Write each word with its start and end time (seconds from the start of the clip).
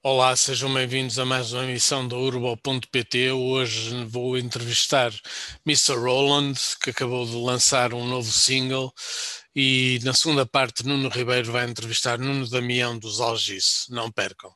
Olá, 0.00 0.36
sejam 0.36 0.72
bem-vindos 0.72 1.18
a 1.18 1.24
mais 1.24 1.52
uma 1.52 1.64
emissão 1.64 2.06
da 2.06 2.16
Urbo.pt. 2.16 3.32
Hoje 3.32 4.04
vou 4.04 4.38
entrevistar 4.38 5.12
Mr. 5.66 5.96
Roland, 5.96 6.54
que 6.80 6.90
acabou 6.90 7.26
de 7.26 7.34
lançar 7.34 7.92
um 7.92 8.06
novo 8.06 8.30
single, 8.30 8.92
e 9.56 9.98
na 10.04 10.14
segunda 10.14 10.46
parte 10.46 10.86
Nuno 10.86 11.08
Ribeiro 11.08 11.50
vai 11.50 11.68
entrevistar 11.68 12.16
Nuno 12.16 12.48
Damião 12.48 12.96
dos 12.96 13.20
Algice. 13.20 13.92
Não 13.92 14.08
percam. 14.08 14.52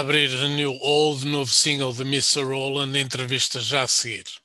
Abrir 0.00 0.30
New 0.48 0.78
Old, 0.80 1.26
novo 1.26 1.50
single 1.50 1.92
de 1.92 2.02
Mr. 2.02 2.42
Roland, 2.42 2.96
entrevista 2.96 3.60
já 3.60 3.82
a 3.82 3.86
seguir. 3.86 4.39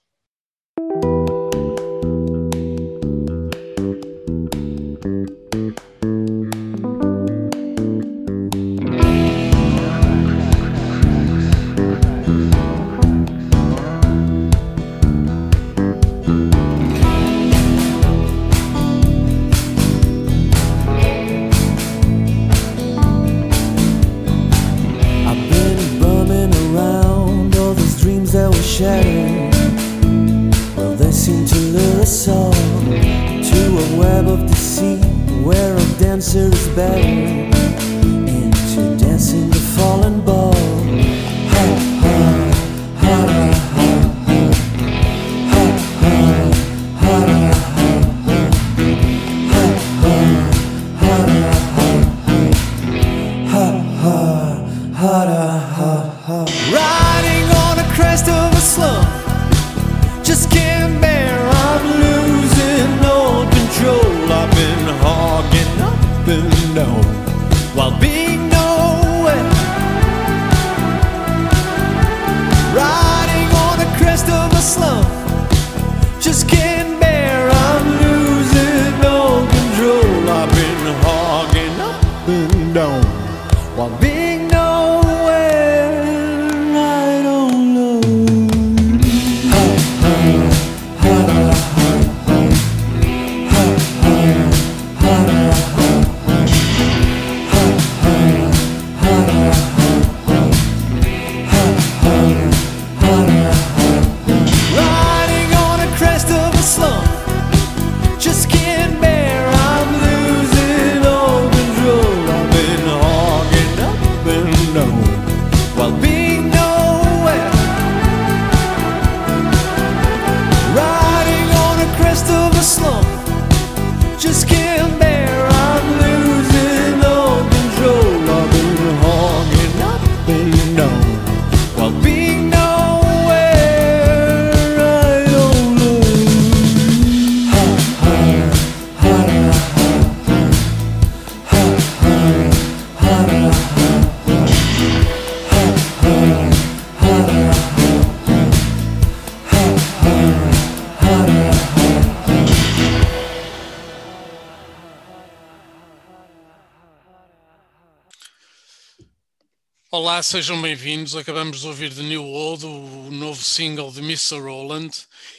Olá, 160.16 160.24
sejam 160.24 160.62
bem-vindos. 160.62 161.14
Acabamos 161.14 161.60
de 161.60 161.68
ouvir 161.68 161.90
de 161.90 162.02
New 162.02 162.24
Old, 162.24 162.66
o 162.66 163.12
novo 163.12 163.44
single 163.44 163.92
de 163.92 164.00
Mr. 164.00 164.40
Roland. 164.40 164.90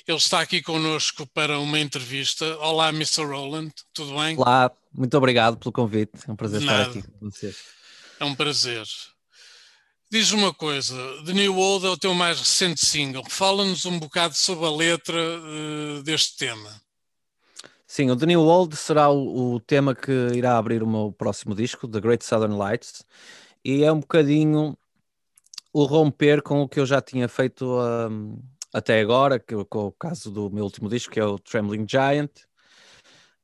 Ele 0.06 0.18
está 0.18 0.42
aqui 0.42 0.60
connosco 0.60 1.26
para 1.28 1.58
uma 1.58 1.80
entrevista. 1.80 2.44
Olá, 2.58 2.90
Mr. 2.90 3.24
Roland, 3.24 3.72
tudo 3.94 4.14
bem? 4.18 4.36
Olá, 4.36 4.70
muito 4.92 5.16
obrigado 5.16 5.56
pelo 5.56 5.72
convite. 5.72 6.12
É 6.28 6.30
um 6.30 6.36
prazer 6.36 6.60
estar 6.60 6.82
aqui 6.82 7.00
com 7.00 7.30
vocês. 7.30 7.56
É 8.20 8.24
um 8.26 8.34
prazer. 8.34 8.84
Diz 10.12 10.32
uma 10.32 10.52
coisa, 10.52 10.94
The 11.24 11.32
New 11.32 11.56
Old 11.56 11.86
é 11.86 11.88
o 11.88 11.96
teu 11.96 12.12
mais 12.12 12.38
recente 12.38 12.84
single. 12.84 13.24
Fala-nos 13.30 13.86
um 13.86 13.98
bocado 13.98 14.34
sobre 14.34 14.66
a 14.66 14.70
letra 14.70 15.18
uh, 15.18 16.02
deste 16.02 16.36
tema. 16.36 16.70
Sim, 17.86 18.10
o 18.10 18.16
The 18.16 18.26
New 18.26 18.42
Old 18.42 18.76
será 18.76 19.08
o, 19.08 19.54
o 19.54 19.60
tema 19.60 19.94
que 19.94 20.12
irá 20.34 20.58
abrir 20.58 20.82
o 20.82 20.86
meu 20.86 21.14
próximo 21.16 21.54
disco, 21.54 21.88
The 21.88 21.98
Great 21.98 22.22
Southern 22.22 22.58
Lights 22.58 23.06
e 23.66 23.82
é 23.82 23.90
um 23.90 23.98
bocadinho 23.98 24.78
o 25.72 25.84
romper 25.86 26.40
com 26.40 26.62
o 26.62 26.68
que 26.68 26.78
eu 26.78 26.86
já 26.86 27.00
tinha 27.02 27.28
feito 27.28 27.66
um, 27.66 28.40
até 28.72 29.00
agora, 29.00 29.40
que, 29.40 29.56
com 29.64 29.86
o 29.86 29.92
caso 29.92 30.30
do 30.30 30.48
meu 30.48 30.62
último 30.62 30.88
disco, 30.88 31.12
que 31.12 31.18
é 31.18 31.24
o 31.24 31.36
Trembling 31.36 31.84
Giant. 31.88 32.30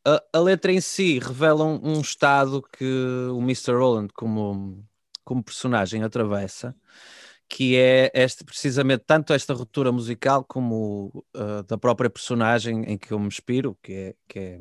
A, 0.07 0.23
a 0.33 0.39
letra 0.39 0.71
em 0.71 0.81
si 0.81 1.19
revela 1.19 1.65
um, 1.65 1.97
um, 1.97 2.01
estado 2.01 2.63
que 2.63 2.85
o 3.33 3.41
Mr. 3.41 3.73
Roland, 3.73 4.11
como, 4.15 4.87
como 5.25 5.43
personagem, 5.43 6.05
atravessa, 6.05 6.73
que 7.49 7.77
é 7.77 8.09
este, 8.15 8.45
precisamente 8.45 9.03
tanto 9.05 9.33
esta 9.33 9.53
ruptura 9.53 9.91
musical 9.91 10.45
como 10.45 11.25
uh, 11.35 11.65
da 11.67 11.77
própria 11.77 12.09
personagem 12.09 12.85
em 12.85 12.97
que 12.97 13.13
eu 13.13 13.19
me 13.19 13.27
inspiro, 13.27 13.77
que 13.83 13.93
é, 13.93 14.15
que 14.29 14.39
é 14.39 14.61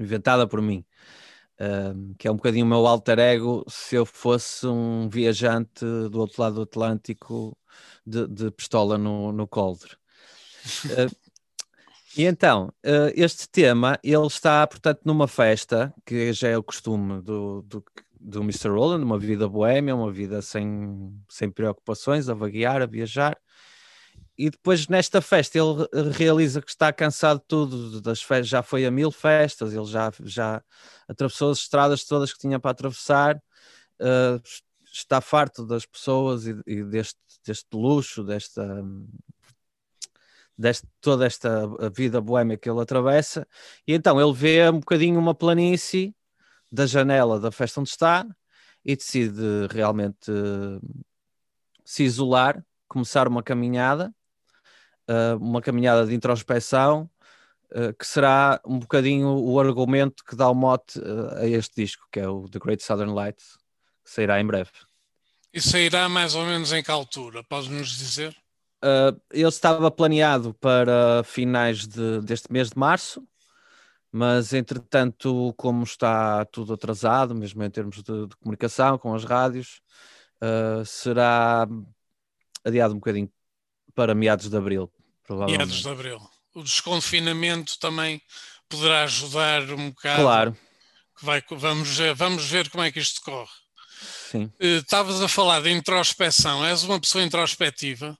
inventada 0.00 0.48
por 0.48 0.62
mim 0.62 0.82
que 2.18 2.28
é 2.28 2.30
um 2.30 2.36
bocadinho 2.36 2.66
o 2.66 2.68
meu 2.68 2.86
alter 2.86 3.18
ego 3.18 3.64
se 3.68 3.96
eu 3.96 4.04
fosse 4.04 4.66
um 4.66 5.08
viajante 5.08 5.84
do 6.10 6.20
outro 6.20 6.42
lado 6.42 6.56
do 6.56 6.62
Atlântico 6.62 7.56
de, 8.06 8.26
de 8.28 8.50
pistola 8.50 8.98
no, 8.98 9.32
no 9.32 9.46
coldre. 9.48 9.94
uh, 10.84 11.26
e 12.16 12.24
então, 12.24 12.72
uh, 12.84 13.12
este 13.14 13.46
tema, 13.48 13.98
ele 14.02 14.26
está, 14.26 14.66
portanto, 14.66 15.02
numa 15.04 15.28
festa, 15.28 15.92
que 16.04 16.32
já 16.32 16.48
é 16.48 16.56
o 16.56 16.62
costume 16.62 17.20
do, 17.20 17.62
do, 17.62 17.84
do 18.18 18.40
Mr. 18.40 18.68
Roland, 18.70 19.04
uma 19.04 19.18
vida 19.18 19.46
boêmia, 19.46 19.94
uma 19.94 20.10
vida 20.10 20.40
sem, 20.40 21.12
sem 21.28 21.50
preocupações, 21.50 22.28
a 22.28 22.34
vaguear, 22.34 22.80
a 22.80 22.86
viajar, 22.86 23.36
e 24.38 24.50
depois 24.50 24.86
nesta 24.88 25.22
festa 25.22 25.58
ele 25.58 26.10
realiza 26.12 26.60
que 26.60 26.70
está 26.70 26.92
cansado 26.92 27.40
de 27.40 27.46
tudo, 27.46 28.00
das 28.00 28.22
festas, 28.22 28.48
já 28.48 28.62
foi 28.62 28.84
a 28.84 28.90
mil 28.90 29.10
festas, 29.10 29.72
ele 29.72 29.86
já, 29.86 30.12
já 30.24 30.62
atravessou 31.08 31.50
as 31.50 31.58
estradas 31.58 32.04
todas 32.04 32.32
que 32.32 32.38
tinha 32.38 32.60
para 32.60 32.70
atravessar, 32.72 33.36
uh, 33.36 34.40
está 34.92 35.20
farto 35.20 35.64
das 35.64 35.86
pessoas 35.86 36.46
e, 36.46 36.54
e, 36.66 36.84
deste, 36.84 37.18
deste 37.44 37.68
luxo, 37.72 38.22
desta, 38.22 38.84
deste, 40.56 40.86
toda 41.00 41.24
esta 41.26 41.66
vida 41.90 42.20
boêmia 42.20 42.58
que 42.58 42.68
ele 42.68 42.80
atravessa, 42.80 43.46
e 43.86 43.94
então 43.94 44.20
ele 44.20 44.34
vê 44.34 44.68
um 44.68 44.80
bocadinho 44.80 45.18
uma 45.18 45.34
planície 45.34 46.14
da 46.70 46.86
janela 46.86 47.40
da 47.40 47.50
festa 47.50 47.80
onde 47.80 47.90
está 47.90 48.26
e 48.84 48.94
decide 48.94 49.66
realmente 49.70 50.30
uh, 50.30 51.04
se 51.84 52.04
isolar, 52.04 52.62
começar 52.86 53.26
uma 53.28 53.42
caminhada 53.42 54.14
uh, 55.08 55.36
uma 55.38 55.60
caminhada 55.60 56.06
de 56.06 56.14
introspeção 56.14 57.08
uh, 57.72 57.92
que 57.98 58.06
será 58.06 58.60
um 58.64 58.78
bocadinho 58.78 59.28
o 59.28 59.58
argumento 59.60 60.24
que 60.24 60.36
dá 60.36 60.48
o 60.48 60.54
mote 60.54 60.98
uh, 60.98 61.36
a 61.36 61.46
este 61.46 61.82
disco, 61.82 62.06
que 62.10 62.20
é 62.20 62.28
o 62.28 62.48
The 62.48 62.58
Great 62.58 62.82
Southern 62.82 63.12
Lights, 63.12 63.56
que 64.04 64.10
sairá 64.10 64.40
em 64.40 64.46
breve. 64.46 64.70
E 65.52 65.60
sairá 65.60 66.08
mais 66.08 66.34
ou 66.34 66.44
menos 66.44 66.72
em 66.72 66.82
que 66.82 66.90
altura? 66.90 67.42
Podes-nos 67.44 67.88
dizer? 67.88 68.36
ele 69.32 69.48
estava 69.48 69.90
planeado 69.90 70.54
para 70.54 71.24
finais 71.24 71.88
de, 71.88 72.20
deste 72.20 72.52
mês 72.52 72.70
de 72.70 72.78
março, 72.78 73.26
mas 74.12 74.52
entretanto, 74.52 75.52
como 75.56 75.82
está 75.82 76.44
tudo 76.44 76.74
atrasado, 76.74 77.34
mesmo 77.34 77.64
em 77.64 77.70
termos 77.70 77.96
de, 77.96 78.26
de 78.28 78.36
comunicação 78.36 78.96
com 78.96 79.12
as 79.12 79.24
rádios, 79.24 79.80
será 80.84 81.66
adiado 82.64 82.92
um 82.94 82.98
bocadinho 82.98 83.28
para 83.96 84.14
meados 84.14 84.48
de 84.48 84.56
abril 84.56 84.88
provavelmente. 85.26 85.58
Meados 85.58 85.82
de 85.82 85.88
Abril. 85.88 86.20
O 86.54 86.62
desconfinamento 86.62 87.78
também 87.78 88.22
poderá 88.68 89.02
ajudar 89.02 89.62
um 89.72 89.90
bocado. 89.90 90.22
Claro. 90.22 90.56
Vai, 91.20 91.42
vamos, 91.50 91.98
vamos 92.14 92.46
ver 92.46 92.70
como 92.70 92.84
é 92.84 92.92
que 92.92 93.00
isto 93.00 93.20
corre. 93.22 93.50
Sim. 94.30 94.52
Eh, 94.60 94.76
estavas 94.76 95.20
a 95.20 95.28
falar 95.28 95.60
de 95.62 95.70
introspeção. 95.70 96.64
És 96.64 96.82
uma 96.84 97.00
pessoa 97.00 97.24
introspectiva? 97.24 98.16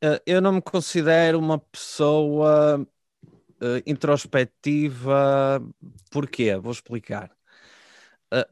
Eh, 0.00 0.22
eu 0.26 0.40
não 0.40 0.52
me 0.52 0.62
considero 0.62 1.38
uma 1.38 1.58
pessoa 1.58 2.80
uh, 2.80 3.82
introspectiva. 3.86 5.62
Porquê? 6.10 6.56
Vou 6.56 6.72
explicar. 6.72 7.30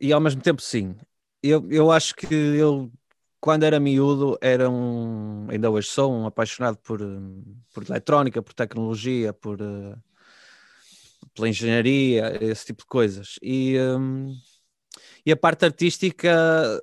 E 0.01 0.13
ao 0.13 0.21
mesmo 0.21 0.43
tempo, 0.43 0.61
sim. 0.61 0.97
Eu, 1.41 1.65
eu 1.71 1.93
acho 1.93 2.17
que 2.17 2.27
eu 2.35 2.91
quando 3.41 3.63
era 3.65 3.79
miúdo, 3.79 4.37
era 4.41 4.69
um, 4.69 5.49
ainda 5.51 5.71
hoje 5.71 5.89
sou 5.89 6.13
um 6.13 6.27
apaixonado 6.27 6.79
por, 6.79 7.01
por 7.73 7.85
eletrónica, 7.85 8.43
por 8.43 8.53
tecnologia, 8.53 9.33
por, 9.33 9.61
uh, 9.61 9.97
pela 11.35 11.49
engenharia, 11.49 12.37
esse 12.43 12.67
tipo 12.67 12.83
de 12.83 12.89
coisas. 12.89 13.39
E, 13.43 13.79
um, 13.79 14.35
e 15.25 15.33
a 15.33 15.37
parte 15.37 15.65
artística 15.65 16.83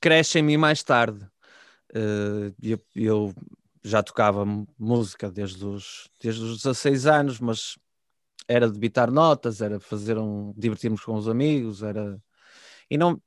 cresce 0.00 0.38
em 0.38 0.42
mim 0.42 0.56
mais 0.56 0.82
tarde. 0.82 1.24
Uh, 1.94 2.54
eu, 2.62 2.78
eu, 2.94 3.34
já 3.82 4.02
tocava 4.02 4.44
música 4.78 5.30
desde 5.30 5.64
os, 5.64 6.10
desde 6.20 6.42
os 6.42 6.62
16 6.62 7.06
anos, 7.06 7.40
mas 7.40 7.78
era 8.46 8.68
debitar 8.70 9.10
notas, 9.10 9.60
era 9.60 9.80
fazer 9.80 10.18
um. 10.18 10.52
divertirmos 10.56 11.02
com 11.02 11.14
os 11.14 11.28
amigos, 11.28 11.82
era. 11.82 12.20
E 12.90 12.96
não, 12.98 13.20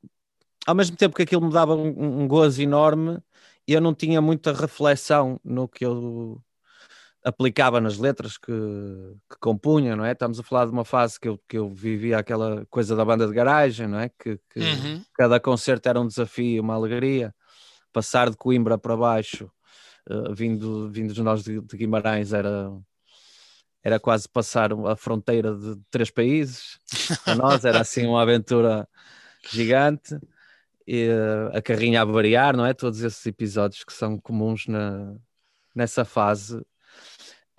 ao 0.66 0.76
mesmo 0.76 0.96
tempo 0.96 1.16
que 1.16 1.24
aquilo 1.24 1.46
me 1.46 1.52
dava 1.52 1.76
um, 1.76 2.22
um 2.24 2.28
gozo 2.28 2.62
enorme, 2.62 3.20
eu 3.68 3.82
não 3.82 3.94
tinha 3.94 4.22
muita 4.22 4.54
reflexão 4.54 5.40
no 5.44 5.68
que 5.68 5.86
eu 5.86 6.42
aplicava 7.24 7.80
nas 7.80 7.98
letras 7.98 8.38
que, 8.38 8.52
que 8.52 9.38
compunha, 9.40 9.96
não 9.96 10.04
é? 10.04 10.12
Estamos 10.12 10.40
a 10.40 10.44
falar 10.44 10.66
de 10.66 10.72
uma 10.72 10.84
fase 10.84 11.20
que 11.20 11.28
eu, 11.28 11.40
que 11.48 11.58
eu 11.58 11.70
vivia 11.70 12.18
aquela 12.18 12.66
coisa 12.68 12.96
da 12.96 13.06
banda 13.06 13.28
de 13.28 13.34
garagem, 13.34 13.88
não 13.88 14.00
é? 14.00 14.10
Que, 14.10 14.40
que 14.50 14.60
uhum. 14.60 15.04
cada 15.14 15.40
concerto 15.40 15.88
era 15.88 16.02
um 16.02 16.08
desafio, 16.08 16.64
uma 16.64 16.74
alegria. 16.74 17.34
Passar 17.94 18.30
de 18.30 18.38
Coimbra 18.38 18.78
para 18.78 18.98
baixo, 18.98 19.52
uh, 20.10 20.34
vindo, 20.34 20.90
vindo 20.90 21.14
de 21.14 21.22
nós 21.22 21.44
de, 21.44 21.62
de, 21.62 21.78
Guimarães, 21.78 22.34
era, 22.34 22.72
era 23.84 24.00
quase 24.00 24.28
passar 24.28 24.72
a 24.74 24.96
fronteira 24.96 25.54
de 25.54 25.76
três 25.92 26.10
países. 26.10 26.80
Para 27.24 27.36
nós 27.36 27.66
era 27.66 27.82
assim 27.82 28.08
uma 28.08 28.22
aventura 28.22 28.88
gigante 29.52 30.18
e, 30.88 31.08
eh, 31.08 31.58
a 31.58 31.62
carrinha 31.62 32.02
a 32.02 32.06
variar, 32.06 32.56
não 32.56 32.66
é? 32.66 32.74
Todos 32.74 33.02
esses 33.02 33.26
episódios 33.26 33.84
que 33.84 33.94
são 33.94 34.18
comuns 34.20 34.68
na, 34.68 35.16
nessa 35.76 36.06
fase. 36.06 36.58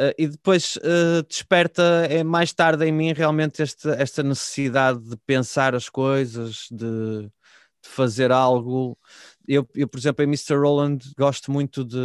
Uh, 0.00 0.14
e 0.19 0.26
depois 0.26 0.76
uh, 0.76 1.22
desperta 1.28 1.82
é 2.08 2.24
mais 2.24 2.52
tarde 2.52 2.84
em 2.86 2.92
mim 2.92 3.12
realmente 3.12 3.62
esta, 3.62 3.90
esta 3.92 4.22
necessidade 4.22 5.00
de 5.00 5.16
pensar 5.19 5.74
as 5.74 5.88
coisas, 5.88 6.66
de, 6.70 7.24
de 7.26 7.88
fazer 7.88 8.32
algo. 8.32 8.98
Eu, 9.46 9.68
eu, 9.75 9.86
por 9.88 9.98
exemplo, 9.98 10.25
em 10.25 10.28
Mr. 10.28 10.56
Roland 10.56 10.98
gosto 11.16 11.52
muito 11.52 11.84
de 11.84 11.98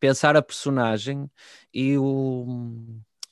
pensar 0.00 0.36
a 0.36 0.42
personagem 0.42 1.30
e 1.72 1.96
o 1.98 2.46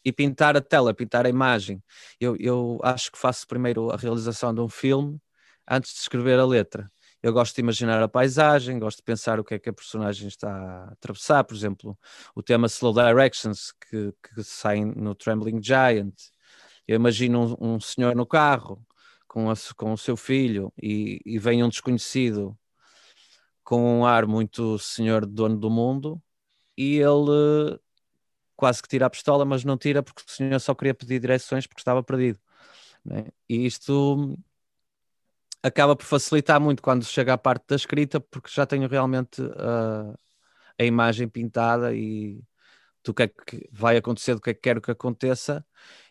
e 0.05 0.13
pintar 0.13 0.57
a 0.57 0.61
tela, 0.61 0.95
pintar 0.95 1.27
a 1.27 1.29
imagem. 1.29 1.83
Eu, 2.21 2.37
eu 2.39 2.79
acho 2.83 3.13
que 3.13 3.19
faço 3.19 3.47
primeiro 3.47 3.91
a 3.91 3.97
realização 3.97 4.55
de 4.55 4.61
um 4.61 4.69
filme 4.69 5.21
antes 5.69 5.93
de 5.93 6.01
escrever 6.01 6.39
a 6.39 6.47
letra. 6.47 6.91
Eu 7.23 7.33
gosto 7.33 7.57
de 7.57 7.61
imaginar 7.61 8.01
a 8.03 8.09
paisagem, 8.09 8.79
gosto 8.79 8.99
de 8.99 9.03
pensar 9.03 9.41
o 9.41 9.45
que 9.45 9.55
é 9.55 9.59
que 9.59 9.69
a 9.69 9.73
personagem 9.73 10.29
está 10.29 10.51
a 10.51 10.93
atravessar, 10.93 11.43
por 11.45 11.55
exemplo, 11.55 11.99
o 12.35 12.43
tema 12.43 12.67
Slow 12.69 12.95
Directions 12.95 13.73
que, 13.73 14.13
que 14.23 14.43
sai 14.45 14.85
no 14.85 15.15
Trembling 15.15 15.61
Giant. 15.63 16.15
Eu 16.87 16.97
imagino 16.97 17.57
um, 17.61 17.75
um 17.75 17.81
senhor 17.81 18.15
no 18.15 18.25
carro 18.25 18.87
com, 19.27 19.51
a, 19.51 19.55
com 19.77 19.93
o 19.93 19.99
seu 19.99 20.17
filho 20.17 20.73
e, 20.81 21.21
e 21.27 21.39
vem 21.39 21.63
um 21.63 21.69
desconhecido 21.69 22.57
com 23.65 24.01
um 24.01 24.07
ar 24.07 24.27
muito 24.27 24.79
senhor 24.79 25.27
dono 25.27 25.59
do 25.59 25.69
mundo 25.69 26.23
e 26.77 26.99
ele 26.99 27.79
quase 28.57 28.81
que 28.83 28.89
tira 28.89 29.07
a 29.07 29.11
pistola, 29.11 29.45
mas 29.45 29.65
não 29.65 29.77
tira 29.77 30.03
porque 30.03 30.23
o 30.27 30.31
senhor 30.31 30.59
só 30.61 30.75
queria 30.75 30.95
pedir 30.95 31.21
direções 31.21 31.67
porque 31.67 31.81
estava 31.81 32.03
perdido. 32.03 32.39
Né? 33.05 33.27
E 33.49 33.67
isto 33.67 34.39
acaba 35.63 35.97
por 35.97 36.05
facilitar 36.05 36.61
muito 36.61 36.83
quando 36.83 37.05
chega 37.05 37.35
à 37.35 37.39
parte 37.39 37.67
da 37.69 37.77
escrita, 37.77 38.21
porque 38.21 38.51
já 38.51 38.67
tenho 38.67 38.89
realmente 38.89 39.43
uh, 39.43 40.19
a 40.79 40.85
imagem 40.85 41.29
pintada 41.29 41.95
e 41.95 42.43
do 43.05 43.15
que 43.15 43.23
é 43.25 43.29
que 43.29 43.69
vai 43.73 43.97
acontecer, 43.97 44.35
do 44.35 44.41
que 44.41 44.51
é 44.51 44.55
que 44.55 44.61
quero 44.61 44.81
que 44.81 44.91
aconteça, 44.91 45.65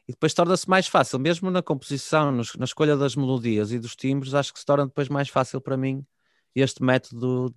e 0.08 0.12
depois 0.14 0.34
torna-se 0.34 0.70
mais 0.70 0.88
fácil, 0.88 1.20
mesmo 1.20 1.52
na 1.52 1.62
composição, 1.62 2.32
nos, 2.32 2.56
na 2.56 2.66
escolha 2.66 2.96
das 2.98 3.16
melodias 3.16 3.72
e 3.72 3.80
dos 3.80 3.96
timbres, 3.96 4.34
acho 4.34 4.54
que 4.54 4.60
se 4.60 4.66
torna 4.66 4.88
depois 4.88 5.10
mais 5.10 5.30
fácil 5.30 5.62
para 5.62 5.78
mim 5.78 6.06
este 6.56 6.82
método 6.84 7.54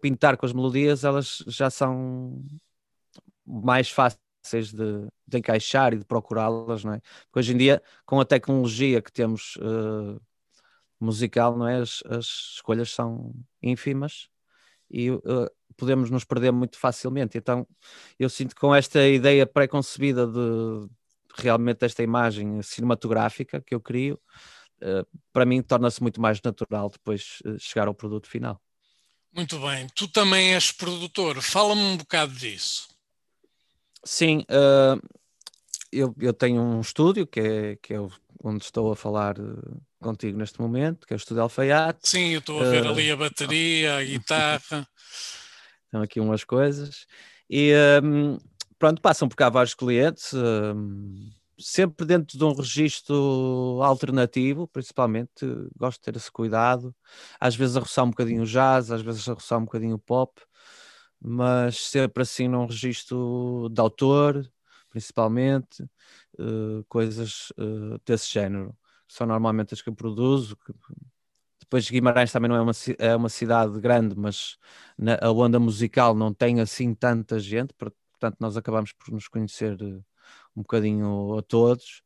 pintar 0.00 0.36
com 0.36 0.46
as 0.46 0.52
melodias, 0.52 1.04
elas 1.04 1.42
já 1.46 1.70
são 1.70 2.42
mais 3.46 3.90
fáceis 3.90 4.72
de, 4.72 5.06
de 5.26 5.38
encaixar 5.38 5.94
e 5.94 5.98
de 5.98 6.04
procurá-las, 6.04 6.84
não 6.84 6.94
é? 6.94 7.00
Porque 7.26 7.38
hoje 7.38 7.52
em 7.54 7.56
dia, 7.56 7.82
com 8.04 8.20
a 8.20 8.24
tecnologia 8.24 9.00
que 9.00 9.12
temos 9.12 9.56
uh, 9.56 10.20
musical, 11.04 11.56
não 11.56 11.68
é? 11.68 11.76
As, 11.80 12.02
as 12.06 12.26
escolhas 12.54 12.90
são 12.90 13.32
ínfimas 13.62 14.28
e 14.90 15.10
uh, 15.10 15.50
podemos 15.76 16.10
nos 16.10 16.24
perder 16.24 16.52
muito 16.52 16.78
facilmente. 16.78 17.38
Então, 17.38 17.66
eu 18.18 18.28
sinto 18.28 18.54
que 18.54 18.60
com 18.60 18.74
esta 18.74 19.06
ideia 19.06 19.46
pré-concebida 19.46 20.26
de 20.26 20.88
realmente 21.36 21.84
esta 21.84 22.02
imagem 22.02 22.62
cinematográfica 22.62 23.60
que 23.60 23.74
eu 23.74 23.80
crio, 23.80 24.18
uh, 24.82 25.06
para 25.32 25.44
mim 25.44 25.62
torna-se 25.62 26.00
muito 26.02 26.20
mais 26.20 26.40
natural 26.42 26.90
depois 26.90 27.38
uh, 27.44 27.58
chegar 27.58 27.88
ao 27.88 27.94
produto 27.94 28.28
final. 28.28 28.60
Muito 29.32 29.58
bem. 29.58 29.88
Tu 29.94 30.06
também 30.08 30.54
és 30.54 30.70
produtor. 30.70 31.42
Fala-me 31.42 31.80
um 31.80 31.96
bocado 31.96 32.32
disso. 32.32 32.88
Sim, 34.04 34.44
uh, 34.50 35.00
eu, 35.90 36.14
eu 36.20 36.32
tenho 36.32 36.62
um 36.62 36.80
estúdio 36.80 37.26
que 37.26 37.40
é, 37.40 37.76
que 37.76 37.94
é 37.94 37.98
onde 38.42 38.64
estou 38.64 38.92
a 38.92 38.96
falar 38.96 39.36
contigo 40.04 40.38
neste 40.38 40.60
momento, 40.60 41.06
que 41.06 41.14
é 41.14 41.16
o 41.16 41.18
Estúdio 41.18 41.42
Alfaiate. 41.42 42.08
Sim, 42.08 42.34
eu 42.34 42.40
estou 42.40 42.60
a 42.60 42.68
ver 42.68 42.84
uh, 42.84 42.90
ali 42.90 43.10
a 43.10 43.16
bateria, 43.16 43.96
a 43.96 44.04
guitarra. 44.04 44.86
Estão 45.86 46.02
aqui 46.02 46.20
umas 46.20 46.44
coisas. 46.44 47.06
E 47.48 47.72
um, 48.02 48.38
pronto, 48.78 49.00
passam 49.00 49.28
por 49.28 49.36
cá 49.36 49.48
vários 49.48 49.74
clientes, 49.74 50.34
um, 50.34 51.30
sempre 51.58 52.04
dentro 52.04 52.36
de 52.36 52.44
um 52.44 52.52
registro 52.52 53.80
alternativo, 53.82 54.68
principalmente. 54.68 55.46
Gosto 55.76 56.00
de 56.00 56.04
ter 56.04 56.16
esse 56.16 56.30
cuidado. 56.30 56.94
Às 57.40 57.56
vezes 57.56 57.76
a 57.76 57.80
roçar 57.80 58.04
um 58.04 58.10
bocadinho 58.10 58.42
o 58.42 58.46
jazz, 58.46 58.90
às 58.90 59.00
vezes 59.00 59.26
a 59.28 59.32
roçar 59.32 59.58
um 59.58 59.64
bocadinho 59.64 59.94
o 59.94 59.98
pop, 59.98 60.42
mas 61.20 61.78
sempre 61.86 62.22
assim 62.22 62.48
num 62.48 62.66
registro 62.66 63.68
de 63.70 63.80
autor, 63.80 64.46
principalmente, 64.90 65.82
uh, 66.38 66.84
coisas 66.88 67.50
uh, 67.58 67.98
desse 68.04 68.30
género 68.32 68.76
são 69.08 69.26
normalmente 69.26 69.74
as 69.74 69.82
que 69.82 69.88
eu 69.88 69.94
produzo, 69.94 70.56
depois 71.60 71.90
Guimarães 71.90 72.30
também 72.32 72.48
não 72.48 72.56
é 72.56 72.60
uma, 72.60 72.72
é 72.98 73.16
uma 73.16 73.28
cidade 73.28 73.80
grande, 73.80 74.14
mas 74.16 74.56
na, 74.98 75.18
a 75.20 75.30
onda 75.30 75.58
musical 75.58 76.14
não 76.14 76.32
tem 76.32 76.60
assim 76.60 76.94
tanta 76.94 77.38
gente, 77.38 77.74
portanto 77.74 78.36
nós 78.40 78.56
acabamos 78.56 78.92
por 78.92 79.12
nos 79.12 79.28
conhecer 79.28 79.76
eh, 79.80 80.00
um 80.56 80.62
bocadinho 80.62 81.38
a 81.38 81.42
todos 81.42 82.02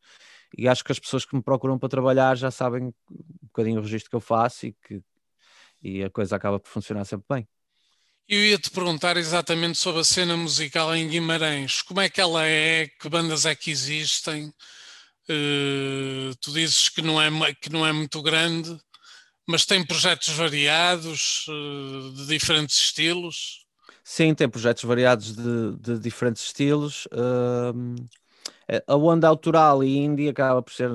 e 0.56 0.68
acho 0.68 0.84
que 0.84 0.92
as 0.92 0.98
pessoas 0.98 1.24
que 1.24 1.36
me 1.36 1.42
procuram 1.42 1.78
para 1.78 1.88
trabalhar 1.88 2.36
já 2.36 2.50
sabem 2.50 2.84
um 2.86 2.92
bocadinho 3.42 3.80
o 3.80 3.82
registro 3.82 4.10
que 4.10 4.16
eu 4.16 4.20
faço 4.20 4.66
e 4.66 4.72
que 4.72 5.02
e 5.82 6.02
a 6.02 6.10
coisa 6.10 6.36
acaba 6.36 6.58
por 6.58 6.68
funcionar 6.68 7.04
sempre 7.04 7.26
bem. 7.28 7.48
Eu 8.28 8.44
ia 8.44 8.58
te 8.58 8.70
perguntar 8.70 9.16
exatamente 9.16 9.78
sobre 9.78 10.00
a 10.00 10.04
cena 10.04 10.36
musical 10.36 10.94
em 10.94 11.08
Guimarães. 11.08 11.80
Como 11.82 12.00
é 12.00 12.10
que 12.10 12.20
ela 12.20 12.44
é? 12.44 12.86
Que 12.86 13.08
bandas 13.08 13.46
é 13.46 13.54
que 13.54 13.70
existem? 13.70 14.52
Uh, 15.30 16.34
tu 16.40 16.52
dizes 16.52 16.88
que 16.88 17.02
não, 17.02 17.20
é, 17.20 17.54
que 17.54 17.70
não 17.70 17.86
é 17.86 17.92
muito 17.92 18.22
grande, 18.22 18.78
mas 19.46 19.66
tem 19.66 19.84
projetos 19.84 20.28
variados, 20.28 21.46
uh, 21.48 22.12
de 22.14 22.26
diferentes 22.26 22.76
estilos? 22.76 23.66
Sim, 24.02 24.34
tem 24.34 24.48
projetos 24.48 24.84
variados 24.84 25.36
de, 25.36 25.76
de 25.76 25.98
diferentes 25.98 26.44
estilos. 26.44 27.06
Uh, 27.06 27.94
a 28.86 28.96
onda 28.96 29.28
autoral 29.28 29.84
e 29.84 29.96
indie 29.98 30.28
acaba 30.28 30.62
por 30.62 30.72
ser 30.72 30.90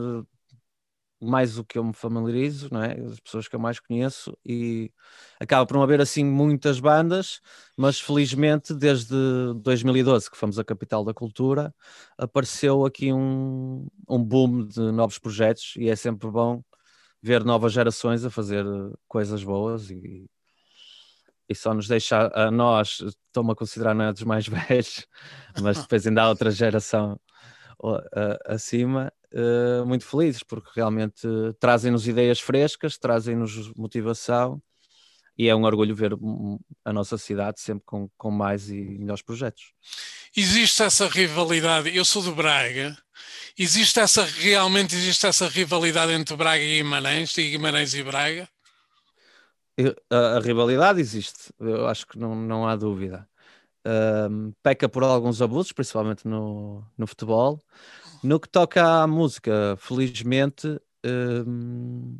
mais 1.23 1.57
o 1.57 1.63
que 1.63 1.77
eu 1.77 1.83
me 1.83 1.93
familiarizo, 1.93 2.69
não 2.71 2.83
é? 2.83 2.99
As 2.99 3.19
pessoas 3.19 3.47
que 3.47 3.55
eu 3.55 3.59
mais 3.59 3.79
conheço 3.79 4.37
e 4.45 4.91
acaba 5.39 5.65
por 5.65 5.75
não 5.75 5.83
haver 5.83 6.01
assim 6.01 6.23
muitas 6.23 6.79
bandas, 6.79 7.41
mas 7.77 7.99
felizmente 7.99 8.73
desde 8.73 9.15
2012 9.61 10.29
que 10.29 10.37
fomos 10.37 10.59
a 10.59 10.63
capital 10.63 11.03
da 11.03 11.13
cultura, 11.13 11.73
apareceu 12.17 12.85
aqui 12.85 13.11
um, 13.13 13.87
um 14.09 14.23
boom 14.23 14.65
de 14.67 14.91
novos 14.91 15.19
projetos 15.19 15.73
e 15.77 15.89
é 15.89 15.95
sempre 15.95 16.29
bom 16.29 16.63
ver 17.21 17.43
novas 17.43 17.73
gerações 17.73 18.25
a 18.25 18.29
fazer 18.29 18.65
coisas 19.07 19.43
boas 19.43 19.89
e, 19.89 20.25
e 21.47 21.55
só 21.55 21.73
nos 21.73 21.87
deixa 21.87 22.29
a 22.33 22.51
nós, 22.51 22.99
estou-me 23.01 23.51
a 23.51 23.55
considerar 23.55 23.93
não 23.93 24.05
é 24.05 24.13
dos 24.13 24.23
mais 24.23 24.45
velhos, 24.47 25.07
mas 25.61 25.81
depois 25.81 26.05
ainda 26.05 26.23
há 26.23 26.29
outra 26.29 26.51
geração 26.51 27.19
acima, 28.45 29.11
uh, 29.33 29.85
muito 29.85 30.05
felizes, 30.05 30.43
porque 30.43 30.69
realmente 30.75 31.27
trazem-nos 31.59 32.07
ideias 32.07 32.39
frescas, 32.39 32.97
trazem-nos 32.97 33.73
motivação 33.75 34.61
e 35.37 35.49
é 35.49 35.55
um 35.55 35.63
orgulho 35.63 35.95
ver 35.95 36.13
a 36.85 36.93
nossa 36.93 37.17
cidade 37.17 37.59
sempre 37.59 37.83
com, 37.85 38.09
com 38.17 38.31
mais 38.31 38.69
e 38.69 38.81
melhores 38.99 39.23
projetos. 39.23 39.73
Existe 40.35 40.83
essa 40.83 41.07
rivalidade, 41.07 41.95
eu 41.95 42.05
sou 42.05 42.21
de 42.21 42.31
Braga, 42.31 42.97
existe 43.57 43.99
essa, 43.99 44.23
realmente 44.23 44.95
existe 44.95 45.25
essa 45.25 45.47
rivalidade 45.47 46.11
entre 46.11 46.35
Braga 46.35 46.63
e 46.63 46.77
Guimarães, 46.77 47.37
e 47.37 47.49
Guimarães 47.49 47.93
e 47.93 48.03
Braga? 48.03 48.49
A, 50.09 50.37
a 50.37 50.39
rivalidade 50.39 51.01
existe, 51.01 51.51
eu 51.59 51.87
acho 51.87 52.05
que 52.07 52.17
não, 52.17 52.35
não 52.35 52.67
há 52.67 52.75
dúvida. 52.75 53.27
Um, 53.85 54.53
peca 54.63 54.87
por 54.87 55.03
alguns 55.03 55.41
abusos, 55.41 55.73
principalmente 55.73 56.27
no, 56.27 56.85
no 56.97 57.05
futebol, 57.05 57.61
no 58.23 58.39
que 58.39 58.47
toca 58.47 59.03
à 59.03 59.07
música, 59.07 59.75
felizmente, 59.77 60.79
hum, 61.05 62.17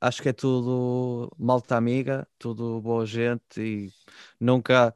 acho 0.00 0.22
que 0.22 0.28
é 0.30 0.32
tudo 0.32 1.30
malta 1.38 1.76
amiga, 1.76 2.26
tudo 2.38 2.80
boa 2.80 3.06
gente 3.06 3.60
e 3.60 3.92
nunca. 4.40 4.94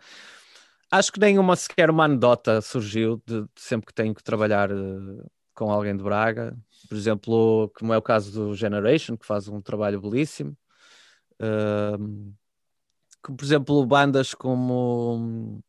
Acho 0.91 1.13
que 1.13 1.21
nenhuma 1.21 1.57
sequer 1.57 1.91
uma 1.91 2.05
anedota 2.05 2.61
surgiu 2.61 3.23
de, 3.27 3.43
de 3.43 3.49
sempre 3.57 3.87
que 3.89 3.95
tenho 3.95 4.15
que 4.15 4.23
trabalhar 4.23 4.73
uh, 4.73 5.31
com 5.55 5.71
alguém 5.71 5.97
de 5.97 6.03
Braga. 6.03 6.57
Por 6.89 6.97
exemplo, 6.97 7.71
como 7.77 7.93
é 7.93 7.99
o 7.99 8.03
caso 8.03 8.33
do 8.33 8.55
Generation, 8.55 9.17
que 9.17 9.27
faz 9.27 9.49
um 9.49 9.61
trabalho 9.61 10.01
belíssimo. 10.01 10.57
Uh, 11.41 12.33
por 13.23 13.45
exemplo, 13.45 13.85
bandas 13.87 14.35
como 14.35 15.63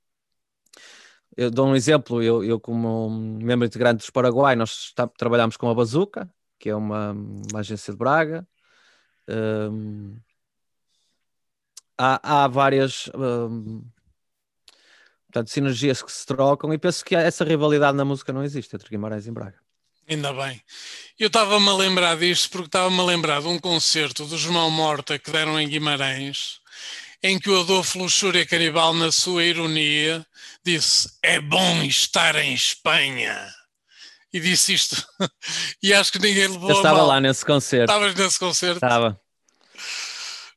eu 1.38 1.51
dou 1.51 1.68
um 1.68 1.75
exemplo, 1.75 2.24
eu, 2.24 2.44
eu 2.44 2.60
como 2.60 3.10
membro 3.12 3.68
integrante 3.68 4.00
dos 4.00 4.10
Paraguai, 4.10 4.56
nós 4.56 4.88
está, 4.88 5.08
trabalhamos 5.08 5.56
com 5.56 5.70
a 5.70 5.75
Bazuca, 5.75 6.27
que 6.58 6.68
é 6.68 6.75
uma, 6.75 7.12
uma 7.12 7.60
agência 7.60 7.94
de 7.94 8.00
Braga. 8.00 8.48
Um, 9.30 10.20
há, 11.96 12.44
há 12.44 12.48
várias 12.48 13.08
um, 13.13 13.84
portanto, 15.27 15.50
sinergias 15.51 16.01
que 16.01 16.12
se 16.12 16.25
trocam 16.25 16.74
e 16.74 16.77
penso 16.80 17.06
que 17.06 17.16
essa 17.16 17.44
rivalidade 17.44 17.96
na 17.96 18.06
música 18.06 18.34
não 18.34 18.44
existe 18.44 18.75
entre 18.75 18.89
Guimarães 18.89 19.27
e 19.27 19.32
Braga. 19.32 19.60
Ainda 20.10 20.34
bem. 20.34 20.60
Eu 21.20 21.27
estava-me 21.27 21.70
a 21.70 21.74
lembrar 21.75 22.18
disto 22.18 22.50
porque 22.50 22.68
estava-me 22.68 23.00
a 23.00 23.04
lembrar 23.04 23.42
de 23.42 23.48
um 23.48 23.60
concerto 23.60 24.25
dos 24.25 24.46
Mão 24.48 24.72
Morta 24.72 25.20
que 25.20 25.30
deram 25.30 25.60
em 25.60 25.68
Guimarães 25.68 26.62
em 27.24 27.39
que 27.39 27.50
o 27.50 27.59
Adolfo 27.59 28.00
Luxúria 28.00 28.45
Canibal, 28.45 28.93
na 28.93 29.12
sua 29.12 29.43
ironia, 29.43 30.25
disse: 30.63 31.09
É 31.21 31.39
bom 31.39 31.83
estar 31.83 32.36
em 32.36 32.53
Espanha. 32.53 33.50
E 34.31 34.39
disse 34.39 34.74
isto. 34.74 35.07
e 35.81 35.93
acho 35.93 36.12
que 36.12 36.19
ninguém 36.19 36.47
levou 36.47 36.69
Eu 36.69 36.77
estava 36.77 37.01
lá 37.01 37.19
nesse 37.19 37.45
concerto. 37.45 37.91
Estavas 37.91 38.15
nesse 38.15 38.38
concerto? 38.38 38.77
Estava. 38.77 39.19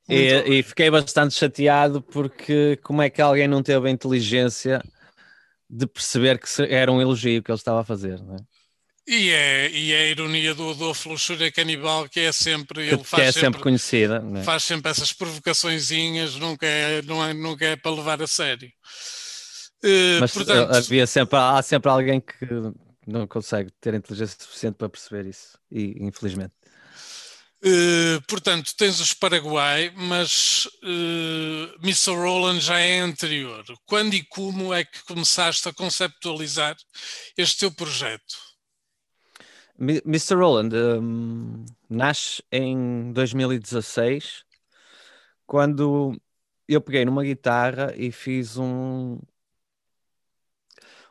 E, 0.09 0.59
e, 0.59 0.63
fiquei 0.65 0.91
bastante 0.91 1.35
chateado 1.35 2.03
porque 2.03 2.77
como 2.83 3.01
é 3.01 3.09
que 3.09 3.23
alguém 3.23 3.47
não 3.47 3.63
teve 3.63 3.89
a 3.89 3.93
inteligência 3.93 4.83
de 5.69 5.87
perceber 5.87 6.37
que 6.41 6.49
era 6.69 6.91
um 6.91 7.01
elogio 7.01 7.41
que 7.43 7.51
ele 7.51 7.59
estava 7.59 7.83
a 7.83 7.85
fazer, 7.85 8.21
não 8.21 8.35
é? 8.35 8.39
E 9.07 9.31
é, 9.31 9.71
e 9.71 9.93
é 9.93 10.03
a 10.03 10.07
ironia 10.09 10.55
do 10.55 10.71
Adolfo 10.71 11.09
Luxúria 11.09 11.51
Canibal, 11.51 12.09
que 12.09 12.21
é 12.21 12.33
sempre. 12.33 12.87
Ele 12.87 13.03
faz 13.03 13.09
que 13.09 13.21
é 13.21 13.33
sempre, 13.33 13.47
sempre 13.47 13.63
conhecida. 13.63 14.25
É? 14.37 14.43
Faz 14.43 14.65
sempre 14.65 14.91
essas 14.91 15.13
provocaçõezinhas, 15.13 16.37
nunca 16.37 16.67
é, 16.67 17.03
não 17.03 17.25
é, 17.25 17.33
nunca 17.33 17.65
é 17.65 17.77
para 17.77 17.91
levar 17.91 18.23
a 18.23 18.27
sério. 18.27 18.71
Uh, 19.83 20.21
Mas 20.21 20.33
portanto, 20.33 20.77
havia 20.77 21.07
sempre, 21.07 21.39
há 21.39 21.63
sempre 21.63 21.91
alguém 21.91 22.21
que 22.21 22.47
não 23.07 23.27
consegue 23.27 23.71
ter 23.81 23.95
inteligência 23.95 24.37
suficiente 24.39 24.75
para 24.75 24.89
perceber 24.89 25.27
isso, 25.27 25.59
e 25.71 25.97
infelizmente. 26.05 26.53
Uh, 27.63 28.21
portanto, 28.27 28.73
tens 28.77 29.01
os 29.01 29.13
Paraguai, 29.13 29.93
mas 29.95 30.65
uh, 30.83 31.67
eh, 31.73 31.75
Mr. 31.83 32.13
Roland 32.13 32.59
já 32.59 32.79
é 32.79 33.01
anterior. 33.01 33.63
Quando 33.85 34.15
e 34.15 34.25
como 34.25 34.73
é 34.73 34.83
que 34.83 35.05
começaste 35.05 35.69
a 35.69 35.73
conceptualizar 35.73 36.75
este 37.37 37.59
teu 37.59 37.71
projeto? 37.71 38.50
Mr. 39.81 40.35
Roland 40.35 40.71
um, 40.75 41.65
nasce 41.89 42.43
em 42.53 43.13
2016, 43.13 44.45
quando 45.47 46.21
eu 46.69 46.81
peguei 46.83 47.05
numa 47.05 47.25
guitarra 47.25 47.95
e 47.97 48.13
fiz 48.13 48.59
um 48.59 49.19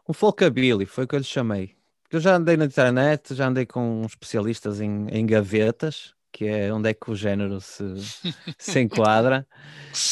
um 0.07 0.13
folkabilly, 0.13 0.85
foi 0.85 1.03
o 1.03 1.07
que 1.07 1.15
eu 1.15 1.19
lhe 1.19 1.25
chamei. 1.25 1.75
Eu 2.11 2.19
já 2.19 2.35
andei 2.35 2.57
na 2.57 2.65
internet, 2.65 3.35
já 3.35 3.47
andei 3.47 3.65
com 3.65 4.03
especialistas 4.05 4.81
em, 4.81 5.07
em 5.09 5.25
gavetas, 5.25 6.15
que 6.31 6.45
é 6.45 6.73
onde 6.73 6.89
é 6.89 6.93
que 6.93 7.11
o 7.11 7.15
género 7.15 7.61
se, 7.61 7.83
se 8.57 8.79
enquadra, 8.79 9.47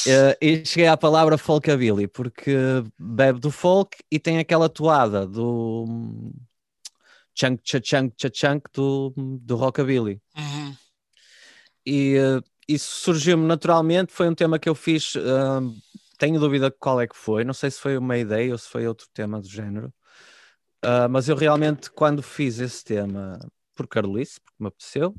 uh, 0.06 0.38
e 0.40 0.64
cheguei 0.66 0.88
à 0.88 0.96
palavra 0.96 1.38
folkabilly, 1.38 2.08
porque 2.08 2.56
bebe 3.00 3.40
do 3.40 3.50
folk 3.50 3.98
e 4.12 4.20
tem 4.20 4.38
aquela 4.38 4.70
toada 4.70 5.26
do 5.26 5.86
chunk, 7.38 7.62
chunk, 7.84 8.16
chunk 8.34 8.70
do, 8.74 9.14
do 9.16 9.56
rockabilly. 9.56 10.22
Uhum. 10.36 10.76
E 11.86 12.18
uh, 12.18 12.44
isso 12.68 13.02
surgiu-me 13.02 13.46
naturalmente, 13.46 14.12
foi 14.12 14.28
um 14.28 14.36
tema 14.36 14.60
que 14.60 14.68
eu 14.68 14.76
fiz, 14.76 15.16
uh, 15.16 15.74
tenho 16.18 16.40
dúvida 16.40 16.72
qual 16.72 17.00
é 17.00 17.08
que 17.08 17.16
foi, 17.16 17.44
não 17.44 17.54
sei 17.54 17.72
se 17.72 17.80
foi 17.80 17.98
uma 17.98 18.18
ideia 18.18 18.52
ou 18.52 18.58
se 18.58 18.68
foi 18.68 18.88
outro 18.88 19.08
tema 19.14 19.40
do 19.40 19.48
género, 19.48 19.94
uh, 20.84 21.08
mas 21.10 21.30
eu 21.30 21.36
realmente 21.36 21.90
quando 21.92 22.22
fiz 22.22 22.60
esse 22.60 22.84
tema 22.84 23.40
por 23.76 23.88
Carolice, 23.88 24.42
porque 24.42 24.64
me 24.64 24.68
apeteceu, 24.68 25.16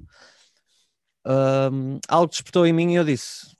algo 2.08 2.26
despertou 2.26 2.66
em 2.66 2.72
mim 2.72 2.92
e 2.92 2.96
eu 2.96 3.04
disse, 3.04 3.56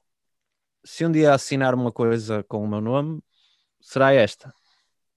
se 0.85 1.05
um 1.05 1.13
dia 1.13 1.35
assinar 1.35 1.75
uma 1.75 1.93
coisa 1.93 2.43
com 2.45 2.65
o 2.65 2.69
meu 2.69 2.81
nome, 2.81 3.21
será 3.81 4.13
esta. 4.13 4.53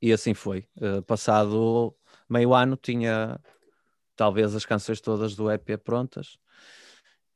E 0.02 0.12
assim 0.12 0.34
foi. 0.34 0.68
Uh, 0.76 1.02
passado 1.04 1.96
meio 2.32 2.54
ano 2.54 2.78
tinha 2.78 3.40
talvez 4.16 4.56
as 4.56 4.66
canções 4.66 5.02
todas 5.02 5.36
do 5.36 5.52
EP 5.52 5.78
prontas 5.84 6.38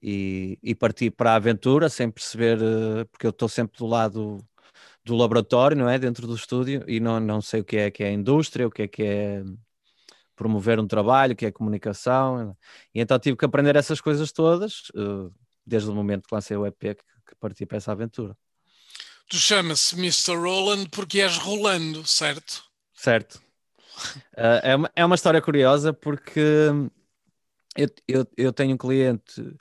e, 0.02 0.58
e 0.62 0.76
parti 0.76 1.10
para 1.10 1.32
a 1.32 1.36
aventura 1.36 1.90
sem 1.90 2.10
perceber, 2.10 2.60
eh, 2.62 3.06
porque 3.06 3.26
eu 3.26 3.32
estou 3.32 3.50
sempre 3.50 3.78
do 3.78 3.86
lado 3.88 4.38
do 5.04 5.16
laboratório, 5.16 5.78
não 5.78 5.90
é? 5.90 6.00
Dentro 6.00 6.28
do 6.28 6.36
estúdio 6.36 6.84
e 6.88 7.00
não, 7.00 7.20
não 7.20 7.42
sei 7.42 7.62
o 7.62 7.64
que 7.64 7.78
é 7.78 7.92
que 7.92 8.04
é 8.04 8.08
a 8.08 8.12
indústria, 8.12 8.68
o 8.68 8.72
que 8.72 8.84
é 8.84 8.88
que 8.88 9.04
é 9.04 9.44
promover 10.36 10.80
um 10.80 10.88
trabalho, 10.88 11.34
o 11.34 11.36
que 11.36 11.46
é 11.46 11.52
comunicação. 11.52 12.56
E 12.94 13.00
então 13.00 13.18
tive 13.20 13.38
que 13.38 13.46
aprender 13.46 13.76
essas 13.76 14.02
coisas 14.02 14.32
todas 14.32 14.92
eh, 14.96 15.30
desde 15.66 15.90
o 15.90 15.96
momento 15.96 16.28
que 16.28 16.36
lancei 16.36 16.56
o 16.56 16.66
EP 16.66 16.80
que, 16.80 16.96
que 16.96 17.36
parti 17.40 17.66
para 17.66 17.78
essa 17.78 17.92
aventura. 17.92 18.38
Tu 19.28 19.38
chama-se 19.38 19.96
Mr. 19.96 20.36
Roland 20.36 20.90
porque 20.92 21.20
és 21.20 21.38
Rolando, 21.38 22.06
certo? 22.06 22.64
Certo. 22.94 23.45
Uh, 24.34 24.60
é, 24.64 24.76
uma, 24.76 24.92
é 24.96 25.06
uma 25.06 25.16
história 25.16 25.42
curiosa 25.42 25.94
porque 25.94 26.40
eu, 27.76 27.90
eu, 28.08 28.28
eu 28.38 28.54
tenho 28.54 28.76
um 28.76 28.78
cliente 28.78 29.56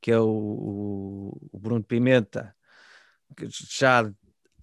que 0.00 0.12
é 0.12 0.18
o, 0.20 1.36
o 1.52 1.58
Bruno 1.58 1.82
Pimenta, 1.82 2.54
que 3.36 3.48
já 3.50 4.08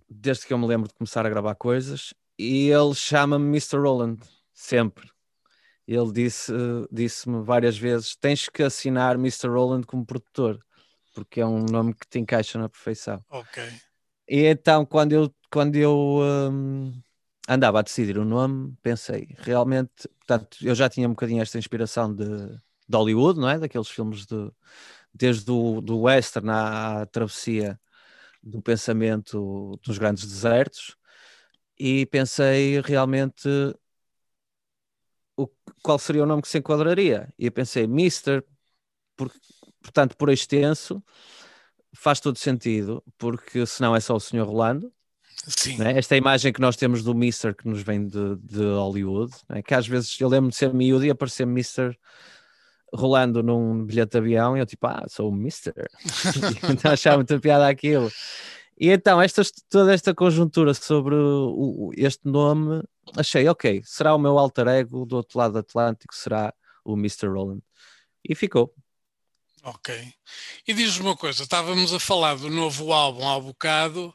desde 0.10 0.46
que 0.46 0.54
eu 0.54 0.58
me 0.58 0.68
lembro 0.68 0.88
de 0.88 0.94
começar 0.94 1.26
a 1.26 1.30
gravar 1.30 1.56
coisas, 1.56 2.14
e 2.38 2.70
ele 2.70 2.94
chama-me 2.94 3.46
Mr. 3.48 3.78
Roland, 3.78 4.20
sempre. 4.54 5.10
Ele 5.88 6.12
disse, 6.12 6.54
disse-me 6.92 7.44
várias 7.44 7.78
vezes: 7.78 8.16
tens 8.16 8.48
que 8.48 8.64
assinar 8.64 9.16
Mr. 9.16 9.50
Roland 9.50 9.84
como 9.84 10.06
produtor, 10.06 10.64
porque 11.14 11.42
é 11.42 11.46
um 11.46 11.66
nome 11.66 11.94
que 11.94 12.08
te 12.08 12.20
encaixa 12.20 12.58
na 12.58 12.70
perfeição. 12.70 13.24
Ok. 13.30 13.64
E 14.28 14.46
então, 14.46 14.86
quando 14.86 15.12
eu, 15.12 15.36
quando 15.52 15.76
eu 15.76 16.20
um, 16.22 16.94
andava 17.48 17.80
a 17.80 17.82
decidir 17.82 18.18
o 18.18 18.26
nome, 18.26 18.76
pensei, 18.82 19.28
realmente, 19.40 20.08
portanto, 20.20 20.58
eu 20.62 20.74
já 20.76 20.90
tinha 20.90 21.08
um 21.08 21.12
bocadinho 21.12 21.42
esta 21.42 21.58
inspiração 21.58 22.14
de, 22.14 22.26
de 22.26 22.98
Hollywood, 22.98 23.40
não 23.40 23.50
é? 23.50 23.60
Daqueles 23.60 23.90
filmes 23.90 24.26
de 24.26 24.52
desde 25.14 25.52
o 25.52 25.82
do 25.82 26.02
western 26.02 26.50
à 26.50 27.06
travessia 27.08 27.80
do 28.44 28.62
pensamento 28.62 29.80
dos 29.84 29.98
grandes 29.98 30.26
desertos 30.26 30.98
e 31.80 32.06
pensei 32.08 32.82
realmente 32.82 33.48
o, 35.38 35.48
qual 35.82 36.00
seria 36.00 36.24
o 36.24 36.26
nome 36.26 36.42
que 36.42 36.48
se 36.48 36.58
enquadraria. 36.58 37.34
E 37.38 37.46
eu 37.48 37.52
pensei, 37.52 37.88
Mister, 37.88 38.44
por, 39.16 39.32
portanto, 39.82 40.18
por 40.18 40.30
extenso, 40.30 41.04
faz 41.96 42.20
todo 42.20 42.38
sentido, 42.38 43.04
porque 43.18 43.66
senão 43.66 43.96
é 43.96 44.00
só 44.00 44.16
o 44.16 44.20
Senhor 44.20 44.48
Rolando. 44.48 44.94
Sim. 45.48 45.78
Né? 45.78 45.98
Esta 45.98 46.16
imagem 46.16 46.54
que 46.54 46.62
nós 46.62 46.76
temos 46.76 47.04
do 47.04 47.14
Mister 47.14 47.56
que 47.56 47.68
nos 47.68 47.82
vem 47.82 48.08
de, 48.08 48.36
de 48.38 48.64
Hollywood, 48.64 49.34
né? 49.50 49.62
que 49.62 49.74
às 49.74 49.88
vezes 49.88 50.20
eu 50.20 50.30
lembro 50.30 50.50
de 50.50 50.56
ser 50.56 50.74
miúdo 50.74 51.06
e 51.06 51.10
aparecer 51.10 51.46
Mister 51.46 51.98
rolando 52.94 53.42
num 53.42 53.84
bilhete 53.84 54.12
de 54.12 54.18
avião 54.20 54.56
e 54.56 54.60
eu 54.60 54.66
tipo, 54.66 54.86
ah, 54.88 55.04
sou 55.08 55.30
o 55.30 55.32
Mister. 55.36 55.74
então 56.70 56.92
achava 56.92 57.18
muita 57.18 57.40
piada 57.40 57.68
aquilo. 57.68 58.10
E 58.80 58.90
então, 58.90 59.22
esta, 59.22 59.42
toda 59.70 59.94
esta 59.94 60.14
conjuntura 60.14 60.74
sobre 60.74 61.16
o, 61.16 61.92
este 61.96 62.28
nome, 62.28 62.84
achei, 63.16 63.48
ok, 63.48 63.82
será 63.86 64.16
o 64.16 64.20
meu 64.20 64.38
alter 64.38 64.68
ego 64.68 65.06
do 65.06 65.18
outro 65.18 65.38
lado 65.38 65.54
do 65.54 65.60
Atlântico, 65.60 66.16
será 66.16 66.54
o 66.84 66.94
Mr. 66.94 67.28
Roland. 67.28 67.62
E 68.28 68.36
ficou. 68.36 68.74
Ok. 69.64 69.96
E 70.68 70.74
diz-me 70.74 71.06
uma 71.06 71.16
coisa, 71.16 71.44
estávamos 71.44 71.94
a 71.94 72.00
falar 72.00 72.36
do 72.36 72.50
novo 72.50 72.92
álbum 72.92 73.28
há 73.28 73.40
bocado, 73.40 74.14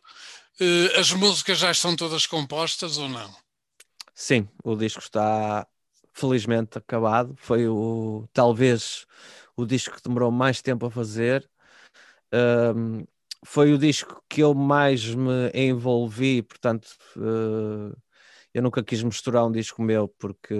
as 0.98 1.12
músicas 1.12 1.58
já 1.58 1.70
estão 1.70 1.94
todas 1.94 2.26
compostas 2.26 2.98
ou 2.98 3.08
não? 3.08 3.34
Sim, 4.14 4.48
o 4.64 4.74
disco 4.74 5.00
está 5.00 5.66
felizmente 6.12 6.78
acabado. 6.78 7.34
Foi 7.36 7.68
o 7.68 8.28
talvez 8.32 9.06
o 9.56 9.64
disco 9.64 9.96
que 9.96 10.02
demorou 10.02 10.30
mais 10.30 10.60
tempo 10.60 10.86
a 10.86 10.90
fazer. 10.90 11.48
Um, 12.32 13.04
foi 13.44 13.72
o 13.72 13.78
disco 13.78 14.22
que 14.28 14.42
eu 14.42 14.54
mais 14.54 15.04
me 15.14 15.50
envolvi, 15.54 16.42
portanto, 16.42 16.88
uh, 17.16 17.96
eu 18.52 18.62
nunca 18.62 18.82
quis 18.82 19.02
misturar 19.02 19.46
um 19.46 19.52
disco 19.52 19.80
meu 19.82 20.08
porque 20.08 20.54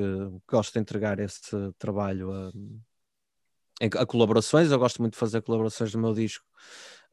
gosto 0.49 0.75
de 0.75 0.79
entregar 0.79 1.19
esse 1.19 1.57
trabalho 1.79 2.31
a, 2.33 2.53
a 4.03 4.07
colaborações. 4.07 4.71
Eu 4.71 4.79
gosto 4.79 5.01
muito 5.01 5.15
de 5.15 5.19
fazer 5.19 5.43
colaborações 5.43 5.93
no 5.95 6.01
meu 6.01 6.15
disco. 6.15 6.45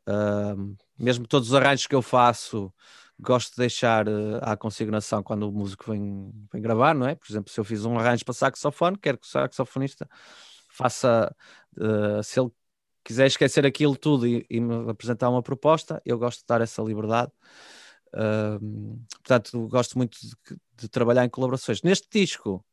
Uh, 0.07 0.75
mesmo 0.97 1.27
todos 1.27 1.49
os 1.49 1.55
arranjos 1.55 1.87
que 1.87 1.95
eu 1.95 2.01
faço, 2.01 2.73
gosto 3.19 3.51
de 3.51 3.57
deixar 3.57 4.07
uh, 4.07 4.39
à 4.41 4.55
consignação 4.55 5.23
quando 5.23 5.49
o 5.49 5.51
músico 5.51 5.91
vem, 5.91 6.31
vem 6.51 6.61
gravar, 6.61 6.93
não 6.93 7.07
é? 7.07 7.15
Por 7.15 7.29
exemplo, 7.29 7.51
se 7.51 7.59
eu 7.59 7.63
fiz 7.63 7.85
um 7.85 7.97
arranjo 7.97 8.25
para 8.25 8.33
saxofone, 8.33 8.97
quero 8.97 9.17
que 9.17 9.27
o 9.27 9.29
saxofonista 9.29 10.07
faça, 10.69 11.33
uh, 11.77 12.23
se 12.23 12.39
ele 12.39 12.51
quiser 13.03 13.27
esquecer 13.27 13.65
aquilo 13.65 13.95
tudo 13.95 14.27
e, 14.27 14.45
e, 14.49 14.59
me 14.59 14.89
apresentar 14.89 15.29
uma 15.29 15.41
proposta, 15.43 16.01
eu 16.05 16.17
gosto 16.17 16.39
de 16.39 16.45
dar 16.47 16.61
essa 16.61 16.81
liberdade. 16.81 17.31
Uh, 18.13 18.99
portanto, 19.23 19.67
gosto 19.67 19.97
muito 19.97 20.17
de, 20.19 20.57
de, 20.77 20.89
trabalhar 20.89 21.25
em 21.25 21.29
colaborações. 21.29 21.81
Neste 21.83 22.07
disco, 22.09 22.65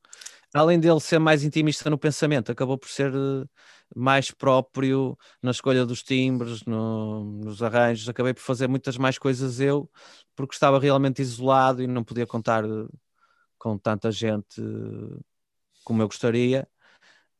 além 0.54 0.78
dele 0.78 1.00
ser 1.00 1.18
mais 1.18 1.44
intimista 1.44 1.88
no 1.90 1.98
pensamento, 1.98 2.52
acabou 2.52 2.78
por 2.78 2.88
ser 2.88 3.14
uh, 3.14 3.48
mais 3.94 4.30
próprio 4.30 5.18
na 5.42 5.50
escolha 5.50 5.86
dos 5.86 6.02
timbres, 6.02 6.64
no, 6.64 7.24
nos 7.24 7.62
arranjos. 7.62 8.08
Acabei 8.08 8.34
por 8.34 8.42
fazer 8.42 8.68
muitas 8.68 8.96
mais 8.96 9.18
coisas 9.18 9.60
eu, 9.60 9.90
porque 10.36 10.54
estava 10.54 10.78
realmente 10.78 11.22
isolado 11.22 11.82
e 11.82 11.86
não 11.86 12.04
podia 12.04 12.26
contar 12.26 12.64
uh, 12.64 12.88
com 13.58 13.78
tanta 13.78 14.10
gente 14.10 14.62
como 15.84 16.02
eu 16.02 16.06
gostaria. 16.06 16.68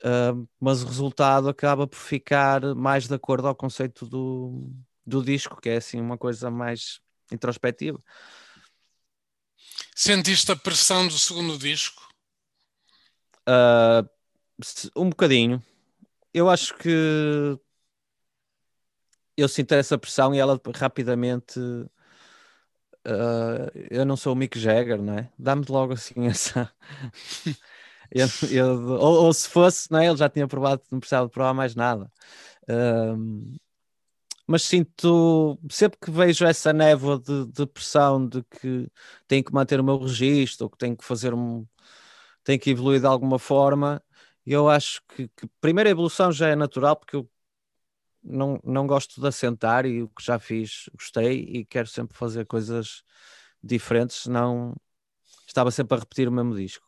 Uh, 0.05 0.49
mas 0.59 0.83
o 0.83 0.87
resultado 0.87 1.49
acaba 1.49 1.87
por 1.87 1.97
ficar 1.97 2.75
mais 2.75 3.07
de 3.07 3.15
acordo 3.15 3.47
ao 3.47 3.55
conceito 3.55 4.05
do, 4.05 4.73
do 5.07 5.23
disco, 5.23 5.61
que 5.61 5.69
é 5.69 5.77
assim 5.77 6.01
uma 6.01 6.19
coisa 6.19 6.51
mais 6.51 7.01
introspectiva. 7.31 8.03
Sentiste 9.95 10.51
a 10.51 10.57
pressão 10.57 11.07
do 11.07 11.17
segundo 11.17 11.57
disco? 11.57 12.12
Uh, 13.49 14.09
um 14.97 15.11
bocadinho. 15.11 15.63
Eu 16.33 16.49
acho 16.49 16.75
que 16.77 17.59
eu 19.37 19.49
sinto 19.49 19.73
essa 19.73 19.99
pressão 19.99 20.35
e 20.35 20.39
ela 20.39 20.61
rapidamente. 20.75 21.59
Uh, 23.05 23.67
eu 23.91 24.05
não 24.05 24.17
sou 24.17 24.33
o 24.33 24.37
Mick 24.37 24.59
Jagger, 24.59 25.03
não 25.03 25.19
é? 25.19 25.31
Dá-me 25.39 25.65
logo 25.69 25.95
assim 25.95 26.27
essa. 26.29 26.73
Eu, 28.11 28.29
eu, 28.51 28.87
ou, 28.99 29.25
ou, 29.25 29.33
se 29.33 29.49
fosse, 29.49 29.91
não 29.91 29.99
é? 29.99 30.07
ele 30.07 30.17
já 30.17 30.29
tinha 30.29 30.47
provado, 30.47 30.83
não 30.91 31.01
precisava 31.01 31.27
de 31.27 31.33
provar 31.33 31.55
mais 31.55 31.75
nada. 31.75 32.11
Um, 32.69 33.57
mas 34.47 34.65
sinto, 34.65 35.59
sempre 35.71 35.99
que 36.01 36.11
vejo 36.11 36.45
essa 36.45 36.73
névoa 36.73 37.19
de, 37.19 37.47
de, 37.47 37.67
pressão 37.67 38.27
de 38.29 38.43
que 38.45 38.89
tenho 39.27 39.45
que 39.45 39.53
manter 39.53 39.81
o 39.81 39.85
meu 39.85 39.99
registro, 39.99 40.67
ou 40.67 40.71
que 40.71 40.79
tenho 40.79 40.97
que 40.97 41.05
fazer 41.05 41.33
um, 41.35 41.67
tenho 42.45 42.61
que 42.61 42.71
evoluir 42.71 43.01
de 43.01 43.07
alguma 43.07 43.39
forma, 43.39 44.03
eu 44.47 44.69
acho 44.69 45.03
que, 45.09 45.29
que 45.29 45.47
primeiro 45.61 45.89
a 45.89 45.93
evolução 45.93 46.33
já 46.33 46.49
é 46.49 46.57
natural, 46.57 46.97
porque 46.97 47.17
eu 47.17 47.31
não, 48.23 48.61
não 48.65 48.87
gosto 48.87 49.21
de 49.21 49.27
assentar 49.27 49.87
e 49.87 50.03
o 50.03 50.09
que 50.09 50.25
já 50.25 50.39
fiz 50.39 50.89
gostei 50.95 51.41
e 51.41 51.65
quero 51.65 51.89
sempre 51.89 52.17
fazer 52.17 52.47
coisas 52.47 53.03
diferentes, 53.63 54.17
senão 54.17 54.75
estava 55.47 55.71
sempre 55.71 55.97
a 55.97 56.01
repetir 56.01 56.29
o 56.29 56.33
mesmo 56.33 56.57
disco 56.57 56.87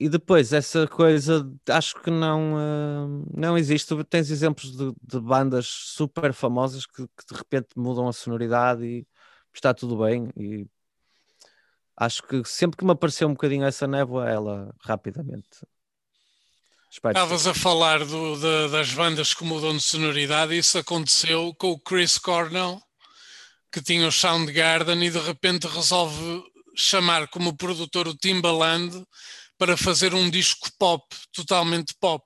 e 0.00 0.08
depois 0.08 0.52
essa 0.52 0.86
coisa 0.86 1.50
acho 1.70 2.00
que 2.00 2.10
não, 2.10 2.54
uh, 2.54 3.26
não 3.34 3.58
existe. 3.58 3.92
Tens 4.04 4.30
exemplos 4.30 4.76
de, 4.76 4.92
de 5.02 5.20
bandas 5.20 5.66
super 5.66 6.32
famosas 6.32 6.86
que, 6.86 7.02
que, 7.06 7.26
de 7.32 7.36
repente 7.36 7.68
mudam 7.76 8.06
a 8.08 8.12
sonoridade 8.12 8.84
e 8.84 9.06
está 9.52 9.74
tudo 9.74 9.98
bem. 9.98 10.28
E 10.36 10.66
acho 11.98 12.22
que 12.22 12.42
sempre 12.44 12.76
que 12.76 12.84
me 12.84 12.92
apareceu 12.92 13.28
um 13.28 13.32
bocadinho 13.32 13.64
essa 13.64 13.86
névoa, 13.86 14.28
ela 14.28 14.74
rapidamente. 14.80 15.66
Estavas 16.90 17.46
a 17.46 17.52
falar 17.52 18.04
do, 18.04 18.36
de, 18.36 18.72
das 18.72 18.92
bandas 18.92 19.34
que 19.34 19.44
mudam 19.44 19.76
de 19.76 19.82
sonoridade, 19.82 20.56
isso 20.56 20.78
aconteceu 20.78 21.54
com 21.54 21.72
o 21.72 21.78
Chris 21.78 22.16
Cornell, 22.16 22.80
que 23.70 23.82
tinha 23.82 24.06
o 24.06 24.12
Soundgarden 24.12 25.04
e 25.04 25.10
de 25.10 25.18
repente 25.18 25.66
resolve 25.66 26.42
chamar 26.74 27.28
como 27.28 27.56
produtor 27.56 28.08
o 28.08 28.16
Timbaland 28.16 29.04
para 29.58 29.76
fazer 29.76 30.14
um 30.14 30.30
disco 30.30 30.70
pop, 30.78 31.04
totalmente 31.32 31.94
pop. 32.00 32.24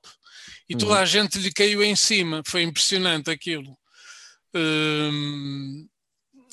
E 0.68 0.76
toda 0.76 0.92
uhum. 0.92 0.98
a 0.98 1.06
gente 1.06 1.38
lhe 1.38 1.52
caiu 1.52 1.82
em 1.82 1.96
cima, 1.96 2.42
foi 2.46 2.62
impressionante 2.62 3.30
aquilo. 3.30 3.76
Hum, 4.54 5.88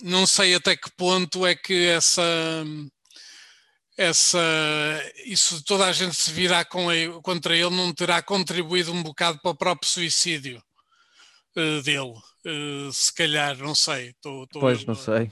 não 0.02 0.26
sei 0.26 0.56
até 0.56 0.76
que 0.76 0.90
ponto 0.98 1.46
é 1.46 1.54
que 1.54 1.88
essa 1.88 2.24
essa 4.00 4.40
isso 5.26 5.62
toda 5.66 5.86
a 5.86 5.92
gente 5.92 6.16
se 6.16 6.32
virá 6.32 6.66
ele, 6.94 7.22
contra 7.22 7.54
ele 7.54 7.70
não 7.76 7.94
terá 7.94 8.22
contribuído 8.22 8.94
um 8.94 9.04
bocado 9.04 9.40
para 9.42 9.52
o 9.52 9.56
próprio 9.56 9.90
suicídio 9.90 10.64
uh, 11.58 11.82
dele 11.84 12.14
uh, 12.14 12.94
se 12.94 13.14
calhar 13.14 13.58
não 13.58 13.76
sei 13.76 14.14
tô, 14.22 14.48
tô, 14.48 14.62
pois 14.62 14.86
não 14.86 14.96
sei 14.96 15.30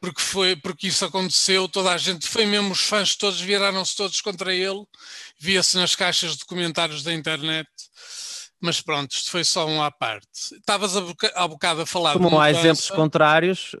porque 0.00 0.22
foi 0.22 0.56
porque 0.56 0.88
isso 0.88 1.04
aconteceu, 1.04 1.68
toda 1.68 1.92
a 1.92 1.98
gente 1.98 2.26
foi 2.26 2.46
mesmo 2.46 2.72
os 2.72 2.80
fãs 2.80 3.14
todos 3.14 3.40
viraram-se 3.40 3.94
todos 3.94 4.20
contra 4.20 4.52
ele, 4.52 4.84
via-se 5.38 5.76
nas 5.76 5.94
caixas 5.94 6.36
de 6.36 6.44
comentários 6.44 7.04
da 7.04 7.14
internet. 7.14 7.68
Mas 8.60 8.80
pronto, 8.80 9.12
isto 9.12 9.30
foi 9.30 9.44
só 9.44 9.64
um 9.64 9.80
à 9.80 9.92
parte. 9.92 10.26
Estavas 10.56 10.96
há 10.96 11.46
bocado 11.46 11.82
a 11.82 11.86
falar 11.86 12.14
Como 12.14 12.40
há 12.40 12.50
exemplos 12.50 12.90
contrários. 12.90 13.76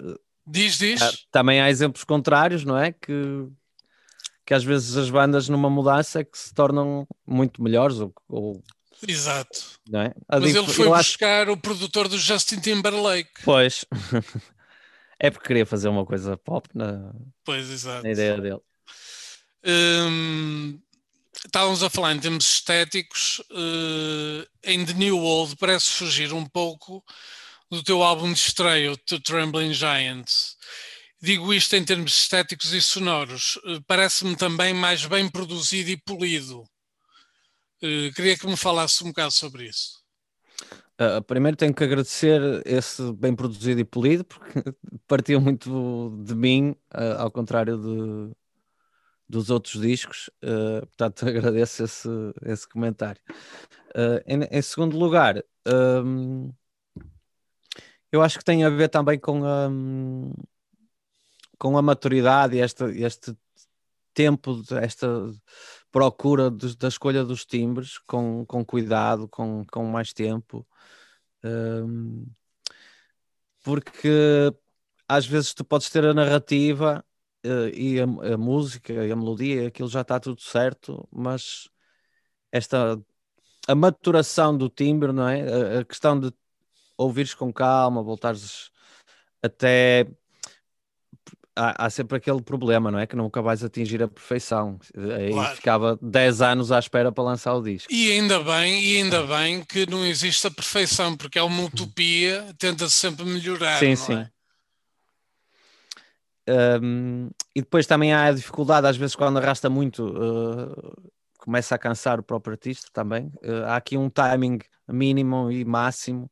Diz, 0.46 0.78
diz. 0.78 1.26
Também 1.30 1.60
há 1.60 1.68
exemplos 1.68 2.04
contrários, 2.04 2.64
não 2.64 2.78
é? 2.78 2.92
Que, 2.92 3.48
que 4.44 4.54
às 4.54 4.64
vezes 4.64 4.96
as 4.96 5.10
bandas 5.10 5.48
numa 5.48 5.70
mudança 5.70 6.20
é 6.20 6.24
que 6.24 6.38
se 6.38 6.52
tornam 6.54 7.06
muito 7.26 7.62
melhores 7.62 7.98
ou, 7.98 8.12
ou 8.28 8.62
Exato. 9.06 9.80
É? 9.92 10.14
Mas 10.28 10.54
ele 10.54 10.68
foi 10.68 10.88
buscar 10.88 11.42
acho... 11.42 11.52
o 11.52 11.56
produtor 11.56 12.08
do 12.08 12.18
Justin 12.18 12.60
Timberlake. 12.60 13.30
Pois. 13.44 13.84
É 15.24 15.30
porque 15.30 15.46
queria 15.46 15.64
fazer 15.64 15.88
uma 15.88 16.04
coisa 16.04 16.36
pop 16.36 16.68
na, 16.74 17.12
pois, 17.44 17.70
exato. 17.70 18.02
na 18.02 18.10
ideia 18.10 18.40
dele. 18.40 18.60
Hum, 19.64 20.80
estávamos 21.46 21.80
a 21.84 21.88
falar 21.88 22.12
em 22.12 22.18
termos 22.18 22.54
estéticos, 22.54 23.38
uh, 23.52 24.44
em 24.64 24.84
The 24.84 24.94
New 24.94 25.16
World 25.16 25.54
parece 25.54 25.90
fugir 25.90 26.32
um 26.32 26.44
pouco 26.44 27.04
do 27.70 27.84
teu 27.84 28.02
álbum 28.02 28.32
de 28.32 28.38
estreia, 28.40 28.90
o 28.90 28.96
Trembling 28.96 29.72
Giant. 29.72 30.26
Digo 31.22 31.54
isto 31.54 31.76
em 31.76 31.84
termos 31.84 32.16
estéticos 32.18 32.72
e 32.72 32.80
sonoros. 32.82 33.54
Uh, 33.58 33.80
Parece-me 33.86 34.34
também 34.34 34.74
mais 34.74 35.06
bem 35.06 35.28
produzido 35.30 35.88
e 35.88 35.96
polido. 35.96 36.64
Uh, 37.80 38.12
queria 38.16 38.36
que 38.36 38.44
me 38.44 38.56
falasse 38.56 39.04
um 39.04 39.08
bocado 39.08 39.30
sobre 39.30 39.68
isso. 39.68 40.02
Uh, 41.00 41.22
primeiro 41.22 41.56
tenho 41.56 41.72
que 41.72 41.84
agradecer 41.84 42.40
esse 42.66 43.12
bem 43.12 43.36
produzido 43.36 43.80
e 43.80 43.84
polido, 43.84 44.24
porque 44.24 44.62
partiu 45.06 45.40
muito 45.40 46.10
de 46.24 46.34
mim, 46.34 46.70
uh, 46.92 47.18
ao 47.18 47.30
contrário 47.30 47.76
de, 47.78 48.36
dos 49.28 49.48
outros 49.48 49.80
discos, 49.80 50.28
uh, 50.42 50.84
portanto 50.86 51.22
agradeço 51.28 51.84
esse, 51.84 52.08
esse 52.44 52.68
comentário. 52.68 53.22
Em, 54.26 54.42
em, 54.50 54.62
segundo 54.62 54.98
lugar, 54.98 55.42
um, 56.04 56.52
eu 58.10 58.22
acho 58.22 58.38
que 58.38 58.44
tem 58.44 58.64
a 58.64 58.70
ver 58.70 58.88
também 58.88 59.18
com 59.18 59.44
a, 59.44 59.68
com 61.62 61.78
a 61.78 61.82
maturidade 61.82 62.56
e 62.56 62.60
este, 62.60 62.82
este 63.04 63.36
tempo, 64.12 64.64
esta 64.82 65.06
procura 65.92 66.50
de, 66.50 66.76
da 66.76 66.88
escolha 66.88 67.22
dos 67.22 67.46
timbres 67.46 67.98
com, 67.98 68.44
com 68.46 68.64
cuidado, 68.64 69.28
com, 69.28 69.64
com 69.70 69.84
mais 69.84 70.12
tempo. 70.12 70.66
Um, 71.44 72.26
porque 73.62 74.52
às 75.06 75.24
vezes 75.24 75.54
tu 75.54 75.64
podes 75.64 75.88
ter 75.88 76.04
a 76.04 76.12
narrativa 76.12 77.04
uh, 77.46 77.68
e 77.72 78.00
a, 78.00 78.04
a, 78.34 78.36
música 78.36 78.92
e 78.92 79.12
a 79.12 79.14
melodia, 79.14 79.68
aquilo 79.68 79.88
já 79.88 80.00
está 80.00 80.18
tudo 80.18 80.40
certo, 80.40 81.08
mas 81.12 81.68
esta 82.50 83.00
a 83.68 83.74
maturação 83.76 84.58
do 84.58 84.68
timbre, 84.68 85.12
não 85.12 85.28
é? 85.28 85.76
A, 85.76 85.80
a 85.80 85.84
questão 85.84 86.18
de 86.18 86.32
ouvires 86.98 87.34
com 87.34 87.52
calma, 87.52 88.02
voltares 88.02 88.72
até 89.40 90.08
há, 91.56 91.86
há, 91.86 91.90
sempre 91.90 92.16
aquele 92.16 92.42
problema, 92.42 92.90
não 92.90 92.98
é? 92.98 93.06
Que 93.06 93.16
nunca 93.16 93.40
vais 93.42 93.62
atingir 93.62 94.02
a 94.02 94.08
perfeição. 94.08 94.78
Aí 95.16 95.32
claro. 95.32 95.56
ficava 95.56 95.98
10 96.00 96.42
anos 96.42 96.72
à 96.72 96.78
espera 96.78 97.12
para 97.12 97.24
lançar 97.24 97.54
o 97.54 97.62
disco. 97.62 97.92
E 97.92 98.12
ainda 98.12 98.40
bem, 98.42 98.82
e 98.82 98.96
ainda 98.96 99.26
bem 99.26 99.64
que 99.64 99.88
não 99.88 100.04
existe 100.04 100.46
a 100.46 100.50
perfeição, 100.50 101.16
porque 101.16 101.38
é 101.38 101.42
uma 101.42 101.64
utopia, 101.64 102.54
tenta-se 102.58 102.96
sempre 102.96 103.24
melhorar. 103.24 103.78
Sim, 103.78 103.96
sim. 103.96 104.14
É? 104.14 104.30
Um, 106.48 107.30
e 107.54 107.60
depois 107.60 107.86
também 107.86 108.12
há 108.12 108.24
a 108.24 108.32
dificuldade, 108.32 108.86
às 108.86 108.96
vezes, 108.96 109.14
quando 109.14 109.38
arrasta 109.38 109.70
muito, 109.70 110.06
uh, 110.06 111.12
começa 111.38 111.74
a 111.74 111.78
cansar 111.78 112.18
o 112.18 112.22
próprio 112.22 112.54
artista 112.54 112.88
também. 112.92 113.26
Uh, 113.42 113.64
há 113.66 113.76
aqui 113.76 113.96
um 113.96 114.10
timing 114.10 114.58
mínimo 114.88 115.50
e 115.50 115.64
máximo 115.64 116.30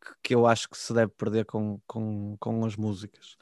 que, 0.00 0.10
que, 0.22 0.34
eu 0.34 0.46
acho 0.46 0.68
que 0.68 0.76
se 0.76 0.92
deve 0.92 1.12
perder 1.12 1.44
com, 1.44 1.80
com, 1.86 2.36
com 2.40 2.64
as 2.64 2.76
músicas. 2.76 3.36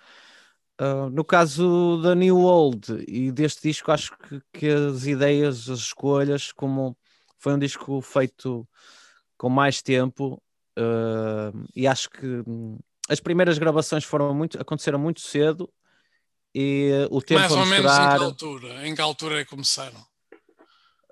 Uh, 0.80 1.10
no 1.10 1.22
caso 1.22 2.00
da 2.02 2.14
New 2.14 2.38
Old 2.38 3.04
e 3.06 3.30
deste 3.30 3.68
disco, 3.68 3.92
acho 3.92 4.16
que, 4.16 4.40
que, 4.50 4.66
as 4.66 5.04
ideias, 5.04 5.68
as 5.68 5.80
escolhas, 5.80 6.52
como 6.52 6.96
foi 7.36 7.52
um 7.52 7.58
disco 7.58 8.00
feito 8.00 8.66
com 9.36 9.50
mais 9.50 9.82
tempo, 9.82 10.42
uh, 10.78 11.68
e 11.76 11.86
acho 11.86 12.08
que 12.08 12.26
hum, 12.46 12.78
as 13.10 13.20
primeiras 13.20 13.58
gravações 13.58 14.04
foram 14.04 14.32
muito, 14.32 14.58
aconteceram 14.58 14.98
muito 14.98 15.20
cedo 15.20 15.70
e 16.54 17.06
o 17.10 17.20
tempo 17.20 17.40
Mais 17.40 17.52
ou 17.52 17.66
menos 17.66 17.92
em 17.92 18.08
que 18.08 18.24
altura? 18.24 18.88
Em 18.88 18.94
que 18.94 19.02
altura 19.02 19.40
é 19.40 19.44
que 19.44 19.50
começaram? 19.50 20.00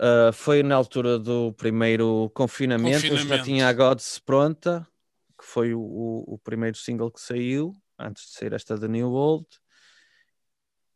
Uh, 0.01 0.33
foi 0.33 0.63
na 0.63 0.77
altura 0.77 1.19
do 1.19 1.53
primeiro 1.53 2.31
confinamento, 2.35 3.03
confinamento. 3.03 3.29
já 3.29 3.43
tinha 3.43 3.69
a 3.69 3.73
Gods 3.75 4.19
pronta, 4.19 4.89
que 5.39 5.45
foi 5.45 5.75
o, 5.75 6.25
o 6.27 6.39
primeiro 6.43 6.79
single 6.79 7.11
que 7.11 7.21
saiu 7.21 7.77
antes 7.99 8.27
de 8.27 8.33
sair 8.33 8.53
esta 8.53 8.77
da 8.77 8.89
New 8.89 9.11
Old. 9.11 9.47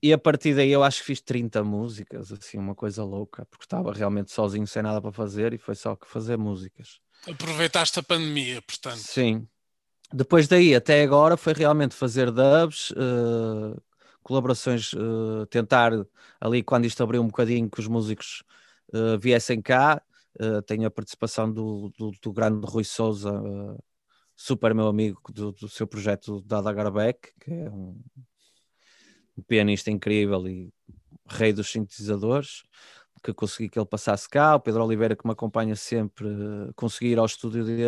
E 0.03 0.13
a 0.13 0.19
partir 0.19 0.55
daí 0.55 0.71
eu 0.71 0.83
acho 0.83 0.99
que 0.99 1.07
fiz 1.07 1.21
30 1.21 1.63
músicas, 1.63 2.33
assim, 2.33 2.59
uma 2.59 2.75
coisa 2.75 3.05
louca, 3.05 3.47
porque 3.47 3.65
estava 3.65 3.93
realmente 3.93 4.33
sozinho, 4.33 4.67
sem 4.67 4.83
nada 4.83 5.01
para 5.01 5.13
fazer, 5.13 5.53
e 5.53 5.59
foi 5.59 5.77
só 5.77 5.95
que 5.95 6.09
fazer 6.09 6.37
músicas. 6.37 7.01
Aproveitaste 7.29 8.01
a 8.01 8.03
pandemia, 8.03 8.61
portanto. 8.63 8.99
Sim. 8.99 9.47
Depois 10.13 10.49
daí, 10.49 10.75
até 10.75 11.03
agora, 11.03 11.37
foi 11.37 11.53
realmente 11.53 11.95
fazer 11.95 12.33
dubs, 12.33 12.91
uh, 12.91 13.81
colaborações, 14.25 14.93
uh, 14.93 15.47
tentar 15.47 15.93
ali, 16.41 16.65
quando 16.65 16.85
isto 16.85 17.01
abriu 17.01 17.23
um 17.23 17.29
bocadinho, 17.29 17.71
que 17.71 17.79
os 17.79 17.87
músicos 17.87 18.43
uh, 18.93 19.17
viessem 19.21 19.63
cá. 19.63 20.03
tenho 20.67 20.87
a 20.87 20.91
participação 20.91 21.53
do, 21.53 21.93
do, 21.97 22.11
do 22.21 22.33
grande 22.33 22.67
Rui 22.67 22.85
Souza, 22.85 23.31
super 24.43 24.75
meu 24.75 24.89
amigo 24.89 25.21
do, 25.33 25.53
do 25.53 25.69
seu 25.69 25.87
projeto 25.87 26.41
Dada 26.41 26.73
Garbeck, 26.73 27.33
que 27.41 27.53
é 27.53 27.71
um, 27.71 27.97
um 29.39 29.43
pianista 29.47 29.89
incrível 29.89 30.49
e 30.49 30.73
rei 31.29 31.53
dos 31.53 31.71
sintetizadores, 31.71 32.65
que 33.23 33.33
consegui 33.33 33.69
que 33.69 33.79
ele 33.79 33.87
passasse 33.87 34.29
cá. 34.29 34.57
O 34.57 34.61
Pedro 34.61 34.85
Oliveira, 34.85 35.15
que 35.15 35.25
me 35.25 35.33
acompanha 35.33 35.77
sempre, 35.77 36.27
uh, 36.27 36.75
consegui 36.75 37.13
ir 37.13 37.21
ao 37.21 37.27
estúdio 37.27 37.65
dele 37.65 37.87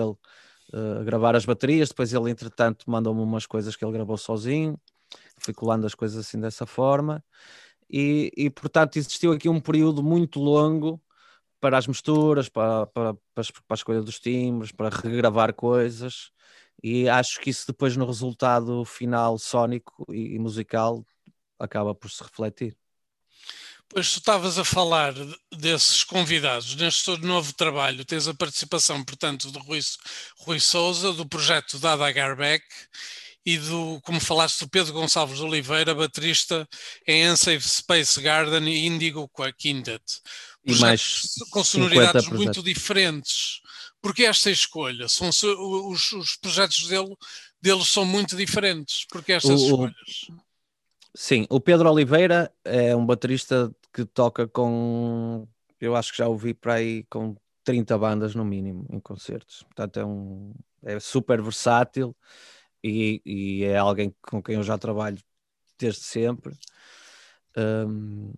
uh, 0.73 1.05
gravar 1.05 1.35
as 1.35 1.45
baterias. 1.45 1.89
Depois 1.89 2.15
ele, 2.15 2.31
entretanto, 2.31 2.89
mandou-me 2.89 3.21
umas 3.21 3.47
coisas 3.47 3.75
que 3.75 3.85
ele 3.85 3.93
gravou 3.93 4.17
sozinho. 4.17 4.79
Fui 5.39 5.53
colando 5.53 5.89
as 5.89 5.95
coisas 5.95 6.25
assim 6.25 6.39
dessa 6.39 6.65
forma. 6.67 7.25
E, 7.91 8.31
e 8.37 8.49
portanto, 8.49 8.97
existiu 8.97 9.33
aqui 9.33 9.49
um 9.49 9.61
período 9.61 10.05
muito 10.05 10.39
longo 10.39 11.03
para 11.61 11.79
as 11.79 11.89
misturas, 11.89 12.49
para, 12.49 12.87
para, 12.87 13.15
para, 13.15 13.45
a 13.71 13.75
escolha 13.75 14.03
dos 14.03 14.21
timbres, 14.21 14.71
para 14.71 14.89
regravar 14.89 15.53
coisas, 15.53 16.31
e 16.85 17.09
acho 17.09 17.41
que 17.41 17.49
isso 17.49 17.67
depois 17.67 17.97
no 17.97 18.05
resultado 18.05 18.85
final 18.85 19.39
sónico 19.39 20.05
e, 20.13 20.39
musical 20.39 21.03
acaba 21.59 21.95
por 21.95 22.11
se 22.11 22.23
refletir. 22.23 22.77
Pois 23.89 24.13
tu 24.13 24.19
estavas 24.19 24.59
a 24.59 24.65
falar 24.65 25.15
desses 25.51 26.05
convidados 26.05 26.77
neste 26.77 27.17
novo 27.23 27.55
trabalho, 27.55 28.05
tens 28.05 28.29
a 28.29 28.35
participação, 28.35 29.03
portanto, 29.03 29.51
do 29.51 29.61
Rui, 29.61 29.81
Rui 30.41 30.61
Souza, 30.61 31.11
do 31.15 31.27
projeto 31.27 31.79
Dada 31.79 32.13
Garbeck 32.13 32.63
e 33.47 33.57
do, 33.57 33.99
como 34.03 34.21
falaste, 34.21 34.61
do 34.61 34.69
Pedro 34.69 34.93
Gonçalves 34.93 35.39
de 35.39 35.45
Oliveira, 35.45 35.95
baterista 35.95 36.69
em 37.07 37.31
Unsafe 37.31 37.67
Space 37.67 38.21
Garden 38.21 38.69
e 38.69 38.87
Indigo 38.87 39.31
Quintet 39.57 40.03
e 40.67 40.75
mais 40.77 41.23
com 41.51 41.65
sonoridades 41.65 42.29
muito 42.29 42.63
diferentes. 42.63 43.61
Porque 44.05 44.27
esta 44.27 44.51
escolha? 44.51 45.09
São, 45.09 45.31
os, 45.31 46.13
os 46.13 46.37
projetos 46.37 46.87
dele, 46.89 47.17
deles 47.59 47.89
são 47.89 48.05
muito 48.05 48.37
diferentes. 48.37 49.07
Porque 49.07 49.33
estas 49.33 49.63
o, 49.63 49.65
escolhas? 49.65 50.27
Sim, 51.15 51.47
o 51.49 51.59
Pedro 51.59 51.91
Oliveira 51.91 52.53
é 52.63 52.95
um 52.95 53.07
baterista 53.07 53.75
que 53.91 54.05
toca 54.05 54.47
com. 54.47 55.49
Eu 55.81 55.97
acho 55.97 56.13
que 56.13 56.19
já 56.19 56.29
ouvi 56.29 56.53
para 56.53 56.75
aí 56.75 57.05
com 57.05 57.35
30 57.65 57.97
bandas 57.97 58.35
no 58.35 58.45
mínimo 58.45 58.87
em 58.91 59.01
concertos. 59.01 59.63
Portanto, 59.63 59.99
é, 59.99 60.05
um, 60.05 60.53
é 60.83 61.01
super 61.01 61.41
versátil 61.41 62.15
e, 62.83 63.23
e 63.25 63.65
é 63.65 63.79
alguém 63.79 64.15
com 64.21 64.43
quem 64.43 64.57
eu 64.57 64.63
já 64.63 64.77
trabalho 64.77 65.17
desde 65.79 66.03
sempre. 66.03 66.55
Um, 67.57 68.35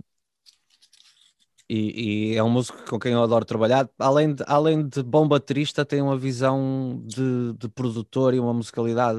e, 1.68 2.33
e, 2.33 2.37
é 2.37 2.42
um 2.42 2.50
músico 2.50 2.79
com 2.88 2.98
quem 2.98 3.12
eu 3.12 3.22
adoro 3.22 3.44
trabalhar. 3.44 3.88
Além 3.98 4.35
de, 4.35 4.44
além 4.46 4.88
de 4.88 5.02
bom 5.02 5.26
baterista, 5.26 5.85
tem 5.85 6.00
uma 6.00 6.16
visão 6.16 7.02
de, 7.05 7.55
de 7.55 7.68
produtor 7.68 8.35
e 8.35 8.40
uma 8.40 8.55
musicalidade 8.55 9.18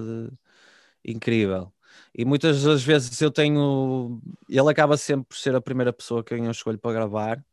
incrível. 1.06 1.74
E 2.16 2.26
muitas 2.26 2.64
das 2.64 2.84
vezes 2.84 3.20
eu 3.22 3.32
tenho. 3.32 4.22
Ele 4.50 4.70
acaba 4.72 4.98
sempre 4.98 5.28
por 5.28 5.38
ser 5.38 5.56
a 5.56 5.62
primeira 5.62 5.94
pessoa 5.94 6.24
que 6.24 6.34
eu 6.34 6.52
escolho 6.52 6.80
para 6.80 6.94
gravar, 6.94 7.44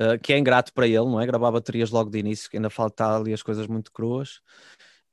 uh, 0.00 0.18
que 0.22 0.32
é 0.32 0.38
ingrato 0.38 0.72
para 0.72 0.86
ele, 0.86 0.98
não 0.98 1.20
é? 1.20 1.26
Gravar 1.26 1.50
baterias 1.50 1.90
logo 1.90 2.10
de 2.10 2.18
início, 2.18 2.50
que 2.50 2.56
ainda 2.56 2.70
falta 2.70 3.16
ali 3.16 3.32
as 3.32 3.42
coisas 3.42 3.66
muito 3.66 3.92
cruas. 3.92 4.40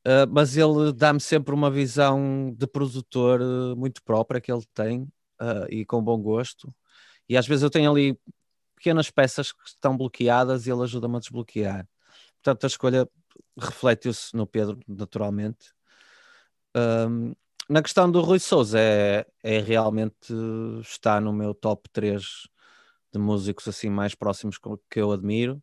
Uh, 0.08 0.26
mas 0.32 0.58
ele 0.58 0.92
dá-me 0.94 1.20
sempre 1.20 1.54
uma 1.54 1.70
visão 1.72 2.54
de 2.58 2.68
produtor 2.68 3.42
uh, 3.42 3.76
muito 3.78 4.04
própria 4.04 4.42
que 4.42 4.52
ele 4.52 4.64
tem 4.74 5.08
e 5.70 5.84
com 5.86 6.04
bom 6.04 6.22
gosto. 6.22 6.74
E 7.28 7.36
às 7.38 7.48
vezes 7.48 7.64
eu 7.64 7.70
tenho 7.70 7.90
ali 7.92 8.16
pequenas 8.82 9.12
peças 9.12 9.52
que 9.52 9.68
estão 9.68 9.96
bloqueadas 9.96 10.66
e 10.66 10.72
ele 10.72 10.82
ajuda-me 10.82 11.18
a 11.18 11.20
desbloquear. 11.20 11.88
Portanto, 12.42 12.64
a 12.64 12.68
escolha 12.68 13.10
reflete-se 13.56 14.36
no 14.36 14.48
Pedro, 14.48 14.80
naturalmente. 14.88 15.72
Um, 16.76 17.36
na 17.70 17.84
questão 17.84 18.12
do 18.12 18.22
Rui 18.22 18.40
Souza, 18.40 18.80
é, 18.80 19.26
é 19.44 19.60
realmente 19.60 20.34
está 20.82 21.22
no 21.22 21.32
meu 21.32 21.54
top 21.54 21.88
3 21.94 22.48
de 23.14 23.20
músicos 23.20 23.68
assim 23.68 23.90
mais 23.90 24.16
próximos 24.16 24.58
que 24.90 25.00
eu 25.00 25.12
admiro. 25.12 25.62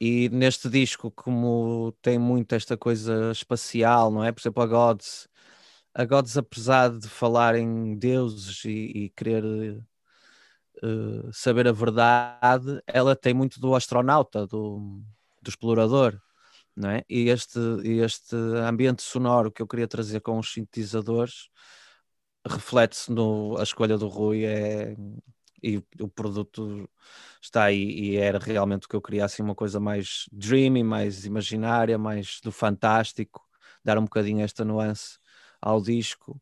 E 0.00 0.30
neste 0.30 0.68
disco, 0.70 1.10
como 1.10 1.92
tem 2.02 2.18
muito 2.18 2.54
esta 2.54 2.76
coisa 2.78 3.30
espacial, 3.30 4.10
não 4.10 4.24
é? 4.24 4.32
Por 4.32 4.40
exemplo, 4.40 4.62
a 4.62 4.66
Gods, 4.66 5.28
a 5.94 6.04
Gods, 6.04 6.36
apesar 6.36 6.90
de 6.90 7.08
falar 7.08 7.56
em 7.56 7.96
deuses 7.96 8.64
e, 8.64 8.70
e 8.70 9.10
querer 9.10 9.44
uh, 10.82 11.32
saber 11.32 11.68
a 11.68 11.72
verdade, 11.72 12.80
ela 12.86 13.16
tem 13.16 13.34
muito 13.34 13.60
do 13.60 13.74
astronauta, 13.74 14.46
do, 14.46 15.02
do 15.42 15.48
explorador. 15.48 16.20
Não 16.74 16.90
é? 16.90 17.04
E 17.08 17.30
este, 17.30 17.58
este 17.84 18.36
ambiente 18.36 19.02
sonoro 19.02 19.50
que 19.50 19.62
eu 19.62 19.66
queria 19.66 19.88
trazer 19.88 20.20
com 20.20 20.38
os 20.38 20.52
sintetizadores 20.52 21.48
reflete-se 22.46 23.10
no 23.12 23.56
a 23.58 23.62
escolha 23.62 23.98
do 23.98 24.08
Rui 24.08 24.44
é 24.44 24.94
e 25.62 25.78
o 26.00 26.08
produto 26.08 26.88
está 27.42 27.64
aí 27.64 27.90
e 27.90 28.16
era 28.16 28.38
realmente 28.38 28.86
o 28.86 28.88
que 28.88 28.96
eu 28.96 29.02
queria 29.02 29.24
assim 29.24 29.42
uma 29.42 29.54
coisa 29.54 29.80
mais 29.80 30.26
dreamy, 30.30 30.84
mais 30.84 31.24
imaginária, 31.24 31.98
mais 31.98 32.40
do 32.42 32.52
fantástico, 32.52 33.42
dar 33.82 33.98
um 33.98 34.04
bocadinho 34.04 34.44
esta 34.44 34.64
nuance 34.64 35.18
ao 35.60 35.80
disco 35.80 36.40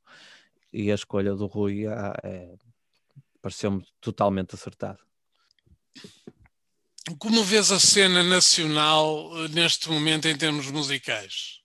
e 0.73 0.91
a 0.91 0.95
escolha 0.95 1.35
do 1.35 1.47
Rui 1.47 1.87
é, 1.87 1.93
é, 2.23 2.55
pareceu-me 3.45 3.87
totalmente 4.01 4.55
acertado. 4.55 5.01
Como 7.19 7.45
vês 7.45 7.71
a 7.71 7.79
cena 7.79 8.23
nacional 8.23 9.31
eh, 9.37 9.49
neste 9.49 9.91
momento 9.91 10.27
em 10.27 10.35
termos 10.35 10.71
musicais? 10.71 11.61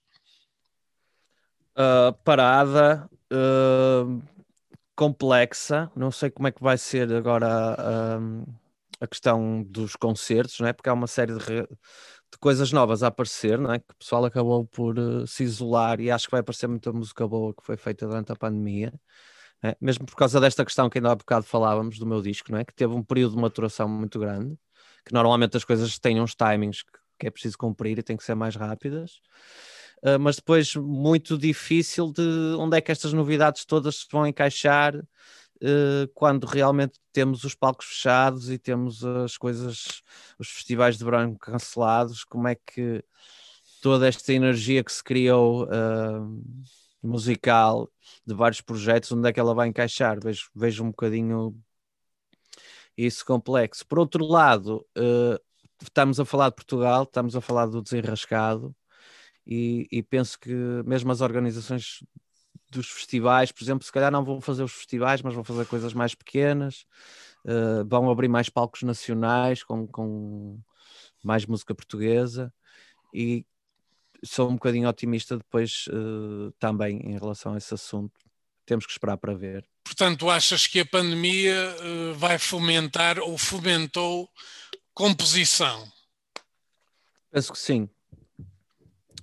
Uh, 1.74 2.12
parada, 2.22 3.08
uh, 3.32 4.22
complexa. 4.94 5.90
Não 5.96 6.10
sei 6.10 6.30
como 6.30 6.48
é 6.48 6.52
que 6.52 6.62
vai 6.62 6.76
ser 6.76 7.10
agora 7.14 7.48
uh, 7.48 8.54
a 9.00 9.06
questão 9.06 9.62
dos 9.62 9.96
concertos, 9.96 10.60
não 10.60 10.68
é? 10.68 10.74
Porque 10.74 10.90
há 10.90 10.92
uma 10.92 11.06
série 11.06 11.32
de, 11.32 11.62
de, 11.62 12.38
coisas 12.38 12.72
novas 12.72 13.02
a 13.02 13.06
aparecer, 13.06 13.58
não 13.58 13.72
é? 13.72 13.78
Que 13.78 13.90
o 13.90 13.96
pessoal 13.96 14.26
acabou 14.26 14.66
por 14.66 14.96
se 15.26 15.44
isolar 15.44 15.98
e 15.98 16.10
acho 16.10 16.26
que 16.26 16.32
vai 16.32 16.40
aparecer 16.40 16.66
muita 16.66 16.92
música 16.92 17.26
boa 17.26 17.54
que 17.54 17.64
foi 17.64 17.78
feita 17.78 18.06
durante 18.06 18.30
a 18.30 18.36
pandemia. 18.36 18.92
É? 19.62 19.76
Mesmo 19.80 20.06
por 20.06 20.16
causa 20.16 20.40
desta 20.40 20.64
questão 20.64 20.88
que 20.88 20.98
ainda 20.98 21.12
há 21.12 21.14
bocado 21.14 21.44
falávamos 21.44 21.98
do 21.98 22.06
meu 22.06 22.22
disco, 22.22 22.50
não 22.50 22.58
é? 22.58 22.64
Que 22.64 22.74
teve 22.74 22.94
um 22.94 23.02
período 23.02 23.34
de 23.34 23.42
maturação 23.42 23.88
muito 23.88 24.18
grande 24.18 24.56
que 25.04 25.12
normalmente 25.12 25.56
as 25.56 25.64
coisas 25.64 25.98
têm 25.98 26.20
uns 26.20 26.34
timings 26.34 26.82
que 27.18 27.26
é 27.26 27.30
preciso 27.30 27.58
cumprir 27.58 27.98
e 27.98 28.02
têm 28.02 28.16
que 28.16 28.24
ser 28.24 28.34
mais 28.34 28.56
rápidas. 28.56 29.20
Uh, 30.02 30.18
mas 30.18 30.36
depois 30.36 30.74
muito 30.74 31.36
difícil 31.36 32.10
de 32.10 32.56
onde 32.58 32.76
é 32.76 32.80
que 32.80 32.90
estas 32.90 33.12
novidades 33.12 33.66
todas 33.66 33.96
se 33.96 34.06
vão 34.10 34.26
encaixar 34.26 34.96
uh, 34.96 36.08
quando 36.14 36.44
realmente 36.44 36.98
temos 37.12 37.44
os 37.44 37.54
palcos 37.54 37.86
fechados 37.86 38.50
e 38.50 38.58
temos 38.58 39.04
as 39.04 39.36
coisas, 39.36 40.02
os 40.38 40.48
festivais 40.48 40.96
de 40.96 41.04
verão 41.04 41.34
cancelados, 41.34 42.24
como 42.24 42.48
é 42.48 42.54
que 42.54 43.04
toda 43.82 44.08
esta 44.08 44.32
energia 44.32 44.82
que 44.82 44.92
se 44.92 45.04
criou 45.04 45.64
uh, 45.64 46.42
musical 47.02 47.90
de 48.26 48.34
vários 48.34 48.60
projetos, 48.60 49.12
onde 49.12 49.28
é 49.28 49.32
que 49.32 49.40
ela 49.40 49.54
vai 49.54 49.68
encaixar? 49.68 50.18
Vejo, 50.22 50.50
vejo 50.54 50.84
um 50.84 50.90
bocadinho 50.90 51.56
isso 52.96 53.24
complexo. 53.24 53.86
Por 53.86 53.98
outro 53.98 54.24
lado, 54.24 54.86
uh, 54.98 55.40
estamos 55.82 56.20
a 56.20 56.24
falar 56.24 56.50
de 56.50 56.56
Portugal, 56.56 57.04
estamos 57.04 57.34
a 57.36 57.40
falar 57.40 57.66
do 57.66 57.82
desenrascado, 57.82 58.74
e, 59.46 59.88
e, 59.90 60.02
penso 60.02 60.38
que 60.38 60.52
mesmo 60.84 61.10
as 61.10 61.20
organizações 61.20 62.04
dos 62.70 62.88
festivais, 62.88 63.50
por 63.50 63.64
exemplo, 63.64 63.84
se 63.84 63.90
calhar 63.92 64.12
não 64.12 64.24
vão 64.24 64.40
fazer 64.40 64.62
os 64.62 64.72
festivais, 64.72 65.22
mas 65.22 65.34
vão 65.34 65.42
fazer 65.42 65.66
coisas 65.66 65.92
mais 65.92 66.14
pequenas, 66.14 66.86
uh, 67.44 67.84
vão 67.88 68.10
abrir 68.10 68.28
mais 68.28 68.48
palcos 68.48 68.82
nacionais 68.82 69.64
com, 69.64 69.86
com 69.88 70.60
mais 71.22 71.46
música 71.46 71.74
portuguesa 71.74 72.52
e 73.12 73.44
sou 74.24 74.48
um 74.48 74.54
bocadinho 74.54 74.88
otimista 74.88 75.36
depois 75.36 75.86
uh, 75.88 76.52
também 76.58 76.98
em 76.98 77.18
relação 77.18 77.54
a 77.54 77.58
esse 77.58 77.72
assunto. 77.74 78.12
Temos 78.66 78.86
que 78.86 78.92
esperar 78.92 79.16
para 79.16 79.34
ver. 79.34 79.66
Portanto, 79.84 80.30
achas 80.30 80.66
que 80.66 80.80
a 80.80 80.86
pandemia 80.86 81.54
uh, 81.54 82.14
vai 82.14 82.38
fomentar 82.38 83.18
ou 83.18 83.36
fomentou 83.36 84.28
composição? 84.94 85.90
Penso 87.30 87.52
que 87.52 87.58
sim. 87.58 87.88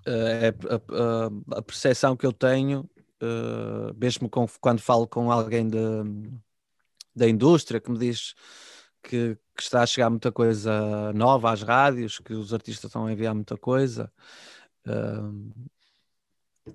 Uh, 0.05 0.27
é 0.27 0.47
a, 0.49 1.55
a, 1.55 1.59
a, 1.59 1.61
percepção 1.61 2.15
que 2.15 2.25
eu 2.25 2.33
tenho, 2.33 2.89
mesmo 3.95 4.29
com, 4.29 4.45
quando 4.61 4.79
falo 4.79 5.07
com 5.07 5.31
alguém 5.31 5.67
de, 5.67 5.77
da 7.15 7.27
indústria 7.27 7.79
que 7.79 7.89
me 7.91 7.97
diz 7.97 8.35
que, 9.01 9.37
que, 9.55 9.63
está 9.63 9.81
a 9.81 9.87
chegar 9.87 10.09
muita 10.09 10.31
coisa 10.31 11.11
nova 11.13 11.51
às 11.51 11.61
rádios, 11.61 12.19
que 12.19 12.33
os 12.33 12.53
artistas 12.53 12.89
estão 12.89 13.05
a 13.05 13.11
enviar 13.11 13.33
muita 13.33 13.57
coisa. 13.57 14.11
Uh, 14.87 15.67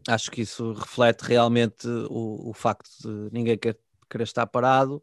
acho 0.09 0.31
que 0.31 0.43
isso 0.43 0.73
reflete 0.73 1.23
realmente 1.23 1.87
o, 1.89 2.51
o 2.51 2.53
facto 2.55 2.89
de 3.01 3.33
ninguém 3.33 3.59
querer, 3.59 3.79
querer 4.11 4.25
estar 4.25 4.47
parado 4.47 5.03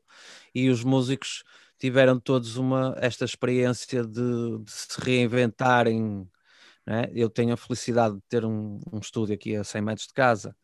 e 0.53 0.69
os 0.69 0.83
músicos 0.83 1.43
tiveram 1.77 2.19
todos 2.19 2.57
uma, 2.57 2.95
esta 2.97 3.25
experiência 3.25 4.03
de, 4.03 4.59
de 4.59 4.71
se 4.71 4.99
reinventarem. 5.01 6.29
É? 6.85 7.11
Eu 7.13 7.29
tenho 7.29 7.53
a 7.53 7.57
felicidade 7.57 8.15
de 8.15 8.21
ter 8.27 8.43
um, 8.43 8.79
um, 8.91 8.99
estúdio 8.99 9.35
aqui 9.35 9.55
a 9.55 9.63
100 9.63 9.81
metros 9.81 10.07
de 10.07 10.13
casa, 10.13 10.55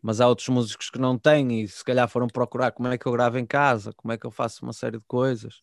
mas 0.00 0.20
há 0.20 0.28
outros 0.28 0.48
músicos 0.48 0.88
que 0.90 0.98
não 0.98 1.18
têm 1.18 1.62
e 1.62 1.68
se 1.68 1.84
calhar 1.84 2.08
foram 2.08 2.28
procurar 2.28 2.70
como 2.72 2.88
é 2.88 2.96
que 2.96 3.06
eu 3.06 3.12
gravo 3.12 3.38
em 3.38 3.46
casa, 3.46 3.92
como 3.94 4.12
é 4.12 4.18
que 4.18 4.24
eu 4.26 4.30
faço 4.30 4.64
uma 4.64 4.72
série 4.72 4.98
de 4.98 5.04
coisas. 5.06 5.62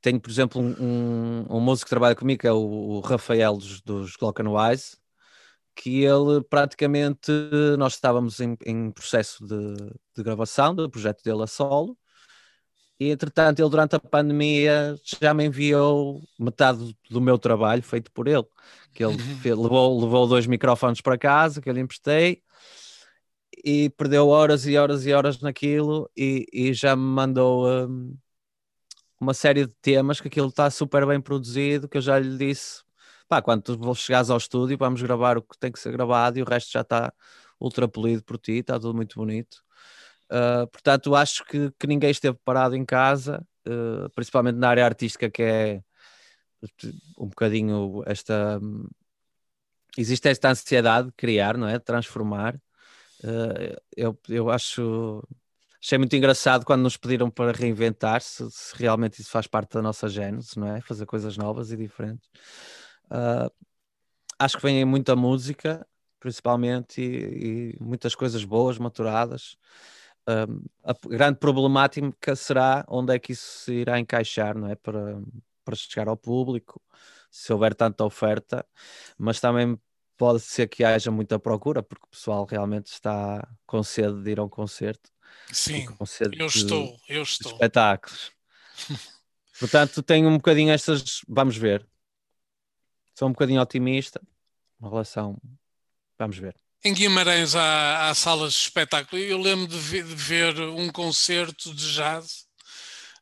Tenho, 0.00 0.20
por 0.20 0.30
exemplo, 0.30 0.60
um, 0.60 0.74
um, 0.80 1.56
um, 1.56 1.60
músico 1.60 1.86
que 1.86 1.90
trabalha 1.90 2.14
comigo, 2.14 2.40
que 2.40 2.46
é 2.46 2.52
o, 2.52 2.58
o 2.58 3.00
Rafael 3.00 3.56
dos, 3.56 3.80
dos 3.82 4.16
Glockenwise, 4.16 4.96
que 5.74 6.02
ele 6.04 6.42
praticamente, 6.48 7.32
nós 7.78 7.94
estávamos 7.94 8.40
em, 8.40 8.56
em 8.66 8.90
processo 8.90 9.46
de, 9.46 9.74
de, 10.16 10.22
gravação 10.22 10.74
do 10.74 10.90
projeto 10.90 11.22
dele 11.22 11.42
a 11.42 11.46
solo, 11.46 11.96
e 12.98 13.10
entretanto 13.10 13.60
ele 13.60 13.70
durante 13.70 13.96
a 13.96 14.00
pandemia 14.00 14.94
já 15.20 15.32
me 15.32 15.46
enviou 15.46 16.20
metade 16.38 16.96
do 17.10 17.20
meu 17.20 17.38
trabalho 17.38 17.82
feito 17.82 18.10
por 18.12 18.28
ele, 18.28 18.44
que 18.94 19.04
ele 19.04 19.14
uhum. 19.14 19.36
fez, 19.38 19.56
levou, 19.56 20.00
levou 20.00 20.26
dois 20.26 20.46
microfones 20.46 21.00
para 21.00 21.18
casa, 21.18 21.60
que 21.60 21.68
eu 21.68 21.74
lhe 21.74 21.80
emprestei, 21.80 22.42
e 23.64 23.90
perdeu 23.90 24.28
horas 24.28 24.66
e 24.66 24.76
horas 24.76 25.06
e 25.06 25.12
horas 25.12 25.40
naquilo, 25.40 26.10
e, 26.16 26.46
e 26.52 26.74
já 26.74 26.96
me 26.96 27.02
mandou... 27.02 27.68
Um, 27.68 28.16
uma 29.20 29.34
série 29.34 29.66
de 29.66 29.74
temas 29.82 30.20
que 30.20 30.28
aquilo 30.28 30.48
está 30.48 30.70
super 30.70 31.06
bem 31.06 31.20
produzido, 31.20 31.88
que 31.88 31.98
eu 31.98 32.02
já 32.02 32.18
lhe 32.18 32.36
disse 32.38 32.82
pá, 33.30 33.40
quando 33.40 33.62
tu 33.62 33.94
chegares 33.94 34.28
ao 34.28 34.38
estúdio, 34.38 34.76
vamos 34.76 35.00
gravar 35.00 35.38
o 35.38 35.42
que 35.42 35.56
tem 35.56 35.70
que 35.70 35.78
ser 35.78 35.92
gravado 35.92 36.38
e 36.38 36.42
o 36.42 36.44
resto 36.44 36.72
já 36.72 36.80
está 36.80 37.12
ultra 37.60 37.86
polido 37.86 38.24
por 38.24 38.38
ti, 38.38 38.54
está 38.54 38.74
tudo 38.74 38.94
muito 38.94 39.14
bonito. 39.16 39.62
Uh, 40.30 40.66
portanto, 40.66 41.14
acho 41.14 41.44
que, 41.44 41.70
que 41.78 41.86
ninguém 41.86 42.10
esteve 42.10 42.36
parado 42.44 42.74
em 42.74 42.84
casa, 42.84 43.46
uh, 43.68 44.10
principalmente 44.16 44.56
na 44.56 44.68
área 44.68 44.84
artística, 44.84 45.30
que 45.30 45.42
é 45.42 45.82
um 47.18 47.28
bocadinho 47.28 48.02
esta. 48.06 48.60
Existe 49.96 50.28
esta 50.28 50.50
ansiedade 50.50 51.08
de 51.08 51.14
criar, 51.14 51.56
não 51.56 51.68
é? 51.68 51.78
De 51.78 51.84
transformar. 51.84 52.56
Uh, 53.22 53.76
eu, 53.96 54.18
eu 54.28 54.50
acho. 54.50 55.22
Achei 55.82 55.96
muito 55.96 56.14
engraçado 56.14 56.64
quando 56.64 56.82
nos 56.82 56.96
pediram 56.96 57.30
para 57.30 57.52
reinventar 57.52 58.20
se, 58.20 58.48
se 58.50 58.76
realmente 58.76 59.20
isso 59.20 59.30
faz 59.30 59.46
parte 59.46 59.72
da 59.72 59.82
nossa 59.82 60.08
gênese, 60.08 60.58
não 60.58 60.68
é? 60.68 60.80
Fazer 60.82 61.06
coisas 61.06 61.36
novas 61.36 61.72
e 61.72 61.76
diferentes. 61.76 62.28
Uh, 63.06 63.50
acho 64.38 64.56
que 64.56 64.62
vem 64.62 64.84
muita 64.84 65.16
música, 65.16 65.86
principalmente, 66.18 67.00
e, 67.00 67.76
e 67.78 67.82
muitas 67.82 68.14
coisas 68.14 68.44
boas, 68.44 68.78
maturadas. 68.78 69.56
Um, 70.28 70.62
a 70.84 70.94
grande 71.08 71.38
problemática 71.38 72.36
será 72.36 72.84
onde 72.86 73.14
é 73.14 73.18
que 73.18 73.32
isso 73.32 73.64
se 73.64 73.72
irá 73.72 73.98
encaixar, 73.98 74.56
não 74.56 74.68
é? 74.68 74.76
Para, 74.76 75.20
para 75.64 75.74
chegar 75.74 76.08
ao 76.08 76.16
público, 76.16 76.80
se 77.30 77.52
houver 77.52 77.74
tanta 77.74 78.04
oferta, 78.04 78.66
mas 79.16 79.40
também 79.40 79.80
pode 80.16 80.40
ser 80.40 80.68
que 80.68 80.84
haja 80.84 81.10
muita 81.10 81.38
procura, 81.38 81.82
porque 81.82 82.04
o 82.04 82.10
pessoal 82.10 82.44
realmente 82.44 82.86
está 82.88 83.48
com 83.66 83.82
sede 83.82 84.22
de 84.22 84.30
ir 84.32 84.38
a 84.38 84.44
um 84.44 84.48
concerto. 84.48 85.10
Sim, 85.52 85.86
eu 86.32 86.46
estou, 86.46 86.96
eu 87.08 87.22
estou. 87.22 87.52
Espetáculos. 87.52 88.30
Portanto, 89.58 90.02
tenho 90.02 90.28
um 90.28 90.36
bocadinho 90.36 90.72
estas. 90.72 91.20
Vamos 91.28 91.56
ver 91.56 91.86
sou 93.20 93.28
um 93.28 93.32
bocadinho 93.32 93.60
otimista. 93.60 94.18
Uma 94.80 94.88
relação. 94.88 95.36
Vamos 96.18 96.38
ver. 96.38 96.56
Em 96.82 96.94
Guimarães 96.94 97.54
há, 97.54 98.08
há 98.08 98.14
salas 98.14 98.54
de 98.54 98.60
espetáculo. 98.60 99.20
Eu 99.20 99.36
lembro 99.36 99.66
de 99.66 99.76
ver, 99.76 100.04
de 100.04 100.14
ver, 100.14 100.58
um 100.58 100.88
concerto 100.88 101.74
de 101.74 101.92
jazz 101.92 102.46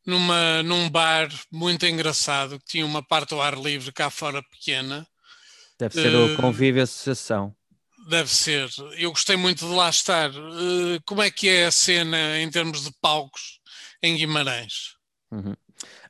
numa, 0.06 0.62
num 0.62 0.88
bar 0.88 1.28
muito 1.50 1.84
engraçado 1.84 2.60
que 2.60 2.66
tinha 2.66 2.86
uma 2.86 3.02
parte 3.02 3.34
ao 3.34 3.42
ar 3.42 3.58
livre 3.58 3.90
cá 3.90 4.08
fora 4.08 4.40
pequena. 4.40 5.04
Deve 5.76 5.94
ser 5.94 6.14
uh, 6.14 6.32
o 6.32 6.36
Convívio 6.36 6.80
Associação. 6.80 7.52
Deve 8.08 8.30
ser. 8.30 8.70
Eu 8.96 9.10
gostei 9.10 9.36
muito 9.36 9.66
de 9.66 9.74
lá 9.74 9.90
estar. 9.90 10.30
Uh, 10.30 10.98
como 11.04 11.20
é 11.20 11.30
que 11.30 11.46
é 11.46 11.66
a 11.66 11.70
cena 11.70 12.38
em 12.38 12.50
termos 12.50 12.82
de 12.84 12.90
palcos 13.02 13.60
em 14.02 14.16
Guimarães? 14.16 14.96
Uhum. 15.30 15.54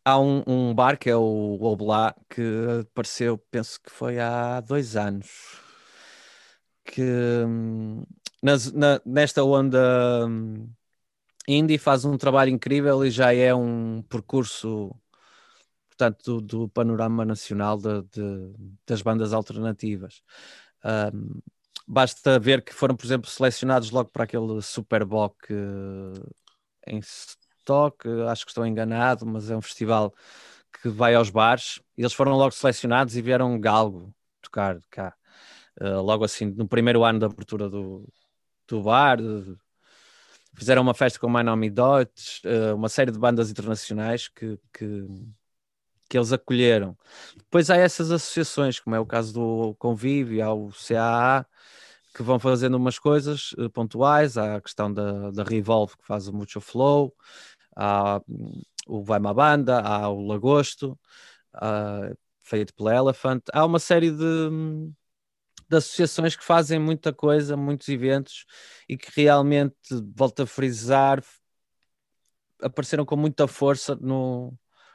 Há 0.04 0.18
um, 0.20 0.44
um, 0.46 0.74
bar 0.74 0.96
que 0.96 1.10
é 1.10 1.16
o 1.16 1.58
Oblá 1.60 2.14
que 2.30 2.40
apareceu, 2.82 3.36
penso 3.50 3.80
que 3.82 3.90
foi 3.90 4.20
há 4.20 4.60
dois 4.60 4.94
anos, 4.94 5.28
que 6.84 7.02
hum, 7.02 8.04
nas, 8.40 8.72
na, 8.72 9.00
nesta 9.04 9.42
onda 9.42 10.24
hum, 10.28 10.70
indie, 11.48 11.78
faz 11.78 12.04
um 12.04 12.16
trabalho 12.16 12.50
incrível 12.50 13.04
e 13.04 13.10
já 13.10 13.34
é 13.34 13.52
um 13.52 14.02
percurso 14.02 14.94
portanto, 15.88 16.40
do, 16.40 16.40
do 16.40 16.68
panorama 16.68 17.24
nacional 17.24 17.76
de, 17.76 18.02
de, 18.02 18.52
das 18.86 19.02
bandas 19.02 19.32
alternativas. 19.32 20.22
Um, 20.84 21.40
basta 21.88 22.38
ver 22.38 22.62
que 22.62 22.74
foram, 22.74 22.94
por 22.94 23.06
exemplo, 23.06 23.30
selecionados 23.30 23.90
logo 23.90 24.10
para 24.10 24.24
aquele 24.24 24.60
Superboc 24.60 25.34
uh, 25.50 26.34
em 26.86 26.98
Stock, 26.98 28.06
acho 28.28 28.44
que 28.44 28.50
estou 28.50 28.66
enganado, 28.66 29.24
mas 29.24 29.50
é 29.50 29.56
um 29.56 29.62
festival 29.62 30.14
que 30.82 30.88
vai 30.90 31.14
aos 31.14 31.30
bares. 31.30 31.80
Eles 31.96 32.12
foram 32.12 32.32
logo 32.32 32.50
selecionados 32.52 33.16
e 33.16 33.22
vieram 33.22 33.58
Galgo 33.58 34.14
tocar 34.42 34.78
cá. 34.90 35.14
Uh, 35.80 36.02
logo 36.02 36.24
assim, 36.24 36.46
no 36.46 36.68
primeiro 36.68 37.04
ano 37.04 37.20
da 37.20 37.26
abertura 37.26 37.70
do, 37.70 38.06
do 38.66 38.82
bar, 38.82 39.18
fizeram 40.54 40.82
uma 40.82 40.94
festa 40.94 41.18
com 41.18 41.26
o 41.26 41.32
My 41.32 41.42
Name 41.42 41.70
Dot, 41.70 42.42
uh, 42.44 42.74
uma 42.74 42.88
série 42.88 43.10
de 43.10 43.18
bandas 43.18 43.50
internacionais 43.50 44.28
que, 44.28 44.58
que, 44.72 45.06
que, 46.08 46.16
eles 46.18 46.32
acolheram. 46.32 46.96
Depois 47.36 47.70
há 47.70 47.76
essas 47.76 48.10
associações, 48.10 48.80
como 48.80 48.96
é 48.96 49.00
o 49.00 49.06
caso 49.06 49.32
do 49.34 49.74
Convívio, 49.76 50.44
há 50.44 50.52
o 50.52 50.70
CAA, 50.70 51.46
que 52.14 52.22
vão 52.22 52.38
fazendo 52.38 52.76
umas 52.76 52.98
coisas 52.98 53.52
uh, 53.52 53.70
pontuais, 53.70 54.36
há 54.38 54.56
a 54.56 54.60
questão 54.60 54.92
da, 54.92 55.30
da 55.30 55.44
Revolve, 55.44 55.96
que 55.96 56.06
faz 56.06 56.28
o 56.28 56.32
Mucho 56.32 56.60
Flow, 56.60 57.14
há 57.76 58.20
o 58.86 59.02
Vai 59.04 59.18
Uma 59.18 59.34
Banda, 59.34 59.80
há 59.80 60.08
o 60.08 60.26
Lagosto, 60.26 60.98
uh, 61.56 62.16
feito 62.42 62.74
pela 62.74 62.94
Elephant, 62.94 63.42
há 63.52 63.64
uma 63.64 63.78
série 63.78 64.10
de 64.10 64.50
de 65.68 65.76
associações 65.76 66.34
que 66.34 66.44
fazem 66.44 66.78
muita 66.78 67.12
coisa, 67.12 67.56
muitos 67.56 67.88
eventos 67.88 68.46
e 68.88 68.96
que 68.96 69.10
realmente, 69.14 69.76
volto 70.16 70.42
a 70.42 70.46
frisar, 70.46 71.22
apareceram 72.62 73.04
com 73.04 73.16
muita 73.16 73.46
força 73.46 73.94
no, 73.96 74.52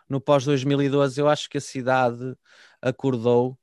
no 0.09 0.21
pós-2012. 0.21 1.17
Eu 1.17 1.29
acho 1.29 1.49
que 1.49 1.57
a 1.57 1.61
cidade 1.61 2.35
acordou 2.81 3.57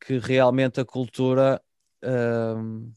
que 0.00 0.18
realmente 0.18 0.80
a 0.80 0.84
cultura 0.84 1.62
uh, 2.04 2.92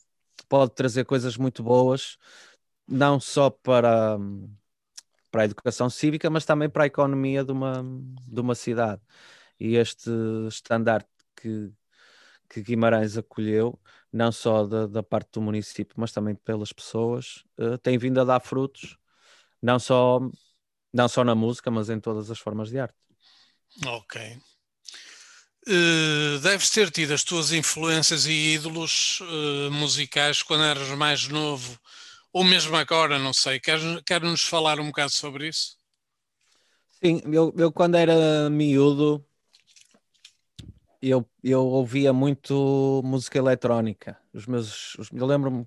pode 0.48 0.74
trazer 0.74 1.06
coisas 1.06 1.38
muito 1.38 1.64
boas, 1.64 2.18
não 2.88 3.20
só 3.20 3.50
para, 3.50 4.18
para 5.32 5.44
a 5.44 5.46
educação 5.46 5.90
cívica, 5.90 6.30
mas 6.30 6.46
também 6.46 6.70
para 6.70 6.84
a 6.84 6.88
economia 6.88 7.44
de 7.44 7.52
uma, 7.52 7.84
de 8.28 8.42
uma 8.42 8.56
cidade. 8.56 9.02
E 9.60 9.76
este 9.76 10.10
estandarte 10.48 11.10
que, 11.36 11.72
que 12.50 12.62
Guimarães 12.62 13.18
acolheu, 13.18 13.80
não 14.12 14.32
só 14.32 14.66
da, 14.66 14.88
da 14.88 15.04
parte 15.04 15.32
do 15.34 15.42
município, 15.42 15.96
mas 15.98 16.12
também 16.12 16.36
pelas 16.36 16.74
pessoas, 16.74 17.44
uh, 17.60 17.78
tem 17.78 17.98
vindo 17.98 18.20
a 18.22 18.24
dar 18.24 18.40
frutos, 18.40 18.98
não 19.62 19.80
só, 19.80 20.20
não 20.96 21.10
só 21.10 21.26
na 21.26 21.36
música, 21.36 21.70
mas 21.70 21.90
em 21.90 22.00
todas 22.00 22.32
as 22.32 22.40
formas 22.40 22.70
de 22.70 22.80
arte. 22.80 22.96
Ok. 23.86 24.38
Uh, 25.68 26.40
deves 26.40 26.70
ter 26.70 26.90
tido 26.90 27.14
as 27.14 27.24
tuas 27.24 27.52
influências 27.52 28.26
e 28.26 28.54
ídolos 28.54 29.20
uh, 29.20 29.72
musicais 29.72 30.42
quando 30.42 30.64
eras 30.64 30.88
mais 30.90 31.28
novo, 31.28 31.78
ou 32.32 32.46
mesmo 32.46 32.78
agora, 32.78 33.20
não 33.20 33.34
sei. 33.34 33.60
Queres, 33.60 33.84
queres 34.06 34.30
nos 34.30 34.44
falar 34.46 34.80
um 34.80 34.88
bocado 34.88 35.12
sobre 35.12 35.50
isso? 35.50 35.76
Sim, 37.04 37.22
eu, 37.26 37.54
eu 37.58 37.74
quando 37.74 37.96
era 37.96 38.50
miúdo, 38.50 39.26
eu, 41.02 41.30
eu 41.44 41.66
ouvia 41.66 42.14
muito 42.14 43.02
música 43.04 43.38
eletrónica. 43.38 44.18
Os 44.34 44.46
meus, 44.46 44.96
os, 44.96 45.10
eu 45.12 45.26
lembro-me 45.26 45.66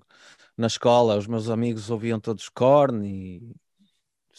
na 0.57 0.65
escola, 0.65 1.17
os 1.17 1.27
meus 1.27 1.49
amigos 1.49 1.91
ouviam 1.91 2.19
todos 2.19 2.49
Korn 2.49 3.07
e 3.07 3.55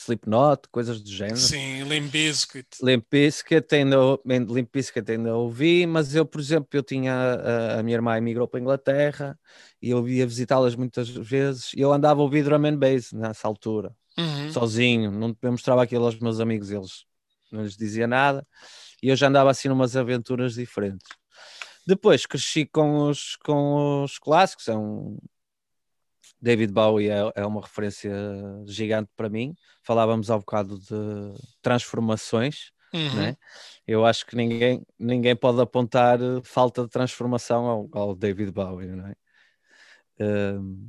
Slipknot, 0.01 0.69
coisas 0.71 1.03
do 1.03 1.11
género. 1.11 1.37
Sim, 1.37 1.85
Limp 1.85 2.11
Bizkit. 2.11 2.67
Limp 2.83 3.05
Bizkit 3.11 3.75
ainda, 3.75 3.97
Limp 4.25 4.73
Bizkit 4.73 5.13
ainda 5.13 5.37
ouvi, 5.37 5.87
mas 5.87 6.15
eu, 6.15 6.25
por 6.25 6.41
exemplo, 6.41 6.69
eu 6.73 6.83
tinha, 6.83 7.13
a, 7.13 7.81
a 7.81 7.83
minha 7.83 7.97
irmã 7.97 8.17
emigrou 8.17 8.49
para 8.49 8.59
a 8.59 8.63
Inglaterra 8.63 9.39
e 9.81 9.91
eu 9.91 10.09
ia 10.09 10.27
visitá-las 10.27 10.75
muitas 10.75 11.09
vezes 11.09 11.73
e 11.75 11.81
eu 11.81 11.93
andava 11.93 12.21
a 12.21 12.23
ouvir 12.23 12.45
drum 12.45 12.65
and 12.67 12.79
bass 12.79 13.13
nessa 13.13 13.47
altura, 13.47 13.95
uhum. 14.17 14.51
sozinho, 14.51 15.11
não 15.11 15.37
eu 15.43 15.53
mostrava 15.53 15.83
aquilo 15.83 16.07
aos 16.07 16.19
meus 16.19 16.41
amigos, 16.41 16.71
eles 16.71 17.05
não 17.53 17.63
lhes 17.63 17.77
dizia 17.77 18.07
nada 18.07 18.47
e 19.03 19.09
eu 19.09 19.17
já 19.17 19.29
andava 19.29 19.51
assim 19.51 19.69
numas 19.69 19.97
aventuras 19.97 20.55
diferentes. 20.55 21.09
Depois 21.87 22.25
cresci 22.25 22.65
com 22.65 23.09
os, 23.09 23.37
com 23.37 24.03
os 24.05 24.19
clássicos, 24.19 24.69
é 24.69 24.77
um, 24.77 25.19
David 26.41 26.73
Bowie 26.73 27.11
é, 27.11 27.33
é, 27.35 27.47
uma 27.47 27.61
referência 27.61 28.13
gigante 28.67 29.11
para 29.17 29.29
mim. 29.29 29.55
Falávamos 29.83 30.31
há 30.31 30.37
um 30.37 30.41
bocado 30.41 30.79
de 30.79 30.95
transformações, 31.61 32.73
uhum. 32.95 33.15
né? 33.15 33.37
Eu 33.87 34.07
acho 34.07 34.25
que 34.25 34.37
ninguém, 34.37 34.87
ninguém 34.99 35.37
pode 35.37 35.61
apontar 35.61 36.19
falta 36.43 36.83
de 36.83 36.89
transformação 36.89 37.67
ao, 37.67 37.89
ao 37.93 38.15
David 38.15 38.53
Bowie, 38.53 38.89
não 38.89 39.07
é? 39.07 39.15
Um, 40.21 40.87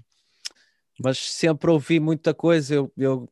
mas 1.00 1.18
sempre 1.18 1.70
ouvi 1.72 2.00
muita 2.00 2.34
coisa. 2.34 2.76
Eu, 2.76 2.94
eu 2.98 3.30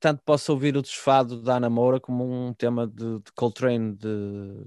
tanto 0.00 0.22
posso 0.24 0.52
ouvir 0.52 0.76
o 0.76 0.82
desfado 0.82 1.40
da 1.40 1.56
Ana 1.56 1.70
Moura 1.70 2.00
como 2.00 2.24
um 2.24 2.52
tema 2.52 2.86
de, 2.86 3.20
de 3.20 3.32
Coltrane 3.34 3.94
de, 3.94 4.66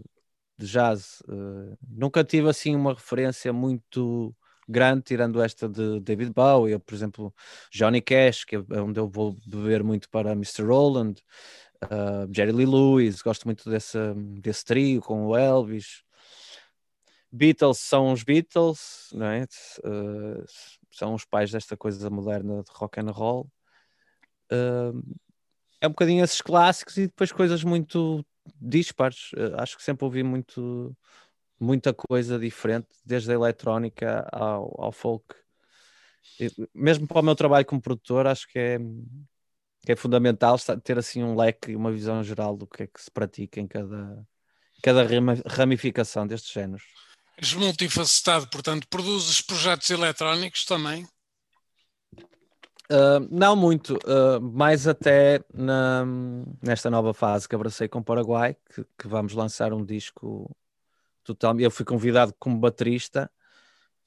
de 0.58 0.68
jazz. 0.68 1.22
Uh, 1.28 1.78
nunca 1.88 2.24
tive 2.24 2.50
assim 2.50 2.76
uma 2.76 2.94
referência 2.94 3.52
muito 3.52 4.34
grande, 4.68 5.04
tirando 5.04 5.42
esta 5.42 5.68
de 5.70 6.00
David 6.00 6.32
Bowie, 6.34 6.78
por 6.80 6.94
exemplo, 6.94 7.34
Johnny 7.72 8.02
Cash, 8.02 8.46
que 8.46 8.56
é 8.56 8.82
onde 8.82 9.00
eu 9.00 9.08
vou 9.08 9.36
beber 9.46 9.84
muito 9.84 10.10
para 10.10 10.32
Mr. 10.32 10.64
Roland, 10.64 11.16
uh, 11.86 12.34
Jerry 12.34 12.52
Lee 12.52 12.66
Lewis, 12.66 13.22
gosto 13.22 13.46
muito 13.46 13.70
desse, 13.70 13.98
desse 14.42 14.66
trio 14.66 15.02
com 15.02 15.28
o 15.28 15.38
Elvis. 15.38 16.04
Beatles 17.32 17.80
são 17.80 18.14
os 18.14 18.24
Beatles, 18.24 19.10
não 19.14 19.26
é? 19.26 19.44
Uh, 19.84 20.46
são 20.92 21.14
os 21.14 21.26
pais 21.26 21.52
desta 21.52 21.76
coisa 21.76 22.10
moderna 22.10 22.64
de 22.64 22.72
rock 22.72 23.00
and 23.00 23.12
roll. 23.12 23.52
Uh, 24.52 25.04
é 25.82 25.88
um 25.88 25.92
bocadinho 25.92 26.24
esses 26.24 26.42
clássicos 26.42 26.98
e 26.98 27.08
depois 27.08 27.32
coisas 27.32 27.64
muito 27.64 28.26
dispares. 28.60 29.32
Uh, 29.34 29.60
acho 29.60 29.76
que 29.76 29.84
sempre 29.84 30.06
ouvi 30.06 30.24
muito, 30.24 30.96
muita 31.60 31.94
coisa 31.94 32.38
diferente, 32.38 32.88
desde 33.06 33.32
a 33.32 33.36
eletrónica 33.36 34.28
ao, 34.32 34.76
ao 34.82 34.92
folk. 34.92 35.36
E, 36.40 36.52
mesmo 36.74 37.08
para 37.08 37.20
o 37.20 37.24
meu 37.24 37.36
trabalho 37.36 37.66
como 37.66 37.82
produtor, 37.82 38.28
acho 38.28 38.48
que 38.48 38.60
é, 38.60 38.78
que 39.86 39.92
é 39.92 39.96
fundamental 39.96 40.58
ter 40.84 40.98
assim 40.98 41.24
um 41.24 41.36
leque 41.36 41.72
e 41.72 41.76
uma 41.76 41.92
visão 41.92 42.24
geral 42.24 42.58
do 42.58 42.68
que 42.68 42.84
é 42.84 42.88
que 42.88 43.02
se 43.02 43.12
pratica 43.12 43.60
em 43.60 43.68
cada, 43.68 44.26
cada 44.84 45.06
ramificação 45.48 46.28
destes 46.28 46.52
géneros. 46.52 46.84
És 47.38 47.54
multifacetado, 47.54 48.48
portanto, 48.50 48.88
produzes 48.88 49.42
projetos 49.42 49.90
eletrónicos 49.90 50.64
também? 50.64 51.06
Uh, 52.90 53.20
não 53.32 53.56
muito, 53.56 53.98
uh, 54.06 54.40
mais 54.40 54.88
até 54.88 55.44
na, 55.52 56.06
nesta 56.62 56.90
nova 56.90 57.14
fase 57.16 57.50
que 57.50 57.56
abracei 57.56 57.88
com 57.88 58.00
o 58.00 58.04
Paraguai, 58.04 58.56
que, 58.74 58.86
que, 58.98 59.08
vamos 59.08 59.34
lançar 59.34 59.74
um 59.74 59.84
disco 59.84 60.56
total. 61.26 61.60
Eu 61.60 61.72
fui 61.72 61.86
convidado 61.86 62.34
como 62.40 62.58
baterista 62.60 63.30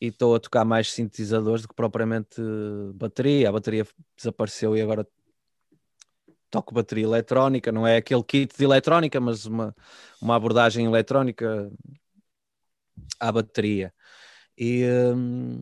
e 0.01 0.07
estou 0.09 0.35
a 0.35 0.41
tocar 0.41 0.65
mais 0.65 0.93
sintetizadores 0.93 1.63
do 1.63 1.69
que 1.69 1.75
propriamente 1.75 2.41
bateria. 2.95 3.49
A 3.49 3.53
bateria 3.53 3.87
desapareceu 4.17 4.77
e 4.77 4.83
agora 4.83 5.07
toco 6.51 6.75
bateria 6.75 7.05
eletrónica, 7.05 7.71
não 7.73 7.87
é 7.87 7.99
aquele 7.99 8.23
kit 8.25 8.57
de 8.57 8.65
eletrónica, 8.65 9.21
mas 9.21 9.45
uma, 9.45 9.75
uma 10.21 10.35
abordagem 10.37 10.87
eletrónica 10.87 11.71
à 13.21 13.33
bateria. 13.33 13.93
E. 14.57 14.85
Um, 14.85 15.61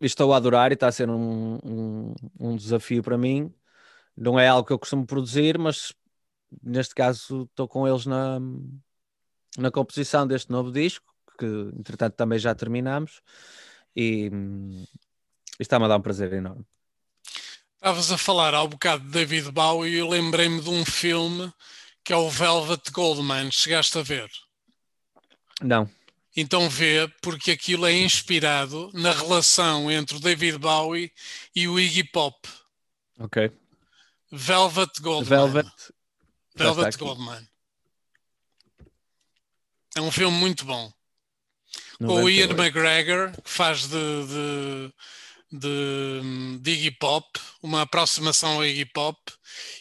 estou 0.00 0.32
a 0.32 0.36
adorar 0.36 0.70
e 0.70 0.74
está 0.74 0.88
a 0.88 0.92
ser 0.92 1.08
um, 1.10 1.58
um, 1.64 2.14
um, 2.38 2.56
desafio 2.56 3.02
para 3.02 3.18
mim. 3.18 3.52
Não 4.16 4.38
é 4.38 4.48
algo 4.48 4.66
que 4.66 4.72
eu 4.72 4.78
costumo 4.78 5.06
produzir, 5.06 5.58
mas 5.58 5.92
neste 6.62 6.94
caso 6.94 7.42
estou 7.44 7.68
com 7.68 7.86
eles 7.86 8.06
na, 8.06 8.40
na 9.56 9.70
composição 9.70 10.26
deste 10.26 10.50
novo 10.50 10.70
disco, 10.70 11.04
que 11.38 11.46
entretanto 11.78 12.14
também 12.14 12.38
já 12.38 12.54
terminamos, 12.54 13.20
e, 13.96 14.30
e 15.58 15.62
está-me 15.62 15.84
a 15.84 15.88
dar 15.88 15.96
um 15.96 16.02
prazer 16.02 16.32
enorme. 16.32 16.64
Estavas 17.74 18.12
a 18.12 18.18
falar 18.18 18.54
há 18.54 18.62
um 18.62 18.68
bocado 18.68 19.04
de 19.04 19.10
David 19.10 19.50
Bowie 19.52 19.94
e 19.94 20.02
lembrei-me 20.02 20.60
de 20.60 20.68
um 20.68 20.84
filme 20.84 21.50
que 22.04 22.12
é 22.12 22.16
o 22.16 22.28
Velvet 22.28 22.90
Goldman. 22.92 23.50
Chegaste 23.50 23.98
a 23.98 24.02
ver? 24.02 24.30
Não. 25.62 25.90
Então 26.36 26.68
vê, 26.68 27.08
porque 27.22 27.50
aquilo 27.50 27.86
é 27.86 27.92
inspirado 27.92 28.90
na 28.94 29.12
relação 29.12 29.90
entre 29.90 30.16
o 30.16 30.20
David 30.20 30.58
Bowie 30.58 31.12
e 31.54 31.66
o 31.68 31.80
Iggy 31.80 32.04
Pop. 32.04 32.36
Ok. 33.18 33.50
Velvet 34.30 35.00
Goldman. 35.00 35.28
Velvet, 35.28 35.72
Velvet 36.54 36.96
Goldman. 36.98 37.48
É 40.00 40.02
um 40.02 40.10
filme 40.10 40.34
muito 40.34 40.64
bom. 40.64 40.90
Com 41.98 42.22
o 42.22 42.30
Ian 42.30 42.48
McGregor, 42.52 43.32
que 43.32 43.50
faz 43.50 43.82
de, 43.82 43.90
de, 43.90 44.94
de, 45.52 46.58
de 46.58 46.70
Iggy 46.70 46.90
Pop, 46.92 47.26
uma 47.62 47.82
aproximação 47.82 48.54
ao 48.54 48.64
Iggy 48.64 48.86
Pop, 48.86 49.18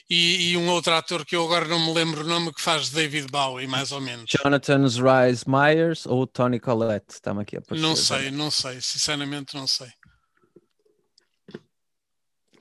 e, 0.09 0.51
e, 0.51 0.57
um 0.57 0.67
outro 0.67 0.93
ator 0.93 1.25
que 1.25 1.37
eu 1.37 1.45
agora 1.45 1.69
não 1.69 1.79
me 1.79 1.93
lembro 1.93 2.21
o 2.21 2.27
nome 2.27 2.53
que 2.53 2.59
faz 2.59 2.89
David 2.89 3.27
Bowie, 3.31 3.65
mais 3.65 3.93
ou 3.93 4.01
menos. 4.01 4.29
Jonathan 4.29 4.85
Rhys 4.87 5.45
Myers 5.45 6.05
ou 6.05 6.27
Tony 6.27 6.59
Collette? 6.59 7.13
Está-me 7.13 7.43
aqui 7.43 7.55
a 7.55 7.59
aparecer. 7.59 7.87
Não 7.87 7.95
sei, 7.95 8.29
não 8.29 8.51
sei, 8.51 8.81
sinceramente 8.81 9.55
não 9.55 9.67
sei. 9.67 9.89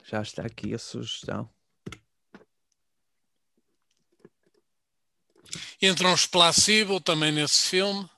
Já 0.05 0.21
está 0.21 0.43
aqui 0.43 0.73
a 0.73 0.79
sugestão. 0.79 1.49
Entram 5.81 6.13
os 6.13 6.25
Placebo 6.25 6.99
também 6.99 7.31
nesse 7.31 7.69
filme, 7.69 8.09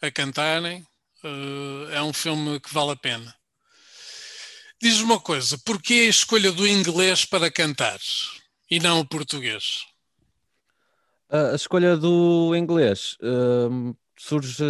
a 0.00 0.10
cantarem. 0.10 0.86
Uh, 1.22 1.90
é 1.92 2.02
um 2.02 2.12
filme 2.12 2.58
que 2.60 2.72
vale 2.72 2.92
a 2.92 2.96
pena. 2.96 3.34
Diz 4.80 5.00
uma 5.00 5.20
coisa, 5.20 5.58
porquê 5.58 6.06
a 6.06 6.08
escolha 6.08 6.50
do 6.50 6.66
inglês 6.66 7.26
para 7.26 7.50
cantar 7.50 7.98
e 8.70 8.80
não 8.80 9.00
o 9.00 9.06
português? 9.06 9.84
A 11.28 11.54
escolha 11.54 11.96
do 11.96 12.56
inglês 12.56 13.16
uh, 13.22 13.94
surge. 14.18 14.64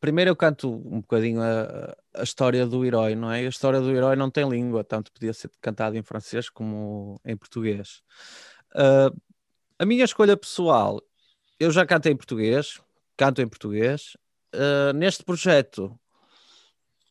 Primeiro, 0.00 0.30
eu 0.30 0.36
canto 0.36 0.70
um 0.70 1.00
bocadinho 1.00 1.40
a, 1.40 1.96
a, 2.14 2.22
história 2.22 2.66
do 2.66 2.84
herói, 2.84 3.14
não 3.14 3.30
é? 3.30 3.38
A 3.38 3.48
história 3.48 3.80
do 3.80 3.90
herói 3.90 4.16
não 4.16 4.28
tem 4.28 4.46
língua, 4.46 4.84
tanto 4.84 5.10
podia 5.12 5.32
ser 5.32 5.50
cantado 5.62 5.96
em 5.96 6.02
francês 6.02 6.50
como 6.50 7.18
em 7.24 7.36
português. 7.36 8.02
Uh, 8.74 9.16
a 9.78 9.86
minha 9.86 10.04
escolha 10.04 10.36
pessoal, 10.36 11.02
eu 11.58 11.70
já 11.70 11.86
canto 11.86 12.08
em 12.08 12.16
português, 12.16 12.80
canto 13.16 13.40
em 13.42 13.48
português. 13.48 14.16
Uh, 14.54 14.92
neste 14.94 15.24
projeto, 15.24 15.98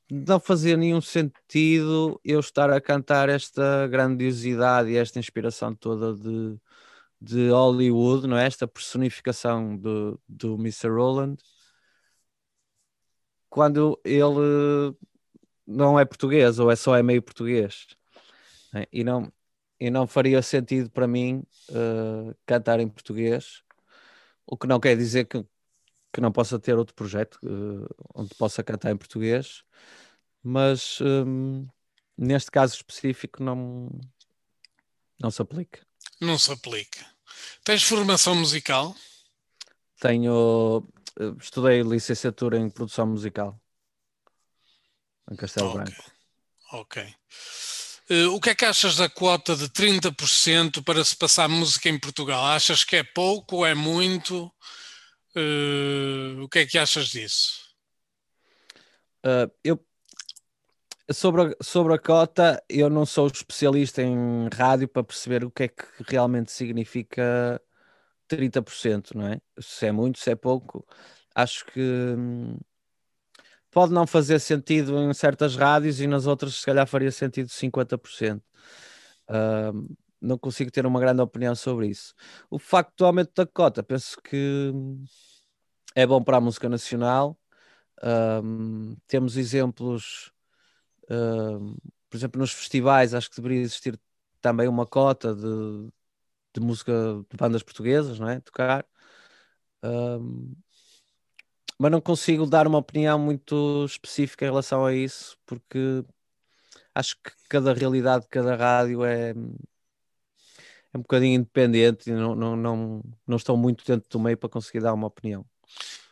não 0.09 0.39
fazia 0.39 0.77
nenhum 0.77 1.01
sentido 1.01 2.19
eu 2.23 2.39
estar 2.39 2.69
a 2.71 2.81
cantar 2.81 3.29
esta 3.29 3.87
grandiosidade 3.87 4.89
e 4.91 4.97
esta 4.97 5.19
inspiração 5.19 5.75
toda 5.75 6.13
de, 6.13 6.57
de 7.21 7.49
Hollywood, 7.49 8.27
não 8.27 8.37
é? 8.37 8.45
Esta 8.47 8.67
personificação 8.67 9.77
do, 9.77 10.19
do 10.27 10.55
Mr. 10.55 10.89
Roland, 10.89 11.37
quando 13.49 13.99
ele 14.03 14.95
não 15.65 15.99
é 15.99 16.05
português 16.05 16.59
ou 16.59 16.71
é 16.71 16.75
só 16.75 16.95
é 16.95 17.03
meio 17.03 17.21
português. 17.21 17.87
É? 18.73 18.87
E, 18.91 19.03
não, 19.03 19.31
e 19.79 19.89
não 19.89 20.07
faria 20.07 20.41
sentido 20.41 20.89
para 20.89 21.07
mim 21.07 21.43
uh, 21.69 22.35
cantar 22.45 22.79
em 22.79 22.87
português, 22.87 23.63
o 24.45 24.57
que 24.57 24.67
não 24.67 24.79
quer 24.79 24.95
dizer 24.95 25.25
que, 25.25 25.45
que 26.11 26.21
não 26.21 26.31
possa 26.31 26.59
ter 26.59 26.77
outro 26.77 26.95
projeto 26.95 27.39
uh, 27.43 27.87
onde 28.15 28.33
possa 28.35 28.63
cantar 28.63 28.91
em 28.91 28.97
português 28.97 29.63
mas 30.43 30.99
um, 30.99 31.65
neste 32.17 32.51
caso 32.51 32.75
específico 32.75 33.41
não, 33.41 33.89
não 35.19 35.31
se 35.31 35.41
aplica. 35.41 35.87
Não 36.19 36.37
se 36.37 36.51
aplica. 36.51 37.05
Tens 37.63 37.83
formação 37.83 38.35
musical? 38.35 38.93
Tenho, 40.01 40.85
eh, 41.17 41.33
estudei 41.39 41.81
licenciatura 41.81 42.57
em 42.57 42.69
produção 42.69 43.07
musical 43.07 43.57
em 45.31 45.35
Castelo 45.37 45.69
okay. 45.69 45.83
Branco. 45.83 46.11
Ok. 46.73 47.15
Uh, 48.09 48.33
o 48.33 48.39
que 48.41 48.49
é 48.49 48.55
que 48.55 48.65
achas 48.65 48.97
da 48.97 49.09
quota 49.09 49.55
de 49.55 49.69
30% 49.69 50.83
para 50.83 51.03
se 51.03 51.15
passar 51.15 51.47
música 51.47 51.89
em 51.89 51.99
Portugal? 51.99 52.43
Achas 52.45 52.83
que 52.83 52.97
é 52.97 53.03
pouco 53.03 53.57
ou 53.57 53.65
é 53.65 53.73
muito? 53.73 54.51
Uh, 55.35 56.41
o 56.43 56.49
que 56.49 56.59
é 56.59 56.65
que 56.65 56.77
achas 56.77 57.07
disso? 57.07 57.63
Uh, 59.25 59.49
eu 59.63 59.79
sobre 61.11 61.41
a, 61.43 61.55
sobre 61.61 61.93
a 61.93 61.99
cota, 61.99 62.63
eu 62.69 62.89
não 62.89 63.05
sou 63.05 63.27
especialista 63.27 64.01
em 64.01 64.47
rádio 64.53 64.87
para 64.87 65.03
perceber 65.03 65.43
o 65.43 65.51
que 65.51 65.63
é 65.63 65.67
que 65.67 65.85
realmente 66.07 66.51
significa 66.51 67.61
30%, 68.29 69.15
não 69.15 69.27
é? 69.27 69.41
Se 69.59 69.87
é 69.87 69.91
muito, 69.91 70.19
se 70.19 70.31
é 70.31 70.35
pouco. 70.35 70.85
Acho 71.35 71.65
que 71.65 71.79
hum, 71.81 72.57
pode 73.73 73.93
não 73.93 74.05
fazer 74.07 74.39
sentido 74.39 74.97
em 74.99 75.13
certas 75.13 75.55
rádios 75.55 75.99
e 75.99 76.07
nas 76.07 76.27
outras, 76.27 76.55
se 76.55 76.65
calhar, 76.65 76.87
faria 76.87 77.11
sentido 77.11 77.49
50%. 77.49 78.41
Uh, 79.29 79.95
não 80.21 80.37
consigo 80.37 80.71
ter 80.71 80.85
uma 80.85 80.99
grande 80.99 81.21
opinião 81.21 81.55
sobre 81.55 81.87
isso. 81.87 82.13
O 82.49 82.59
facto 82.59 82.93
do 82.97 83.05
aumento 83.05 83.31
da 83.35 83.45
cota, 83.45 83.83
penso 83.83 84.17
que 84.21 84.71
é 85.95 86.05
bom 86.05 86.23
para 86.23 86.37
a 86.37 86.41
música 86.41 86.69
nacional. 86.69 87.37
Uh, 87.99 88.95
temos 89.07 89.37
exemplos 89.37 90.33
por 92.09 92.17
exemplo, 92.17 92.39
nos 92.39 92.53
festivais, 92.53 93.13
acho 93.13 93.29
que 93.29 93.37
deveria 93.37 93.61
existir 93.61 93.99
também 94.41 94.67
uma 94.67 94.85
cota 94.85 95.33
de, 95.33 95.89
de 96.53 96.61
música 96.61 96.93
de 97.29 97.37
bandas 97.37 97.63
portuguesas, 97.63 98.19
não 98.19 98.29
é? 98.29 98.39
Tocar. 98.39 98.85
Mas 101.83 101.91
não 101.91 101.99
consigo 101.99 102.45
dar 102.45 102.65
uma 102.65 102.77
opinião 102.77 103.19
muito 103.19 103.83
específica 103.85 104.45
em 104.45 104.47
relação 104.47 104.85
a 104.85 104.93
isso, 104.93 105.35
porque 105.45 106.01
acho 106.95 107.17
que 107.21 107.29
cada 107.49 107.73
realidade, 107.73 108.25
cada 108.29 108.55
rádio 108.55 109.03
é, 109.03 109.31
é 109.31 110.97
um 110.97 111.01
bocadinho 111.01 111.35
independente 111.35 112.09
e 112.09 112.13
não, 112.13 112.33
não, 112.35 112.55
não, 112.55 113.03
não 113.27 113.35
estou 113.35 113.57
muito 113.57 113.83
dentro 113.85 114.09
do 114.09 114.17
meio 114.17 114.37
para 114.37 114.47
conseguir 114.47 114.79
dar 114.79 114.93
uma 114.93 115.07
opinião. 115.07 115.45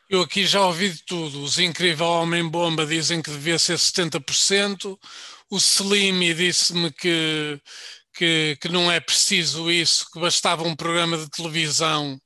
Eu 0.09 0.19
aqui 0.23 0.45
já 0.45 0.59
ouvi 0.59 0.91
de 0.91 1.05
tudo. 1.05 1.41
Os 1.41 1.57
Incrível 1.57 2.07
Homem 2.07 2.45
Bomba 2.49 2.85
dizem 2.85 3.21
que 3.21 3.31
devia 3.31 3.57
ser 3.57 3.77
70%. 3.77 4.99
O 5.49 5.55
Slimy 5.55 6.33
disse-me 6.33 6.91
que, 6.91 7.61
que, 8.13 8.57
que, 8.59 8.67
não 8.67 8.91
é 8.91 8.99
preciso 8.99 9.71
isso, 9.71 10.05
que 10.11 10.19
bastava 10.19 10.63
um 10.63 10.75
programa 10.75 11.17
de 11.17 11.29
televisão 11.29 12.19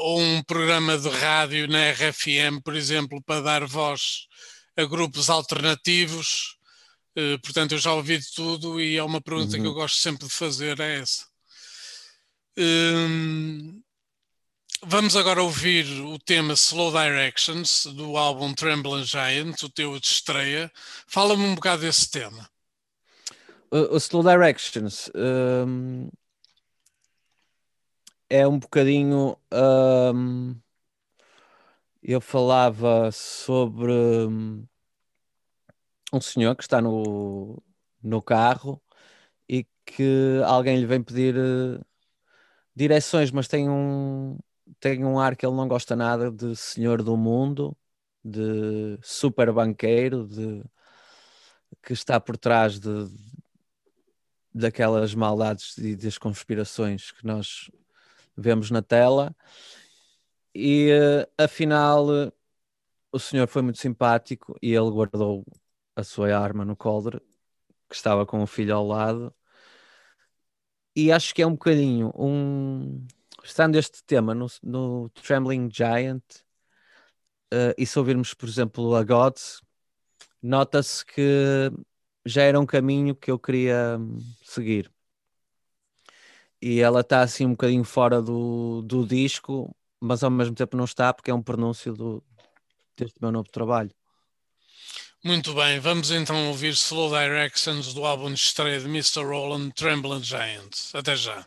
ou 0.00 0.20
um 0.20 0.42
programa 0.42 0.96
de 0.96 1.08
rádio 1.08 1.68
na 1.68 1.90
RFM, 1.90 2.60
por 2.64 2.74
exemplo, 2.74 3.22
para 3.22 3.40
dar 3.40 3.66
voz 3.66 4.26
a 4.76 4.84
grupos 4.84 5.28
alternativos. 5.28 6.56
Uh, 7.16 7.38
portanto, 7.40 7.72
eu 7.72 7.78
já 7.78 7.92
ouvi 7.92 8.18
de 8.18 8.32
tudo 8.32 8.80
e 8.80 8.96
é 8.96 9.02
uma 9.02 9.20
pergunta 9.20 9.56
uhum. 9.56 9.62
que 9.62 9.68
eu 9.68 9.74
gosto 9.74 9.98
sempre 9.98 10.26
de 10.26 10.32
fazer, 10.32 10.80
é 10.80 11.00
essa. 11.00 11.26
Um, 12.58 13.82
Vamos 14.84 15.14
agora 15.14 15.40
ouvir 15.40 15.86
o 16.00 16.18
tema 16.18 16.54
Slow 16.54 16.90
Directions 16.90 17.86
do 17.86 18.16
álbum 18.16 18.52
Trembling 18.52 19.04
Giant, 19.04 19.62
o 19.62 19.68
teu 19.68 19.96
de 20.00 20.06
estreia. 20.08 20.72
Fala-me 21.06 21.44
um 21.44 21.54
bocado 21.54 21.82
desse 21.82 22.10
tema. 22.10 22.50
O, 23.70 23.94
o 23.94 23.96
Slow 23.96 24.24
Directions 24.24 25.08
um, 25.14 26.08
é 28.32 28.48
um 28.48 28.58
bocadinho. 28.58 29.36
Um, 29.52 30.56
eu 32.02 32.20
falava 32.20 33.12
sobre 33.12 33.92
um, 33.92 34.66
um 36.12 36.20
senhor 36.20 36.56
que 36.56 36.62
está 36.62 36.80
no, 36.80 37.62
no 38.02 38.22
carro 38.22 38.82
e 39.48 39.66
que 39.84 40.40
alguém 40.46 40.78
lhe 40.80 40.86
vem 40.86 41.02
pedir 41.02 41.36
uh, 41.36 41.84
direções, 42.74 43.30
mas 43.30 43.48
tem 43.48 43.68
um 43.68 44.38
tem 44.80 45.04
um 45.04 45.18
ar 45.20 45.36
que 45.36 45.44
ele 45.46 45.56
não 45.56 45.68
gosta 45.68 45.94
nada 45.94 46.30
de 46.30 46.56
senhor 46.56 47.02
do 47.02 47.16
mundo, 47.16 47.76
de 48.24 48.98
super 49.02 49.52
banqueiro, 49.52 50.26
de 50.26 50.64
que 51.82 51.92
está 51.92 52.18
por 52.20 52.36
trás 52.38 52.80
de, 52.80 52.88
daquelas 54.54 55.14
maldades 55.14 55.76
e 55.78 55.94
das 55.96 56.18
conspirações 56.18 57.12
que 57.12 57.26
nós 57.26 57.70
vemos 58.36 58.70
na 58.70 58.82
tela. 58.82 59.34
E 60.54 60.90
afinal, 61.38 62.06
o 63.12 63.18
senhor 63.18 63.48
foi 63.48 63.62
muito 63.62 63.78
simpático 63.78 64.56
e 64.62 64.72
ele 64.74 64.90
guardou 64.90 65.44
a 65.96 66.04
sua 66.04 66.36
arma 66.38 66.64
no 66.64 66.76
coldre, 66.76 67.20
que 67.88 67.94
estava 67.94 68.26
com 68.26 68.42
o 68.42 68.46
filho 68.46 68.74
ao 68.74 68.86
lado. 68.86 69.34
E 70.94 71.10
acho 71.10 71.34
que 71.34 71.42
é 71.42 71.46
um 71.46 71.52
bocadinho 71.52 72.12
um 72.14 73.06
estando 73.44 73.76
este 73.76 74.02
tema 74.04 74.34
no, 74.34 74.46
no 74.62 75.08
Trembling 75.10 75.68
Giant, 75.72 76.22
uh, 77.52 77.74
e 77.76 77.86
se 77.86 77.98
ouvirmos, 77.98 78.34
por 78.34 78.48
exemplo, 78.48 78.94
a 78.94 79.02
Gods, 79.02 79.60
nota-se 80.42 81.04
que 81.04 81.70
já 82.24 82.42
era 82.42 82.58
um 82.60 82.66
caminho 82.66 83.14
que 83.14 83.30
eu 83.30 83.38
queria 83.38 83.98
hum, 83.98 84.18
seguir. 84.44 84.90
E 86.62 86.80
ela 86.80 87.00
está 87.00 87.22
assim 87.22 87.44
um 87.44 87.50
bocadinho 87.50 87.82
fora 87.82 88.22
do, 88.22 88.82
do 88.82 89.04
disco, 89.04 89.74
mas 90.00 90.22
ao 90.22 90.30
mesmo 90.30 90.54
tempo 90.54 90.76
não 90.76 90.84
está, 90.84 91.12
porque 91.12 91.28
é 91.28 91.34
um 91.34 91.42
pronúncio 91.42 91.92
do, 91.92 92.22
deste 92.96 93.16
meu 93.20 93.32
novo 93.32 93.50
trabalho. 93.50 93.90
Muito 95.24 95.54
bem, 95.54 95.80
vamos 95.80 96.12
então 96.12 96.48
ouvir 96.48 96.72
Slow 96.72 97.10
Directions 97.10 97.92
do 97.92 98.04
álbum 98.04 98.32
de 98.32 98.38
estreia 98.38 98.78
de 98.78 98.86
Mr. 98.86 99.24
Roland 99.24 99.70
Trembling 99.72 100.22
Giant. 100.22 100.70
Até 100.94 101.16
já. 101.16 101.46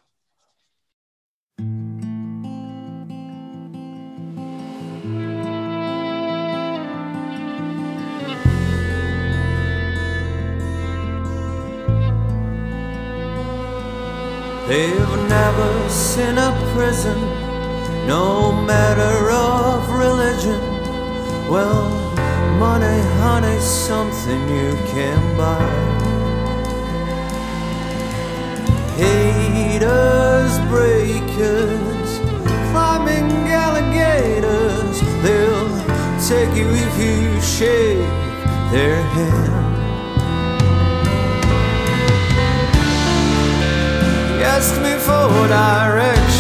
They've 14.67 15.19
never 15.29 15.89
seen 15.89 16.39
a 16.39 16.51
prison, 16.73 17.19
no 18.07 18.51
matter 18.51 19.29
of 19.29 19.87
religion. 19.91 20.59
Well, 21.47 21.87
money, 22.57 22.99
honey, 23.21 23.59
something 23.59 24.41
you 24.49 24.73
can 24.87 25.37
buy. 25.37 25.61
Haters, 28.97 30.57
breakers, 30.67 32.09
climbing 32.71 33.29
alligators, 33.47 34.99
they'll 35.21 35.77
take 36.27 36.57
you 36.57 36.67
if 36.71 36.93
you 36.97 37.39
shake 37.39 37.99
their 38.71 38.99
hand. 39.13 39.74
Asked 44.45 44.79
me 44.81 44.93
for 44.99 45.47
directions. 45.47 46.34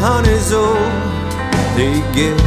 Honey's 0.00 0.52
all 0.52 0.74
they 1.76 2.00
get. 2.14 2.38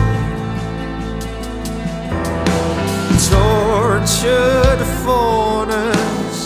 Tortured 3.30 4.82
foreigners, 5.04 6.38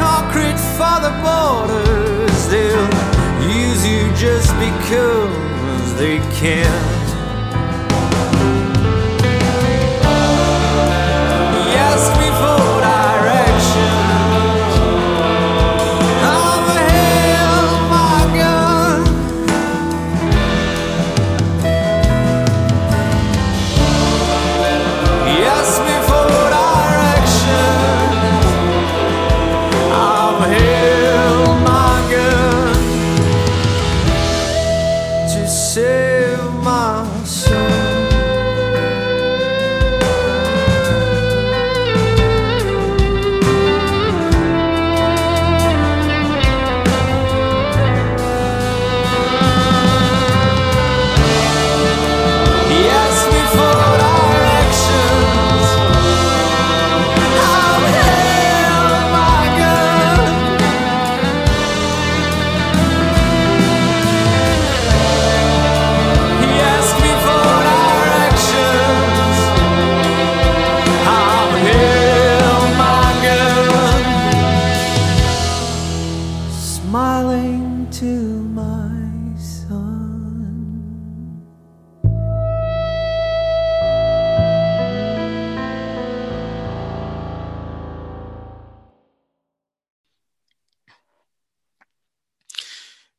concrete 0.00 0.60
for 0.76 0.96
the 1.04 1.12
borders. 1.22 2.38
They'll 2.48 2.88
use 3.48 3.86
you 3.86 4.02
just 4.16 4.52
because 4.58 5.94
they 5.98 6.18
can. 6.40 6.97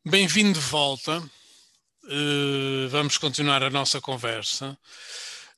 Bem-vindo 0.10 0.53
de 0.60 0.66
volta. 0.66 1.20
Uh, 2.05 2.89
vamos 2.89 3.18
continuar 3.18 3.62
a 3.64 3.70
nossa 3.70 4.01
conversa. 4.01 4.78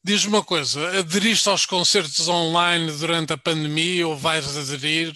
Diz-me 0.04 0.34
uma 0.36 0.44
coisa: 0.44 1.00
aderiste 1.00 1.48
aos 1.50 1.66
concertos 1.66 2.28
online 2.28 2.92
durante 2.92 3.34
a 3.34 3.38
pandemia 3.38 4.08
ou 4.08 4.18
vais 4.18 4.58
aderir? 4.58 5.14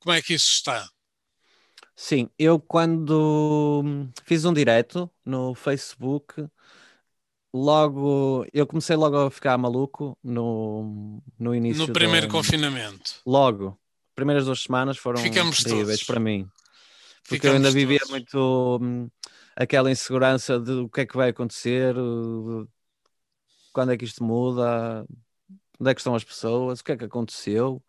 Como 0.00 0.14
é 0.14 0.20
que 0.20 0.34
isso 0.34 0.50
está? 0.52 0.86
Sim, 1.96 2.28
eu 2.38 2.58
quando 2.58 3.82
fiz 4.26 4.44
um 4.44 4.52
direto 4.52 5.08
no 5.24 5.54
Facebook, 5.54 6.44
logo 7.54 8.44
eu 8.52 8.66
comecei 8.66 8.96
logo 8.96 9.16
a 9.16 9.30
ficar 9.30 9.56
maluco 9.56 10.18
no, 10.22 11.22
no 11.38 11.54
início 11.54 11.86
No 11.86 11.92
primeiro 11.92 12.26
do- 12.26 12.32
confinamento. 12.32 13.14
Logo, 13.24 13.78
primeiras 14.14 14.44
duas 14.44 14.60
semanas 14.60 14.98
foram 14.98 15.22
Ficamos 15.22 15.62
terríveis 15.62 16.00
todos. 16.00 16.06
para 16.06 16.20
mim. 16.20 16.46
Porque 17.28 17.46
eu 17.46 17.52
ainda 17.52 17.68
Ficamos 17.68 17.74
vivia 17.74 17.98
todos. 18.00 18.10
muito 18.10 18.78
hum, 18.82 19.08
aquela 19.56 19.90
insegurança 19.90 20.58
de 20.60 20.72
o 20.72 20.88
que 20.88 21.00
é 21.02 21.06
que 21.06 21.16
vai 21.16 21.30
acontecer, 21.30 21.94
quando 23.72 23.92
é 23.92 23.96
que 23.96 24.04
isto 24.04 24.22
muda, 24.22 25.06
onde 25.80 25.90
é 25.90 25.94
que 25.94 26.00
estão 26.00 26.14
as 26.14 26.24
pessoas, 26.24 26.80
o 26.80 26.84
que 26.84 26.92
é 26.92 26.96
que 26.96 27.04
aconteceu, 27.04 27.82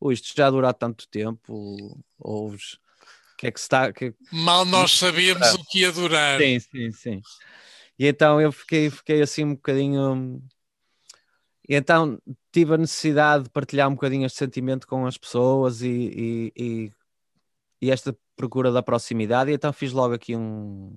ou 0.00 0.12
isto 0.12 0.32
já 0.36 0.50
dura 0.50 0.72
tanto 0.72 1.08
tempo, 1.08 2.00
ou 2.18 2.50
os- 2.50 2.74
o 3.34 3.36
que 3.36 3.46
é 3.48 3.50
que 3.50 3.58
está, 3.58 3.92
que- 3.92 4.14
Mal 4.32 4.64
nós 4.64 4.92
sabíamos 4.92 5.46
Ah. 5.48 5.54
o 5.54 5.64
que 5.64 5.80
ia 5.80 5.92
durar. 5.92 6.40
Sim, 6.40 6.58
sim, 6.60 6.92
sim. 6.92 7.22
E 7.98 8.06
então 8.06 8.40
eu 8.40 8.52
fiquei, 8.52 8.88
fiquei 8.90 9.20
assim 9.22 9.44
um 9.44 9.54
bocadinho. 9.54 10.42
E 11.68 11.74
então 11.74 12.20
tive 12.52 12.74
a 12.74 12.78
necessidade 12.78 13.44
de 13.44 13.50
partilhar 13.50 13.88
um 13.88 13.94
bocadinho 13.94 14.24
este 14.24 14.38
sentimento 14.38 14.86
com 14.86 15.04
as 15.06 15.18
pessoas 15.18 15.82
e, 15.82 15.88
e, 15.88 16.52
e- 16.56 16.92
e 17.82 17.90
esta 17.90 18.16
procura 18.36 18.70
da 18.70 18.82
proximidade. 18.82 19.50
E 19.50 19.54
então 19.54 19.72
fiz 19.72 19.92
logo 19.92 20.14
aqui 20.14 20.36
um, 20.36 20.94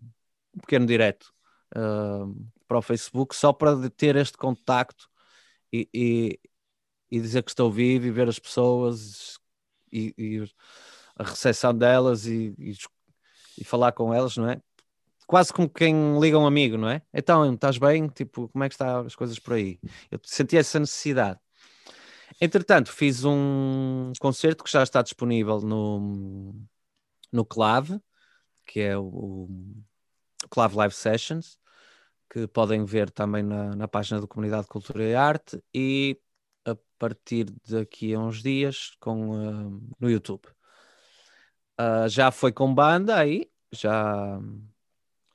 um 0.55 0.59
pequeno 0.61 0.85
direto 0.85 1.33
ah, 1.75 2.25
para 2.67 2.77
o 2.77 2.81
Facebook, 2.81 3.35
só 3.35 3.53
para 3.53 3.89
ter 3.91 4.15
este 4.15 4.37
contacto 4.37 5.09
e, 5.73 5.89
e, 5.93 6.39
e 7.11 7.19
dizer 7.19 7.43
que 7.43 7.51
estou 7.51 7.71
vivo 7.71 8.05
e 8.05 8.11
ver 8.11 8.29
as 8.29 8.39
pessoas 8.39 9.39
e, 9.91 10.13
e 10.17 10.43
a 11.17 11.23
recepção 11.23 11.75
delas 11.75 12.25
e, 12.25 12.55
e, 13.57 13.63
falar 13.63 13.91
com 13.91 14.13
elas, 14.13 14.37
não 14.37 14.49
é? 14.49 14.61
Quase 15.27 15.53
como 15.53 15.69
quem 15.69 16.19
liga 16.19 16.39
um 16.39 16.47
amigo, 16.47 16.77
não 16.77 16.89
é? 16.89 17.01
Então, 17.13 17.53
estás 17.53 17.77
bem? 17.77 18.07
Tipo, 18.07 18.49
como 18.49 18.63
é 18.63 18.69
que 18.69 18.73
estão 18.73 19.01
as 19.05 19.15
coisas 19.15 19.37
por 19.37 19.53
aí? 19.53 19.79
Eu 20.09 20.19
senti 20.23 20.57
essa 20.57 20.79
necessidade. 20.79 21.39
Entretanto, 22.41 22.91
fiz 22.91 23.25
um 23.25 24.13
concerto 24.19 24.63
que 24.63 24.71
já 24.71 24.81
está 24.81 25.01
disponível 25.01 25.59
no, 25.61 26.53
no 27.31 27.45
Clave, 27.45 27.99
que 28.65 28.79
é 28.79 28.97
o, 28.97 29.03
o 29.03 30.47
Clave 30.49 30.75
Live 30.75 30.93
Sessions, 30.93 31.59
que 32.29 32.47
podem 32.47 32.85
ver 32.85 33.09
também 33.09 33.43
na, 33.43 33.75
na 33.75 33.87
página 33.87 34.21
do 34.21 34.27
Comunidade 34.27 34.63
de 34.63 34.69
Cultura 34.69 35.03
e 35.03 35.15
Arte 35.15 35.63
e 35.73 36.19
a 36.65 36.75
partir 36.97 37.45
daqui 37.67 38.13
a 38.13 38.19
uns 38.19 38.43
dias 38.43 38.91
com, 38.99 39.33
ah, 39.33 39.93
no 39.99 40.09
YouTube. 40.09 40.47
Ah, 41.77 42.07
já 42.07 42.31
foi 42.31 42.51
com 42.51 42.73
banda 42.73 43.17
aí, 43.17 43.49
já, 43.71 44.39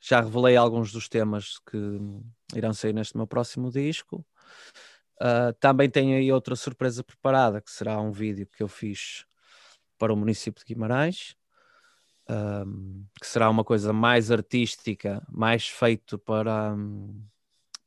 já 0.01 0.21
revelei 0.21 0.57
alguns 0.57 0.93
dos 0.93 1.09
temas 1.09 1.59
que 1.59 1.79
irão 2.55 2.73
sair 2.73 2.93
neste 2.93 3.17
meu 3.17 3.27
próximo 3.27 3.71
disco. 3.71 4.25
Ah, 5.21 5.53
também 5.59 5.91
tenho 5.91 6.17
aí 6.17 6.31
outra 6.33 6.55
surpresa 6.55 7.03
preparada, 7.03 7.61
que 7.61 7.71
será 7.71 8.01
um 8.01 8.13
vídeo 8.13 8.47
que 8.47 8.63
eu 8.63 8.69
fiz 8.69 9.25
para 9.99 10.13
o 10.13 10.17
município 10.17 10.63
de 10.65 10.75
Guimarães. 10.75 11.37
Um, 12.29 13.05
que 13.21 13.27
será 13.27 13.51
uma 13.51 13.65
coisa 13.65 13.93
mais 13.93 14.31
artística, 14.31 15.23
mais 15.31 15.69
feito 15.69 16.19
para 16.19 16.75
um, 16.75 17.25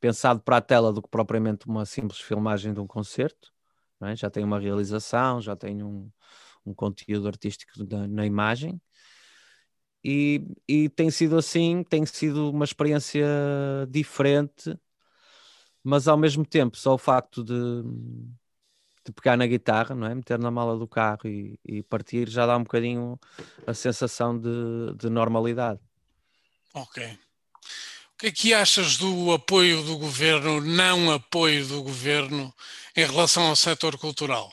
pensado 0.00 0.40
para 0.40 0.58
a 0.58 0.60
tela 0.60 0.92
do 0.92 1.02
que 1.02 1.08
propriamente 1.08 1.66
uma 1.66 1.84
simples 1.84 2.20
filmagem 2.20 2.72
de 2.72 2.80
um 2.80 2.86
concerto. 2.86 3.52
É? 4.02 4.14
Já 4.14 4.30
tem 4.30 4.44
uma 4.44 4.60
realização, 4.60 5.40
já 5.40 5.56
tem 5.56 5.82
um, 5.82 6.10
um 6.64 6.74
conteúdo 6.74 7.26
artístico 7.26 7.72
na, 7.84 8.06
na 8.06 8.26
imagem. 8.26 8.80
E, 10.04 10.46
e, 10.68 10.88
tem 10.88 11.10
sido 11.10 11.36
assim, 11.36 11.82
tem 11.82 12.06
sido 12.06 12.50
uma 12.50 12.64
experiência 12.64 13.26
diferente, 13.90 14.78
mas 15.82 16.06
ao 16.06 16.16
mesmo 16.16 16.46
tempo, 16.46 16.76
só 16.76 16.94
o 16.94 16.98
facto 16.98 17.42
de, 17.42 17.54
de 19.08 19.12
pegar 19.12 19.36
na 19.36 19.46
guitarra, 19.46 19.94
não 19.94 20.06
é? 20.06 20.14
meter 20.14 20.38
na 20.38 20.50
mala 20.50 20.76
do 20.76 20.86
carro 20.86 21.26
e, 21.26 21.58
e 21.64 21.82
partir 21.82 22.28
já 22.28 22.46
dá 22.46 22.56
um 22.56 22.62
bocadinho 22.62 23.18
a 23.66 23.72
sensação 23.72 24.38
de, 24.38 24.94
de 24.96 25.08
normalidade. 25.08 25.80
Ok. 26.74 27.18
O 28.14 28.18
que 28.18 28.26
é 28.26 28.32
que 28.32 28.52
achas 28.52 28.98
do 28.98 29.32
apoio 29.32 29.82
do 29.82 29.96
governo, 29.96 30.60
não 30.60 31.10
apoio 31.10 31.66
do 31.66 31.82
governo 31.82 32.52
em 32.94 33.06
relação 33.06 33.44
ao 33.44 33.56
setor 33.56 33.96
cultural? 33.96 34.52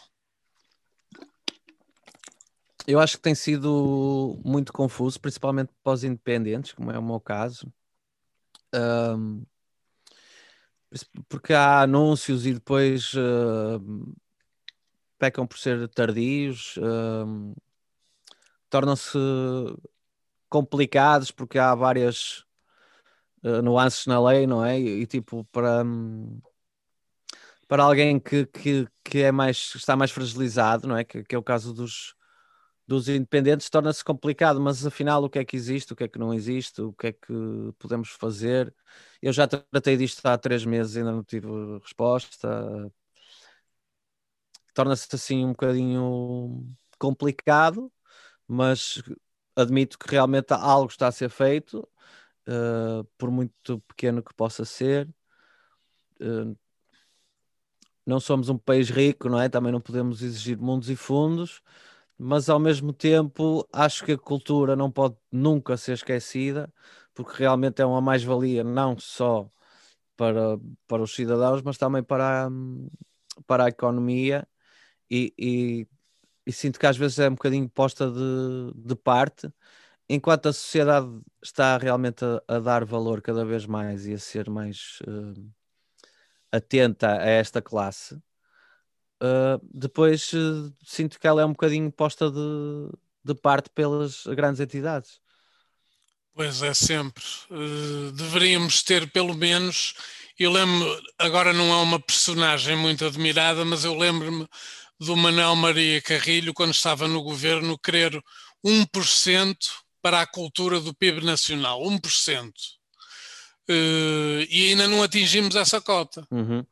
Eu 2.87 2.99
acho 2.99 3.17
que 3.17 3.23
tem 3.23 3.35
sido 3.35 4.39
muito 4.45 4.71
confuso, 4.71 5.19
principalmente 5.19 5.71
para 5.83 5.93
os 5.93 6.03
independentes, 6.03 6.71
como 6.71 6.91
é 6.91 6.97
o 6.97 7.03
meu 7.03 7.19
caso. 7.19 7.67
Um, 8.73 9.43
porque 11.27 11.51
há 11.51 11.81
anúncios 11.81 12.45
e 12.45 12.53
depois 12.53 13.13
uh, 13.15 14.15
pecam 15.17 15.47
por 15.47 15.57
ser 15.57 15.87
tardios, 15.89 16.77
uh, 16.77 17.55
tornam-se 18.69 19.17
complicados 20.49 21.31
porque 21.31 21.57
há 21.59 21.73
várias 21.75 22.45
uh, 23.43 23.61
nuances 23.61 24.05
na 24.07 24.21
lei, 24.21 24.47
não 24.47 24.63
é? 24.63 24.79
E, 24.79 25.01
e 25.01 25.07
tipo, 25.07 25.43
para, 25.45 25.83
para 27.67 27.83
alguém 27.83 28.19
que, 28.19 28.45
que, 28.45 28.87
que 29.03 29.19
é 29.23 29.31
mais, 29.31 29.73
está 29.75 29.95
mais 29.95 30.11
fragilizado, 30.11 30.87
não 30.87 30.97
é? 30.97 31.03
Que, 31.03 31.23
que 31.23 31.35
é 31.35 31.37
o 31.37 31.43
caso 31.43 31.73
dos, 31.73 32.15
dos 32.87 33.09
independentes, 33.09 33.69
torna-se 33.69 34.03
complicado, 34.03 34.61
mas 34.61 34.85
afinal 34.85 35.23
o 35.23 35.29
que 35.29 35.39
é 35.39 35.45
que 35.45 35.55
existe, 35.55 35.93
o 35.93 35.95
que 35.95 36.03
é 36.03 36.07
que 36.07 36.19
não 36.19 36.33
existe, 36.33 36.81
o 36.81 36.93
que 36.93 37.07
é 37.07 37.11
que 37.13 37.33
podemos 37.79 38.09
fazer? 38.09 38.73
Eu 39.21 39.33
já 39.33 39.47
tratei 39.47 39.97
disto 39.97 40.25
há 40.25 40.37
três 40.37 40.65
meses 40.65 40.95
e 40.95 40.99
ainda 40.99 41.11
não 41.11 41.23
tive 41.23 41.47
resposta. 41.81 42.47
Torna-se 44.75 45.07
assim 45.15 45.45
um 45.45 45.49
bocadinho 45.49 46.67
complicado, 46.99 47.91
mas 48.47 49.01
admito 49.55 49.97
que 49.97 50.11
realmente 50.11 50.53
algo 50.53 50.91
está 50.91 51.07
a 51.07 51.11
ser 51.13 51.29
feito, 51.29 51.87
uh, 52.47 53.05
por 53.17 53.31
muito 53.31 53.79
pequeno 53.87 54.21
que 54.21 54.33
possa 54.33 54.65
ser. 54.65 55.07
Uh, 56.21 56.57
não 58.05 58.19
somos 58.19 58.49
um 58.49 58.57
país 58.57 58.89
rico, 58.89 59.29
não 59.29 59.39
é? 59.39 59.49
Também 59.49 59.71
não 59.71 59.81
podemos 59.81 60.21
exigir 60.21 60.57
mundos 60.59 60.89
e 60.89 60.95
fundos, 60.95 61.61
mas 62.17 62.49
ao 62.49 62.59
mesmo 62.59 62.93
tempo 62.93 63.67
acho 63.73 64.05
que 64.05 64.13
a 64.13 64.17
cultura 64.17 64.75
não 64.75 64.91
pode 64.91 65.15
nunca 65.31 65.77
ser 65.77 65.93
esquecida, 65.93 66.71
porque 67.13 67.33
realmente 67.39 67.81
é 67.81 67.85
uma 67.85 68.01
mais-valia 68.01 68.63
não 68.63 68.97
só 68.99 69.49
para, 70.17 70.59
para 70.87 71.01
os 71.03 71.15
cidadãos, 71.15 71.61
mas 71.63 71.77
também 71.77 72.03
para, 72.03 72.47
a, 72.47 72.49
para 73.47 73.65
a 73.65 73.69
economia 73.69 74.47
e, 75.09 75.33
e, 75.37 75.87
e, 76.45 76.51
sinto 76.51 76.79
que 76.79 76.87
às 76.87 76.97
vezes 76.97 77.19
é 77.19 77.29
um 77.29 77.35
bocadinho 77.35 77.69
posta 77.69 78.09
de, 78.11 78.73
de 78.75 78.95
parte, 78.95 79.51
enquanto 80.09 80.47
a 80.47 80.53
sociedade 80.53 81.07
está 81.43 81.77
realmente 81.77 82.23
a, 82.25 82.55
a 82.55 82.59
dar 82.59 82.85
valor 82.85 83.21
cada 83.21 83.45
vez 83.45 83.65
mais 83.65 84.05
e 84.07 84.13
a 84.13 84.19
ser 84.19 84.49
mais 84.49 84.99
uh, 85.07 85.51
atenta 86.51 87.19
a 87.21 87.25
esta 87.25 87.61
classe 87.61 88.19
Uh, 89.21 89.59
depois 89.73 90.31
uh, 90.33 90.73
sinto 90.83 91.19
que 91.19 91.25
ela 91.25 91.41
é 91.41 91.45
um 91.45 91.53
bocadinho 91.53 91.89
posta 91.91 92.29
de, 92.29 92.89
de 93.23 93.33
parte 93.33 93.69
pelas 93.69 94.25
grandes 94.27 94.59
entidades. 94.59 95.21
Pois 96.33 96.61
é, 96.61 96.73
sempre. 96.73 97.23
Uh, 97.49 98.11
deveríamos 98.11 98.83
ter 98.83 99.09
pelo 99.11 99.33
menos. 99.33 99.93
Eu 100.37 100.51
lembro, 100.51 101.01
agora 101.17 101.53
não 101.53 101.71
é 101.71 101.81
uma 101.81 101.99
personagem 101.99 102.75
muito 102.75 103.05
admirada, 103.05 103.63
mas 103.63 103.85
eu 103.85 103.97
lembro-me 103.97 104.45
do 104.99 105.15
Manuel 105.15 105.55
Maria 105.55 106.01
Carrilho, 106.01 106.53
quando 106.53 106.73
estava 106.73 107.07
no 107.07 107.21
governo, 107.21 107.77
querer 107.77 108.21
1% 108.65 109.55
para 110.01 110.21
a 110.21 110.27
cultura 110.27 110.79
do 110.79 110.93
PIB 110.93 111.25
nacional. 111.25 111.81
1%. 111.81 112.51
Uh, 113.67 114.45
e 114.49 114.69
ainda 114.69 114.87
não 114.87 115.01
atingimos 115.01 115.55
essa 115.55 115.81
cota. 115.81 116.25
Uhum 116.31 116.65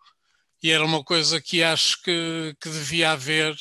e 0.64 0.72
era 0.72 0.86
uma 0.86 1.04
coisa 1.04 1.42
que 1.42 1.62
acho 1.62 2.02
que, 2.02 2.56
que 2.60 2.70
devia 2.70 3.12
haver, 3.12 3.54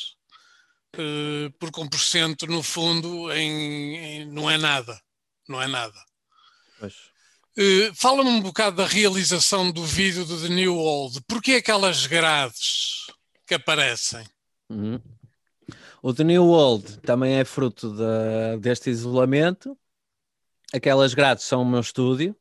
uh, 0.95 1.51
porque 1.59 1.81
1% 1.81 2.49
no 2.49 2.63
fundo 2.63 3.31
em, 3.33 3.97
em, 3.97 4.27
não 4.27 4.49
é 4.49 4.57
nada, 4.57 5.03
não 5.49 5.61
é 5.61 5.67
nada. 5.67 5.99
Uh, 6.81 7.93
Fala-me 7.97 8.31
um 8.31 8.41
bocado 8.41 8.77
da 8.77 8.87
realização 8.87 9.73
do 9.73 9.85
vídeo 9.85 10.25
do 10.25 10.41
The 10.41 10.49
New 10.49 10.77
Old. 10.77 11.21
Porquê 11.27 11.55
aquelas 11.55 12.07
grades 12.07 13.07
que 13.49 13.55
aparecem? 13.55 14.25
Uhum. 14.73 15.01
O 16.03 16.13
The 16.13 16.25
New 16.25 16.45
Old 16.45 16.99
também 17.01 17.35
é 17.35 17.45
fruto 17.45 17.95
de, 17.95 18.59
deste 18.61 18.91
isolamento. 18.91 19.79
Aquelas 20.73 21.15
grades 21.15 21.45
são 21.45 21.63
o 21.63 21.67
meu 21.67 21.81
estúdio 21.81 22.35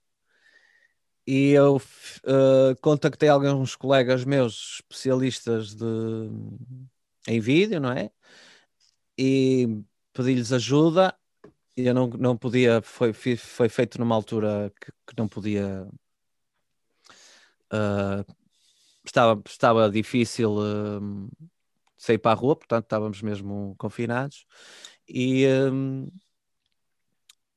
e 1.27 1.51
eu 1.51 1.77
uh, 1.77 2.75
contactei 2.81 3.29
alguns 3.29 3.75
colegas 3.75 4.25
meus 4.25 4.75
especialistas 4.75 5.75
de, 5.75 5.85
em 7.27 7.39
vídeo, 7.39 7.79
não 7.79 7.91
é? 7.91 8.09
E 9.17 9.83
pedi-lhes 10.13 10.51
ajuda. 10.51 11.15
E 11.77 11.85
eu 11.85 11.93
não, 11.93 12.07
não 12.07 12.37
podia, 12.37 12.81
foi, 12.81 13.13
foi 13.13 13.69
feito 13.69 13.99
numa 13.99 14.15
altura 14.15 14.71
que, 14.81 14.91
que 14.91 15.13
não 15.17 15.27
podia. 15.27 15.87
Uh, 17.71 18.25
estava, 19.05 19.41
estava 19.45 19.89
difícil 19.89 20.51
uh, 20.57 21.29
sair 22.01 22.17
para 22.17 22.31
a 22.31 22.35
rua, 22.35 22.55
portanto 22.55 22.85
estávamos 22.85 23.21
mesmo 23.21 23.75
confinados. 23.77 24.45
E, 25.07 25.45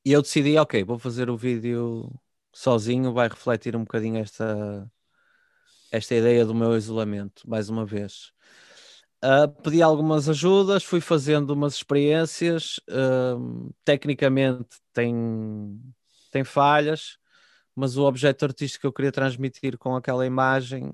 e 0.04 0.12
eu 0.12 0.20
decidi, 0.22 0.56
ok, 0.58 0.84
vou 0.84 0.98
fazer 0.98 1.30
o 1.30 1.36
vídeo 1.36 2.10
sozinho 2.52 3.12
vai 3.12 3.28
refletir 3.28 3.74
um 3.76 3.80
bocadinho 3.80 4.18
esta, 4.18 4.90
esta 5.90 6.14
ideia 6.14 6.44
do 6.44 6.54
meu 6.54 6.76
isolamento, 6.76 7.48
mais 7.48 7.68
uma 7.70 7.86
vez. 7.86 8.32
Uh, 9.24 9.48
pedi 9.62 9.82
algumas 9.82 10.28
ajudas, 10.28 10.84
fui 10.84 11.00
fazendo 11.00 11.50
umas 11.50 11.74
experiências. 11.74 12.78
Uh, 12.88 13.72
tecnicamente 13.84 14.76
tem, 14.92 15.14
tem 16.30 16.44
falhas, 16.44 17.18
mas 17.74 17.96
o 17.96 18.04
objeto 18.04 18.44
artístico 18.44 18.82
que 18.82 18.86
eu 18.86 18.92
queria 18.92 19.12
transmitir 19.12 19.78
com 19.78 19.96
aquela 19.96 20.26
imagem 20.26 20.92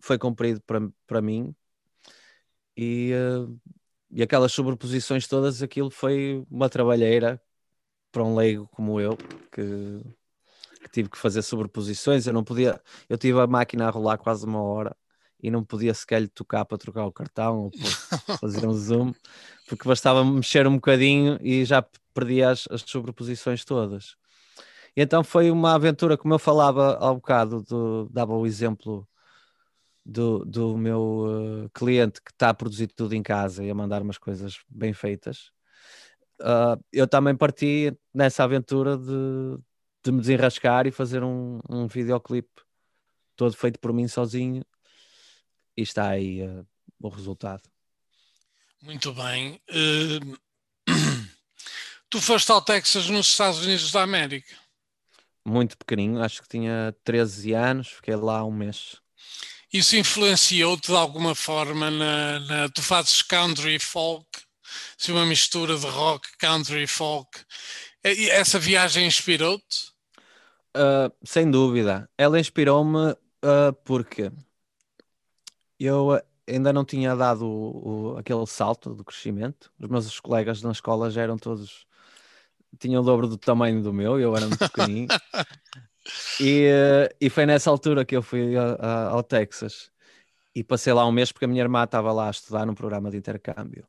foi 0.00 0.18
cumprido 0.18 0.60
para, 0.62 0.80
para 1.06 1.22
mim. 1.22 1.54
E, 2.76 3.12
uh, 3.14 3.60
e 4.10 4.22
aquelas 4.22 4.52
sobreposições 4.52 5.26
todas, 5.26 5.62
aquilo 5.62 5.90
foi 5.90 6.44
uma 6.50 6.68
trabalheira 6.68 7.40
para 8.10 8.24
um 8.24 8.34
leigo 8.34 8.68
como 8.68 9.00
eu, 9.00 9.16
que 9.50 10.02
que 10.82 10.90
tive 10.90 11.08
que 11.08 11.18
fazer 11.18 11.42
sobreposições, 11.42 12.26
eu 12.26 12.32
não 12.32 12.44
podia, 12.44 12.80
eu 13.08 13.16
tive 13.16 13.40
a 13.40 13.46
máquina 13.46 13.86
a 13.86 13.90
rolar 13.90 14.18
quase 14.18 14.44
uma 14.44 14.60
hora 14.60 14.96
e 15.42 15.50
não 15.50 15.64
podia 15.64 15.94
sequer 15.94 16.20
lhe 16.22 16.28
tocar 16.28 16.64
para 16.64 16.78
trocar 16.78 17.06
o 17.06 17.12
cartão 17.12 17.64
ou 17.64 17.70
fazer 18.40 18.66
um 18.66 18.72
zoom, 18.72 19.12
porque 19.68 19.88
bastava 19.88 20.24
mexer 20.24 20.66
um 20.66 20.74
bocadinho 20.74 21.38
e 21.40 21.64
já 21.64 21.84
perdia 22.12 22.50
as, 22.50 22.66
as 22.70 22.82
sobreposições 22.82 23.64
todas. 23.64 24.16
E 24.96 25.02
então 25.02 25.24
foi 25.24 25.50
uma 25.50 25.74
aventura, 25.74 26.18
como 26.18 26.34
eu 26.34 26.38
falava 26.38 26.96
ao 26.96 27.16
bocado, 27.16 27.62
do, 27.62 28.08
dava 28.10 28.34
o 28.34 28.46
exemplo 28.46 29.08
do, 30.04 30.44
do 30.44 30.76
meu 30.76 31.64
uh, 31.64 31.70
cliente 31.70 32.20
que 32.20 32.30
está 32.30 32.50
a 32.50 32.54
produzir 32.54 32.88
tudo 32.88 33.14
em 33.14 33.22
casa 33.22 33.64
e 33.64 33.70
a 33.70 33.74
mandar 33.74 34.02
umas 34.02 34.18
coisas 34.18 34.58
bem 34.68 34.92
feitas. 34.92 35.52
Uh, 36.40 36.82
eu 36.92 37.06
também 37.06 37.36
parti 37.36 37.96
nessa 38.12 38.42
aventura 38.42 38.96
de, 38.96 39.58
de 40.02 40.12
me 40.12 40.20
desenrascar 40.20 40.86
e 40.86 40.90
fazer 40.90 41.22
um, 41.22 41.60
um 41.68 41.86
videoclipe 41.86 42.62
todo 43.36 43.56
feito 43.56 43.78
por 43.78 43.92
mim 43.92 44.08
sozinho 44.08 44.64
e 45.76 45.82
está 45.82 46.08
aí 46.08 46.42
uh, 46.42 46.66
o 47.00 47.08
resultado. 47.08 47.62
Muito 48.82 49.12
bem. 49.12 49.60
Uh, 49.70 50.36
tu 52.10 52.20
foste 52.20 52.50
ao 52.50 52.60
Texas 52.60 53.08
nos 53.08 53.28
Estados 53.28 53.64
Unidos 53.64 53.92
da 53.92 54.02
América? 54.02 54.54
Muito 55.44 55.76
pequenino, 55.76 56.22
acho 56.22 56.42
que 56.42 56.48
tinha 56.48 56.94
13 57.02 57.52
anos, 57.52 57.88
fiquei 57.88 58.14
lá 58.14 58.44
um 58.44 58.52
mês. 58.52 59.00
Isso 59.72 59.96
influenciou-te 59.96 60.88
de 60.88 60.96
alguma 60.96 61.34
forma 61.34 61.90
na, 61.90 62.40
na, 62.40 62.68
Tu 62.68 62.82
fazes 62.82 63.22
country 63.22 63.78
folk 63.78 64.26
assim, 64.98 65.12
uma 65.12 65.26
mistura 65.26 65.76
de 65.76 65.86
rock, 65.86 66.28
country, 66.38 66.86
folk. 66.86 67.40
E 68.04 68.30
essa 68.30 68.58
viagem 68.58 69.06
inspirou-te? 69.06 69.92
Uh, 70.76 71.12
sem 71.24 71.50
dúvida. 71.50 72.08
Ela 72.16 72.40
inspirou-me 72.40 73.12
uh, 73.12 73.72
porque 73.84 74.32
eu 75.78 76.20
ainda 76.48 76.72
não 76.72 76.84
tinha 76.84 77.14
dado 77.14 77.46
o, 77.46 78.14
o, 78.14 78.18
aquele 78.18 78.46
salto 78.46 78.94
do 78.94 79.04
crescimento. 79.04 79.72
Os 79.78 79.88
meus 79.88 80.20
colegas 80.20 80.62
na 80.62 80.72
escola 80.72 81.10
já 81.10 81.22
eram 81.22 81.36
todos. 81.36 81.86
tinham 82.78 83.02
o 83.02 83.04
dobro 83.04 83.26
do 83.26 83.36
tamanho 83.36 83.82
do 83.82 83.92
meu, 83.92 84.18
eu 84.18 84.36
era 84.36 84.46
muito 84.46 84.70
pequenino. 84.70 85.08
e, 86.40 86.68
uh, 86.68 87.14
e 87.20 87.30
foi 87.30 87.46
nessa 87.46 87.70
altura 87.70 88.04
que 88.04 88.16
eu 88.16 88.22
fui 88.22 88.56
a, 88.56 88.74
a, 88.74 89.08
ao 89.10 89.22
Texas 89.22 89.90
e 90.54 90.64
passei 90.64 90.92
lá 90.92 91.06
um 91.06 91.12
mês 91.12 91.32
porque 91.32 91.44
a 91.44 91.48
minha 91.48 91.62
irmã 91.62 91.84
estava 91.84 92.12
lá 92.12 92.28
a 92.28 92.30
estudar 92.30 92.66
num 92.66 92.74
programa 92.74 93.10
de 93.10 93.16
intercâmbio. 93.16 93.86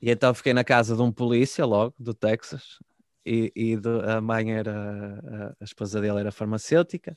E 0.00 0.10
então 0.10 0.34
fiquei 0.34 0.52
na 0.52 0.64
casa 0.64 0.96
de 0.96 1.02
um 1.02 1.12
polícia 1.12 1.64
logo, 1.64 1.94
do 1.98 2.14
Texas, 2.14 2.78
e, 3.24 3.52
e 3.54 3.76
de, 3.76 3.88
a 4.10 4.20
mãe 4.20 4.52
era, 4.52 4.72
a, 4.72 5.46
a, 5.60 5.64
esposa 5.64 6.00
dele 6.00 6.20
era 6.20 6.32
farmacêutica, 6.32 7.16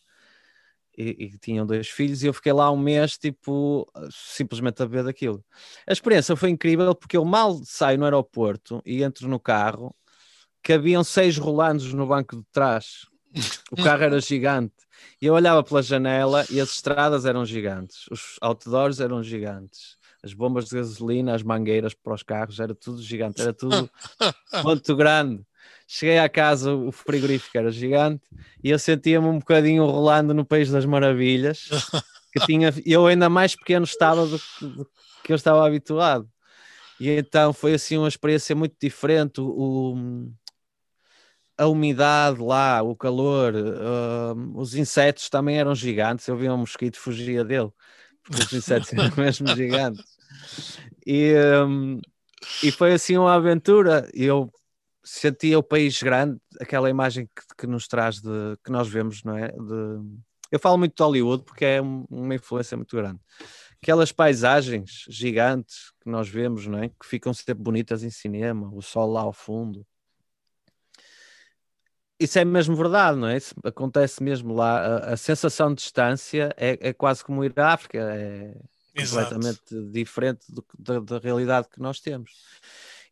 e, 0.98 1.26
e, 1.26 1.38
tinham 1.38 1.66
dois 1.66 1.90
filhos, 1.90 2.24
e 2.24 2.28
eu 2.28 2.34
fiquei 2.34 2.52
lá 2.52 2.72
um 2.72 2.78
mês, 2.78 3.18
tipo, 3.18 3.88
simplesmente 4.10 4.82
a 4.82 4.86
ver 4.86 5.04
daquilo. 5.04 5.46
A 5.88 5.94
experiência 5.94 6.36
foi 6.36 6.50
incrível 6.50 6.96
porque 6.96 7.18
eu 7.18 7.24
mal 7.24 7.60
saio 7.64 8.00
no 8.00 8.06
aeroporto 8.06 8.82
e 8.86 9.04
entro 9.04 9.28
no 9.28 9.40
carro, 9.40 9.96
haviam 10.74 11.04
seis 11.04 11.38
rolandos 11.38 11.94
no 11.94 12.08
banco 12.08 12.36
de 12.36 12.44
trás. 12.52 13.06
O 13.72 13.76
carro 13.84 14.04
era 14.04 14.20
gigante. 14.20 14.74
E 15.22 15.26
eu 15.26 15.34
olhava 15.34 15.64
pela 15.64 15.82
janela 15.82 16.46
e 16.50 16.60
as 16.60 16.70
estradas 16.72 17.26
eram 17.26 17.46
gigantes, 17.46 18.06
os 18.10 18.38
outdoors 18.42 19.00
eram 19.00 19.24
gigantes, 19.24 19.98
as 20.24 20.34
bombas 20.34 20.66
de 20.66 20.76
gasolina, 20.76 21.36
as 21.36 21.44
mangueiras 21.44 21.94
para 21.94 22.14
os 22.14 22.24
carros, 22.24 22.60
era 22.60 22.74
tudo 22.74 23.02
gigante, 23.02 23.42
era 23.42 23.54
tudo 23.54 23.90
muito 24.64 24.96
grande. 24.96 25.44
Cheguei 25.88 26.20
à 26.20 26.30
casa, 26.30 26.74
o 26.74 26.92
frigorífico 26.92 27.58
era 27.58 27.72
gigante 27.72 28.24
e 28.64 28.70
eu 28.70 28.80
sentia-me 28.80 29.28
um 29.28 29.40
bocadinho 29.40 29.86
rolando 29.86 30.34
no 30.34 30.46
País 30.46 30.70
das 30.70 30.86
Maravilhas, 30.86 31.70
que 32.32 32.46
tinha, 32.46 32.74
eu 32.86 33.08
ainda 33.08 33.30
mais 33.30 33.56
pequeno 33.56 33.86
estava 33.86 34.26
do 34.26 34.40
que, 34.40 34.66
do 34.66 34.90
que 35.24 35.32
eu 35.32 35.36
estava 35.36 35.66
habituado. 35.66 36.30
E 37.00 37.10
então 37.10 37.54
foi 37.54 37.76
assim 37.76 37.98
uma 37.98 38.08
experiência 38.08 38.56
muito 38.56 38.76
diferente. 38.82 39.40
O, 39.40 39.96
a 41.58 41.68
umidade 41.68 42.40
lá, 42.40 42.82
o 42.84 42.96
calor, 42.96 43.54
uh, 43.56 44.60
os 44.60 44.76
insetos 44.76 45.30
também 45.30 45.58
eram 45.58 45.74
gigantes. 45.74 46.28
Eu 46.28 46.38
via 46.38 46.54
um 46.54 46.58
mosquito 46.58 47.00
fugia 47.00 47.44
dele, 47.44 47.72
porque 48.24 48.44
os 48.44 48.54
insetos 48.54 48.94
eram 48.94 49.12
mesmo 49.18 49.48
gigantes. 49.56 50.06
E, 51.06 51.34
um, 51.66 52.00
e 52.64 52.72
foi 52.72 52.94
assim 52.94 53.18
uma 53.18 53.34
aventura. 53.34 54.08
Eu 54.14 54.52
sentia 55.04 55.58
o 55.58 55.64
país 55.64 56.02
grande, 56.02 56.40
aquela 56.62 56.90
imagem 56.90 57.26
que, 57.26 57.42
que 57.58 57.68
nos 57.68 57.88
traz 57.88 58.22
de 58.22 58.58
que 58.64 58.72
nós 58.72 58.88
vemos, 58.88 59.24
não 59.24 59.36
é? 59.36 59.48
De, 59.48 60.20
eu 60.52 60.60
falo 60.60 60.78
muito 60.78 60.96
de 60.96 61.04
Hollywood 61.04 61.44
porque 61.44 61.66
é 61.66 61.82
uma 61.82 62.36
influência 62.36 62.78
muito 62.78 62.96
grande. 62.96 63.20
Aquelas 63.82 64.12
paisagens 64.12 65.06
gigantes 65.10 65.92
que 66.02 66.10
nós 66.10 66.30
vemos, 66.30 66.68
não 66.68 66.80
é? 66.80 66.90
Que 66.90 67.06
ficam 67.06 67.34
sempre 67.34 67.64
bonitas 67.64 68.04
em 68.04 68.10
cinema, 68.12 68.70
o 68.72 68.82
sol 68.82 69.12
lá 69.12 69.22
ao 69.22 69.34
fundo 69.34 69.86
isso 72.20 72.40
é 72.40 72.46
mesmo 72.46 72.76
verdade, 72.76 73.18
não 73.18 73.28
é? 73.28 73.38
Isso 73.38 73.54
acontece 73.64 74.24
mesmo 74.24 74.54
lá. 74.54 74.80
A, 74.80 75.14
a 75.14 75.18
sensação 75.18 75.70
de 75.70 75.82
distância 75.82 76.54
é, 76.58 76.78
é, 76.82 76.94
quase 76.94 77.24
como 77.24 77.44
ir 77.44 77.58
à 77.60 77.74
África, 77.74 77.98
é 78.00 78.56
Exato. 78.96 79.36
completamente 79.36 79.92
diferente 79.92 80.46
do, 80.50 80.66
da, 80.78 81.00
da, 81.00 81.20
realidade 81.20 81.68
que 81.70 81.80
nós 81.80 82.00
temos. 82.00 82.32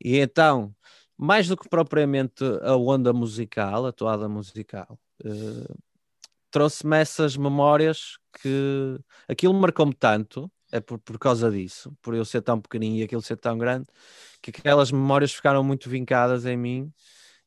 E 0.04 0.18
então, 0.18 0.74
mais 1.18 1.48
do 1.48 1.56
que 1.56 1.70
propriamente 1.70 2.44
a 2.64 2.76
onda 2.76 3.14
musical, 3.14 3.86
a 3.86 3.92
toada 3.92 4.28
musical, 4.28 5.00
uh, 5.24 5.78
trouxe-me 6.50 6.98
essas 6.98 7.38
memórias 7.38 8.18
que 8.42 9.00
aquilo 9.28 9.54
marcou-me 9.54 9.94
tanto, 9.94 10.52
é 10.72 10.80
por, 10.80 10.98
por 10.98 11.20
causa 11.20 11.52
disso, 11.52 11.96
por 12.02 12.16
eu 12.16 12.26
ser 12.26 12.42
tão 12.42 12.60
pequenininho 12.60 13.02
e 13.02 13.04
aquilo 13.04 13.22
ser 13.22 13.38
tão 13.38 13.58
grande, 13.58 13.88
que 14.42 14.50
aquelas 14.50 14.92
memórias 14.92 15.32
ficaram 15.32 15.64
muito 15.64 15.90
vincadas 15.90 16.46
em 16.46 16.58
mim 16.58 16.92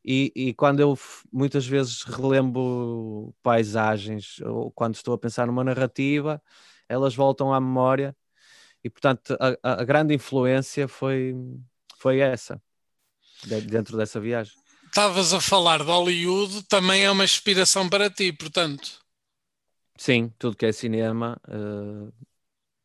e, 0.05 0.33
e, 0.35 0.55
quando 0.55 0.81
eu 0.81 0.99
muitas 1.33 1.67
vezes 1.67 2.03
relembro 2.03 3.35
paisagens 3.43 4.41
ou 4.41 4.71
quando 4.71 4.95
estou 4.95 5.15
a 5.15 5.19
pensar 5.19 5.47
numa 5.47 5.65
narrativa, 5.65 6.41
elas 6.89 7.15
voltam 7.15 7.53
à 7.53 7.61
memória 7.61 8.17
e, 8.83 8.89
portanto, 8.89 9.37
a, 9.41 9.81
a 9.81 9.85
grande 9.85 10.15
influência 10.15 10.87
foi, 10.89 11.35
foi 11.97 12.21
essa, 12.21 12.61
dentro 13.67 13.97
dessa 13.97 14.21
viagem. 14.21 14.55
Estavas 14.87 15.35
a 15.35 15.41
falar 15.41 15.79
de 15.79 15.91
Hollywood, 15.91 16.63
também 16.63 17.05
é 17.05 17.11
uma 17.11 17.25
inspiração 17.25 17.89
para 17.89 18.09
ti, 18.09 18.33
portanto. 18.33 19.01
Sim, 19.99 20.33
tudo 20.39 20.57
que 20.57 20.65
é 20.65 20.73
cinema 20.73 21.39
uh, 21.49 22.13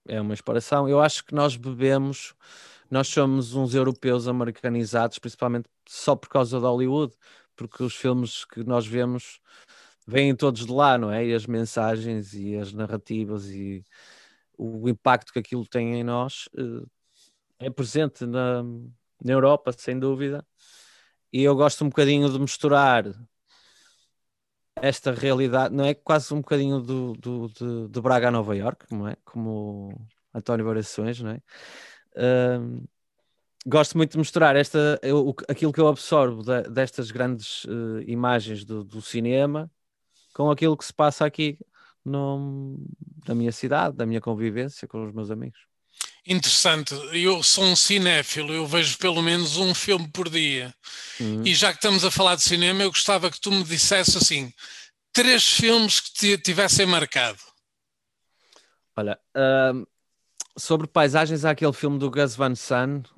é 0.07 0.19
uma 0.19 0.33
inspiração. 0.33 0.89
Eu 0.89 0.99
acho 0.99 1.23
que 1.23 1.33
nós 1.33 1.55
bebemos 1.55 2.33
nós 2.93 3.07
somos 3.07 3.55
uns 3.55 3.73
europeus 3.73 4.27
americanizados, 4.27 5.17
principalmente 5.17 5.67
só 5.87 6.15
por 6.15 6.29
causa 6.29 6.59
de 6.59 6.63
Hollywood, 6.63 7.13
porque 7.55 7.81
os 7.83 7.95
filmes 7.95 8.45
que 8.45 8.63
nós 8.63 8.85
vemos 8.85 9.39
vêm 10.07 10.35
todos 10.35 10.65
de 10.65 10.71
lá, 10.71 10.95
não 10.95 11.11
é? 11.11 11.25
E 11.25 11.33
as 11.33 11.47
mensagens 11.47 12.33
e 12.35 12.55
as 12.55 12.71
narrativas 12.71 13.49
e 13.49 13.83
o 14.57 14.87
impacto 14.87 15.33
que 15.33 15.39
aquilo 15.39 15.65
tem 15.67 15.95
em 15.95 16.03
nós 16.03 16.47
uh, 16.53 16.87
é 17.57 17.69
presente 17.69 18.27
na, 18.27 18.61
na 18.63 19.33
Europa, 19.33 19.71
sem 19.71 19.97
dúvida. 19.97 20.45
E 21.31 21.41
eu 21.43 21.55
gosto 21.55 21.83
um 21.83 21.89
bocadinho 21.89 22.29
de 22.31 22.39
misturar 22.39 23.05
esta 24.75 25.11
realidade, 25.11 25.73
não 25.73 25.85
é? 25.85 25.95
Quase 25.95 26.31
um 26.31 26.41
bocadinho 26.41 26.79
do, 26.79 27.13
do, 27.13 27.47
de, 27.47 27.87
de 27.89 28.01
Braga 28.01 28.27
a 28.27 28.31
Nova 28.31 28.55
York, 28.55 28.85
não 28.91 29.07
é? 29.07 29.15
Como 29.25 30.07
António 30.33 30.65
Variações, 30.65 31.19
não 31.21 31.31
é? 31.31 31.41
Uh, 32.15 32.87
gosto 33.65 33.97
muito 33.97 34.11
de 34.11 34.17
misturar 34.17 34.55
esta, 34.55 34.99
eu, 35.01 35.35
aquilo 35.47 35.71
que 35.71 35.79
eu 35.79 35.87
absorvo 35.87 36.43
destas 36.69 37.11
grandes 37.11 37.63
uh, 37.65 38.01
imagens 38.05 38.65
do, 38.65 38.83
do, 38.83 39.01
cinema 39.01 39.71
com 40.33 40.51
aquilo 40.51 40.77
que 40.77 40.85
se 40.85 40.93
passa 40.93 41.25
aqui 41.25 41.57
no, 42.03 42.77
na 43.27 43.33
minha 43.33 43.51
cidade, 43.51 43.95
da 43.95 44.05
minha 44.05 44.21
convivência 44.21 44.87
com 44.87 45.05
os 45.05 45.13
meus 45.13 45.31
amigos. 45.31 45.59
Interessante, 46.25 46.93
eu 47.11 47.43
sou 47.43 47.65
um 47.65 47.75
cinéfilo, 47.75 48.53
eu 48.53 48.65
vejo 48.65 48.97
pelo 48.97 49.21
menos 49.21 49.57
um 49.57 49.73
filme 49.73 50.07
por 50.07 50.29
dia. 50.29 50.73
Uhum. 51.19 51.45
E 51.45 51.53
já 51.53 51.71
que 51.71 51.77
estamos 51.77 52.05
a 52.05 52.11
falar 52.11 52.35
de 52.35 52.43
cinema, 52.43 52.81
eu 52.81 52.89
gostava 52.89 53.29
que 53.29 53.39
tu 53.39 53.51
me 53.51 53.63
dissesse 53.63 54.17
assim: 54.17 54.53
três 55.11 55.45
filmes 55.45 55.99
que 55.99 56.13
te 56.13 56.37
tivessem 56.37 56.85
marcado. 56.85 57.39
Olha, 58.95 59.19
uh, 59.35 59.85
sobre 60.57 60.87
paisagens, 60.87 61.45
há 61.45 61.51
aquele 61.51 61.73
filme 61.73 61.97
do 61.97 62.11
Gus 62.11 62.35
Van 62.35 62.55
Sant 62.55 63.09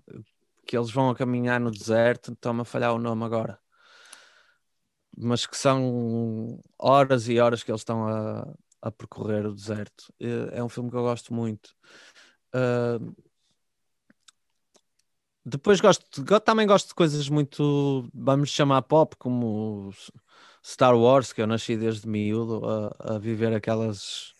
que 0.66 0.76
eles 0.76 0.92
vão 0.92 1.10
a 1.10 1.16
caminhar 1.16 1.60
no 1.60 1.72
deserto, 1.72 2.34
estão-me 2.34 2.62
a 2.62 2.66
falhar 2.66 2.94
o 2.94 3.00
nome 3.00 3.24
agora. 3.24 3.60
Mas 5.18 5.46
que 5.46 5.56
são 5.56 6.60
horas 6.78 7.30
e 7.30 7.40
horas 7.40 7.64
que 7.64 7.72
eles 7.72 7.82
estão 7.82 8.08
a, 8.08 8.54
a 8.82 8.92
percorrer 8.92 9.46
o 9.46 9.54
deserto. 9.54 10.14
É 10.52 10.64
um 10.64 10.70
filme 10.70 10.90
que 10.90 10.98
eu 10.98 11.04
gosto 11.04 11.34
muito. 11.34 11.76
Uh, 12.54 13.16
depois 15.46 15.80
gosto, 15.80 16.24
também 16.42 16.66
gosto 16.68 16.90
de 16.90 16.96
coisas 16.96 17.30
muito, 17.30 18.10
vamos 18.14 18.50
chamar 18.50 18.82
pop, 18.82 19.16
como 19.18 19.94
Star 20.64 20.98
Wars, 20.98 21.32
que 21.32 21.42
eu 21.42 21.48
nasci 21.48 21.78
desde 21.78 22.08
miúdo 22.08 22.62
a, 22.68 23.16
a 23.16 23.20
viver 23.20 23.54
aquelas 23.54 24.35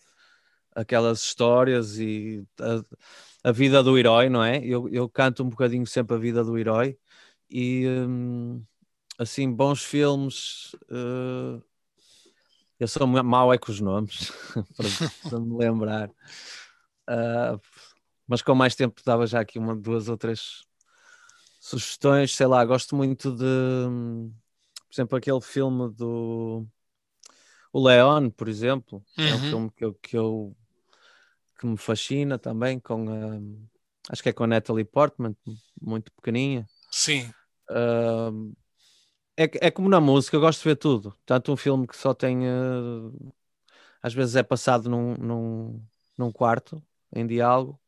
aquelas 0.76 1.20
histórias 1.20 1.98
e 1.98 2.46
a, 2.60 3.48
a, 3.48 3.52
vida 3.52 3.82
do 3.82 3.98
herói, 3.98 4.28
não 4.28 4.44
é? 4.44 4.58
Eu, 4.58 4.88
eu 4.90 5.08
canto 5.08 5.42
um 5.42 5.48
bocadinho 5.48 5.86
sempre 5.86 6.14
a 6.14 6.18
vida 6.18 6.44
do 6.44 6.58
herói 6.58 6.98
e 7.50 7.86
hum, 7.88 8.62
assim, 9.18 9.50
bons 9.50 9.82
filmes. 9.82 10.74
Uh, 10.90 11.62
eu 12.78 12.86
sou 12.86 13.06
mau 13.06 13.52
é 13.54 13.58
com 13.58 13.72
os 13.72 13.80
nomes, 13.80 14.30
para, 15.30 15.40
me 15.40 15.56
lembrar. 15.56 16.10
Uh, 17.08 17.58
mas 18.26 18.42
com 18.42 18.54
mais 18.54 18.74
tempo 18.74 19.00
dava 19.04 19.26
já 19.26 19.40
aqui 19.40 19.58
uma, 19.58 19.74
duas 19.74 20.08
ou 20.08 20.16
três 20.18 20.62
sugestões, 21.58 22.34
sei 22.34 22.46
lá, 22.46 22.64
gosto 22.64 22.94
muito 22.94 23.32
de, 23.34 23.44
hum, 23.44 24.30
por 24.88 24.94
exemplo, 24.94 25.16
aquele 25.16 25.40
filme 25.40 25.90
do 25.94 26.66
o 27.72 27.82
Leon, 27.82 28.30
por 28.30 28.48
exemplo, 28.48 29.02
uhum. 29.18 29.24
é 29.24 29.34
um 29.34 29.36
uhum. 29.36 29.50
filme 29.50 29.70
que 29.70 29.84
eu, 29.84 29.94
que 29.94 30.16
eu 30.16 30.56
que 31.58 31.66
me 31.66 31.76
fascina 31.76 32.38
também, 32.38 32.78
com 32.78 33.06
uh, 33.06 33.68
acho 34.08 34.22
que 34.22 34.28
é 34.28 34.32
com 34.32 34.44
a 34.44 34.46
Natalie 34.46 34.84
Portman, 34.84 35.36
muito 35.80 36.12
pequeninha. 36.12 36.66
Sim. 36.90 37.32
Uh, 37.70 38.54
é, 39.36 39.66
é 39.66 39.70
como 39.70 39.88
na 39.88 40.00
música, 40.00 40.36
eu 40.36 40.40
gosto 40.40 40.62
de 40.62 40.68
ver 40.68 40.76
tudo. 40.76 41.14
Tanto 41.26 41.52
um 41.52 41.56
filme 41.56 41.86
que 41.86 41.96
só 41.96 42.14
tem. 42.14 42.38
Uh, 42.48 43.32
às 44.02 44.14
vezes 44.14 44.36
é 44.36 44.42
passado 44.42 44.88
num, 44.88 45.14
num, 45.14 45.84
num 46.16 46.32
quarto, 46.32 46.82
em 47.14 47.26
diálogo, 47.26 47.80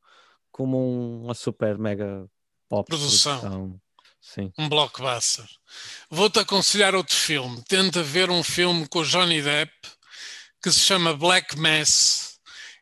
como 0.50 0.78
um, 0.78 1.24
uma 1.24 1.34
super 1.34 1.78
mega 1.78 2.28
pop 2.68 2.88
produção. 2.88 3.40
produção. 3.40 3.80
Sim. 4.20 4.52
Um 4.58 4.68
blockbuster. 4.68 5.46
Vou-te 6.10 6.40
aconselhar 6.40 6.94
outro 6.94 7.14
filme. 7.14 7.62
Tenta 7.66 8.02
ver 8.02 8.30
um 8.30 8.42
filme 8.42 8.86
com 8.88 8.98
o 8.98 9.04
Johnny 9.04 9.40
Depp 9.40 9.72
que 10.62 10.70
se 10.70 10.80
chama 10.80 11.16
Black 11.16 11.56
Mass. 11.56 12.27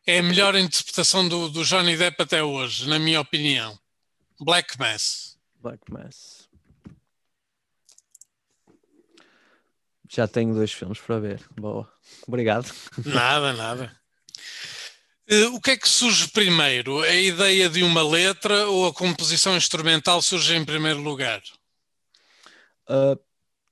É 0.09 0.19
a 0.19 0.23
melhor 0.23 0.55
interpretação 0.55 1.27
do, 1.27 1.49
do 1.49 1.65
Johnny 1.65 1.97
Depp 1.97 2.23
até 2.23 2.41
hoje, 2.41 2.87
na 2.87 2.97
minha 2.97 3.19
opinião. 3.19 3.77
Black 4.39 4.79
Mass. 4.79 5.37
Black 5.61 5.83
Mass. 5.91 6.47
Já 10.09 10.25
tenho 10.25 10.53
dois 10.53 10.71
filmes 10.71 10.97
para 10.97 11.19
ver. 11.19 11.45
Boa. 11.59 11.91
Obrigado. 12.25 12.73
Nada, 13.05 13.51
nada. 13.51 13.99
Uh, 15.29 15.53
o 15.53 15.59
que 15.59 15.71
é 15.71 15.77
que 15.77 15.89
surge 15.89 16.29
primeiro? 16.29 17.01
A 17.01 17.13
ideia 17.13 17.69
de 17.69 17.83
uma 17.83 18.01
letra 18.01 18.65
ou 18.67 18.87
a 18.87 18.93
composição 18.93 19.57
instrumental 19.57 20.21
surge 20.21 20.55
em 20.55 20.63
primeiro 20.63 21.01
lugar? 21.01 21.41
Uh, 22.89 23.19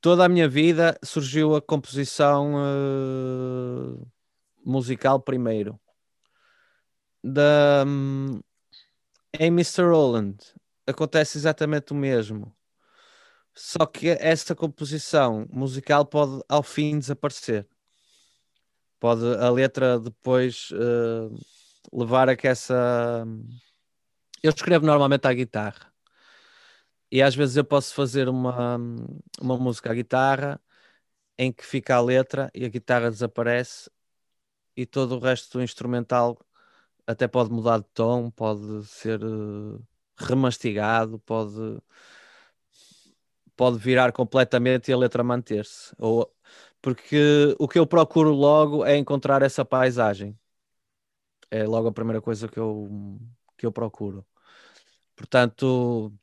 toda 0.01 0.25
a 0.25 0.29
minha 0.29 0.49
vida 0.49 0.99
surgiu 1.01 1.55
a 1.55 1.61
composição 1.61 2.55
uh, 2.55 4.05
musical 4.65 5.21
primeiro. 5.21 5.79
Da, 7.27 7.83
em 9.39 9.47
Mr. 9.47 9.81
Roland 9.89 10.37
acontece 10.85 11.39
exatamente 11.39 11.91
o 11.91 11.95
mesmo. 11.95 12.55
Só 13.51 13.85
que 13.85 14.09
essa 14.09 14.53
composição 14.53 15.47
musical 15.49 16.05
pode 16.05 16.43
ao 16.47 16.61
fim 16.61 16.99
desaparecer. 16.99 17.67
Pode 18.99 19.25
a 19.37 19.49
letra 19.49 19.99
depois 19.99 20.69
uh, 20.71 21.35
levar 21.91 22.29
a 22.29 22.35
que 22.35 22.47
essa. 22.47 23.25
Eu 24.43 24.51
escrevo 24.51 24.85
normalmente 24.85 25.25
à 25.25 25.33
guitarra. 25.33 25.91
E 27.11 27.23
às 27.23 27.33
vezes 27.33 27.55
eu 27.55 27.65
posso 27.65 27.93
fazer 27.95 28.29
uma, 28.29 28.77
uma 29.41 29.57
música 29.57 29.89
à 29.91 29.95
guitarra 29.95 30.61
em 31.37 31.51
que 31.51 31.65
fica 31.65 31.95
a 31.95 32.01
letra 32.01 32.51
e 32.53 32.65
a 32.65 32.69
guitarra 32.69 33.09
desaparece 33.09 33.89
e 34.77 34.85
todo 34.85 35.15
o 35.15 35.19
resto 35.19 35.57
do 35.57 35.63
instrumental 35.63 36.37
até 37.07 37.27
pode 37.27 37.51
mudar 37.51 37.79
de 37.79 37.85
tom, 37.93 38.29
pode 38.31 38.85
ser 38.85 39.23
uh, 39.23 39.81
remastigado, 40.17 41.19
pode 41.19 41.79
pode 43.55 43.77
virar 43.77 44.11
completamente 44.11 44.89
e 44.89 44.93
a 44.93 44.97
letra 44.97 45.23
manter-se. 45.23 45.93
Ou 45.97 46.31
porque 46.81 47.55
o 47.59 47.67
que 47.67 47.79
eu 47.79 47.87
procuro 47.87 48.31
logo 48.31 48.85
é 48.85 48.97
encontrar 48.97 49.41
essa 49.41 49.65
paisagem. 49.65 50.37
É 51.49 51.63
logo 51.65 51.87
a 51.87 51.93
primeira 51.93 52.21
coisa 52.21 52.47
que 52.47 52.59
eu 52.59 53.19
que 53.57 53.65
eu 53.65 53.71
procuro. 53.71 54.25
Portanto, 55.15 56.13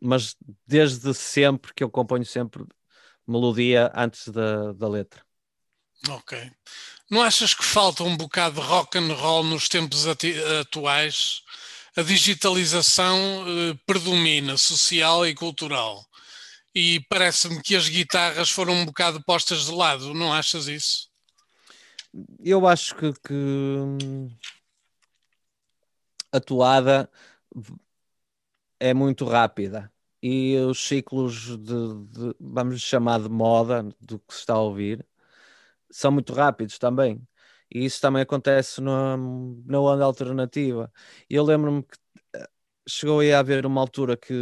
mas 0.00 0.36
desde 0.66 1.12
sempre 1.14 1.74
que 1.74 1.82
eu 1.82 1.90
componho 1.90 2.24
sempre 2.24 2.64
melodia 3.26 3.90
antes 3.94 4.28
da, 4.28 4.72
da 4.72 4.88
letra. 4.88 5.24
Ok. 6.10 6.52
Não 7.08 7.22
achas 7.22 7.54
que 7.54 7.64
falta 7.64 8.02
um 8.02 8.16
bocado 8.16 8.60
de 8.60 8.66
rock 8.66 8.98
and 8.98 9.12
roll 9.14 9.44
nos 9.44 9.68
tempos 9.68 10.06
atuais? 10.06 11.42
A 11.96 12.02
digitalização 12.02 13.44
eh, 13.46 13.78
predomina, 13.86 14.56
social 14.56 15.26
e 15.26 15.34
cultural. 15.34 16.04
E 16.74 17.00
parece-me 17.08 17.62
que 17.62 17.76
as 17.76 17.88
guitarras 17.88 18.50
foram 18.50 18.74
um 18.74 18.84
bocado 18.84 19.22
postas 19.22 19.66
de 19.66 19.72
lado, 19.72 20.12
não 20.12 20.32
achas 20.32 20.66
isso? 20.66 21.08
Eu 22.40 22.66
acho 22.66 22.94
que, 22.96 23.12
que 23.12 23.36
a 26.32 26.40
toada 26.40 27.10
é 28.80 28.92
muito 28.92 29.24
rápida 29.24 29.90
e 30.22 30.56
os 30.56 30.86
ciclos 30.86 31.56
de, 31.56 32.04
de, 32.10 32.34
vamos 32.40 32.82
chamar 32.82 33.20
de 33.20 33.28
moda 33.28 33.82
do 34.00 34.18
que 34.18 34.34
se 34.34 34.40
está 34.40 34.54
a 34.54 34.60
ouvir 34.60 35.06
são 35.90 36.10
muito 36.12 36.32
rápidos 36.32 36.78
também. 36.78 37.20
E 37.70 37.84
isso 37.84 38.00
também 38.00 38.22
acontece 38.22 38.80
na, 38.80 39.16
na 39.16 39.80
onda 39.80 40.04
alternativa. 40.04 40.92
Eu 41.28 41.44
lembro-me 41.44 41.82
que 41.82 41.96
eh, 42.34 42.48
chegou 42.88 43.20
aí 43.20 43.32
a 43.32 43.40
haver 43.40 43.66
uma 43.66 43.80
altura 43.80 44.16
que 44.16 44.32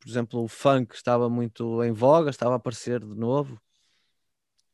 por 0.00 0.08
exemplo 0.08 0.42
o 0.44 0.48
funk 0.48 0.94
estava 0.94 1.28
muito 1.28 1.82
em 1.84 1.92
voga 1.92 2.30
estava 2.30 2.54
a 2.54 2.56
aparecer 2.56 3.00
de 3.00 3.14
novo. 3.14 3.60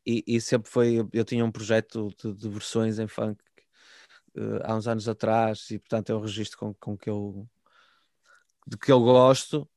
E, 0.06 0.22
e 0.26 0.40
sempre 0.40 0.70
foi 0.70 1.08
eu 1.12 1.24
tinha 1.24 1.44
um 1.44 1.50
projeto 1.52 2.10
de, 2.22 2.34
de 2.34 2.48
versões 2.48 2.98
em 2.98 3.06
funk 3.08 3.42
uh, 4.36 4.60
há 4.64 4.76
uns 4.76 4.86
anos 4.88 5.08
atrás 5.08 5.70
e 5.70 5.78
portanto 5.78 6.10
é 6.10 6.14
um 6.14 6.20
registro 6.20 6.58
com, 6.58 6.74
com 6.74 6.96
que 6.96 7.08
eu 7.10 7.48
de 8.66 8.76
que 8.78 8.90
eu 8.92 9.00
gosto. 9.00 9.68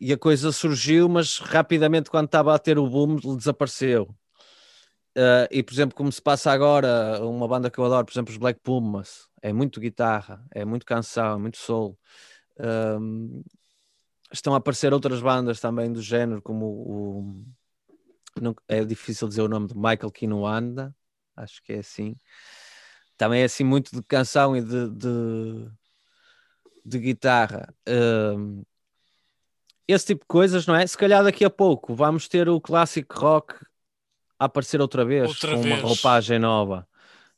E 0.00 0.12
a 0.12 0.18
coisa 0.18 0.52
surgiu, 0.52 1.08
mas 1.08 1.38
rapidamente, 1.38 2.10
quando 2.10 2.26
estava 2.26 2.54
a 2.54 2.58
ter 2.58 2.78
o 2.78 2.88
boom, 2.88 3.16
desapareceu. 3.36 4.14
Uh, 5.16 5.46
e, 5.50 5.62
por 5.62 5.72
exemplo, 5.72 5.94
como 5.94 6.10
se 6.10 6.20
passa 6.20 6.50
agora, 6.50 7.24
uma 7.24 7.46
banda 7.46 7.70
que 7.70 7.78
eu 7.78 7.84
adoro, 7.84 8.04
por 8.04 8.12
exemplo, 8.12 8.32
os 8.32 8.36
Black 8.36 8.60
Pumas, 8.60 9.28
é 9.40 9.52
muito 9.52 9.80
guitarra, 9.80 10.44
é 10.50 10.64
muito 10.64 10.84
canção, 10.84 11.34
é 11.34 11.38
muito 11.38 11.56
soul. 11.56 11.96
Um, 12.58 13.42
estão 14.32 14.54
a 14.54 14.56
aparecer 14.56 14.92
outras 14.92 15.20
bandas 15.20 15.60
também 15.60 15.92
do 15.92 16.02
género, 16.02 16.42
como 16.42 16.66
o. 16.66 17.44
é 18.66 18.84
difícil 18.84 19.28
dizer 19.28 19.42
o 19.42 19.48
nome 19.48 19.68
de 19.68 19.76
Michael 19.76 20.10
Kinuanda, 20.10 20.94
acho 21.36 21.62
que 21.62 21.74
é 21.74 21.78
assim. 21.78 22.16
Também 23.16 23.42
é 23.42 23.44
assim 23.44 23.62
muito 23.64 23.94
de 23.94 24.02
canção 24.02 24.56
e 24.56 24.60
de, 24.60 24.90
de, 24.90 25.70
de 26.84 26.98
guitarra. 26.98 27.72
Um, 27.88 28.64
esse 29.86 30.06
tipo 30.06 30.22
de 30.22 30.26
coisas, 30.26 30.66
não 30.66 30.74
é? 30.74 30.84
Se 30.86 30.98
calhar 30.98 31.22
daqui 31.22 31.44
a 31.44 31.50
pouco 31.50 31.94
vamos 31.94 32.26
ter 32.26 32.48
o 32.48 32.60
clássico 32.60 33.14
rock 33.16 33.54
a 34.38 34.46
aparecer 34.46 34.80
outra 34.80 35.04
vez, 35.04 35.42
Outra 35.42 35.48
com 35.48 35.60
vez. 35.64 35.64
uma 35.64 35.76
roupagem 35.76 36.38
nova. 36.38 36.86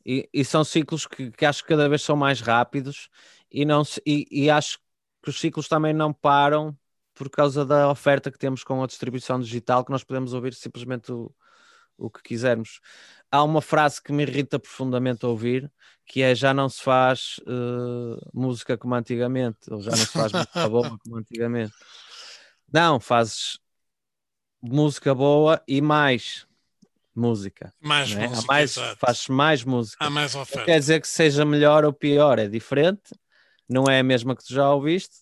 E, 0.05 0.28
e 0.32 0.44
são 0.44 0.64
ciclos 0.64 1.07
que, 1.07 1.30
que 1.32 1.44
acho 1.47 1.62
que 1.62 1.68
cada 1.70 1.88
vez 1.88 2.03
são 2.03 2.16
mais 2.16 2.40
rápidos 2.40 3.09
e, 3.51 3.64
não 3.64 3.84
se- 3.84 4.03
e, 4.07 4.26
e 4.30 4.51
acho 4.51 4.78
que 5.22 5.30
os 5.30 5.40
ciclos 5.40 5.68
também 5.68 5.92
não 5.94 6.12
param 6.12 6.76
por 7.14 7.30
causa 7.30 7.64
da 7.66 7.90
oferta 7.90 8.30
que 8.30 8.38
temos 8.38 8.64
com 8.64 8.82
a 8.82 8.86
distribuição 8.86 9.40
digital, 9.40 9.84
que 9.84 9.90
nós 9.92 10.05
podemos 10.05 10.32
ouvir 10.34 10.55
simplesmente 10.55 11.12
o, 11.12 11.34
o 11.97 12.11
que 12.11 12.22
quisermos. 12.22 12.80
Há 13.30 13.42
uma 13.42 13.62
frase 13.62 14.03
que 14.03 14.12
me 14.12 14.22
irrita 14.24 14.59
profundamente 14.59 15.24
a 15.24 15.28
ouvir, 15.28 15.70
que 16.07 16.22
é 16.22 16.34
já 16.34 16.55
não 16.55 16.68
se 16.68 16.82
faz 16.82 17.40
eh, 17.47 18.28
música 18.34 18.76
como 18.78 18.94
antigamente, 18.94 19.72
ou 19.72 19.80
já 19.80 19.97
não 19.97 20.07
se 20.07 20.14
faz 20.14 20.32
música 20.32 20.68
boa 20.68 20.99
como 20.99 21.16
antigamente. 21.18 21.74
Não, 22.72 23.01
fazes 23.01 23.59
música 24.62 25.14
boa 25.14 25.62
e 25.66 25.80
mais 25.80 26.45
música. 27.18 27.72
Mais 27.80 28.14
não 28.14 28.22
é? 28.22 28.28
Música, 28.28 28.46
mais, 28.46 28.74
fazes 28.98 29.28
mais 29.28 29.64
música. 29.64 30.04
Há 30.04 30.10
mais 30.10 30.34
Não 30.34 30.42
oferta. 30.42 30.64
quer 30.64 30.78
dizer 30.78 31.00
que 31.00 31.08
seja 31.08 31.44
melhor 31.44 31.84
ou 31.84 31.92
pior, 31.92 32.38
é 32.38 32.48
diferente, 32.48 33.14
não 33.68 33.84
é 33.84 34.00
a 34.00 34.04
mesma 34.04 34.36
que 34.36 34.44
tu 34.44 34.52
já 34.52 34.72
ouviste, 34.72 35.16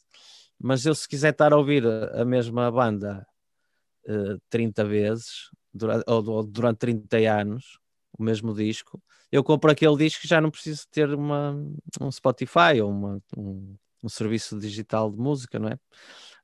mas 0.59 0.85
eu 0.85 0.95
se 0.95 1.09
quiser 1.09 1.33
estar 1.33 1.53
a 1.53 1.57
ouvir 1.57 1.87
a, 1.87 2.25
mesma 2.25 2.71
banda 2.71 3.27
eh, 4.07 4.37
30 4.51 4.85
vezes, 4.85 5.51
durante, 5.73 6.05
ou, 6.07 6.29
ou 6.29 6.43
durante 6.43 6.79
30 6.79 7.17
anos, 7.41 7.79
o 8.19 8.23
mesmo 8.23 8.55
disco, 8.55 9.03
eu 9.33 9.43
compro 9.43 9.71
aquele 9.71 9.97
disco 9.97 10.25
e 10.25 10.29
já 10.29 10.41
não 10.41 10.51
preciso 10.51 10.87
ter 10.91 11.13
uma, 11.13 11.57
um 12.01 12.11
Spotify 12.11 12.81
ou 12.81 12.91
uma, 12.91 13.21
um, 13.37 13.77
um 14.03 14.09
serviço 14.09 14.59
digital 14.59 15.11
de 15.11 15.19
música, 15.19 15.59
não 15.59 15.69
é? 15.69 15.79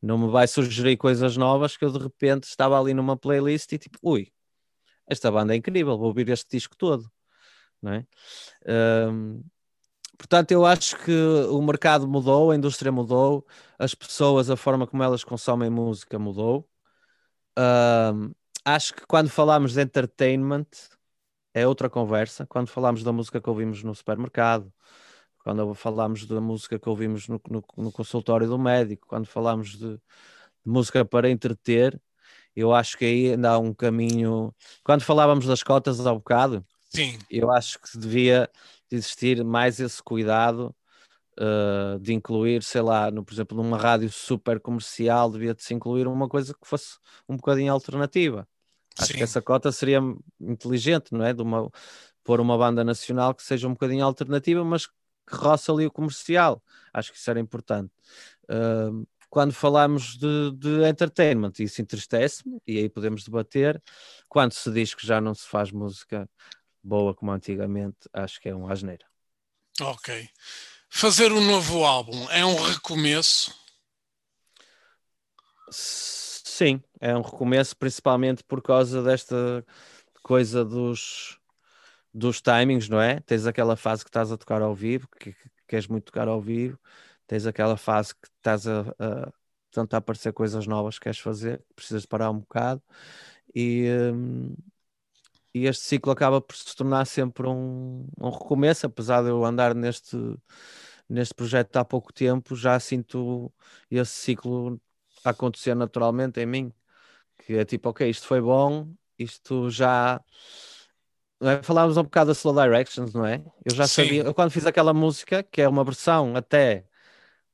Não 0.02 0.18
me 0.18 0.30
vai 0.30 0.48
sugerir 0.48 0.96
coisas 0.96 1.36
novas 1.36 1.76
que 1.76 1.84
eu 1.84 1.92
de 1.92 1.98
repente 1.98 2.44
estava 2.44 2.80
ali 2.80 2.92
numa 2.94 3.16
playlist 3.16 3.70
e 3.72 3.78
tipo, 3.78 3.98
ui, 4.02 4.32
esta 5.10 5.30
banda 5.32 5.54
é 5.54 5.58
incrível, 5.58 5.98
vou 5.98 6.08
ouvir 6.08 6.28
este 6.30 6.50
disco 6.56 6.76
todo, 6.76 7.10
não 7.82 7.92
é? 7.94 8.06
Hum, 9.10 9.42
portanto, 10.18 10.52
eu 10.52 10.66
acho 10.66 10.96
que 11.04 11.12
o 11.50 11.62
mercado 11.62 12.08
mudou, 12.08 12.50
a 12.52 12.56
indústria 12.56 12.92
mudou, 12.92 13.46
as 13.78 13.94
pessoas, 13.94 14.50
a 14.50 14.56
forma 14.56 14.86
como 14.86 15.02
elas 15.02 15.24
consomem 15.24 15.70
música 15.70 16.18
mudou. 16.18 16.68
Hum, 17.58 18.32
acho 18.64 18.94
que 18.94 19.06
quando 19.06 19.28
falamos 19.30 19.72
de 19.74 19.82
entertainment 19.82 20.66
é 21.54 21.66
outra 21.66 21.90
conversa. 21.90 22.46
Quando 22.46 22.68
falamos 22.70 23.02
da 23.04 23.12
música 23.12 23.40
que 23.40 23.50
ouvimos 23.50 23.82
no 23.82 23.94
supermercado, 23.94 24.72
quando 25.44 25.74
falamos 25.74 26.26
da 26.26 26.40
música 26.40 26.78
que 26.78 26.88
ouvimos 26.88 27.28
no, 27.28 27.40
no- 27.50 27.64
no 27.78 27.92
consultório 27.92 28.48
do 28.48 28.58
médico, 28.58 29.06
quando 29.08 29.26
falamos 29.26 29.72
de, 29.78 29.96
de 29.98 30.00
música 30.66 31.04
para 31.04 31.30
entreter, 31.30 32.00
eu 32.54 32.74
acho 32.74 32.96
que 32.98 33.04
aí 33.04 33.32
ainda 33.32 33.50
há 33.50 33.58
um 33.58 33.72
caminho. 33.72 34.54
Quando 34.84 35.02
falávamos 35.02 35.46
das 35.46 35.62
cotas 35.62 36.04
há 36.06 36.12
bocado, 36.12 36.64
Sim, 36.88 37.18
eu 37.30 37.50
acho 37.50 37.78
que 37.80 37.98
devia 37.98 38.50
existir 38.90 39.44
mais 39.44 39.78
esse 39.78 40.02
cuidado 40.02 40.74
uh, 41.38 41.98
de 42.00 42.12
incluir, 42.12 42.62
sei 42.62 42.82
lá, 42.82 43.10
no, 43.10 43.24
por 43.24 43.32
exemplo, 43.32 43.56
numa 43.56 43.78
rádio 43.78 44.10
super 44.10 44.60
comercial, 44.60 45.30
devia-se 45.30 45.72
incluir 45.72 46.06
uma 46.06 46.28
coisa 46.28 46.52
que 46.52 46.66
fosse 46.66 46.98
um 47.28 47.36
bocadinho 47.36 47.72
alternativa. 47.72 48.46
Acho 48.98 49.12
sim. 49.12 49.18
que 49.18 49.22
essa 49.22 49.40
cota 49.40 49.70
seria 49.70 50.00
inteligente, 50.40 51.12
não 51.12 51.24
é? 51.24 51.32
De 51.32 51.42
uma, 51.42 51.70
pôr 52.24 52.40
uma 52.40 52.58
banda 52.58 52.84
nacional 52.84 53.34
que 53.34 53.42
seja 53.42 53.68
um 53.68 53.72
bocadinho 53.72 54.04
alternativa, 54.04 54.64
mas 54.64 54.86
que 54.86 54.92
roça 55.30 55.72
ali 55.72 55.86
o 55.86 55.90
comercial. 55.90 56.62
Acho 56.92 57.12
que 57.12 57.18
isso 57.18 57.30
era 57.30 57.40
importante. 57.40 57.92
Uh, 58.44 59.06
quando 59.30 59.52
falamos 59.52 60.18
de, 60.18 60.50
de 60.56 60.84
entertainment, 60.88 61.52
isso 61.60 61.80
entristece-me, 61.80 62.60
e 62.66 62.78
aí 62.78 62.88
podemos 62.90 63.22
debater. 63.22 63.80
Quando 64.28 64.52
se 64.52 64.70
diz 64.72 64.92
que 64.92 65.06
já 65.06 65.20
não 65.20 65.34
se 65.34 65.46
faz 65.46 65.70
música 65.70 66.28
boa 66.82 67.14
como 67.14 67.30
antigamente, 67.30 67.96
acho 68.12 68.40
que 68.40 68.48
é 68.48 68.54
um 68.54 68.68
asneira. 68.68 69.06
Ok. 69.80 70.28
Fazer 70.88 71.32
um 71.32 71.40
novo 71.40 71.84
álbum 71.84 72.28
é 72.30 72.44
um 72.44 72.60
recomeço? 72.60 73.54
Sim, 75.70 76.82
é 77.00 77.16
um 77.16 77.22
recomeço, 77.22 77.76
principalmente 77.76 78.42
por 78.42 78.60
causa 78.60 79.00
desta 79.02 79.64
coisa 80.24 80.64
dos, 80.64 81.38
dos 82.12 82.40
timings, 82.40 82.88
não 82.88 83.00
é? 83.00 83.20
Tens 83.20 83.46
aquela 83.46 83.76
fase 83.76 84.02
que 84.02 84.10
estás 84.10 84.32
a 84.32 84.36
tocar 84.36 84.60
ao 84.60 84.74
vivo, 84.74 85.08
que, 85.18 85.32
que 85.32 85.50
queres 85.68 85.86
muito 85.86 86.06
tocar 86.06 86.26
ao 86.26 86.40
vivo, 86.40 86.76
tens 87.30 87.46
aquela 87.46 87.76
fase 87.76 88.12
que 88.12 88.26
estás 88.26 88.66
a, 88.66 88.80
a 88.98 89.32
tentar 89.70 89.98
aparecer 89.98 90.32
coisas 90.32 90.66
novas 90.66 90.98
que 90.98 91.04
queres 91.04 91.20
fazer, 91.20 91.64
precisas 91.76 92.04
parar 92.04 92.28
um 92.28 92.40
bocado 92.40 92.82
e, 93.54 93.88
hum, 94.12 94.56
e 95.54 95.66
este 95.66 95.84
ciclo 95.84 96.10
acaba 96.10 96.40
por 96.40 96.56
se 96.56 96.74
tornar 96.74 97.04
sempre 97.06 97.46
um, 97.46 98.04
um 98.20 98.30
recomeço, 98.30 98.84
apesar 98.86 99.22
de 99.22 99.28
eu 99.28 99.44
andar 99.44 99.76
neste, 99.76 100.16
neste 101.08 101.32
projeto 101.32 101.76
há 101.76 101.84
pouco 101.84 102.12
tempo, 102.12 102.56
já 102.56 102.80
sinto 102.80 103.52
esse 103.88 104.10
ciclo 104.10 104.80
acontecer 105.24 105.76
naturalmente 105.76 106.40
em 106.40 106.46
mim, 106.46 106.72
que 107.38 107.54
é 107.54 107.64
tipo, 107.64 107.90
ok, 107.90 108.10
isto 108.10 108.26
foi 108.26 108.40
bom, 108.40 108.92
isto 109.16 109.70
já 109.70 110.20
é? 111.42 111.62
Falávamos 111.62 111.96
um 111.96 112.02
bocado 112.02 112.28
da 112.28 112.32
Slow 112.32 112.54
Directions, 112.54 113.14
não 113.14 113.24
é? 113.24 113.44
Eu 113.64 113.72
já 113.72 113.86
Sim. 113.86 114.02
sabia, 114.02 114.24
eu 114.24 114.34
quando 114.34 114.50
fiz 114.50 114.66
aquela 114.66 114.92
música, 114.92 115.44
que 115.44 115.62
é 115.62 115.68
uma 115.68 115.84
versão 115.84 116.34
até 116.34 116.89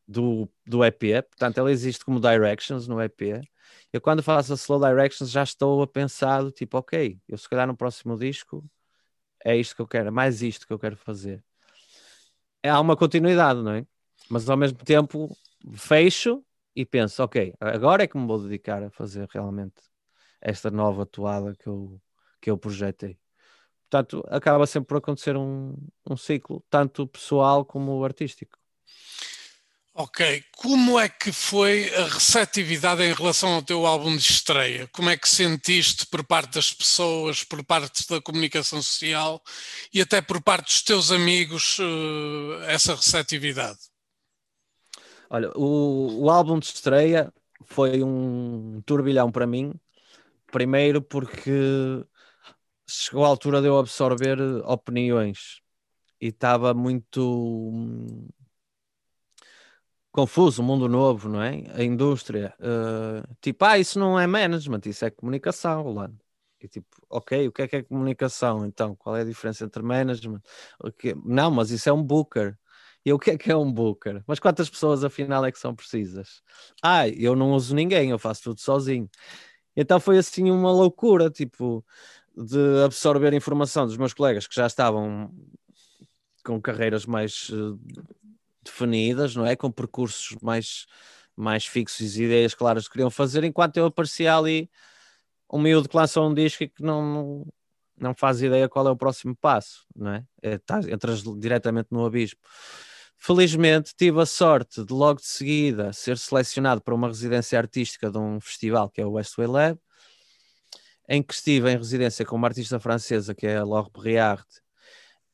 do, 0.06 0.48
do 0.64 0.84
EP, 0.84 1.22
portanto 1.28 1.58
ela 1.58 1.70
existe 1.70 2.04
como 2.04 2.20
Directions 2.20 2.86
no 2.86 3.00
EP. 3.02 3.42
Eu 3.92 4.00
quando 4.00 4.22
faço 4.22 4.52
a 4.52 4.56
Slow 4.56 4.80
Directions 4.80 5.30
já 5.30 5.42
estou 5.42 5.82
a 5.82 5.86
pensar, 5.86 6.50
tipo, 6.52 6.78
ok, 6.78 7.18
eu 7.28 7.38
se 7.38 7.48
calhar 7.48 7.66
no 7.66 7.76
próximo 7.76 8.16
disco 8.16 8.64
é 9.44 9.56
isto 9.56 9.76
que 9.76 9.82
eu 9.82 9.86
quero, 9.86 10.08
é 10.08 10.10
mais 10.10 10.42
isto 10.42 10.66
que 10.66 10.72
eu 10.72 10.78
quero 10.78 10.96
fazer. 10.96 11.44
É, 12.62 12.68
há 12.68 12.80
uma 12.80 12.96
continuidade, 12.96 13.62
não 13.62 13.72
é? 13.72 13.86
Mas 14.28 14.48
ao 14.50 14.56
mesmo 14.56 14.78
tempo 14.78 15.36
fecho 15.74 16.44
e 16.74 16.84
penso, 16.84 17.22
ok, 17.22 17.54
agora 17.60 18.04
é 18.04 18.06
que 18.06 18.18
me 18.18 18.26
vou 18.26 18.40
dedicar 18.42 18.82
a 18.82 18.90
fazer 18.90 19.26
realmente 19.30 19.82
esta 20.40 20.70
nova 20.70 21.06
toada 21.06 21.54
que 21.56 21.68
eu, 21.68 22.00
que 22.40 22.50
eu 22.50 22.58
projetei. 22.58 23.18
Portanto, 23.88 24.24
acaba 24.28 24.66
sempre 24.66 24.88
por 24.88 24.98
acontecer 24.98 25.36
um, 25.36 25.74
um 26.08 26.16
ciclo, 26.16 26.64
tanto 26.68 27.06
pessoal 27.06 27.64
como 27.64 28.04
artístico. 28.04 28.58
Ok. 29.98 30.44
Como 30.54 31.00
é 31.00 31.08
que 31.08 31.32
foi 31.32 31.88
a 31.94 32.04
receptividade 32.04 33.02
em 33.02 33.14
relação 33.14 33.54
ao 33.54 33.62
teu 33.62 33.86
álbum 33.86 34.14
de 34.14 34.30
estreia? 34.30 34.86
Como 34.88 35.08
é 35.08 35.16
que 35.16 35.26
sentiste 35.26 36.06
por 36.08 36.22
parte 36.22 36.56
das 36.56 36.70
pessoas, 36.70 37.42
por 37.42 37.64
parte 37.64 38.06
da 38.06 38.20
comunicação 38.20 38.82
social 38.82 39.42
e 39.94 40.02
até 40.02 40.20
por 40.20 40.42
parte 40.42 40.66
dos 40.66 40.82
teus 40.82 41.10
amigos 41.10 41.78
uh, 41.78 42.62
essa 42.66 42.94
receptividade? 42.94 43.78
Olha, 45.30 45.50
o, 45.56 46.24
o 46.24 46.30
álbum 46.30 46.58
de 46.58 46.66
estreia 46.66 47.32
foi 47.64 48.02
um 48.02 48.82
turbilhão 48.84 49.32
para 49.32 49.46
mim. 49.46 49.72
Primeiro 50.52 51.00
porque 51.00 52.04
chegou 52.86 53.24
à 53.24 53.28
altura 53.28 53.62
de 53.62 53.68
eu 53.68 53.78
absorver 53.78 54.38
opiniões 54.66 55.62
e 56.20 56.26
estava 56.26 56.74
muito 56.74 58.28
confuso, 60.16 60.62
mundo 60.62 60.88
novo, 60.88 61.28
não 61.28 61.42
é? 61.42 61.62
A 61.74 61.84
indústria, 61.84 62.54
uh, 62.58 63.36
tipo, 63.38 63.62
ah, 63.66 63.78
isso 63.78 63.98
não 63.98 64.18
é 64.18 64.26
management, 64.26 64.80
isso 64.86 65.04
é 65.04 65.10
comunicação, 65.10 65.82
Rolando. 65.82 66.18
E 66.58 66.66
tipo, 66.66 66.88
ok, 67.10 67.48
o 67.48 67.52
que 67.52 67.60
é 67.60 67.68
que 67.68 67.76
é 67.76 67.82
comunicação? 67.82 68.64
Então, 68.64 68.96
qual 68.96 69.14
é 69.14 69.20
a 69.20 69.24
diferença 69.24 69.66
entre 69.66 69.82
management? 69.82 70.40
Okay. 70.82 71.14
Não, 71.22 71.50
mas 71.50 71.70
isso 71.70 71.86
é 71.90 71.92
um 71.92 72.02
booker. 72.02 72.56
E 73.04 73.12
o 73.12 73.18
que 73.18 73.32
é 73.32 73.36
que 73.36 73.52
é 73.52 73.56
um 73.56 73.70
booker? 73.70 74.24
Mas 74.26 74.40
quantas 74.40 74.70
pessoas 74.70 75.04
afinal 75.04 75.44
é 75.44 75.52
que 75.52 75.58
são 75.58 75.74
precisas? 75.74 76.42
Ah, 76.82 77.06
eu 77.06 77.36
não 77.36 77.52
uso 77.52 77.74
ninguém, 77.74 78.08
eu 78.08 78.18
faço 78.18 78.42
tudo 78.42 78.60
sozinho. 78.60 79.10
Então 79.76 80.00
foi 80.00 80.16
assim 80.16 80.50
uma 80.50 80.72
loucura, 80.72 81.30
tipo, 81.30 81.84
de 82.34 82.84
absorver 82.86 83.34
informação 83.34 83.84
dos 83.86 83.98
meus 83.98 84.14
colegas 84.14 84.46
que 84.46 84.54
já 84.54 84.66
estavam 84.66 85.30
com 86.42 86.60
carreiras 86.60 87.04
mais 87.04 87.50
uh, 87.50 87.78
definidas, 88.66 89.34
não 89.34 89.46
é? 89.46 89.56
Com 89.56 89.70
percursos 89.70 90.36
mais, 90.42 90.86
mais 91.36 91.66
fixos 91.66 92.16
e 92.16 92.24
ideias 92.24 92.54
claras 92.54 92.86
que 92.86 92.92
queriam 92.92 93.10
fazer, 93.10 93.44
enquanto 93.44 93.76
eu 93.76 93.86
aparecia 93.86 94.36
ali 94.36 94.70
um 95.50 95.58
miúdo 95.58 95.88
que 95.88 95.96
lançou 95.96 96.28
um 96.28 96.34
disco 96.34 96.64
e 96.64 96.68
que 96.68 96.82
não, 96.82 97.46
não 97.98 98.14
faz 98.14 98.42
ideia 98.42 98.68
qual 98.68 98.86
é 98.88 98.90
o 98.90 98.96
próximo 98.96 99.34
passo, 99.36 99.86
não 99.94 100.12
é? 100.12 100.24
é 100.42 100.58
tá, 100.58 100.80
entras 100.88 101.22
diretamente 101.38 101.88
no 101.90 102.04
abismo. 102.04 102.38
Felizmente 103.18 103.94
tive 103.96 104.20
a 104.20 104.26
sorte 104.26 104.84
de 104.84 104.92
logo 104.92 105.20
de 105.20 105.26
seguida 105.26 105.92
ser 105.92 106.18
selecionado 106.18 106.82
para 106.82 106.94
uma 106.94 107.08
residência 107.08 107.58
artística 107.58 108.10
de 108.10 108.18
um 108.18 108.40
festival 108.40 108.90
que 108.90 109.00
é 109.00 109.06
o 109.06 109.12
Westway 109.12 109.48
Lab, 109.48 109.78
em 111.08 111.22
que 111.22 111.32
estive 111.32 111.70
em 111.70 111.76
residência 111.76 112.24
com 112.26 112.36
uma 112.36 112.48
artista 112.48 112.78
francesa 112.78 113.34
que 113.34 113.46
é 113.46 113.56
a 113.56 113.64
Laure 113.64 113.90
Briard 113.90 114.44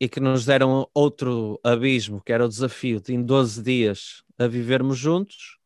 e 0.02 0.08
que 0.08 0.18
nos 0.18 0.44
deram 0.44 0.90
outro 0.92 1.60
abismo, 1.62 2.20
que 2.20 2.32
era 2.32 2.44
o 2.44 2.48
desafio 2.48 3.00
de 3.00 3.14
em 3.14 3.22
12 3.22 3.62
dias 3.62 4.24
a 4.36 4.48
vivermos 4.48 4.98
juntos, 4.98 5.58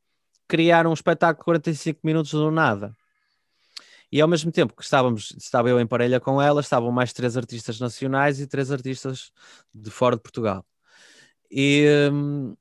criar 0.47 0.87
um 0.87 0.93
espetáculo 0.93 1.39
de 1.39 1.45
45 1.45 2.01
minutos 2.05 2.32
do 2.32 2.51
nada. 2.51 2.95
E 4.12 4.20
ao 4.20 4.28
mesmo 4.28 4.53
tempo 4.53 4.76
que 4.76 4.82
estávamos, 4.82 5.34
estava 5.39 5.70
eu 5.70 5.80
em 5.80 5.87
parelha 5.87 6.20
com 6.20 6.41
ela, 6.41 6.61
estavam 6.61 6.93
mais 6.93 7.14
três 7.14 7.34
artistas 7.34 7.80
nacionais 7.80 8.39
e 8.39 8.47
três 8.47 8.70
artistas 8.70 9.32
de 9.72 9.91
fora 9.91 10.16
de 10.16 10.22
Portugal. 10.22 10.66
E, 11.51 11.87
hum, 12.12 12.55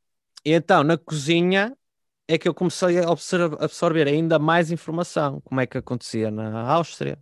e 0.45 0.53
então, 0.53 0.82
na 0.82 0.97
cozinha, 0.97 1.76
é 2.26 2.38
que 2.38 2.47
eu 2.47 2.53
comecei 2.53 2.99
a 2.99 3.09
absorver 3.59 4.07
ainda 4.07 4.39
mais 4.39 4.71
informação, 4.71 5.41
como 5.41 5.59
é 5.59 5.67
que 5.67 5.78
acontecia 5.78 6.32
na 6.32 6.61
Áustria, 6.71 7.21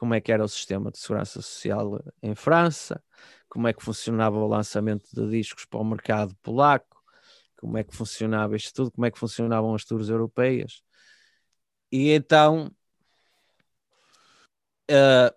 como 0.00 0.14
é 0.14 0.20
que 0.20 0.32
era 0.32 0.42
o 0.42 0.48
sistema 0.48 0.90
de 0.90 0.98
segurança 0.98 1.42
social 1.42 2.02
em 2.22 2.34
França, 2.34 3.04
como 3.50 3.68
é 3.68 3.72
que 3.74 3.84
funcionava 3.84 4.38
o 4.38 4.48
lançamento 4.48 5.04
de 5.12 5.28
discos 5.28 5.66
para 5.66 5.78
o 5.78 5.84
mercado 5.84 6.34
polaco, 6.42 6.96
como 7.58 7.76
é 7.76 7.84
que 7.84 7.94
funcionava 7.94 8.56
isto 8.56 8.74
tudo, 8.74 8.92
como 8.92 9.04
é 9.04 9.10
que 9.10 9.18
funcionavam 9.18 9.74
as 9.74 9.84
tours 9.84 10.08
europeias. 10.08 10.82
E 11.92 12.12
então 12.12 12.74
uh, 14.90 15.36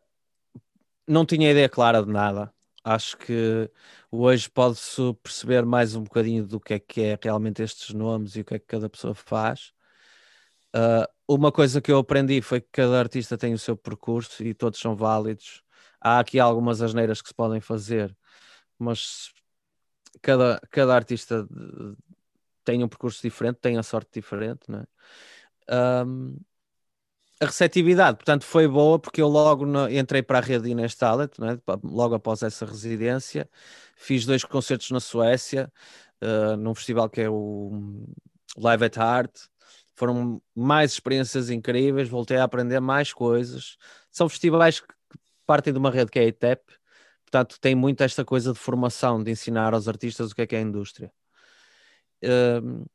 não 1.06 1.26
tinha 1.26 1.52
ideia 1.52 1.68
clara 1.68 2.02
de 2.02 2.10
nada. 2.10 2.54
Acho 2.86 3.18
que 3.18 3.70
hoje 4.10 4.50
pode-se 4.50 5.14
perceber 5.22 5.66
mais 5.66 5.94
um 5.94 6.04
bocadinho 6.04 6.48
do 6.48 6.58
que 6.58 6.76
é 6.76 6.80
que 6.80 7.02
é 7.02 7.20
realmente 7.22 7.62
estes 7.62 7.94
nomes 7.94 8.38
e 8.38 8.42
o 8.42 8.46
que 8.46 8.56
é 8.56 8.60
que 8.60 8.66
cada 8.66 8.90
pessoa 8.90 9.14
faz. 9.14 9.74
Uh, 10.74 11.06
uma 11.36 11.52
coisa 11.52 11.82
que 11.82 11.92
eu 11.92 11.98
aprendi 11.98 12.42
foi 12.42 12.62
que 12.62 12.70
cada 12.72 13.00
artista 13.00 13.38
tem 13.38 13.54
o 13.54 13.60
seu 13.60 13.76
percurso 13.76 14.44
e 14.44 14.54
todos 14.54 14.80
são 14.80 14.96
válidos. 14.96 15.64
Há 16.00 16.20
aqui 16.20 16.40
algumas 16.40 16.82
asneiras 16.82 17.22
que 17.22 17.30
se 17.30 17.34
podem 17.34 17.62
fazer, 17.62 18.16
mas 18.78 19.34
cada, 20.22 20.60
cada 20.70 20.96
artista 20.96 21.48
tem 22.64 22.84
um 22.84 22.88
percurso 22.88 23.22
diferente, 23.22 23.58
tem 23.62 23.78
a 23.78 23.84
sorte 23.84 24.10
diferente, 24.14 24.70
né? 24.70 24.86
Um, 26.06 26.38
a 27.40 27.46
receptividade, 27.46 28.18
portanto, 28.18 28.46
foi 28.46 28.68
boa 28.68 29.00
porque 29.00 29.22
eu 29.22 29.28
logo 29.28 29.66
no, 29.66 29.90
entrei 29.90 30.22
para 30.24 30.38
a 30.40 30.42
rede 30.42 30.70
Inês 30.70 30.96
Talent, 30.96 31.32
né? 31.40 31.60
logo 31.84 32.16
após 32.16 32.42
essa 32.42 32.66
residência, 32.66 33.50
fiz 33.96 34.26
dois 34.26 34.44
concertos 34.44 34.92
na 34.92 35.00
Suécia, 35.00 35.72
uh, 36.22 36.56
num 36.56 36.74
festival 36.74 37.10
que 37.10 37.22
é 37.22 37.30
o 37.30 38.06
Live 38.58 38.86
at 38.86 38.98
Heart, 38.98 39.50
foram 39.96 40.42
mais 40.56 40.94
experiências 40.94 41.50
incríveis, 41.50 42.10
voltei 42.10 42.38
a 42.38 42.44
aprender 42.44 42.80
mais 42.80 43.14
coisas. 43.14 43.78
São 44.12 44.28
festivais 44.30 44.80
que 44.80 44.88
partem 45.46 45.74
de 45.74 45.80
uma 45.80 45.92
rede 45.92 46.12
que 46.12 46.20
é 46.20 46.24
a 46.24 46.28
ITEP, 46.28 46.64
portanto, 47.26 47.60
tem 47.60 47.76
muito 47.76 48.02
esta 48.04 48.24
coisa 48.26 48.54
de 48.54 48.60
formação, 48.60 49.24
de 49.24 49.32
ensinar 49.32 49.74
aos 49.74 49.88
artistas 49.88 50.32
o 50.32 50.36
que 50.36 50.42
é 50.44 50.48
que 50.48 50.56
é 50.56 50.60
a 50.60 50.62
indústria. 50.62 51.12
Uh, 52.24 52.90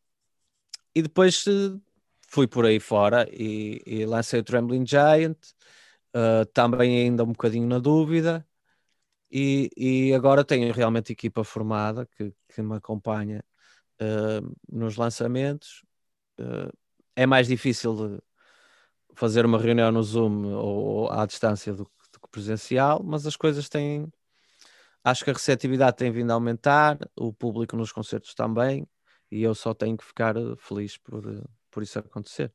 e 0.94 1.02
depois 1.02 1.46
uh, 1.46 1.80
fui 2.28 2.46
por 2.46 2.64
aí 2.66 2.80
fora 2.80 3.28
e, 3.30 3.82
e 3.86 4.06
lancei 4.06 4.40
o 4.40 4.44
Trembling 4.44 4.86
Giant, 4.86 5.36
uh, 6.16 6.46
também 6.52 6.98
ainda 7.02 7.24
um 7.24 7.32
bocadinho 7.32 7.66
na 7.66 7.78
dúvida, 7.78 8.46
e, 9.30 9.70
e 9.76 10.14
agora 10.14 10.44
tenho 10.44 10.72
realmente 10.72 11.12
equipa 11.12 11.44
formada 11.44 12.06
que, 12.06 12.32
que 12.48 12.62
me 12.62 12.76
acompanha 12.76 13.44
uh, 14.00 14.56
nos 14.70 14.96
lançamentos. 14.96 15.84
Uh, 16.40 16.72
é 17.18 17.26
mais 17.26 17.48
difícil 17.48 18.22
fazer 19.12 19.44
uma 19.44 19.58
reunião 19.58 19.90
no 19.90 20.00
Zoom 20.04 20.44
ou, 20.54 20.84
ou 20.84 21.10
à 21.10 21.26
distância 21.26 21.72
do, 21.72 21.82
do 21.82 22.20
que 22.20 22.28
presencial, 22.30 23.02
mas 23.02 23.26
as 23.26 23.34
coisas 23.34 23.68
têm. 23.68 24.06
Acho 25.02 25.24
que 25.24 25.30
a 25.30 25.32
receptividade 25.32 25.96
tem 25.96 26.12
vindo 26.12 26.30
a 26.30 26.34
aumentar, 26.34 26.96
o 27.16 27.32
público 27.32 27.76
nos 27.76 27.90
concertos 27.90 28.34
também, 28.34 28.86
e 29.32 29.42
eu 29.42 29.52
só 29.52 29.74
tenho 29.74 29.96
que 29.96 30.04
ficar 30.04 30.34
feliz 30.58 30.96
por, 30.96 31.22
por 31.22 31.44
por 31.72 31.82
isso 31.82 31.98
acontecer. 31.98 32.52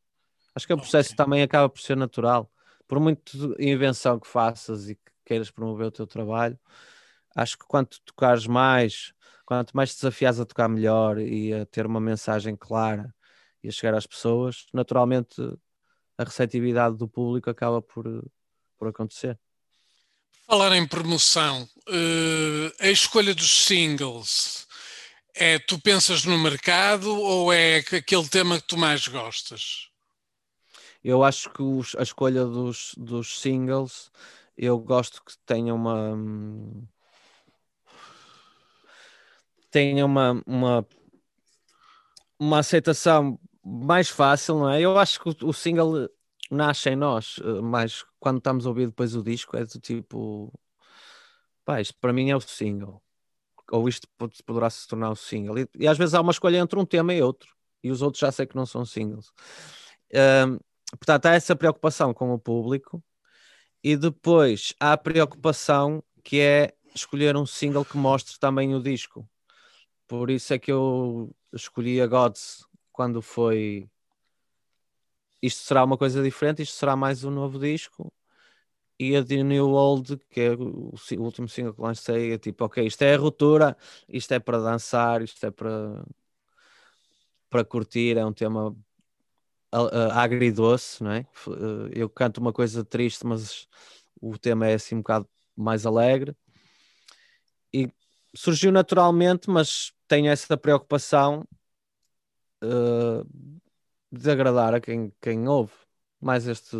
Acho 0.56 0.66
que 0.66 0.74
o 0.74 0.78
processo 0.78 1.14
também 1.14 1.44
acaba 1.44 1.68
por 1.68 1.82
ser 1.82 1.98
natural. 1.98 2.50
Por 2.88 3.02
muito 3.02 3.56
invenção 3.60 4.18
que 4.18 4.28
faças 4.28 4.90
e 4.90 4.96
que 4.96 5.12
queiras 5.26 5.52
promover 5.52 5.88
o 5.88 5.92
teu 5.92 6.08
trabalho, 6.08 6.58
acho 7.36 7.58
que 7.58 7.66
quanto 7.66 8.00
tocares 8.06 8.48
mais, 8.48 9.14
quanto 9.46 9.76
mais 9.76 9.94
desafias 9.94 10.40
a 10.40 10.46
tocar 10.46 10.70
melhor 10.70 11.20
e 11.20 11.54
a 11.54 11.66
ter 11.66 11.86
uma 11.86 12.00
mensagem 12.00 12.56
clara 12.56 13.14
e 13.64 13.70
a 13.70 13.72
chegar 13.72 13.96
às 13.96 14.06
pessoas, 14.06 14.66
naturalmente 14.74 15.42
a 16.18 16.24
receptividade 16.24 16.98
do 16.98 17.08
público 17.08 17.50
acaba 17.50 17.82
por, 17.82 18.06
por 18.78 18.88
acontecer. 18.88 19.40
Falar 20.46 20.76
em 20.76 20.86
promoção, 20.86 21.64
uh, 21.64 22.74
a 22.80 22.90
escolha 22.90 23.34
dos 23.34 23.66
singles 23.66 24.68
é 25.34 25.58
tu 25.58 25.80
pensas 25.80 26.26
no 26.26 26.38
mercado 26.38 27.10
ou 27.10 27.52
é 27.52 27.78
aquele 27.78 28.28
tema 28.30 28.60
que 28.60 28.68
tu 28.68 28.78
mais 28.78 29.08
gostas? 29.08 29.90
Eu 31.04 31.24
acho 31.24 31.50
que 31.50 31.62
os, 31.62 31.96
a 31.96 32.04
escolha 32.04 32.46
dos, 32.46 32.94
dos 32.98 33.40
singles, 33.40 34.12
eu 34.58 34.78
gosto 34.78 35.24
que 35.24 35.34
tenha 35.46 35.74
uma 35.74 36.16
tenha 39.72 40.06
uma, 40.06 40.40
uma, 40.46 40.88
uma 42.38 42.60
aceitação 42.60 43.40
mais 43.64 44.10
fácil, 44.10 44.60
não 44.60 44.70
é? 44.70 44.82
Eu 44.82 44.98
acho 44.98 45.20
que 45.22 45.46
o, 45.46 45.54
single 45.54 46.10
nasce 46.52 46.90
em 46.90 46.96
nós, 46.96 47.40
eh, 47.44 47.62
mas 47.62 48.06
quando 48.20 48.38
estamos 48.40 48.66
a 48.66 48.70
ouvir 48.70 48.88
depois 48.88 49.16
o 49.16 49.24
disco 49.24 49.56
é 49.58 49.66
do 49.66 49.80
tipo, 49.80 50.52
pá, 51.66 51.82
isto 51.82 51.96
para 52.00 52.14
mim 52.14 52.30
é 52.30 52.36
o 52.36 52.42
single, 52.42 53.02
ou 53.72 53.88
isto 53.88 54.08
poderá 54.46 54.70
se 54.70 54.88
tornar 54.88 55.12
o 55.12 55.16
single, 55.16 55.60
e, 55.60 55.70
e, 55.80 55.88
às 55.88 55.98
vezes 55.98 56.14
há 56.14 56.22
uma 56.22 56.32
escolha 56.32 56.58
entre 56.58 56.78
um 56.80 56.86
tema 56.86 57.14
e 57.14 57.22
outro, 57.22 57.56
e 57.84 57.92
os 57.92 58.02
outros 58.02 58.20
já 58.20 58.32
sei 58.32 58.46
que 58.46 58.56
não 58.56 58.66
são 58.66 58.86
singles. 58.86 59.32
Um, 60.14 60.60
portanto, 60.92 61.26
há 61.28 61.34
essa 61.34 61.56
preocupação 61.56 62.14
com 62.14 62.34
o 62.34 62.40
público, 62.40 63.04
e 63.84 63.98
depois 63.98 64.74
há 64.80 64.94
a 64.94 64.98
preocupação 64.98 66.04
que 66.24 66.40
é 66.40 66.74
escolher 66.96 67.36
um 67.36 67.46
single 67.46 67.86
que 67.86 67.98
mostre 67.98 68.40
também 68.40 68.74
o 68.76 68.82
disco. 68.82 69.28
Por 70.08 70.30
isso 70.30 70.54
é 70.54 70.60
que 70.60 70.72
eu 70.72 71.36
escolhi 71.54 72.02
a 72.02 72.08
Gods 72.08 72.66
quando 72.94 73.22
foi 73.22 73.90
isto 75.42 75.64
será 75.64 75.84
uma 75.84 75.98
coisa 75.98 76.24
diferente, 76.24 76.62
isto 76.62 76.76
será 76.78 76.96
mais 76.96 77.26
um 77.26 77.32
novo 77.32 77.60
disco. 77.60 78.14
E 78.98 79.16
a 79.18 79.26
The 79.26 79.44
New 79.44 79.72
Old, 79.72 80.18
que 80.30 80.40
é 80.40 80.52
o, 80.54 80.94
o 80.94 81.22
último 81.22 81.50
single 81.50 81.74
que 81.74 81.82
lancei, 81.82 82.32
é 82.32 82.38
tipo, 82.38 82.64
ok, 82.64 82.86
isto 82.86 83.02
é 83.02 83.16
a 83.16 83.18
ruptura, 83.18 83.76
isto 84.08 84.32
é 84.34 84.40
para 84.40 84.60
dançar, 84.60 85.22
isto 85.22 85.46
é 85.46 85.52
para, 85.52 86.06
para 87.50 87.66
curtir, 87.66 88.18
é 88.18 88.26
um 88.26 88.32
tema 88.32 88.74
agridoce, 90.14 91.04
não 91.04 91.12
é? 91.12 91.28
Uh, 91.48 91.90
eu 91.92 92.10
canto 92.10 92.38
uma 92.38 92.54
coisa 92.54 92.86
triste, 92.86 93.26
mas 93.26 93.68
o 94.22 94.38
tema 94.38 94.68
é 94.68 94.76
assim 94.76 94.96
um 94.96 95.00
bocado 95.00 95.28
mais 95.58 95.86
alegre. 95.86 96.36
E 97.74 97.92
surgiu 98.34 98.72
naturalmente, 98.72 99.50
mas 99.50 99.92
tenho 100.08 100.32
essa 100.32 100.56
preocupação 100.56 101.46
uh, 102.64 103.28
desagradar 104.12 104.74
a 104.74 104.82
quem, 104.82 105.12
quem 105.22 105.48
ouve. 105.48 105.74
Mais 106.20 106.48
este. 106.48 106.78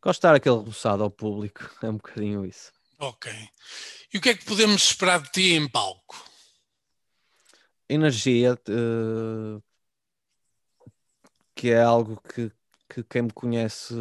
Gostar 0.00 0.34
aquele 0.34 0.56
roçado 0.56 1.02
ao 1.02 1.10
público. 1.10 1.60
É 1.82 1.88
um 1.88 1.96
bocadinho 1.96 2.46
isso. 2.46 2.72
Ok. 2.98 3.32
E 4.12 4.18
o 4.18 4.20
que 4.20 4.30
é 4.30 4.34
que 4.34 4.44
podemos 4.44 4.82
esperar 4.82 5.20
de 5.20 5.30
ti 5.30 5.52
em 5.52 5.68
palco? 5.68 6.16
Energia, 7.88 8.54
uh, 8.54 9.62
que 11.54 11.70
é 11.70 11.82
algo 11.82 12.20
que, 12.22 12.52
que 12.88 13.02
quem 13.04 13.22
me 13.22 13.32
conhece 13.32 13.94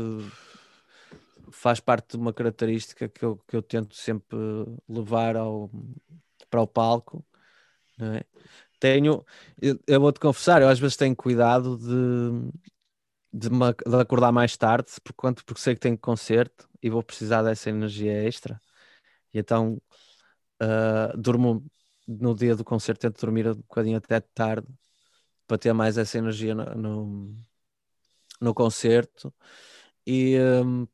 faz 1.51 1.79
parte 1.79 2.11
de 2.11 2.17
uma 2.17 2.33
característica 2.33 3.07
que 3.07 3.23
eu, 3.23 3.37
que 3.47 3.55
eu 3.55 3.61
tento 3.61 3.95
sempre 3.95 4.37
levar 4.87 5.35
ao, 5.35 5.69
para 6.49 6.61
o 6.61 6.67
palco. 6.67 7.25
Não 7.97 8.13
é? 8.13 8.23
Tenho, 8.79 9.25
eu, 9.87 9.99
vou-te 9.99 10.19
confessar, 10.19 10.61
eu 10.61 10.69
às 10.69 10.79
vezes 10.79 10.97
tenho 10.97 11.15
cuidado 11.15 11.77
de, 11.77 12.51
de, 13.33 13.49
me, 13.49 13.73
de 13.73 13.95
acordar 13.99 14.31
mais 14.31 14.55
tarde, 14.57 14.91
porque, 15.03 15.43
porque 15.45 15.61
sei 15.61 15.75
que 15.75 15.81
tenho 15.81 15.97
concerto 15.97 16.69
e 16.81 16.89
vou 16.89 17.03
precisar 17.03 17.43
dessa 17.43 17.69
energia 17.69 18.23
extra. 18.23 18.59
E 19.33 19.39
então 19.39 19.81
uh, 20.61 21.17
durmo 21.17 21.65
no 22.07 22.35
dia 22.35 22.55
do 22.55 22.63
concerto, 22.63 23.01
tento 23.01 23.19
dormir 23.19 23.47
um 23.47 23.55
bocadinho 23.55 23.97
até 23.97 24.19
tarde 24.19 24.67
para 25.47 25.57
ter 25.57 25.73
mais 25.73 25.97
essa 25.97 26.17
energia 26.17 26.55
no, 26.55 26.65
no, 26.75 27.37
no 28.41 28.53
concerto. 28.53 29.33
E 30.05 30.37
um, 30.39 30.87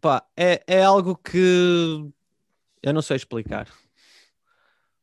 pá, 0.00 0.26
é, 0.36 0.62
é 0.66 0.82
algo 0.82 1.16
que 1.16 2.10
eu 2.82 2.92
não 2.92 3.02
sei 3.02 3.16
explicar 3.16 3.68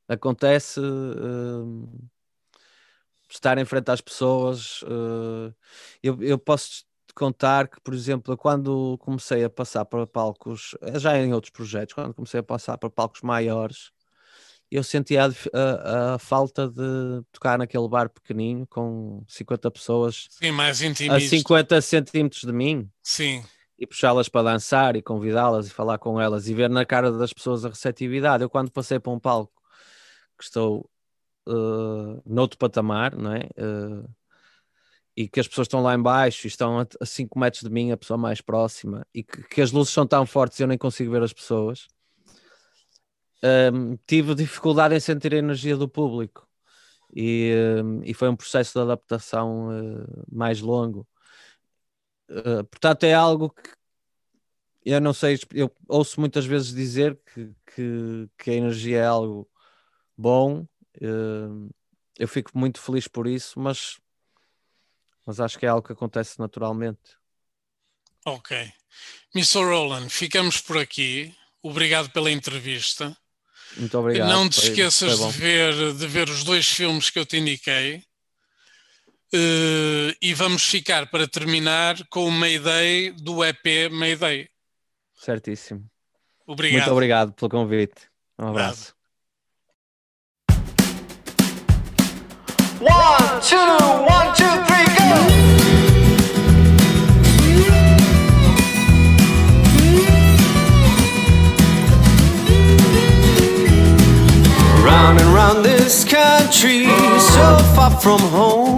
acontece 0.08 0.80
uh, 0.80 2.10
estar 3.30 3.58
em 3.58 3.66
frente 3.66 3.91
às 3.91 4.01
pessoas. 4.01 4.82
Uh, 4.84 5.53
eu, 6.01 6.22
eu 6.22 6.38
posso 6.38 6.86
contar 7.14 7.68
que, 7.68 7.82
por 7.82 7.93
exemplo, 7.93 8.38
quando 8.38 8.97
comecei 8.99 9.43
a 9.43 9.49
passar 9.49 9.86
para 9.86 10.05
palcos, 10.05 10.76
eh, 10.82 10.99
já 10.99 11.18
em 11.18 11.34
outros 11.34 11.51
projetos, 11.51 11.95
quando 11.95 12.14
comecei 12.14 12.39
a 12.39 12.43
passar 12.43 12.78
para 12.78 12.91
palcos 12.91 13.22
maiores, 13.22 13.91
eu 14.70 14.84
sentia 14.84 15.26
a, 15.26 15.30
a, 15.53 16.16
a 16.16 16.20
falta 16.20 16.68
de 16.68 17.24
tocar 17.32 17.58
naquele 17.58 17.88
bar 17.88 18.10
pequenino 18.10 18.68
com 18.68 19.24
50 19.28 19.72
pessoas 19.72 20.28
Sim, 20.30 20.51
mais 20.51 20.80
a 21.10 21.20
50 21.20 21.82
centímetros 21.82 22.41
de 22.41 22.51
mim. 22.51 22.89
Sim. 23.01 23.43
E 23.80 23.88
puxá-las 23.88 24.28
para 24.28 24.51
dançar 24.51 24.95
e 24.95 25.01
convidá-las 25.01 25.68
e 25.68 25.70
falar 25.70 25.97
com 25.97 26.20
elas 26.20 26.47
e 26.47 26.53
ver 26.53 26.70
na 26.70 26.86
cara 26.86 27.12
das 27.12 27.32
pessoas 27.32 27.64
a 27.64 27.70
receptividade. 27.70 28.43
Eu, 28.43 28.49
quando 28.49 28.72
passei 28.72 28.99
para 28.99 29.12
um 29.12 29.20
palco 29.20 29.57
que 30.38 30.43
estou 30.43 30.89
uh, 31.47 32.21
noutro 32.25 32.57
patamar, 32.57 33.15
não 33.15 33.33
é? 33.33 33.49
Uh, 33.57 34.09
e 35.15 35.27
que 35.27 35.39
as 35.39 35.47
pessoas 35.47 35.65
estão 35.65 35.81
lá 35.81 35.95
embaixo 35.95 36.45
e 36.45 36.49
estão 36.49 36.79
a 36.79 37.05
5 37.05 37.39
metros 37.39 37.63
de 37.63 37.69
mim, 37.69 37.91
a 37.91 37.97
pessoa 37.97 38.17
mais 38.17 38.39
próxima, 38.39 39.05
e 39.13 39.23
que, 39.23 39.41
que 39.43 39.61
as 39.61 39.71
luzes 39.71 39.91
são 39.91 40.05
tão 40.05 40.25
fortes 40.27 40.59
e 40.59 40.63
eu 40.63 40.67
nem 40.67 40.77
consigo 40.77 41.11
ver 41.11 41.23
as 41.23 41.33
pessoas. 41.33 41.88
Um, 43.43 43.93
ehm, 43.93 43.95
tive 44.05 44.35
dificuldade 44.35 44.95
em 44.95 44.99
sentir 44.99 45.33
a 45.33 45.38
energia 45.38 45.75
do 45.75 45.89
público 45.89 46.47
e, 47.15 47.53
um, 47.83 48.03
e 48.03 48.13
foi 48.13 48.29
um 48.29 48.35
processo 48.35 48.73
de 48.73 48.79
adaptação 48.83 49.69
uh, 49.69 50.25
mais 50.31 50.61
longo. 50.61 51.07
Uh, 52.29 52.63
portanto, 52.65 53.03
é 53.05 53.13
algo 53.13 53.49
que 53.49 53.77
eu 54.86 55.01
não 55.01 55.13
sei, 55.13 55.37
eu 55.53 55.70
ouço 55.87 56.20
muitas 56.20 56.45
vezes 56.45 56.74
dizer 56.74 57.20
que, 57.33 57.53
que, 57.75 58.29
que 58.37 58.51
a 58.51 58.53
energia 58.53 58.99
é 58.99 59.05
algo 59.05 59.49
bom. 60.17 60.65
Uh, 61.01 61.69
eu 62.17 62.27
fico 62.27 62.51
muito 62.57 62.81
feliz 62.81 63.07
por 63.07 63.27
isso, 63.27 63.59
mas, 63.59 63.97
mas 65.25 65.39
acho 65.39 65.59
que 65.59 65.65
é 65.65 65.69
algo 65.69 65.85
que 65.85 65.93
acontece 65.93 66.39
naturalmente. 66.39 67.15
Ok. 68.25 68.71
Mr. 69.35 69.63
Roland, 69.63 70.09
ficamos 70.09 70.59
por 70.59 70.77
aqui. 70.77 71.33
Obrigado 71.61 72.09
pela 72.09 72.31
entrevista. 72.31 73.15
Muito 73.75 73.97
obrigado. 73.97 74.29
Não 74.29 74.49
te 74.49 74.59
esqueças 74.59 75.19
de, 75.19 75.31
ver, 75.31 75.93
de 75.93 76.07
ver 76.07 76.29
os 76.29 76.43
dois 76.43 76.67
filmes 76.67 77.09
que 77.09 77.19
eu 77.19 77.25
te 77.25 77.37
indiquei. 77.37 78.03
Uh, 79.33 80.15
e 80.21 80.33
vamos 80.33 80.63
ficar 80.63 81.09
para 81.11 81.27
terminar 81.27 81.97
com 82.09 82.25
o 82.25 82.31
Mayday 82.31 83.11
do 83.11 83.43
EP 83.43 83.91
Mayday. 83.91 84.49
Certíssimo. 85.13 85.85
Obrigado. 86.45 86.79
Muito 86.79 86.91
obrigado 86.91 87.33
pelo 87.33 87.49
convite. 87.49 88.09
Um 88.39 88.47
abraço. 88.47 88.96
One, 92.79 93.41
two, 93.41 93.58
one, 93.58 94.36
two, 94.36 94.45
three, 94.67 94.86
go! 94.97 95.09
Round 104.86 105.20
and 105.20 105.33
round 105.33 105.66
this 105.66 106.05
country, 106.05 106.86
so 107.20 107.58
far 107.74 107.89
from 107.99 108.20
home. 108.20 108.78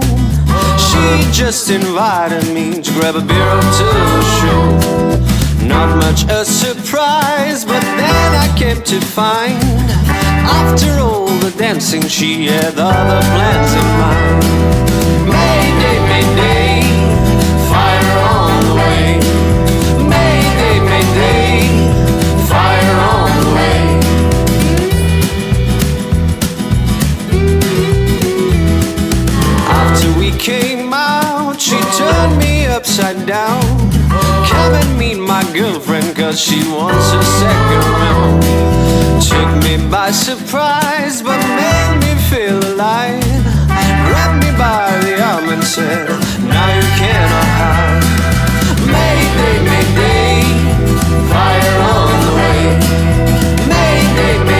She 0.78 1.30
just 1.30 1.68
invited 1.68 2.54
me 2.54 2.80
to 2.80 2.90
grab 2.92 3.16
a 3.16 3.20
beer 3.20 3.36
after 3.36 3.84
the 3.84 4.22
show. 4.40 5.66
Not 5.66 5.94
much 5.98 6.24
a 6.30 6.46
surprise, 6.46 7.66
but 7.66 7.82
then 7.82 8.34
I 8.34 8.48
came 8.56 8.80
to 8.82 8.98
find 8.98 9.62
after 10.48 11.00
all 11.00 11.29
the 11.40 11.50
dancing, 11.56 12.02
she 12.02 12.46
had 12.46 12.78
other 12.78 13.20
plans 13.32 13.72
in 13.72 13.86
mind. 14.00 14.44
Mayday, 15.26 15.98
mayday, 16.10 16.82
fire 17.72 18.18
on 18.36 18.52
the 18.66 18.74
way. 18.80 19.04
Mayday, 20.14 20.76
mayday, 20.90 21.52
fire 22.46 22.98
on 23.16 23.30
the 23.40 23.50
way. 23.56 23.80
After 29.80 30.10
we 30.18 30.28
came 30.32 30.92
out, 30.92 31.60
she 31.60 31.78
turned 31.98 32.38
me 32.38 32.66
upside 32.66 33.26
down. 33.26 33.62
Come 34.50 34.74
and 34.74 34.98
meet 34.98 35.18
girlfriend 35.54 36.16
cause 36.16 36.40
she 36.40 36.58
wants 36.70 37.12
a 37.12 37.22
second 37.40 37.84
round. 38.02 38.42
Took 39.22 39.50
me 39.64 39.90
by 39.90 40.10
surprise 40.10 41.22
but 41.22 41.38
made 41.56 41.98
me 42.04 42.14
feel 42.30 42.58
alive. 42.72 43.22
Grabbed 44.06 44.44
me 44.44 44.50
by 44.58 44.98
the 45.04 45.22
arm 45.22 45.48
and 45.48 45.64
said, 45.64 46.08
Now 46.46 46.68
you 46.76 46.86
cannot 47.00 47.48
hide. 47.58 48.04
Mayday, 48.94 49.56
mayday, 49.70 50.42
fire 51.32 51.76
on 51.94 52.12
the 52.26 52.32
way. 52.38 52.60
Mayday, 53.70 54.34
mayday, 54.44 54.59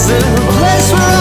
It's 0.00 0.10
a 0.10 0.20
place 0.52 0.92
where 0.92 1.17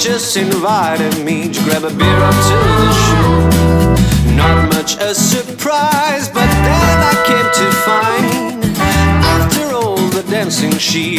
just 0.00 0.34
invited 0.38 1.14
me 1.26 1.52
to 1.52 1.62
grab 1.64 1.84
a 1.84 1.90
beer 1.90 2.20
up 2.24 2.32
to 2.32 2.56
the 2.80 2.92
show. 3.04 4.34
Not 4.34 4.72
much 4.72 4.96
a 4.96 5.14
surprise, 5.14 6.26
but 6.30 6.48
then 6.64 6.96
I 7.12 7.14
came 7.28 7.48
to 7.60 7.66
find 7.84 8.64
after 9.36 9.74
all 9.74 9.98
the 10.08 10.22
dancing, 10.22 10.72
she 10.78 11.18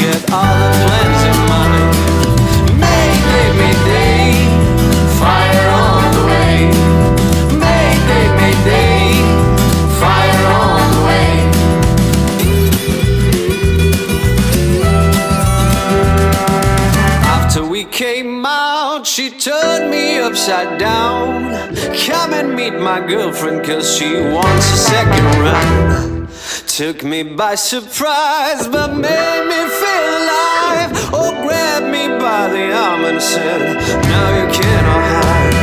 upside 20.42 20.80
down. 20.80 21.76
Come 21.96 22.34
and 22.34 22.56
meet 22.56 22.74
my 22.74 23.00
girlfriend, 23.06 23.64
cause 23.64 23.96
she 23.96 24.16
wants 24.16 24.74
a 24.74 24.78
second 24.78 25.26
round. 25.40 26.30
Took 26.68 27.04
me 27.04 27.22
by 27.22 27.54
surprise, 27.54 28.68
but 28.68 28.96
made 28.96 29.46
me 29.52 29.62
feel 29.82 30.08
alive. 30.22 30.90
Oh, 31.14 31.32
grabbed 31.46 31.86
me 31.86 32.08
by 32.18 32.48
the 32.50 32.74
arm 32.74 33.06
and 33.06 33.22
said, 33.22 33.62
Now 34.10 34.28
you 34.40 34.48
cannot 34.52 35.04
hide. 35.14 35.54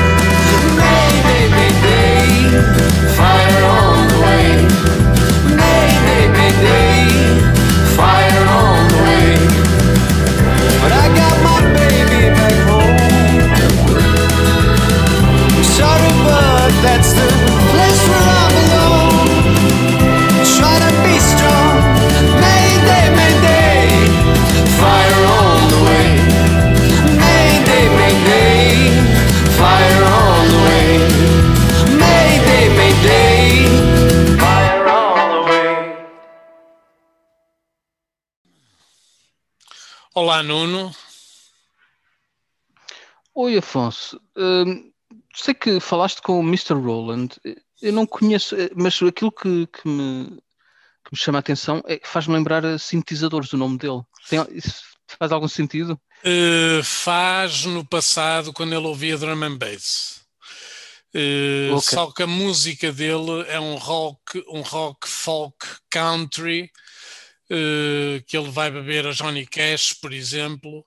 Mayday, 0.78 1.44
mayday, 1.56 2.28
fire 3.18 3.64
on 3.82 3.98
the 4.12 4.18
way. 4.26 4.46
Mayday, 5.58 6.24
mayday, 6.38 7.08
fire 7.98 8.46
on 8.62 8.88
the 8.92 8.98
way. 9.06 9.34
But 10.82 10.92
I 10.92 11.06
got 11.20 11.36
my 11.42 11.60
baby 11.74 12.32
back 12.38 12.67
Olá, 40.20 40.42
Nuno. 40.42 40.92
Oi, 43.32 43.56
Afonso. 43.56 44.20
Hum, 44.36 44.87
sei 45.42 45.54
que 45.54 45.80
falaste 45.80 46.20
com 46.22 46.38
o 46.38 46.42
Mr. 46.42 46.74
Roland. 46.74 47.28
Eu 47.80 47.92
não 47.92 48.06
conheço, 48.06 48.56
eh, 48.56 48.70
mas 48.74 49.00
aquilo 49.02 49.32
que, 49.32 49.66
que 49.66 49.88
me, 49.88 50.26
que 51.04 51.12
me 51.12 51.18
chama 51.18 51.38
a 51.38 51.40
atenção 51.40 51.82
é 51.86 51.98
que 51.98 52.08
faz-me 52.08 52.34
lembrar 52.34 52.64
a 52.66 52.78
sintetizadores 52.78 53.50
do 53.50 53.56
nome 53.56 53.78
dele. 53.78 54.02
Tem, 54.28 54.44
isso 54.50 54.82
faz 55.18 55.32
algum 55.32 55.48
sentido? 55.48 55.98
Uh, 56.24 56.82
faz 56.82 57.64
no 57.64 57.84
passado 57.84 58.52
quando 58.52 58.74
ele 58.74 58.86
ouvia 58.86 59.16
drum 59.16 59.42
and 59.44 59.56
bass. 59.56 60.20
Uh, 61.14 61.74
Ok. 61.74 61.94
Só 61.94 62.10
que 62.10 62.22
a 62.22 62.26
música 62.26 62.92
dele 62.92 63.44
é 63.48 63.58
um 63.58 63.76
rock, 63.76 64.44
um 64.48 64.60
rock 64.60 65.08
folk 65.08 65.66
country, 65.88 66.70
uh, 67.50 68.22
que 68.26 68.36
ele 68.36 68.50
vai 68.50 68.70
beber 68.70 69.06
a 69.06 69.12
Johnny 69.12 69.46
Cash, 69.46 69.94
por 69.94 70.12
exemplo. 70.12 70.84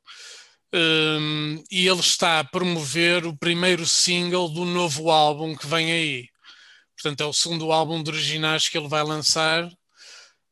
Um, 0.73 1.61
e 1.69 1.87
ele 1.87 1.99
está 1.99 2.39
a 2.39 2.43
promover 2.43 3.25
o 3.25 3.35
primeiro 3.35 3.85
single 3.85 4.47
do 4.47 4.63
novo 4.63 5.11
álbum 5.11 5.55
que 5.55 5.67
vem 5.67 5.91
aí. 5.91 6.29
Portanto, 6.95 7.21
é 7.21 7.25
o 7.25 7.33
segundo 7.33 7.71
álbum 7.71 8.01
de 8.01 8.09
originais 8.09 8.69
que 8.69 8.77
ele 8.77 8.87
vai 8.87 9.03
lançar. 9.03 9.65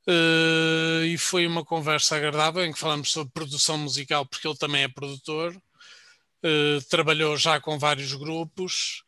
Uh, 0.08 1.06
e 1.06 1.18
foi 1.18 1.46
uma 1.46 1.64
conversa 1.64 2.16
agradável 2.16 2.66
em 2.66 2.74
que 2.74 2.80
falamos 2.80 3.12
sobre 3.12 3.32
produção 3.32 3.78
musical, 3.78 4.26
porque 4.26 4.48
ele 4.48 4.58
também 4.58 4.84
é 4.84 4.88
produtor. 4.88 5.56
Uh, 6.44 6.82
trabalhou 6.90 7.38
já 7.38 7.60
com 7.62 7.78
vários 7.78 8.14
grupos. 8.14 9.04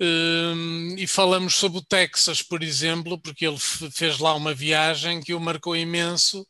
Um, 0.00 0.96
e 0.98 1.06
falamos 1.06 1.54
sobre 1.54 1.78
o 1.78 1.84
Texas, 1.84 2.42
por 2.42 2.60
exemplo, 2.62 3.18
porque 3.20 3.46
ele 3.46 3.58
fe- 3.58 3.88
fez 3.90 4.18
lá 4.18 4.34
uma 4.34 4.52
viagem 4.52 5.20
que 5.22 5.32
o 5.32 5.40
marcou 5.40 5.76
imenso. 5.76 6.44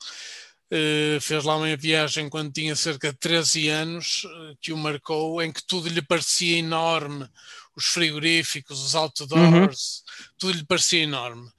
Uh, 0.72 1.20
fez 1.20 1.44
lá 1.44 1.56
uma 1.56 1.76
viagem 1.76 2.30
quando 2.30 2.50
tinha 2.50 2.74
cerca 2.74 3.12
de 3.12 3.18
13 3.18 3.68
anos, 3.68 4.24
uh, 4.24 4.56
que 4.58 4.72
o 4.72 4.76
marcou, 4.78 5.42
em 5.42 5.52
que 5.52 5.62
tudo 5.66 5.86
lhe 5.86 6.00
parecia 6.00 6.56
enorme. 6.56 7.28
Os 7.76 7.86
frigoríficos, 7.86 8.80
os 8.82 8.94
outdoors, 8.94 10.02
tudo 10.38 10.56
lhe 10.56 10.64
parecia 10.64 11.02
enorme. 11.02 11.50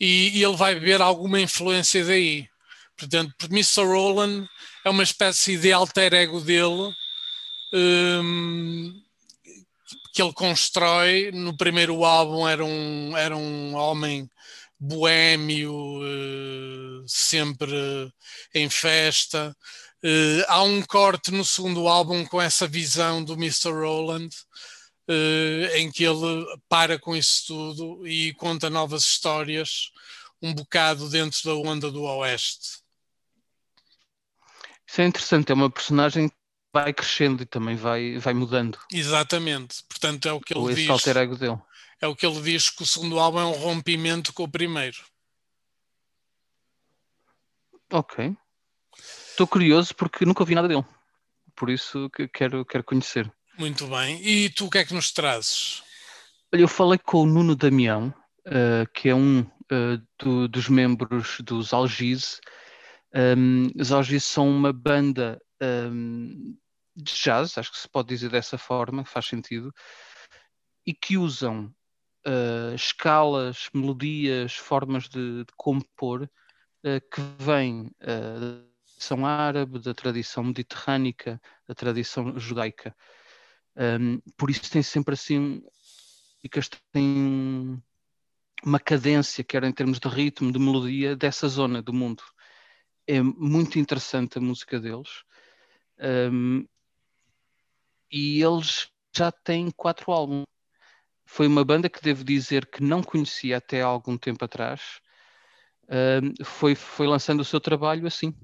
E, 0.00 0.38
e 0.38 0.44
ele 0.44 0.56
vai 0.56 0.74
beber 0.74 1.00
alguma 1.00 1.40
influência 1.40 2.04
daí. 2.04 2.48
Portanto, 2.96 3.46
Mr. 3.50 3.84
Roland 3.84 4.46
é 4.84 4.90
uma 4.90 5.02
espécie 5.02 5.56
de 5.56 5.72
alter 5.72 6.14
ego 6.14 6.40
dele. 6.40 6.92
um, 7.72 9.02
que 10.12 10.22
ele 10.22 10.32
constrói. 10.32 11.30
No 11.32 11.56
primeiro 11.56 12.04
álbum 12.04 12.46
era 12.46 12.64
um, 12.64 13.16
era 13.16 13.36
um 13.36 13.74
homem 13.74 14.28
boêmio, 14.82 16.00
eh, 16.02 17.04
sempre 17.06 18.12
em 18.52 18.68
festa. 18.68 19.56
Eh, 20.02 20.44
há 20.48 20.60
um 20.64 20.82
corte 20.82 21.30
no 21.30 21.44
segundo 21.44 21.86
álbum 21.86 22.24
com 22.26 22.42
essa 22.42 22.66
visão 22.66 23.22
do 23.22 23.34
Mr. 23.34 23.70
Roland, 23.70 24.28
eh, 25.08 25.78
em 25.78 25.90
que 25.90 26.02
ele 26.02 26.44
para 26.68 26.98
com 26.98 27.14
isso 27.14 27.44
tudo 27.46 28.06
e 28.06 28.34
conta 28.34 28.68
novas 28.68 29.04
histórias, 29.04 29.92
um 30.42 30.52
bocado 30.52 31.08
dentro 31.08 31.40
da 31.44 31.54
onda 31.54 31.88
do 31.88 32.02
Oeste. 32.02 32.82
Isso 34.84 35.00
é 35.00 35.06
interessante, 35.06 35.52
é 35.52 35.54
uma 35.54 35.70
personagem 35.70 36.28
que 36.28 36.34
vai 36.74 36.92
crescendo 36.92 37.44
e 37.44 37.46
também 37.46 37.76
vai, 37.76 38.18
vai 38.18 38.34
mudando. 38.34 38.78
Exatamente. 38.92 39.84
Portanto, 39.88 40.26
é 40.26 40.32
o 40.32 40.40
que 40.40 40.58
Ou 40.58 40.64
ele 40.64 40.72
esse 40.72 40.82
diz. 40.82 40.90
alter 40.90 41.16
ego 41.18 41.36
dele. 41.36 41.58
É 42.02 42.06
o 42.08 42.16
que 42.16 42.26
ele 42.26 42.42
diz 42.42 42.68
que 42.68 42.82
o 42.82 42.86
segundo 42.86 43.20
álbum 43.20 43.38
é 43.38 43.44
um 43.44 43.52
rompimento 43.52 44.32
com 44.34 44.42
o 44.42 44.50
primeiro. 44.50 44.98
Ok. 47.92 48.36
Estou 48.98 49.46
curioso 49.46 49.94
porque 49.94 50.24
nunca 50.26 50.42
ouvi 50.42 50.56
nada 50.56 50.66
dele. 50.66 50.84
Por 51.54 51.70
isso 51.70 52.10
que 52.10 52.26
quero, 52.26 52.64
quero 52.66 52.82
conhecer. 52.82 53.32
Muito 53.56 53.86
bem. 53.86 54.20
E 54.20 54.50
tu 54.50 54.66
o 54.66 54.70
que 54.70 54.78
é 54.78 54.84
que 54.84 54.92
nos 54.94 55.12
trazes? 55.12 55.82
Olha, 56.52 56.62
eu 56.62 56.68
falei 56.68 56.98
com 56.98 57.18
o 57.22 57.26
Nuno 57.26 57.54
Damião, 57.54 58.12
eh, 58.46 58.84
que 58.92 59.08
é 59.08 59.14
um 59.14 59.46
eh, 59.70 59.98
do- 60.18 60.48
dos 60.48 60.68
membros 60.68 61.38
dos 61.40 61.72
Algiz. 61.72 62.40
Um, 63.14 63.68
os 63.80 63.92
Algiz 63.92 64.24
são 64.24 64.48
uma 64.48 64.72
banda 64.72 65.40
um, 65.62 66.56
de 66.96 67.14
jazz, 67.14 67.56
acho 67.58 67.70
que 67.70 67.78
se 67.78 67.88
pode 67.88 68.08
dizer 68.08 68.30
dessa 68.30 68.58
forma, 68.58 69.04
faz 69.04 69.26
sentido, 69.26 69.72
e 70.86 70.92
que 70.92 71.16
usam 71.16 71.72
eh, 72.26 72.74
escalas, 72.74 73.68
melodias, 73.74 74.54
formas 74.54 75.08
de, 75.08 75.44
de 75.44 75.52
compor 75.56 76.28
eh, 76.84 77.00
que 77.00 77.20
vêm 77.38 77.90
eh, 78.00 78.38
da 78.40 78.62
tradição 78.86 79.26
árabe, 79.26 79.78
da 79.80 79.94
tradição 79.94 80.44
mediterrânica, 80.44 81.40
da 81.66 81.74
tradição 81.74 82.38
judaica. 82.38 82.94
Um, 83.76 84.20
por 84.36 84.50
isso 84.50 84.70
tem 84.70 84.82
sempre 84.82 85.14
assim, 85.14 85.62
músicas 86.42 86.68
têm 86.92 87.82
uma 88.64 88.78
cadência, 88.78 89.44
quer 89.44 89.64
em 89.64 89.72
termos 89.72 89.98
de 89.98 90.08
ritmo, 90.08 90.52
de 90.52 90.58
melodia, 90.58 91.16
dessa 91.16 91.48
zona 91.48 91.82
do 91.82 91.92
mundo. 91.92 92.22
É 93.06 93.20
muito 93.22 93.78
interessante 93.78 94.38
a 94.38 94.40
música 94.40 94.78
deles. 94.78 95.24
Um, 95.98 96.66
e 98.10 98.42
eles 98.42 98.88
já 99.16 99.32
têm 99.32 99.70
quatro 99.70 100.12
álbuns. 100.12 100.51
Foi 101.32 101.46
uma 101.46 101.64
banda 101.64 101.88
que 101.88 102.02
devo 102.02 102.22
dizer 102.22 102.66
que 102.66 102.82
não 102.82 103.02
conhecia 103.02 103.56
até 103.56 103.80
há 103.80 103.86
algum 103.86 104.18
tempo 104.18 104.44
atrás. 104.44 105.00
Um, 105.88 106.44
foi, 106.44 106.74
foi 106.74 107.06
lançando 107.06 107.40
o 107.40 107.44
seu 107.44 107.58
trabalho 107.58 108.06
assim, 108.06 108.34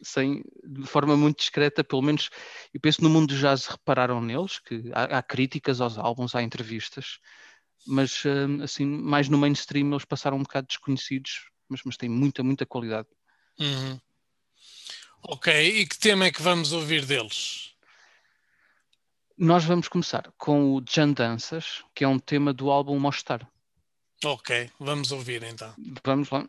sem, 0.00 0.42
de 0.64 0.86
forma 0.86 1.18
muito 1.18 1.40
discreta, 1.40 1.84
pelo 1.84 2.00
menos 2.00 2.30
eu 2.72 2.80
penso 2.80 3.02
no 3.02 3.10
mundo 3.10 3.34
do 3.34 3.38
jazz 3.38 3.66
repararam 3.66 4.22
neles, 4.22 4.58
que 4.58 4.90
há, 4.94 5.18
há 5.18 5.22
críticas 5.22 5.82
aos 5.82 5.98
álbuns, 5.98 6.34
há 6.34 6.42
entrevistas, 6.42 7.18
mas 7.86 8.22
assim, 8.62 8.86
mais 8.86 9.28
no 9.28 9.36
mainstream 9.36 9.90
eles 9.90 10.06
passaram 10.06 10.38
um 10.38 10.44
bocado 10.44 10.66
desconhecidos, 10.66 11.50
mas, 11.68 11.82
mas 11.84 11.98
têm 11.98 12.08
muita, 12.08 12.42
muita 12.42 12.64
qualidade. 12.64 13.08
Uhum. 13.60 14.00
Ok, 15.24 15.80
e 15.82 15.86
que 15.86 15.98
tema 15.98 16.24
é 16.24 16.32
que 16.32 16.40
vamos 16.40 16.72
ouvir 16.72 17.04
deles? 17.04 17.73
Nós 19.36 19.64
vamos 19.64 19.88
começar 19.88 20.32
com 20.38 20.76
o 20.76 20.82
Jan 20.88 21.10
Danças, 21.10 21.82
que 21.92 22.04
é 22.04 22.08
um 22.08 22.20
tema 22.20 22.52
do 22.52 22.70
álbum 22.70 22.98
Mostar. 23.00 23.44
Ok, 24.24 24.70
vamos 24.78 25.10
ouvir 25.10 25.42
então. 25.42 25.74
Vamos 26.04 26.30
lá. 26.30 26.48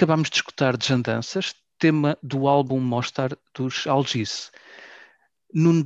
Acabámos 0.00 0.30
de 0.30 0.36
escutar 0.36 0.78
Desandanças, 0.78 1.54
tema 1.78 2.16
do 2.22 2.48
álbum 2.48 2.80
Mostar 2.80 3.36
dos 3.54 3.86
Algice. 3.86 4.50
Nuno 5.52 5.84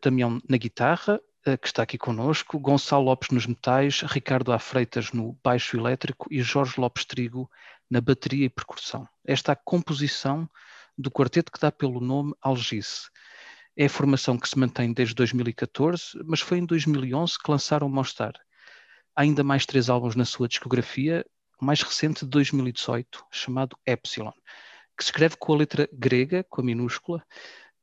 Damião 0.00 0.40
na 0.48 0.56
guitarra, 0.56 1.20
eh, 1.44 1.56
que 1.56 1.66
está 1.66 1.82
aqui 1.82 1.98
connosco, 1.98 2.56
Gonçalo 2.60 3.06
Lopes 3.06 3.30
nos 3.30 3.48
metais, 3.48 4.02
Ricardo 4.02 4.52
A. 4.52 4.60
Freitas 4.60 5.10
no 5.10 5.36
baixo 5.42 5.76
elétrico 5.76 6.28
e 6.30 6.40
Jorge 6.40 6.80
Lopes 6.80 7.04
Trigo 7.04 7.50
na 7.90 8.00
bateria 8.00 8.46
e 8.46 8.48
percussão. 8.48 9.08
Esta 9.24 9.50
é 9.50 9.54
a 9.54 9.56
composição 9.56 10.48
do 10.96 11.10
quarteto 11.10 11.50
que 11.50 11.58
dá 11.58 11.72
pelo 11.72 12.00
nome 12.00 12.34
Algice. 12.40 13.10
É 13.76 13.86
a 13.86 13.90
formação 13.90 14.38
que 14.38 14.48
se 14.48 14.56
mantém 14.56 14.92
desde 14.92 15.16
2014, 15.16 16.12
mas 16.24 16.40
foi 16.40 16.58
em 16.58 16.64
2011 16.64 17.36
que 17.36 17.50
lançaram 17.50 17.88
Mostar. 17.88 18.34
Há 19.16 19.22
ainda 19.22 19.42
mais 19.42 19.66
três 19.66 19.90
álbuns 19.90 20.14
na 20.14 20.24
sua 20.24 20.46
discografia, 20.46 21.26
mais 21.60 21.82
recente 21.82 22.24
de 22.24 22.30
2018, 22.30 23.24
chamado 23.30 23.76
Epsilon, 23.86 24.32
que 24.96 25.04
se 25.04 25.08
escreve 25.10 25.36
com 25.36 25.52
a 25.52 25.56
letra 25.56 25.88
grega, 25.92 26.44
com 26.44 26.60
a 26.60 26.64
minúscula, 26.64 27.24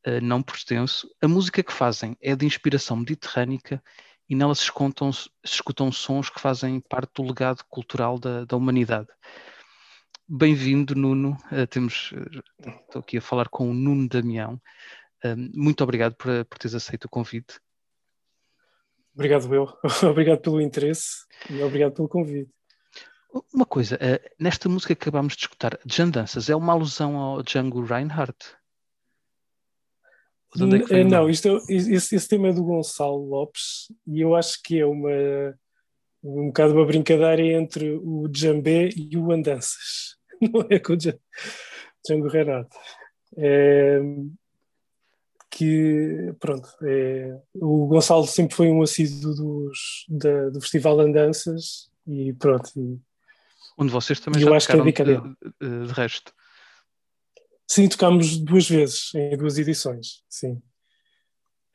uh, 0.07 0.21
não 0.21 0.41
por 0.41 0.55
extenso. 0.55 1.09
A 1.21 1.27
música 1.27 1.63
que 1.63 1.73
fazem 1.73 2.17
é 2.21 2.35
de 2.35 2.45
inspiração 2.45 2.97
mediterrânica 2.97 3.83
e 4.27 4.35
nela 4.35 4.55
se 4.55 4.63
escutam, 4.63 5.11
se 5.11 5.29
escutam 5.43 5.91
sons 5.91 6.29
que 6.29 6.39
fazem 6.39 6.79
parte 6.79 7.11
do 7.15 7.23
legado 7.23 7.63
cultural 7.69 8.17
da, 8.17 8.45
da 8.45 8.57
humanidade. 8.57 9.07
Bem-vindo, 10.27 10.95
Nuno. 10.95 11.37
Uh, 11.51 11.67
temos, 11.67 12.11
uh, 12.11 12.73
estou 12.87 12.99
aqui 12.99 13.17
a 13.17 13.21
falar 13.21 13.49
com 13.49 13.69
o 13.69 13.73
Nuno 13.73 14.07
Damião. 14.07 14.59
muito 15.53 15.83
obrigado 15.83 16.15
por, 16.15 16.45
por 16.45 16.57
teres 16.57 16.75
aceito 16.75 17.05
o 17.05 17.09
convite. 17.09 17.59
Obrigado, 19.15 19.55
eu. 19.55 19.73
obrigado 20.09 20.41
pelo 20.41 20.61
interesse 20.61 21.25
e 21.49 21.63
obrigado 21.63 21.93
pelo 21.93 22.09
convite. 22.09 22.51
Uma 23.53 23.65
coisa, 23.65 23.95
uh, 23.95 24.33
nesta 24.39 24.69
música 24.69 24.95
que 24.95 25.03
acabámos 25.03 25.35
de 25.35 25.41
escutar, 25.41 25.77
Jandanças, 25.85 26.49
é 26.49 26.55
uma 26.55 26.71
alusão 26.71 27.17
ao 27.17 27.43
Django 27.43 27.83
Reinhardt? 27.83 28.55
É 30.89 31.03
não, 31.03 31.29
isto 31.29 31.49
é, 31.49 31.73
esse, 31.73 32.15
esse, 32.15 32.27
tema 32.29 32.47
é 32.47 32.53
do 32.53 32.63
Gonçalo 32.63 33.25
Lopes 33.25 33.91
e 34.07 34.21
eu 34.21 34.35
acho 34.35 34.61
que 34.63 34.79
é 34.79 34.85
uma 34.85 35.09
um 36.23 36.47
bocado 36.47 36.73
uma 36.73 36.85
brincadeira 36.85 37.41
entre 37.41 37.91
o 37.91 38.27
Jambé 38.33 38.89
e 38.95 39.17
o 39.17 39.31
Andanças. 39.31 40.17
Não 40.41 40.65
é 40.69 40.79
com 40.79 40.93
o 40.93 40.97
Django 40.97 42.27
Reinhardt. 42.29 42.69
É, 43.37 43.99
que 45.51 46.33
pronto, 46.39 46.67
é, 46.83 47.37
o 47.53 47.85
Gonçalo 47.87 48.25
sempre 48.25 48.55
foi 48.55 48.69
um 48.69 48.81
assíduo 48.81 49.35
dos, 49.35 50.05
da, 50.09 50.49
do 50.49 50.61
Festival 50.61 50.99
Andanças 50.99 51.89
e 52.07 52.33
pronto, 52.33 52.71
e 52.75 52.99
Onde 53.77 53.91
vocês 53.91 54.19
também 54.19 54.41
já 54.41 54.55
acho 54.55 54.67
tocaram 54.67 54.91
que 54.91 55.01
é 55.01 55.05
de, 55.05 55.87
de, 55.87 55.93
resto. 55.93 56.33
Sim, 57.67 57.89
tocámos 57.89 58.37
duas 58.37 58.69
vezes, 58.69 59.13
em 59.13 59.35
duas 59.37 59.57
edições, 59.57 60.23
sim. 60.29 60.61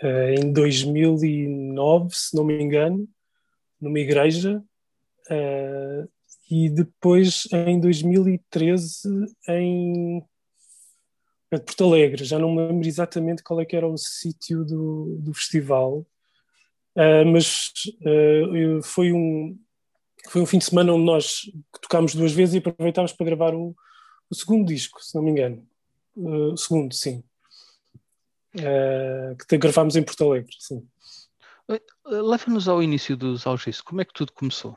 Uh, 0.02 0.40
em 0.40 0.52
2009, 0.52 2.08
se 2.14 2.34
não 2.34 2.44
me 2.44 2.62
engano, 2.62 3.06
numa 3.78 3.98
igreja, 3.98 4.62
uh, 5.30 6.10
e 6.50 6.70
depois 6.70 7.46
em 7.52 7.78
2013 7.78 9.08
em 9.48 10.24
Porto 11.50 11.84
Alegre. 11.84 12.24
Já 12.24 12.38
não 12.38 12.54
me 12.54 12.66
lembro 12.66 12.88
exatamente 12.88 13.42
qual 13.42 13.60
é 13.60 13.64
que 13.66 13.76
era 13.76 13.86
o 13.86 13.96
sítio 13.98 14.64
do, 14.64 15.18
do 15.20 15.34
festival, 15.34 16.06
uh, 16.96 17.26
mas 17.30 17.72
foi 18.84 19.12
um, 19.12 19.58
foi 20.28 20.42
um 20.42 20.46
fim 20.46 20.58
de 20.58 20.64
semana 20.64 20.92
onde 20.92 21.04
nós 21.04 21.50
tocámos 21.80 22.14
duas 22.14 22.32
vezes 22.32 22.54
e 22.54 22.58
aproveitámos 22.58 23.12
para 23.12 23.26
gravar 23.26 23.54
o, 23.54 23.74
o 24.28 24.34
segundo 24.34 24.66
disco, 24.66 25.02
se 25.02 25.14
não 25.14 25.22
me 25.22 25.30
engano. 25.30 25.66
Uh, 26.16 26.52
o 26.52 26.56
segundo, 26.56 26.94
sim. 26.94 27.22
Uh, 28.56 29.36
que 29.48 29.56
gravámos 29.56 29.96
em 29.96 30.02
Porto 30.02 30.24
Alegre, 30.24 30.54
sim. 30.58 30.86
Leva-nos 32.04 32.68
ao 32.68 32.82
início 32.82 33.16
dos 33.16 33.46
Algis. 33.46 33.80
Como 33.80 34.00
é 34.00 34.04
que 34.04 34.12
tudo 34.12 34.32
começou? 34.32 34.76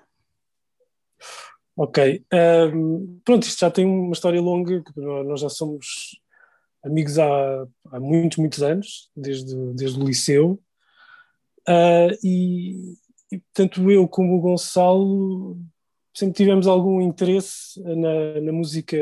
Ok. 1.75 2.23
Um, 2.71 3.19
pronto, 3.25 3.43
isto 3.43 3.59
já 3.59 3.71
tem 3.71 3.85
uma 3.85 4.13
história 4.13 4.39
longa. 4.39 4.83
Nós 4.95 5.41
já 5.41 5.49
somos 5.49 6.19
amigos 6.83 7.17
há, 7.17 7.67
há 7.91 7.99
muitos, 7.99 8.37
muitos 8.37 8.61
anos, 8.61 9.09
desde, 9.15 9.55
desde 9.73 9.99
o 9.99 10.05
liceu. 10.05 10.61
Uh, 11.67 12.13
e, 12.23 12.95
e 13.33 13.43
tanto 13.53 13.89
eu 13.89 14.07
como 14.07 14.35
o 14.35 14.41
Gonçalo 14.41 15.57
sempre 16.13 16.35
tivemos 16.35 16.67
algum 16.67 17.01
interesse 17.01 17.81
na, 17.81 18.41
na 18.41 18.51
música. 18.51 18.97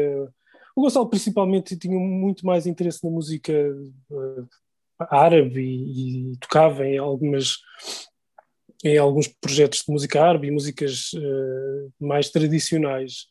O 0.76 0.82
Gonçalo, 0.82 1.10
principalmente, 1.10 1.78
tinha 1.78 2.00
muito 2.00 2.46
mais 2.46 2.66
interesse 2.66 3.04
na 3.04 3.10
música 3.10 3.54
uh, 4.10 4.48
árabe 5.10 5.62
e, 5.62 6.32
e, 6.32 6.38
tocava 6.38 6.86
em 6.86 6.98
algumas 6.98 7.58
em 8.84 8.98
alguns 8.98 9.28
projetos 9.28 9.84
de 9.86 9.92
música 9.92 10.24
árabe 10.24 10.48
e 10.48 10.52
músicas 10.52 11.12
uh, 11.14 11.94
mais 12.00 12.30
tradicionais. 12.32 13.28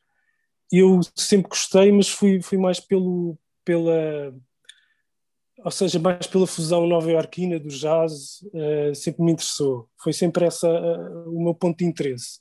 Eu 0.70 1.01
sempre 1.16 1.48
gostei, 1.48 1.90
mas 1.90 2.09
fui, 2.09 2.40
fui 2.40 2.56
mais 2.56 2.78
pelo, 2.78 3.36
pela 3.64 4.32
ou 5.65 5.70
seja, 5.70 5.99
mais 5.99 6.27
pela 6.27 6.47
fusão 6.47 6.87
nova-iorquina 6.87 7.59
do 7.59 7.69
jazz, 7.69 8.41
uh, 8.53 8.95
sempre 8.95 9.23
me 9.23 9.32
interessou. 9.32 9.89
Foi 9.99 10.12
sempre 10.12 10.45
essa 10.47 10.69
uh, 10.69 11.31
o 11.31 11.43
meu 11.43 11.55
ponto 11.55 11.78
de 11.78 11.85
interesse. 11.85 12.39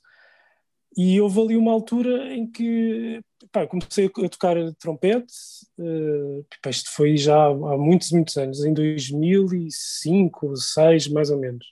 E 0.96 1.20
houve 1.20 1.40
ali 1.40 1.56
uma 1.56 1.72
altura 1.72 2.34
em 2.34 2.50
que 2.50 3.20
pá, 3.52 3.66
comecei 3.66 4.06
a 4.06 4.28
tocar 4.28 4.56
trompete, 4.78 5.32
uh, 5.78 6.44
pá, 6.62 6.70
isto 6.70 6.90
foi 6.92 7.16
já 7.16 7.46
há 7.46 7.76
muitos, 7.76 8.10
muitos 8.10 8.36
anos, 8.36 8.64
em 8.64 8.72
2005, 8.72 10.46
2006, 10.46 11.08
mais 11.08 11.30
ou 11.30 11.38
menos. 11.38 11.66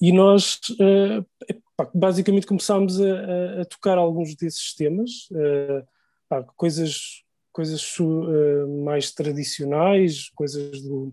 E 0.00 0.12
nós 0.12 0.58
pá, 1.76 1.90
basicamente 1.94 2.46
começámos 2.46 3.00
a, 3.00 3.04
a, 3.04 3.60
a, 3.62 3.64
tocar 3.64 3.98
alguns 3.98 4.34
desses 4.34 4.74
temas, 4.74 5.28
coisas 6.56 7.22
coisas 7.52 7.98
uh, 7.98 8.84
mais 8.84 9.12
tradicionais, 9.12 10.30
coisas 10.34 10.82
do 10.82 11.12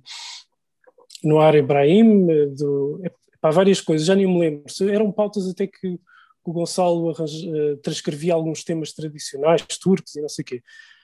Noar 1.24 1.56
Ibrahim, 1.56 2.30
eh, 2.30 2.46
do, 2.48 3.02
várias 3.42 3.82
coisas, 3.82 4.08
já 4.08 4.16
nem 4.16 4.26
me 4.26 4.40
lembro. 4.40 4.64
Eram 4.90 5.12
pautas 5.12 5.48
até 5.50 5.68
que 5.68 6.00
o 6.44 6.54
Gonçalo 6.54 7.12
uh, 7.12 7.78
transcrevia 7.84 8.34
alguns 8.34 8.64
temas 8.64 8.94
tradicionais, 8.94 9.66
turcos 9.80 10.16
e 10.16 10.22
não 10.22 10.30
sei 10.30 10.44
o 10.44 10.46
quê. 10.46 10.64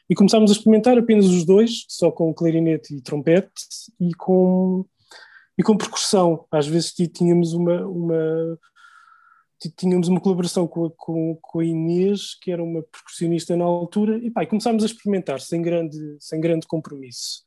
E 0.10 0.16
começámos 0.16 0.52
a 0.52 0.54
experimentar 0.54 0.98
apenas 0.98 1.26
os 1.26 1.46
dois, 1.46 1.86
só 1.90 2.12
com 2.12 2.34
clarinete 2.34 2.96
e 2.96 3.02
trompete 3.02 3.52
e 4.00 4.14
com, 4.14 4.86
e 5.58 5.64
com 5.64 5.78
percussão. 5.78 6.46
Às 6.52 6.68
vezes 6.68 6.94
tínhamos 6.94 7.54
uma, 7.54 7.86
uma 7.86 8.60
tínhamos 9.78 10.08
uma 10.08 10.20
colaboração 10.20 10.68
com 10.68 10.86
a, 10.86 10.92
com, 10.92 11.38
com 11.42 11.60
a, 11.60 11.66
Inês, 11.66 12.36
que 12.40 12.52
era 12.52 12.64
uma 12.64 12.84
percussionista 12.84 13.56
na 13.56 13.64
altura, 13.64 14.18
e, 14.18 14.30
pá, 14.30 14.44
e 14.44 14.48
começámos 14.48 14.84
a 14.84 14.86
experimentar 14.86 15.40
sem 15.40 15.62
grande, 15.62 15.98
sem 16.20 16.40
grande 16.40 16.68
compromisso. 16.68 17.44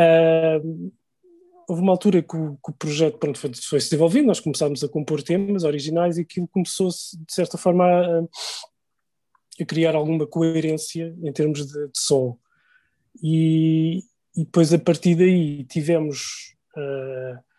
Uh, 0.00 0.92
houve 1.68 1.82
uma 1.82 1.92
altura 1.92 2.22
que 2.22 2.36
o, 2.36 2.56
que 2.56 2.70
o 2.70 2.74
projeto 2.74 3.18
pronto, 3.18 3.38
foi, 3.38 3.50
foi, 3.54 3.80
se 3.80 3.90
desenvolvendo, 3.90 4.26
nós 4.26 4.40
começámos 4.40 4.82
a 4.82 4.88
compor 4.88 5.22
temas 5.22 5.64
originais 5.64 6.16
e 6.16 6.22
aquilo 6.22 6.48
começou-se, 6.48 7.16
de 7.16 7.32
certa 7.32 7.58
forma, 7.58 7.84
a, 7.84 8.20
a, 9.60 9.64
criar 9.66 9.94
alguma 9.94 10.26
coerência 10.26 11.14
em 11.22 11.32
termos 11.32 11.66
de, 11.66 11.88
de 11.88 11.98
som. 11.98 12.38
E, 13.22 13.98
e, 14.36 14.44
depois, 14.44 14.72
a 14.72 14.78
partir 14.78 15.14
daí, 15.14 15.64
tivemos. 15.64 16.54
Uh, 16.76 17.51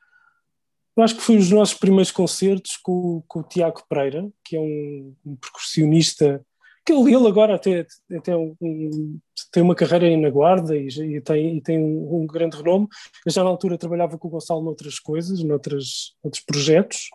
eu 0.95 1.03
acho 1.03 1.15
que 1.15 1.21
foi 1.21 1.37
os 1.37 1.49
nossos 1.49 1.75
primeiros 1.77 2.11
concertos 2.11 2.77
com, 2.77 3.23
com 3.27 3.39
o 3.39 3.43
Tiago 3.43 3.83
Pereira, 3.89 4.29
que 4.43 4.55
é 4.55 4.59
um, 4.59 5.15
um 5.25 5.35
percussionista, 5.35 6.45
que 6.85 6.93
ele, 6.93 7.15
ele 7.15 7.27
agora 7.27 7.55
até, 7.55 7.85
até 8.15 8.35
um, 8.35 8.55
um, 8.61 9.19
tem 9.51 9.63
uma 9.63 9.75
carreira 9.75 10.15
na 10.17 10.29
guarda 10.29 10.75
e, 10.75 10.87
e 10.87 11.21
tem, 11.21 11.57
e 11.57 11.61
tem 11.61 11.79
um, 11.79 12.27
grande 12.27 12.57
renome. 12.57 12.87
Eu 13.25 13.31
já 13.31 13.43
na 13.43 13.49
altura 13.49 13.77
trabalhava 13.77 14.17
com 14.17 14.27
o 14.27 14.31
Gonçalo 14.31 14.61
noutras 14.61 14.99
coisas, 14.99 15.41
noutras, 15.43 16.15
noutros 16.23 16.43
projetos. 16.43 17.09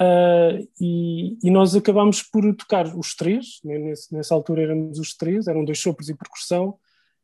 Uh, 0.00 0.66
e, 0.80 1.36
e, 1.42 1.50
nós 1.50 1.74
acabámos 1.74 2.22
por 2.22 2.42
tocar 2.54 2.86
os 2.96 3.16
três, 3.16 3.58
né, 3.64 3.78
nesse, 3.78 4.14
nessa 4.14 4.32
altura 4.32 4.62
éramos 4.62 4.96
os 5.00 5.12
três, 5.12 5.48
eram 5.48 5.64
dois 5.64 5.80
sopros 5.80 6.08
e 6.08 6.16
percussão. 6.16 6.78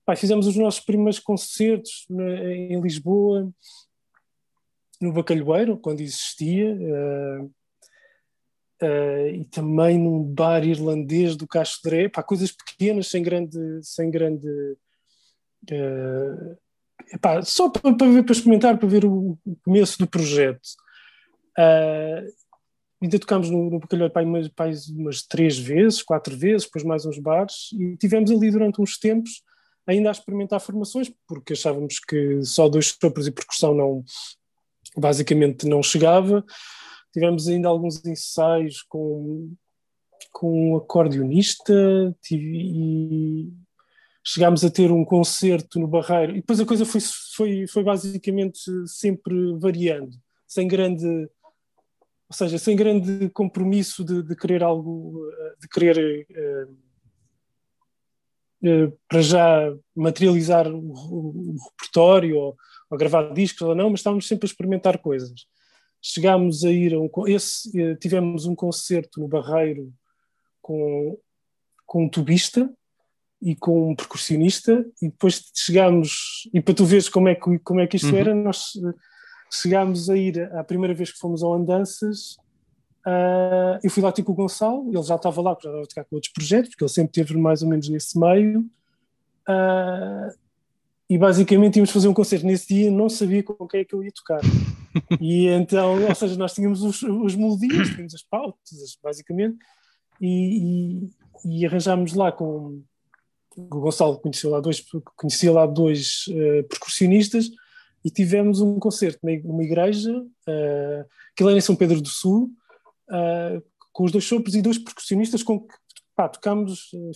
Pai, 0.04 0.16
fizemos 0.16 0.46
os 0.46 0.56
nossos 0.56 0.80
primeiros 0.80 1.20
concertos 1.20 2.04
né, 2.10 2.52
em 2.52 2.80
Lisboa, 2.80 3.48
no 5.00 5.12
Bacalhoeiro, 5.12 5.76
quando 5.78 6.00
existia, 6.00 6.74
uh, 6.74 7.44
uh, 8.82 9.28
e 9.28 9.44
também 9.46 9.98
num 9.98 10.22
bar 10.22 10.64
irlandês 10.64 11.36
do 11.36 11.46
Castro 11.46 11.90
Dré, 11.90 12.08
pá, 12.08 12.22
coisas 12.22 12.52
pequenas, 12.52 13.08
sem 13.08 13.22
grande. 13.22 13.58
Sem 13.82 14.10
grande 14.10 14.48
uh, 15.70 16.56
só 17.44 17.68
para, 17.68 17.94
para, 17.96 18.08
ver, 18.08 18.24
para 18.24 18.32
experimentar, 18.32 18.78
para 18.78 18.88
ver 18.88 19.04
o, 19.04 19.38
o 19.44 19.56
começo 19.64 19.98
do 19.98 20.06
projeto. 20.06 20.60
ainda 23.02 23.18
tocámos 23.18 23.50
no, 23.50 23.70
no 23.70 23.78
Bacalhau 23.78 24.10
pai, 24.10 24.24
umas, 24.24 24.48
pai, 24.48 24.72
umas 24.96 25.22
três 25.22 25.58
vezes, 25.58 26.02
quatro 26.02 26.36
vezes, 26.36 26.64
depois 26.64 26.84
mais 26.84 27.04
uns 27.04 27.18
bares, 27.18 27.70
e 27.72 27.96
tivemos 27.96 28.30
ali 28.30 28.50
durante 28.50 28.80
uns 28.80 28.98
tempos 28.98 29.42
ainda 29.86 30.08
a 30.08 30.12
experimentar 30.12 30.60
formações, 30.60 31.12
porque 31.26 31.52
achávamos 31.52 31.98
que 31.98 32.42
só 32.42 32.68
dois 32.68 32.96
sopros 33.00 33.26
e 33.26 33.32
percussão 33.32 33.74
não, 33.74 34.02
basicamente 34.96 35.66
não 35.66 35.82
chegava. 35.82 36.44
Tivemos 37.12 37.48
ainda 37.48 37.68
alguns 37.68 38.04
ensaios 38.04 38.82
com, 38.82 39.52
com 40.32 40.72
um 40.72 40.76
acordeonista 40.76 41.72
e 42.30 43.52
chegámos 44.24 44.64
a 44.64 44.70
ter 44.70 44.90
um 44.90 45.04
concerto 45.04 45.78
no 45.78 45.86
Barreiro, 45.86 46.32
e 46.32 46.36
depois 46.36 46.58
a 46.58 46.64
coisa 46.64 46.86
foi, 46.86 47.00
foi, 47.36 47.66
foi 47.66 47.84
basicamente 47.84 48.58
sempre 48.86 49.34
variando, 49.58 50.16
sem 50.46 50.66
grande 50.66 51.28
ou 52.28 52.36
seja, 52.36 52.58
sem 52.58 52.74
grande 52.74 53.28
compromisso 53.30 54.04
de, 54.04 54.22
de 54.22 54.34
querer 54.34 54.62
algo, 54.62 55.24
de 55.60 55.68
querer 55.68 56.26
uh, 56.30 56.72
uh, 58.66 58.98
para 59.08 59.20
já 59.20 59.72
materializar 59.94 60.66
o, 60.66 60.78
o, 60.78 61.56
repertório 61.70 62.36
ou, 62.36 62.56
ou, 62.94 62.98
gravar 62.98 63.32
discos 63.32 63.62
ou 63.62 63.74
não, 63.74 63.90
mas 63.90 64.00
estávamos 64.00 64.26
sempre 64.26 64.46
a 64.46 64.50
experimentar 64.50 64.98
coisas. 64.98 65.46
Chegámos 66.00 66.64
a 66.64 66.70
ir 66.70 66.94
a 66.94 67.00
um, 67.00 67.10
esse, 67.26 67.68
uh, 67.80 67.96
tivemos 67.96 68.46
um 68.46 68.54
concerto 68.54 69.20
no 69.20 69.28
Barreiro 69.28 69.92
com, 70.60 71.18
com 71.86 72.04
um 72.04 72.08
tubista 72.08 72.70
e 73.40 73.54
com 73.54 73.90
um 73.90 73.94
percussionista 73.94 74.84
e 75.02 75.08
depois 75.08 75.50
chegámos, 75.54 76.48
e 76.52 76.60
para 76.60 76.74
tu 76.74 76.84
veres 76.84 77.08
como 77.08 77.28
é 77.28 77.34
que, 77.34 77.58
como 77.58 77.80
é 77.80 77.86
que 77.86 77.96
isto 77.96 78.10
uhum. 78.10 78.16
era, 78.16 78.34
nós 78.34 78.72
chegámos 79.52 80.08
a 80.10 80.16
ir, 80.16 80.40
a 80.54 80.64
primeira 80.64 80.94
vez 80.94 81.12
que 81.12 81.18
fomos 81.18 81.42
ao 81.42 81.54
Andanças, 81.54 82.36
uh, 83.06 83.78
eu 83.82 83.90
fui 83.90 84.02
lá 84.02 84.10
ter 84.10 84.22
com 84.22 84.32
o 84.32 84.34
Gonçalo, 84.34 84.88
ele 84.88 85.02
já 85.02 85.16
estava 85.16 85.40
lá, 85.40 85.54
porque 85.54 85.68
já 85.68 85.70
estava 85.70 85.84
a 85.84 85.88
tocar 85.88 86.04
com 86.04 86.16
outros 86.16 86.32
projetos, 86.32 86.70
porque 86.70 86.84
ele 86.84 86.90
sempre 86.90 87.10
esteve 87.10 87.38
mais 87.38 87.62
ou 87.62 87.68
menos 87.68 87.88
nesse 87.88 88.18
meio, 88.18 88.60
uh, 89.48 90.43
e 91.08 91.18
basicamente 91.18 91.76
íamos 91.76 91.90
fazer 91.90 92.08
um 92.08 92.14
concerto 92.14 92.46
nesse 92.46 92.68
dia, 92.68 92.90
não 92.90 93.08
sabia 93.08 93.42
com 93.42 93.66
quem 93.66 93.80
é 93.80 93.84
que 93.84 93.94
eu 93.94 94.02
ia 94.02 94.12
tocar. 94.12 94.40
e 95.20 95.46
então, 95.48 96.02
ou 96.06 96.14
seja, 96.14 96.36
nós 96.36 96.54
tínhamos 96.54 96.82
os, 96.82 97.02
os 97.02 97.34
melodias, 97.34 97.88
tínhamos 97.90 98.14
as 98.14 98.22
pautas, 98.22 98.98
basicamente, 99.02 99.58
e, 100.20 101.10
e, 101.44 101.60
e 101.60 101.66
arranjámos 101.66 102.14
lá 102.14 102.32
com 102.32 102.82
o 103.56 103.80
Gonçalo 103.80 104.18
conhecia 104.18 104.50
lá 104.50 104.60
dois, 104.60 104.84
conhecia 105.16 105.52
lá 105.52 105.66
dois 105.66 106.24
uh, 106.28 106.66
percussionistas 106.68 107.50
e 108.04 108.10
tivemos 108.10 108.60
um 108.60 108.78
concerto 108.78 109.20
numa 109.22 109.62
igreja, 109.62 110.12
uh, 110.12 111.04
que 111.36 111.44
lá 111.44 111.52
em 111.52 111.60
São 111.60 111.76
Pedro 111.76 112.00
do 112.00 112.08
Sul, 112.08 112.50
uh, 113.10 113.62
com 113.92 114.04
os 114.04 114.12
dois 114.12 114.24
sopros 114.24 114.54
e 114.54 114.62
dois 114.62 114.78
percussionistas 114.78 115.42
com 115.42 115.60
que 115.60 115.74
pá, 116.14 116.30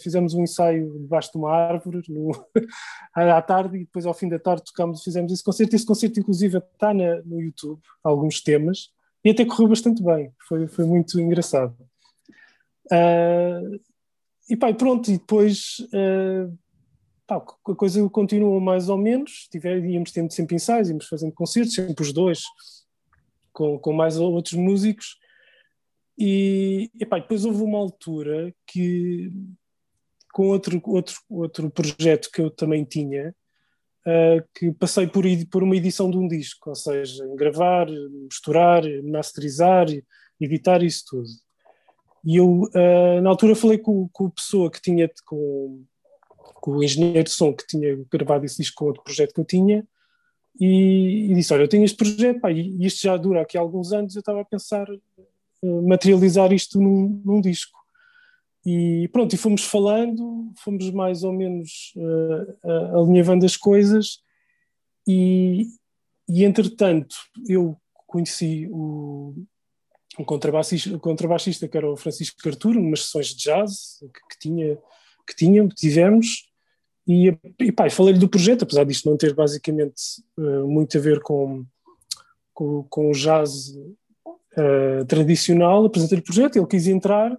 fizemos 0.03 0.35
um 0.35 0.43
ensaio 0.43 0.99
debaixo 0.99 1.33
de 1.33 1.39
uma 1.39 1.53
árvore 1.53 2.03
no, 2.09 2.31
à 3.15 3.41
tarde 3.41 3.77
e 3.77 3.81
depois 3.81 4.07
ao 4.07 4.15
fim 4.15 4.29
da 4.29 4.39
tarde 4.39 4.65
tocámos, 4.65 5.03
fizemos 5.03 5.33
esse 5.33 5.43
concerto. 5.43 5.75
Esse 5.75 5.87
concerto 5.87 6.21
inclusive 6.21 6.59
está 6.59 6.93
na, 6.93 7.23
no 7.23 7.41
YouTube, 7.41 7.81
alguns 8.03 8.41
temas, 8.41 8.91
e 9.25 9.31
até 9.31 9.45
correu 9.45 9.69
bastante 9.69 10.03
bem, 10.03 10.33
foi, 10.47 10.67
foi 10.67 10.85
muito 10.85 11.19
engraçado. 11.21 11.77
Uh, 12.87 13.81
e 14.49 14.57
pá, 14.57 14.73
pronto, 14.73 15.11
e 15.11 15.19
depois 15.19 15.77
uh, 15.93 16.57
pá, 17.27 17.37
a 17.37 17.75
coisa 17.75 18.09
continua 18.09 18.59
mais 18.61 18.89
ou 18.89 18.97
menos, 18.97 19.47
tiver, 19.51 19.85
íamos 19.85 20.11
tendo 20.11 20.33
sempre 20.33 20.57
ensaios, 20.57 20.89
íamos 20.89 21.07
fazendo 21.07 21.33
concertos, 21.33 21.75
sempre 21.75 22.03
os 22.03 22.13
dois, 22.13 22.43
com, 23.53 23.79
com 23.79 23.93
mais 23.93 24.19
outros 24.19 24.55
músicos, 24.55 25.19
e 26.19 26.91
epá, 26.99 27.21
depois 27.21 27.45
houve 27.45 27.63
uma 27.63 27.79
altura 27.79 28.53
que, 28.67 29.31
com 30.33 30.49
outro, 30.49 30.83
outro, 30.85 31.17
outro 31.31 31.71
projeto 31.71 32.29
que 32.33 32.41
eu 32.41 32.51
também 32.51 32.85
tinha, 32.85 33.33
uh, 34.05 34.49
que 34.53 34.73
passei 34.73 35.07
por, 35.07 35.25
por 35.49 35.63
uma 35.63 35.77
edição 35.77 36.11
de 36.11 36.19
um 36.19 36.27
disco, 36.27 36.71
ou 36.71 36.75
seja, 36.75 37.25
gravar, 37.37 37.87
misturar, 38.25 38.83
masterizar, 39.05 39.87
editar 40.41 40.83
isso 40.83 41.05
tudo. 41.09 41.29
E 42.25 42.37
eu, 42.37 42.63
uh, 42.63 43.21
na 43.23 43.31
altura, 43.31 43.55
falei 43.55 43.79
com, 43.79 44.09
com 44.13 44.27
a 44.27 44.31
pessoa 44.31 44.69
que 44.73 44.83
tinha, 44.83 45.09
com, 45.25 45.85
com 46.37 46.73
o 46.73 46.83
engenheiro 46.83 47.25
de 47.25 47.31
som 47.31 47.55
que 47.55 47.65
tinha 47.65 47.97
gravado 48.11 48.45
esse 48.45 48.57
disco 48.57 48.79
com 48.79 48.87
outro 48.87 49.05
projeto 49.05 49.33
que 49.33 49.41
eu 49.41 49.45
tinha, 49.45 49.87
e, 50.61 51.31
e 51.31 51.35
disse: 51.35 51.55
Olha, 51.55 51.63
eu 51.63 51.69
tenho 51.69 51.85
este 51.85 51.97
projeto, 51.97 52.41
pá, 52.41 52.51
e 52.51 52.85
isto 52.85 53.03
já 53.03 53.17
dura 53.17 53.43
aqui 53.43 53.57
alguns 53.57 53.93
anos, 53.93 54.17
eu 54.17 54.21
estava 54.21 54.41
a 54.41 54.45
pensar 54.45 54.89
materializar 55.63 56.53
isto 56.53 56.81
num, 56.81 57.23
num, 57.25 57.41
disco. 57.41 57.79
E 58.65 59.09
pronto, 59.13 59.35
e 59.35 59.39
fomos 59.39 59.65
falando, 59.65 60.53
fomos 60.59 60.91
mais 60.91 61.23
ou 61.23 61.33
menos 61.33 61.93
uh, 61.97 62.99
alinhavando 62.99 63.47
as 63.47 63.57
coisas, 63.57 64.21
e, 65.07 65.67
e 66.29 66.45
entretanto 66.45 67.17
eu 67.49 67.77
conheci 68.07 68.69
o, 68.71 69.35
um 70.19 70.25
contrabaixista, 70.25 70.95
um 70.95 70.99
contrabaixista 70.99 71.67
que 71.69 71.77
era 71.77 71.91
o 71.91 71.97
Francisco 71.97 72.37
Arturo, 72.47 72.81
numas 72.81 73.05
sessões 73.05 73.29
de 73.29 73.45
jazz 73.45 73.99
que, 74.01 74.29
que 74.31 74.39
tinha 74.39 74.79
que 75.29 75.37
tínhamos, 75.37 75.75
tivemos, 75.75 76.49
e, 77.07 77.37
e 77.61 77.71
pá, 77.71 77.89
falei-lhe 77.91 78.19
do 78.19 78.29
projeto, 78.29 78.63
apesar 78.63 78.85
disto 78.85 79.09
não 79.09 79.17
ter 79.17 79.35
basicamente 79.35 80.03
uh, 80.39 80.67
muito 80.67 80.97
a 80.97 81.01
ver 81.01 81.21
com, 81.21 81.67
com, 82.55 82.85
com 82.85 83.11
o 83.11 83.13
jazz 83.13 83.75
uh, 84.57 85.05
tradicional, 85.07 85.85
apresentei-lhe 85.85 86.23
o 86.23 86.25
projeto, 86.25 86.57
ele 86.57 86.67
quis 86.67 86.87
entrar, 86.87 87.37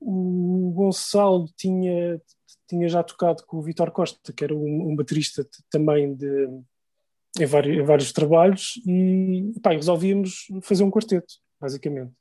o 0.00 0.72
Gonçalo 0.74 1.48
tinha, 1.56 2.20
tinha 2.68 2.88
já 2.88 3.02
tocado 3.02 3.44
com 3.46 3.58
o 3.58 3.62
Vitor 3.62 3.90
Costa, 3.92 4.32
que 4.32 4.42
era 4.42 4.54
um, 4.54 4.90
um 4.90 4.96
baterista 4.96 5.46
também 5.70 6.14
de, 6.14 6.48
em, 7.38 7.46
vários, 7.46 7.78
em 7.78 7.82
vários 7.82 8.12
trabalhos, 8.12 8.80
e 8.86 9.52
pá, 9.62 9.70
resolvíamos 9.70 10.48
fazer 10.62 10.82
um 10.82 10.90
quarteto, 10.90 11.34
basicamente. 11.60 12.12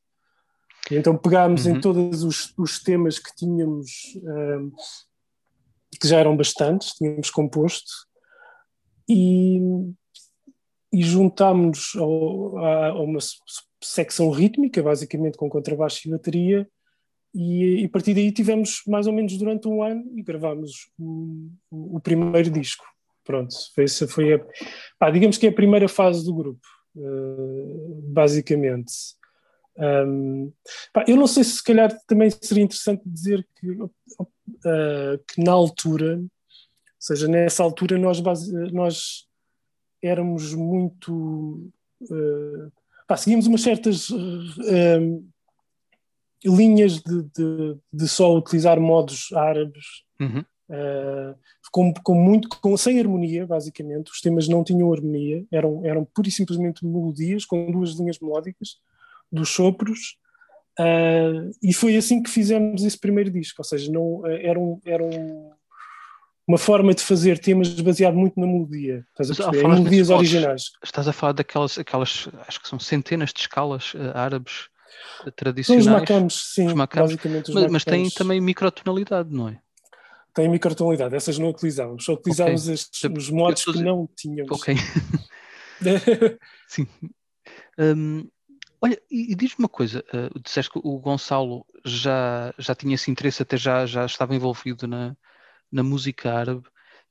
E 0.89 0.95
então 0.95 1.17
pegámos 1.17 1.65
uhum. 1.65 1.75
em 1.75 1.81
todos 1.81 2.23
os, 2.23 2.53
os, 2.57 2.81
temas 2.81 3.19
que 3.19 3.35
tínhamos, 3.35 3.91
um, 4.23 4.71
que 5.99 6.07
já 6.07 6.19
eram 6.19 6.37
bastantes, 6.37 6.93
tínhamos 6.93 7.29
composto, 7.29 7.91
e, 9.07 9.59
e 10.93 11.03
juntámos-nos 11.03 11.95
a, 12.57 12.87
a, 12.87 13.01
uma 13.01 13.19
secção 13.81 14.29
rítmica, 14.29 14.81
basicamente 14.81 15.37
com 15.37 15.49
contrabaixo 15.49 16.07
e 16.07 16.11
bateria, 16.11 16.67
e, 17.33 17.81
e, 17.81 17.85
a 17.85 17.89
partir 17.89 18.13
daí 18.13 18.31
tivemos 18.31 18.83
mais 18.85 19.07
ou 19.07 19.13
menos 19.13 19.37
durante 19.37 19.67
um 19.67 19.81
ano 19.81 20.03
e 20.15 20.21
gravámos 20.21 20.91
o, 20.99 21.49
o, 21.69 21.99
primeiro 21.99 22.49
disco. 22.49 22.85
Pronto, 23.23 23.55
essa 23.77 24.07
foi 24.07 24.33
a, 24.33 25.09
digamos 25.11 25.37
que 25.37 25.47
é 25.47 25.49
a 25.49 25.53
primeira 25.53 25.87
fase 25.87 26.25
do 26.25 26.33
grupo, 26.33 26.67
uh, 26.95 28.01
basicamente. 28.11 28.91
Um, 29.77 30.51
pá, 30.91 31.05
eu 31.07 31.15
não 31.15 31.27
sei 31.27 31.43
se 31.45 31.57
se 31.57 31.63
calhar 31.63 31.97
também 32.05 32.29
seria 32.29 32.63
interessante 32.63 33.01
dizer 33.05 33.47
que, 33.55 33.71
uh, 33.71 33.89
que 35.27 35.41
na 35.41 35.53
altura, 35.53 36.17
ou 36.17 36.29
seja, 36.99 37.27
nessa 37.27 37.63
altura 37.63 37.97
nós, 37.97 38.21
nós 38.73 39.27
éramos 40.01 40.53
muito. 40.53 41.71
Uh, 42.01 42.71
pá, 43.11 43.17
seguimos 43.17 43.45
umas 43.45 43.61
certas 43.61 44.09
uh, 44.09 45.29
linhas 46.45 47.01
de, 47.01 47.23
de, 47.23 47.77
de, 47.91 48.07
só 48.07 48.37
utilizar 48.37 48.79
modos 48.79 49.33
árabes. 49.33 49.85
Uhum. 50.19 50.45
Com, 51.69 51.93
com, 51.93 52.15
muito, 52.15 52.47
com, 52.47 52.77
sem 52.77 52.97
harmonia, 52.99 53.45
basicamente, 53.45 54.09
os 54.09 54.21
temas 54.21 54.47
não 54.47 54.63
tinham 54.63 54.93
harmonia, 54.93 55.43
eram, 55.51 55.85
eram 55.85 56.05
pura 56.05 56.29
e 56.29 56.31
simplesmente 56.31 56.85
melodias 56.85 57.43
com 57.43 57.69
duas 57.69 57.91
linhas 57.91 58.17
melódicas, 58.19 58.77
dos 59.29 59.49
sopros, 59.49 60.17
uh, 60.79 61.51
e 61.61 61.73
foi 61.73 61.97
assim 61.97 62.23
que 62.23 62.29
fizemos 62.29 62.83
esse 62.83 62.97
primeiro 62.97 63.29
disco, 63.29 63.61
ou 63.61 63.65
seja, 63.65 63.91
não, 63.91 64.21
uh, 64.21 64.27
era, 64.27 64.59
um, 64.59 64.79
era 64.85 65.03
um, 65.03 65.51
uma 66.47 66.57
forma 66.57 66.93
de 66.93 67.01
fazer 67.01 67.39
temas 67.39 67.69
baseado 67.79 68.15
muito 68.15 68.39
na 68.39 68.47
melodia, 68.47 69.05
estás 69.11 69.31
a 69.31 69.35
perceber? 69.35 69.65
Em 69.65 69.69
melodias 69.69 70.09
originais. 70.09 70.63
Estás 70.83 71.07
a 71.07 71.13
falar 71.13 71.33
daquelas, 71.33 71.77
aquelas, 71.77 72.27
acho 72.47 72.61
que 72.61 72.67
são 72.67 72.79
centenas 72.79 73.31
de 73.31 73.41
escalas 73.41 73.93
uh, 73.93 74.11
árabes 74.15 74.69
tradicionais. 75.35 75.85
São 75.85 75.93
os 75.93 75.99
macamos, 75.99 76.53
sim, 76.53 76.67
os 76.67 76.73
macamos. 76.73 77.11
basicamente 77.11 77.49
os 77.49 77.55
mas, 77.55 77.71
mas 77.71 77.83
tem 77.83 78.09
também 78.09 78.41
microtonalidade, 78.41 79.29
não 79.31 79.49
é? 79.49 79.59
Tem 80.33 80.49
microtonalidade, 80.49 81.15
essas 81.15 81.37
não 81.37 81.49
utilizávamos, 81.49 82.05
só 82.05 82.13
utilizávamos 82.13 82.63
okay. 82.63 82.73
estes, 82.73 83.03
os 83.03 83.29
modos 83.29 83.65
que 83.65 83.81
não 83.81 84.09
tínhamos. 84.15 84.51
Ok. 84.51 84.75
sim. 86.67 86.87
Um, 87.77 88.27
Olha, 88.83 88.99
e, 89.11 89.31
e 89.31 89.35
diz-me 89.35 89.57
uma 89.59 89.69
coisa, 89.69 90.03
uh, 90.11 90.39
disseste 90.39 90.71
que 90.71 90.79
o 90.83 90.97
Gonçalo 90.97 91.63
já, 91.85 92.51
já 92.57 92.73
tinha 92.73 92.95
esse 92.95 93.11
interesse, 93.11 93.43
até 93.43 93.55
já, 93.55 93.85
já 93.85 94.07
estava 94.07 94.35
envolvido 94.35 94.87
na, 94.87 95.15
na 95.71 95.83
música 95.83 96.33
árabe, 96.33 96.63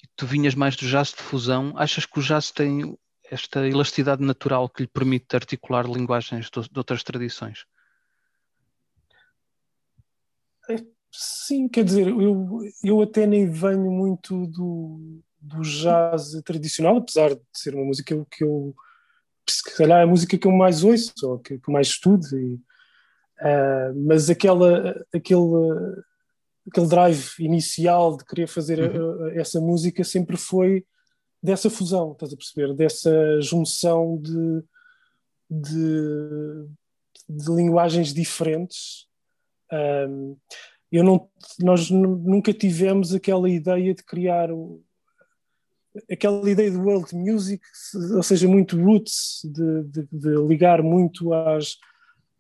e 0.03 0.09
tu 0.17 0.27
vinhas 0.27 0.55
mais 0.55 0.77
do 0.77 0.87
jazz 0.87 1.09
de 1.09 1.23
fusão, 1.23 1.73
achas 1.77 2.07
que 2.07 2.19
o 2.19 2.23
jazz 2.23 2.51
tem 2.51 2.97
esta 3.31 3.67
elasticidade 3.67 4.25
natural 4.25 4.69
que 4.69 4.83
lhe 4.83 4.89
permite 4.89 5.37
articular 5.37 5.87
linguagens 5.87 6.51
de, 6.51 6.79
outras 6.79 7.03
tradições? 7.03 7.65
Sim, 11.13 11.69
quer 11.69 11.85
dizer, 11.85 12.09
eu, 12.09 12.61
eu 12.85 13.03
até 13.03 13.27
nem 13.27 13.51
venho 13.51 13.91
muito 13.91 14.47
do, 14.47 15.21
do 15.41 15.63
jazz 15.63 16.33
tradicional, 16.45 16.99
apesar 16.99 17.35
de 17.35 17.41
ser 17.53 17.75
uma 17.75 17.85
música 17.85 18.27
que 18.31 18.45
eu, 18.45 18.75
se 19.49 19.77
calhar 19.77 20.01
é 20.01 20.03
a 20.05 20.07
música 20.07 20.39
que 20.39 20.47
eu 20.47 20.53
mais 20.53 20.85
ouço, 20.85 21.13
ou 21.25 21.39
que, 21.39 21.59
que 21.59 21.73
mais 21.73 21.89
estudo, 21.89 22.27
e, 22.39 22.55
uh, 22.55 24.07
mas 24.07 24.31
aquela, 24.31 25.05
aquele, 25.13 25.41
aquele 26.71 26.87
drive 26.87 27.35
inicial 27.39 28.17
de 28.17 28.25
querer 28.25 28.47
fazer 28.47 28.79
uhum. 28.79 29.25
a, 29.25 29.29
a, 29.29 29.35
essa 29.35 29.61
música 29.61 30.05
sempre 30.05 30.37
foi 30.37 30.85
dessa 31.43 31.71
fusão, 31.71 32.13
estás 32.13 32.33
a 32.33 32.37
perceber? 32.37 32.75
Dessa 32.75 33.41
junção 33.41 34.19
de, 34.21 34.63
de, 35.51 36.67
de 37.29 37.51
linguagens 37.51 38.13
diferentes. 38.15 39.07
Um, 39.73 40.37
eu 40.93 41.05
não, 41.05 41.29
nós 41.61 41.91
nunca 41.91 42.53
tivemos 42.53 43.15
aquela 43.15 43.49
ideia 43.49 43.95
de 43.95 44.03
criar 44.03 44.51
o, 44.51 44.83
aquela 46.11 46.51
ideia 46.51 46.71
de 46.71 46.77
world 46.77 47.15
music, 47.15 47.63
ou 48.15 48.23
seja, 48.23 48.49
muito 48.49 48.81
roots, 48.81 49.41
de, 49.45 49.85
de, 49.85 50.09
de 50.11 50.35
ligar 50.47 50.83
muito 50.83 51.33
às, 51.33 51.77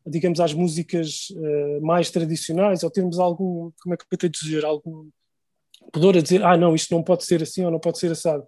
digamos, 0.06 0.40
às 0.40 0.52
músicas 0.52 1.28
uh, 1.30 1.84
mais 1.84 2.10
tradicionais, 2.10 2.82
ou 2.82 2.90
termos 2.90 3.18
algum, 3.18 3.70
como 3.82 3.94
é 3.94 3.96
que 3.96 4.04
eu 4.10 4.18
tenho 4.18 4.32
dizer, 4.32 4.64
algum 4.64 5.08
pudor 5.92 6.16
a 6.16 6.20
dizer, 6.20 6.44
ah, 6.44 6.56
não, 6.56 6.74
isto 6.74 6.94
não 6.94 7.02
pode 7.02 7.24
ser 7.24 7.42
assim 7.42 7.64
ou 7.64 7.70
não 7.70 7.80
pode 7.80 7.98
ser 7.98 8.12
assado. 8.12 8.44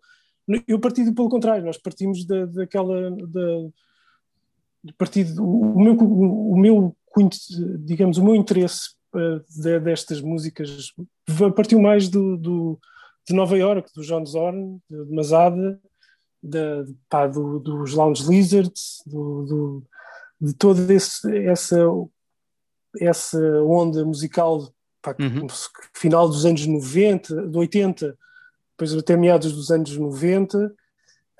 Eu 0.66 0.78
parti 0.78 1.10
pelo 1.12 1.28
contrário, 1.28 1.64
nós 1.64 1.78
partimos 1.78 2.24
da, 2.24 2.46
daquela, 2.46 3.10
da, 3.10 3.70
partido, 4.98 5.44
o 5.44 5.80
meu, 5.80 5.94
o 5.94 6.56
meu, 6.56 6.96
digamos, 7.80 8.18
o 8.18 8.24
meu 8.24 8.34
interesse 8.34 8.94
de, 9.48 9.78
destas 9.80 10.20
músicas 10.20 10.92
partiu 11.54 11.80
mais 11.80 12.08
do, 12.08 12.36
do, 12.36 12.78
de 13.28 13.34
Nova 13.34 13.56
York, 13.56 13.90
do 13.94 14.02
John 14.02 14.24
Zorn, 14.24 14.78
de 14.90 15.14
Masada, 15.14 15.80
de, 16.42 16.58
pá, 17.08 17.26
do, 17.26 17.60
dos 17.60 17.92
Lounge 17.92 18.28
Lizards, 18.28 19.02
do, 19.06 19.44
do, 19.44 19.84
de 20.42 20.52
toda 20.54 20.92
essa, 20.92 21.30
essa 23.00 23.62
onda 23.62 24.04
musical 24.04 24.74
pá, 25.00 25.14
uhum. 25.18 25.46
final 25.94 26.28
dos 26.28 26.44
anos 26.44 26.66
90, 26.66 27.48
de 27.48 27.56
80, 27.56 28.18
depois 28.72 28.94
até 28.94 29.16
meados 29.16 29.52
dos 29.52 29.70
anos 29.70 29.96
90, 29.96 30.58
uh, 30.58 30.70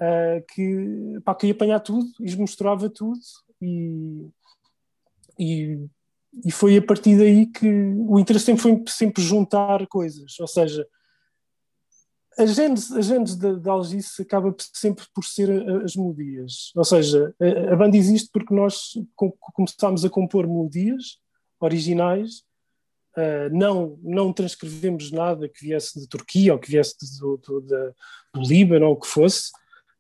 ah, 0.01 0.43
que, 0.55 1.19
pá, 1.25 1.35
que 1.35 1.49
ia 1.49 1.53
apanhar 1.53 1.81
tudo 1.81 2.07
e 2.21 2.37
mostrava 2.37 2.89
tudo 2.89 3.19
e, 3.61 4.29
e 5.39 5.89
e 6.45 6.51
foi 6.51 6.79
a 6.79 6.83
partir 6.83 7.19
daí 7.19 7.47
que 7.47 7.69
o 7.69 8.19
interesse 8.19 8.47
sempre 8.47 8.63
foi 8.63 8.83
sempre 8.87 9.23
juntar 9.23 9.87
coisas, 9.87 10.39
ou 10.41 10.47
seja, 10.47 10.87
a 12.39 12.47
gênese, 12.47 12.97
a 12.97 13.01
gênese 13.01 13.39
da, 13.39 13.53
da 13.55 13.73
Algice 13.73 14.23
acaba 14.23 14.55
sempre 14.73 15.05
por 15.15 15.25
ser 15.25 15.51
as 15.85 15.95
melodias, 15.95 16.73
ou 16.75 16.85
seja, 16.85 17.35
a, 17.41 17.73
a 17.73 17.77
banda 17.77 17.97
existe 17.97 18.31
porque 18.33 18.55
nós 18.55 18.93
começámos 19.55 20.05
a 20.05 20.11
compor 20.11 20.47
melodias 20.47 21.19
originais, 21.61 22.43
uh, 23.17 23.49
não, 23.53 23.99
não 24.03 24.33
transcrevemos 24.33 25.11
nada 25.11 25.49
que 25.49 25.65
viesse 25.67 26.01
de 26.01 26.09
Turquia 26.09 26.55
ou 26.55 26.59
que 26.59 26.71
viesse 26.71 26.97
do, 27.21 27.37
do, 27.37 27.61
do, 27.61 27.95
do 28.35 28.41
Líbano 28.41 28.87
ou 28.87 28.93
o 28.95 29.01
que 29.01 29.07
fosse, 29.07 29.51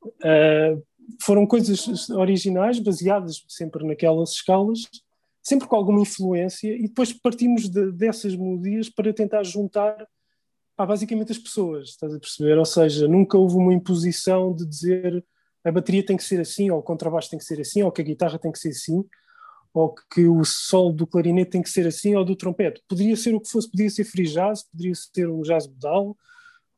uh, 0.04 0.82
foram 1.20 1.46
coisas 1.46 2.08
originais, 2.10 2.78
baseadas 2.78 3.44
sempre 3.48 3.84
naquelas 3.86 4.30
escalas, 4.32 4.88
sempre 5.42 5.66
com 5.66 5.76
alguma 5.76 6.00
influência, 6.00 6.74
e 6.74 6.82
depois 6.82 7.12
partimos 7.12 7.68
de, 7.68 7.92
dessas 7.92 8.34
melodias 8.34 8.88
para 8.88 9.12
tentar 9.12 9.42
juntar 9.42 10.06
pá, 10.76 10.86
basicamente 10.86 11.32
as 11.32 11.38
pessoas, 11.38 11.90
estás 11.90 12.14
a 12.14 12.18
perceber? 12.18 12.58
Ou 12.58 12.64
seja, 12.64 13.08
nunca 13.08 13.38
houve 13.38 13.56
uma 13.56 13.74
imposição 13.74 14.54
de 14.54 14.66
dizer 14.66 15.24
a 15.64 15.70
bateria 15.70 16.04
tem 16.04 16.16
que 16.16 16.24
ser 16.24 16.40
assim, 16.40 16.70
ou 16.70 16.80
o 16.80 16.82
contrabaixo 16.82 17.30
tem 17.30 17.38
que 17.38 17.44
ser 17.44 17.60
assim, 17.60 17.82
ou 17.82 17.92
que 17.92 18.00
a 18.00 18.04
guitarra 18.04 18.38
tem 18.38 18.50
que 18.50 18.58
ser 18.58 18.70
assim, 18.70 19.04
ou 19.72 19.94
que 20.12 20.26
o 20.26 20.44
solo 20.44 20.92
do 20.92 21.06
clarinete 21.06 21.52
tem 21.52 21.62
que 21.62 21.70
ser 21.70 21.86
assim, 21.86 22.14
ou 22.16 22.24
do 22.24 22.36
trompete. 22.36 22.82
Poderia 22.88 23.16
ser 23.16 23.34
o 23.34 23.40
que 23.40 23.48
fosse, 23.48 23.70
poderia 23.70 23.90
ser 23.90 24.04
free 24.04 24.26
jazz, 24.26 24.64
poderia 24.64 24.94
ser 24.94 25.28
um 25.28 25.42
jazz 25.42 25.66
modal, 25.66 26.16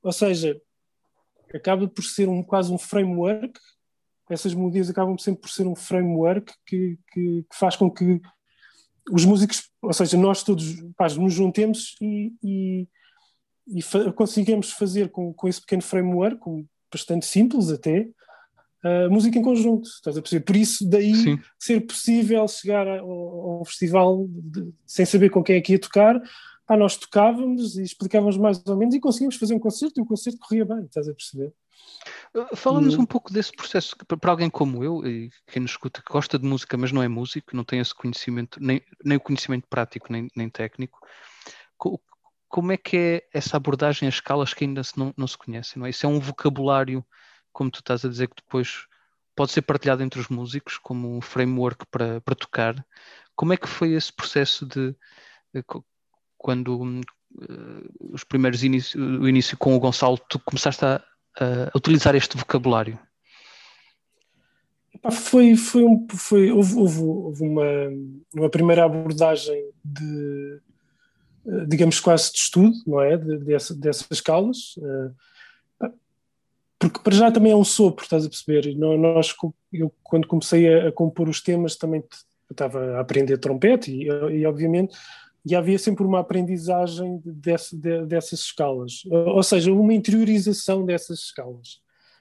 ou 0.02 0.12
seja, 0.12 0.60
acaba 1.54 1.88
por 1.88 2.04
ser 2.04 2.28
um, 2.28 2.42
quase 2.42 2.72
um 2.72 2.78
framework, 2.78 3.58
essas 4.28 4.54
melodias 4.54 4.90
acabam 4.90 5.16
sempre 5.18 5.42
por 5.42 5.50
ser 5.50 5.66
um 5.66 5.74
framework 5.74 6.52
que, 6.66 6.98
que, 7.12 7.46
que 7.50 7.56
faz 7.56 7.76
com 7.76 7.90
que 7.90 8.20
os 9.10 9.24
músicos, 9.24 9.70
ou 9.82 9.92
seja, 9.92 10.16
nós 10.16 10.42
todos 10.42 10.64
pá, 10.96 11.08
nos 11.08 11.32
juntemos 11.32 11.94
e, 12.00 12.32
e 13.66 13.82
fa 13.82 14.12
conseguimos 14.12 14.72
fazer 14.72 15.10
com, 15.10 15.32
com 15.32 15.48
esse 15.48 15.60
pequeno 15.60 15.82
framework, 15.82 16.40
bastante 16.92 17.26
simples 17.26 17.70
até, 17.70 18.08
uh, 18.84 19.10
música 19.10 19.38
em 19.38 19.42
conjunto, 19.42 19.88
estás 19.88 20.16
a 20.16 20.22
perceber? 20.22 20.44
Por 20.44 20.56
isso, 20.56 20.88
daí 20.88 21.14
Sim. 21.14 21.40
ser 21.58 21.80
possível 21.80 22.46
chegar 22.46 22.86
ao, 22.86 23.58
ao 23.58 23.64
festival 23.64 24.26
de, 24.28 24.72
sem 24.86 25.04
saber 25.04 25.30
com 25.30 25.42
quem 25.42 25.56
é 25.56 25.60
que 25.60 25.72
ia 25.72 25.78
tocar, 25.78 26.20
pá, 26.66 26.76
nós 26.76 26.96
tocávamos 26.96 27.76
e 27.76 27.82
explicávamos 27.82 28.36
mais 28.36 28.62
ou 28.66 28.76
menos 28.76 28.94
e 28.94 29.00
conseguimos 29.00 29.36
fazer 29.36 29.54
um 29.54 29.60
concerto 29.60 29.98
e 29.98 30.02
o 30.02 30.06
concerto 30.06 30.38
corria 30.38 30.64
bem, 30.64 30.84
estás 30.84 31.08
a 31.08 31.14
perceber? 31.14 31.52
Uh, 32.36 32.54
fala-nos 32.56 32.96
um 32.96 33.06
pouco 33.06 33.32
desse 33.32 33.52
processo, 33.52 33.96
para 33.96 34.30
alguém 34.30 34.50
como 34.50 34.84
eu, 34.84 35.06
e 35.06 35.30
quem 35.46 35.62
nos 35.62 35.72
escuta, 35.72 36.02
que 36.04 36.12
gosta 36.12 36.38
de 36.38 36.46
música, 36.46 36.76
mas 36.76 36.92
não 36.92 37.02
é 37.02 37.08
músico, 37.08 37.56
não 37.56 37.64
tem 37.64 37.80
esse 37.80 37.94
conhecimento, 37.94 38.58
nem, 38.60 38.82
nem 39.02 39.16
o 39.16 39.20
conhecimento 39.20 39.66
prático, 39.68 40.12
nem, 40.12 40.28
nem 40.36 40.48
técnico, 40.50 40.98
como 42.54 42.70
é 42.70 42.76
que 42.76 42.96
é 42.96 43.22
essa 43.36 43.56
abordagem 43.56 44.06
a 44.06 44.08
escalas 44.08 44.54
que 44.54 44.62
ainda 44.62 44.80
não, 44.96 45.12
não 45.16 45.26
se 45.26 45.36
conhecem? 45.36 45.80
Não 45.80 45.86
é? 45.86 45.90
Isso 45.90 46.06
é 46.06 46.08
um 46.08 46.20
vocabulário, 46.20 47.04
como 47.52 47.68
tu 47.68 47.80
estás 47.80 48.04
a 48.04 48.08
dizer, 48.08 48.28
que 48.28 48.40
depois 48.40 48.86
pode 49.34 49.50
ser 49.50 49.62
partilhado 49.62 50.04
entre 50.04 50.20
os 50.20 50.28
músicos 50.28 50.78
como 50.78 51.16
um 51.16 51.20
framework 51.20 51.84
para, 51.90 52.20
para 52.20 52.36
tocar. 52.36 52.86
Como 53.34 53.52
é 53.52 53.56
que 53.56 53.66
foi 53.66 53.94
esse 53.94 54.12
processo 54.12 54.64
de, 54.66 54.94
de 55.52 55.64
quando 56.38 56.80
uh, 56.80 57.02
os 58.12 58.22
primeiros 58.22 58.62
início, 58.62 59.00
o 59.02 59.28
início 59.28 59.58
com 59.58 59.74
o 59.74 59.80
Gonçalo, 59.80 60.16
tu 60.16 60.38
começaste 60.38 60.84
a, 60.84 61.02
a 61.40 61.76
utilizar 61.76 62.14
este 62.14 62.36
vocabulário? 62.36 62.96
Foi, 65.10 65.56
foi, 65.56 65.82
um, 65.82 66.06
foi 66.08 66.52
houve, 66.52 66.76
houve, 66.76 67.42
uma, 67.42 67.64
uma 68.32 68.48
primeira 68.48 68.84
abordagem 68.84 69.60
de, 69.84 70.60
eh, 70.68 70.73
digamos, 71.66 72.00
quase 72.00 72.32
de 72.32 72.38
estudo, 72.38 72.76
não 72.86 73.00
é? 73.00 73.16
De, 73.16 73.38
dessa, 73.38 73.74
dessas 73.74 74.06
escalas. 74.10 74.74
Eh, 74.78 75.88
porque 76.78 77.00
para 77.00 77.14
já 77.14 77.30
também 77.30 77.52
é 77.52 77.56
um 77.56 77.64
sopro, 77.64 78.04
estás 78.04 78.26
a 78.26 78.28
perceber? 78.28 78.74
Nós, 78.76 79.34
eu, 79.72 79.92
quando 80.02 80.26
comecei 80.26 80.72
a, 80.72 80.88
a 80.88 80.92
compor 80.92 81.28
os 81.28 81.40
temas, 81.40 81.76
também 81.76 82.02
estava 82.50 82.96
a 82.96 83.00
aprender 83.00 83.38
trompete 83.38 83.90
e, 83.90 84.06
e 84.06 84.46
obviamente 84.46 84.94
e 85.44 85.54
havia 85.54 85.78
sempre 85.78 86.04
uma 86.04 86.20
aprendizagem 86.20 87.20
desse, 87.24 87.76
de, 87.76 88.06
dessas 88.06 88.40
escalas, 88.40 89.02
ou 89.10 89.42
seja, 89.42 89.72
uma 89.72 89.92
interiorização 89.92 90.86
dessas 90.86 91.18
escalas 91.20 91.80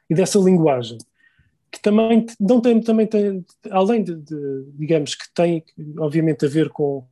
e 0.09 0.13
dessa 0.13 0.37
linguagem, 0.39 0.97
que 1.71 1.81
também 1.81 2.25
não 2.39 2.59
tem, 2.59 2.81
também 2.81 3.07
tem, 3.07 3.45
além 3.71 4.03
de, 4.03 4.15
de 4.15 4.65
digamos, 4.73 5.15
que 5.15 5.33
tem 5.33 5.63
obviamente 5.97 6.45
a 6.45 6.49
ver 6.49 6.69
com, 6.69 7.05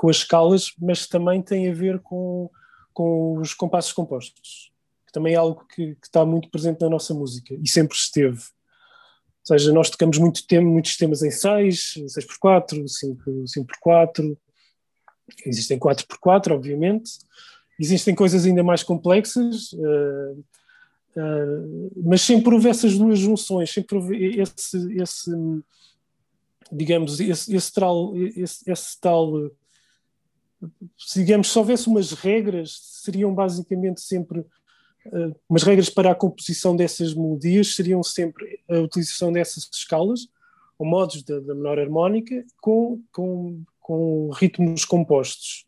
com 0.00 0.08
as 0.08 0.16
escalas, 0.16 0.72
mas 0.78 1.06
também 1.06 1.42
tem 1.42 1.68
a 1.68 1.74
ver 1.74 1.98
com, 1.98 2.50
com 2.94 3.38
os 3.38 3.52
compassos 3.52 3.92
compostos, 3.92 4.72
que 5.06 5.12
também 5.12 5.34
é 5.34 5.36
algo 5.36 5.62
que, 5.66 5.94
que 5.94 6.06
está 6.06 6.24
muito 6.24 6.48
presente 6.48 6.80
na 6.80 6.88
nossa 6.88 7.12
música 7.12 7.54
e 7.62 7.68
sempre 7.68 7.94
esteve. 7.94 8.38
Ou 8.40 9.58
seja, 9.58 9.70
nós 9.74 9.90
tocamos 9.90 10.16
muito 10.16 10.46
tempo, 10.46 10.66
muitos 10.66 10.96
temas 10.96 11.22
em 11.22 11.30
6, 11.30 11.96
6x4, 12.16 12.88
5, 12.88 13.44
5x4, 13.44 14.38
Existem 15.44 15.78
4x4, 15.78 16.52
obviamente. 16.52 17.10
Existem 17.78 18.14
coisas 18.14 18.46
ainda 18.46 18.64
mais 18.64 18.82
complexas, 18.82 19.70
uh, 19.74 20.44
uh, 21.16 21.92
mas 22.04 22.22
sempre 22.22 22.54
houve 22.54 22.70
essas 22.70 22.96
duas 22.96 23.18
junções, 23.18 23.70
sempre 23.70 23.96
houve 23.96 24.40
esse, 24.40 25.00
esse 25.00 25.30
digamos, 26.72 27.20
esse, 27.20 27.54
esse 27.54 27.72
tal, 27.72 28.16
esse, 28.16 28.70
esse 28.70 28.98
tal 28.98 29.50
digamos, 31.14 31.50
se 31.50 31.58
houvesse 31.58 31.88
umas 31.88 32.12
regras, 32.12 32.78
seriam 33.02 33.34
basicamente 33.34 34.00
sempre 34.00 34.40
uh, 34.40 35.34
umas 35.48 35.62
regras 35.62 35.88
para 35.88 36.10
a 36.10 36.14
composição 36.14 36.76
dessas 36.76 37.14
melodias, 37.14 37.74
seriam 37.74 38.02
sempre 38.02 38.60
a 38.68 38.78
utilização 38.78 39.32
dessas 39.32 39.68
escalas, 39.72 40.28
ou 40.78 40.86
modos 40.86 41.22
da, 41.22 41.40
da 41.40 41.54
menor 41.54 41.78
harmónica, 41.78 42.44
com, 42.60 43.02
com 43.12 43.62
com 43.90 44.30
ritmos 44.30 44.84
compostos. 44.84 45.66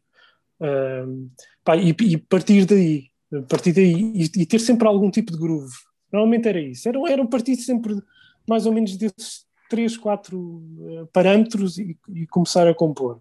Uh, 0.60 1.28
pá, 1.64 1.76
e, 1.76 1.90
e, 1.90 2.16
partir 2.16 2.64
daí, 2.66 3.10
partir 3.48 3.72
daí 3.72 4.12
e, 4.14 4.42
e, 4.42 4.46
ter 4.46 4.60
sempre 4.60 4.86
algum 4.86 5.10
tipo 5.10 5.32
de 5.32 5.38
groove. 5.38 5.74
Normalmente 6.12 6.46
era 6.46 6.60
isso. 6.60 6.88
Era, 6.88 7.00
era 7.10 7.20
um 7.20 7.26
partido 7.26 7.60
sempre 7.62 8.00
mais 8.48 8.64
ou 8.64 8.72
menos 8.72 8.96
desses 8.96 9.44
três, 9.68 9.96
quatro 9.96 10.38
uh, 10.38 11.08
parâmetros 11.12 11.78
e, 11.78 11.98
e, 12.14 12.24
começar 12.28 12.68
a 12.68 12.72
compor. 12.74 13.20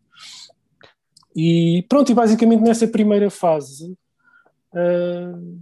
E 1.36 1.86
pronto, 1.88 2.12
e 2.12 2.16
basicamente 2.16 2.62
nessa 2.62 2.88
primeira 2.88 3.30
fase 3.30 3.98
uh, 4.74 5.60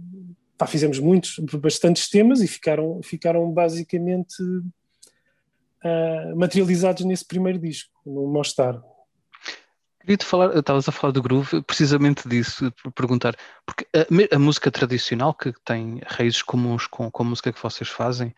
pá, 0.60 0.66
fizemos 0.66 0.98
muitos, 0.98 1.38
bastantes 1.38 2.08
temas 2.08 2.42
e 2.42 2.46
ficaram, 2.46 3.00
ficaram 3.02 3.50
basicamente 3.50 4.42
uh, 4.42 6.36
materializados 6.36 7.04
nesse 7.04 7.24
primeiro 7.24 7.58
disco, 7.58 7.90
no 8.04 8.26
Mostar. 8.26 8.78
Queria-te 10.00 10.24
falar, 10.24 10.56
estavas 10.56 10.88
a 10.88 10.92
falar 10.92 11.12
do 11.12 11.22
groove, 11.22 11.62
precisamente 11.62 12.28
disso, 12.28 12.72
perguntar, 12.94 13.36
porque 13.64 13.86
a, 13.94 14.36
a, 14.36 14.38
música 14.38 14.70
tradicional 14.70 15.32
que 15.34 15.52
tem 15.64 16.00
raízes 16.06 16.42
comuns 16.42 16.86
com, 16.86 17.10
com 17.10 17.22
a 17.22 17.26
música 17.26 17.52
que 17.52 17.62
vocês 17.62 17.88
fazem, 17.88 18.34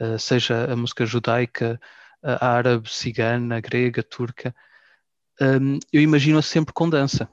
uh, 0.00 0.18
seja 0.18 0.72
a 0.72 0.76
música 0.76 1.06
judaica, 1.06 1.80
árabe, 2.40 2.88
cigana, 2.88 3.60
grega, 3.60 4.02
turca, 4.02 4.54
um, 5.40 5.78
eu 5.92 6.00
imagino-a 6.00 6.42
sempre 6.42 6.72
com 6.72 6.88
dança. 6.88 7.28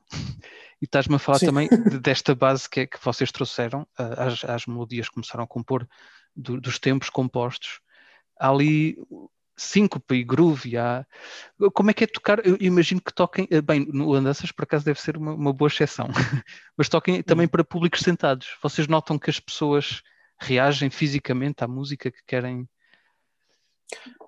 E 0.82 0.86
estás-me 0.86 1.16
a 1.16 1.20
falar 1.20 1.40
Sim. 1.40 1.46
também 1.48 1.70
desta 2.02 2.34
base 2.34 2.70
que, 2.70 2.82
é, 2.82 2.88
que 2.88 3.04
vocês 3.04 3.32
trouxeram, 3.32 3.88
as, 3.98 4.44
as 4.44 4.66
melodias 4.66 5.10
começaram 5.10 5.44
a 5.44 5.48
compor 5.48 5.88
do, 6.36 6.60
dos 6.60 6.80
tempos 6.80 7.10
compostos. 7.10 7.80
Há 8.40 8.50
ali 8.50 8.98
síncope 9.56 10.16
e 10.16 10.24
groove. 10.24 10.78
Há... 10.78 11.06
Como 11.74 11.92
é 11.92 11.94
que 11.94 12.04
é 12.04 12.08
tocar? 12.08 12.46
Eu 12.46 12.58
imagino 12.60 13.00
que 13.00 13.14
toquem, 13.14 13.48
eh, 13.52 13.62
bem, 13.62 13.86
no 13.86 14.14
Andanças 14.14 14.52
por 14.52 14.64
acaso 14.64 14.86
deve 14.86 15.00
ser 15.00 15.18
uma, 15.18 15.34
uma 15.34 15.54
boa 15.54 15.68
exceção, 15.68 16.08
mas 16.76 16.90
toquem 16.90 17.22
também 17.22 17.48
para 17.48 17.64
públicos 17.64 18.02
sentados. 18.02 18.48
Vocês 18.62 18.88
notam 18.88 19.20
que 19.20 19.30
as 19.30 19.40
pessoas 19.40 20.02
reagem 20.40 20.90
fisicamente 20.90 21.64
à 21.64 21.68
música 21.68 22.10
que 22.10 22.24
querem, 22.26 22.68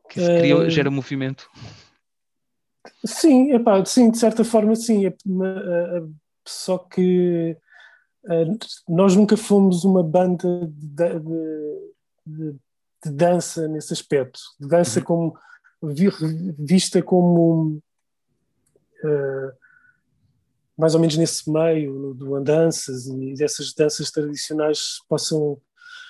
que 0.09 0.21
se 0.21 0.37
cria, 0.37 0.57
uh... 0.57 0.69
gera 0.69 0.91
movimento? 0.91 1.49
Sim, 3.05 3.51
epá, 3.53 3.83
sim, 3.85 4.11
de 4.11 4.17
certa 4.17 4.43
forma 4.43 4.75
sim, 4.75 5.05
é, 5.05 5.13
só 6.45 6.77
que 6.77 7.57
nós 8.87 9.15
nunca 9.15 9.35
fomos 9.35 9.83
uma 9.83 10.01
banda 10.01 10.67
de, 10.67 11.19
de, 12.25 12.55
de 13.05 13.11
dança 13.11 13.67
nesse 13.67 13.93
aspecto, 13.93 14.39
de 14.59 14.67
dança 14.67 14.99
uhum. 14.99 15.05
como 15.05 15.37
vista 16.57 17.01
como 17.01 17.81
uh, 19.03 19.51
mais 20.77 20.95
ou 20.95 21.01
menos 21.01 21.17
nesse 21.17 21.51
meio 21.51 22.13
do 22.13 22.35
andanças 22.35 23.07
e 23.07 23.33
dessas 23.33 23.73
danças 23.73 24.09
tradicionais 24.09 24.99
possam 25.09 25.59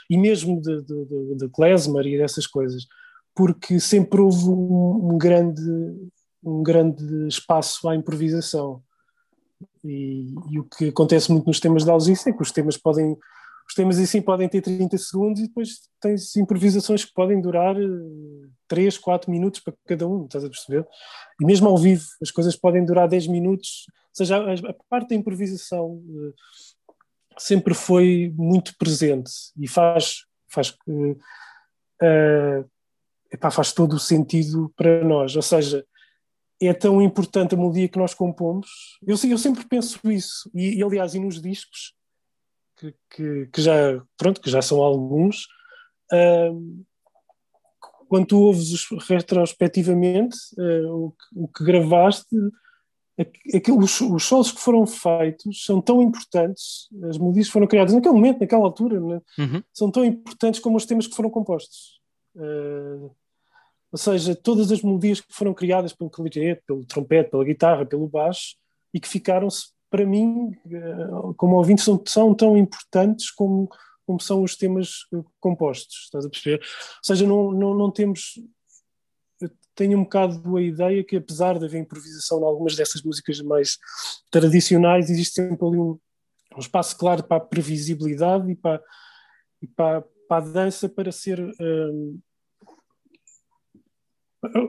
e 0.10 0.18
mesmo 0.18 0.62
de, 0.62 0.82
de, 0.82 1.06
de, 1.06 1.36
de 1.38 1.50
klezmer 1.50 2.06
e 2.06 2.18
dessas 2.18 2.46
coisas. 2.46 2.86
Porque 3.34 3.80
sempre 3.80 4.22
houve 4.22 4.48
um, 4.48 5.14
um 5.14 5.18
grande 5.18 5.62
um 6.44 6.62
grande 6.62 7.28
espaço 7.28 7.88
à 7.88 7.96
improvisação. 7.96 8.82
E, 9.84 10.34
e, 10.52 10.60
o 10.60 10.64
que 10.64 10.90
acontece 10.90 11.32
muito 11.32 11.48
nos 11.48 11.60
temas 11.60 11.84
de 11.84 11.92
Algice 11.92 12.30
é 12.30 12.34
que 12.34 12.42
os 12.42 12.52
temas 12.52 12.78
podem 12.78 13.18
os 13.68 13.74
temas 13.74 13.98
assim 13.98 14.22
podem 14.22 14.48
ter 14.50 14.62
30 14.62 14.98
segundos 14.98 15.42
e 15.42 15.48
depois 15.48 15.90
tens 16.00 16.36
improvisações 16.36 17.06
que 17.06 17.14
podem 17.14 17.40
durar 17.42 17.76
3, 18.68 18.96
eh, 18.96 19.00
4 19.02 19.32
minutos 19.32 19.62
para 19.62 19.74
cada 19.86 20.08
um, 20.08 20.26
estás 20.26 20.44
a 20.44 20.50
perceber? 20.50 20.86
E 21.42 21.46
mesmo 21.46 21.70
ao 21.70 21.78
vivo 21.78 22.04
as 22.22 22.30
coisas 22.30 22.56
podem 22.56 22.86
durar 22.86 23.08
10 23.08 23.28
minutos, 23.28 23.86
ou 23.88 24.16
seja, 24.16 24.38
a, 24.38 24.74
parte 24.90 25.10
da 25.10 25.16
improvisação 25.16 25.94
uh, 25.94 26.34
sempre 27.38 27.74
foi 27.74 28.34
muito 28.36 28.76
presente 28.78 29.32
e 29.58 29.68
faz, 29.68 30.26
faz, 30.50 30.76
uh, 30.88 31.12
uh, 31.14 32.70
epá, 33.32 33.50
faz 33.50 33.72
todo 33.72 33.94
o 33.94 34.00
sentido 34.00 34.72
para 34.76 35.04
nós, 35.04 35.36
ou 35.36 35.42
seja, 35.42 35.86
é 36.62 36.74
tão 36.74 37.02
importante 37.02 37.54
a 37.54 37.58
melodia 37.58 37.90
que 37.90 37.98
nós 37.98 38.14
compomos. 38.14 38.98
Eu, 39.06 39.18
eu 39.30 39.38
sempre 39.38 39.66
penso 39.66 40.00
isso, 40.10 40.50
e, 40.54 40.76
e 40.78 40.84
aliás, 40.84 41.14
e 41.14 41.20
nos 41.20 41.42
discos, 41.42 41.94
que, 42.78 42.94
que, 43.10 43.50
que, 43.54 43.62
já, 43.62 44.02
pronto, 44.18 44.42
que 44.42 44.50
já 44.50 44.62
são 44.62 44.82
alguns, 44.82 45.46
uh, 46.12 46.86
quando 48.08 48.28
tu 48.28 48.40
ouves 48.40 48.88
retrospectivamente 49.08 50.38
uh, 50.58 51.06
o, 51.06 51.12
que, 51.12 51.40
o, 51.40 51.48
que, 51.48 51.64
gravaste, 51.64 52.36
aqueles, 53.54 54.02
os 54.02 54.24
solos 54.24 54.52
que 54.52 54.60
foram 54.60 54.86
feitos 54.86 55.64
são 55.66 55.82
tão 55.82 56.02
importantes, 56.02 56.88
as 57.10 57.18
melodias 57.18 57.48
que 57.48 57.54
foram 57.54 57.68
criadas 57.68 57.94
naquele 57.94 58.14
momento, 58.14 58.40
naquela 58.40 58.64
altura, 58.64 59.00
né? 59.00 59.22
uhum. 59.38 59.64
são 59.74 59.92
tão 59.92 60.04
importantes 60.04 60.60
como 60.60 60.78
os 60.78 60.86
temas 60.86 61.08
que 61.08 61.16
foram 61.16 61.30
compostos. 61.30 62.00
Uh, 62.36 63.12
ou 63.94 63.98
seja, 64.00 64.36
todas 64.36 64.72
as 64.72 64.82
melodias 64.82 65.22
que 65.22 65.32
foram 65.32 65.54
criadas 65.54 65.94
pelo 65.94 66.10
clarinete, 66.10 66.64
pelo 66.66 66.84
trompete, 66.84 67.30
pela 67.30 67.46
guitarra, 67.46 67.86
pelo 67.86 68.08
baixo, 68.08 68.56
e 68.92 69.00
que 69.00 69.08
ficaram, 69.08 69.48
para 69.88 70.04
mim, 70.04 70.52
eh, 70.66 71.34
como 71.38 71.58
ouvinte, 71.58 71.84
são, 71.84 72.04
são 72.08 72.34
tão 72.34 72.58
importantes 72.58 73.30
como, 73.30 73.70
como 74.04 74.20
são 74.20 74.42
os 74.42 74.56
temas 74.56 75.06
eh, 75.14 75.22
compostos, 75.40 76.06
estás 76.06 76.26
a 76.26 76.30
perceber? 76.30 76.56
Ou 76.56 77.04
seja, 77.04 77.28
não, 77.28 77.52
não, 77.52 77.76
não 77.76 77.92
temos. 77.92 78.42
Tenho 79.76 80.00
um 80.00 80.04
bocado 80.04 80.58
a 80.58 80.62
ideia 80.62 81.04
que, 81.04 81.16
apesar 81.16 81.60
de 81.60 81.66
haver 81.66 81.80
improvisação 81.80 82.40
em 82.40 82.46
algumas 82.46 82.76
dessas 82.76 83.04
músicas 83.04 83.40
mais 83.42 83.78
tradicionais, 84.32 85.12
existe 85.12 85.36
sempre 85.36 85.68
ali 85.68 85.78
um, 85.78 86.00
um 86.56 86.60
espaço 86.60 86.98
claro 86.98 87.24
para 87.24 87.38
a 87.38 87.46
previsibilidade 87.46 88.52
e 88.52 88.56
para, 88.56 88.82
e 89.62 89.68
para, 89.68 90.04
para 90.28 90.46
a 90.46 90.50
dança 90.50 90.90
para 90.90 91.12
ser. 91.12 91.40
Um, 91.40 92.20
eh, 92.20 92.33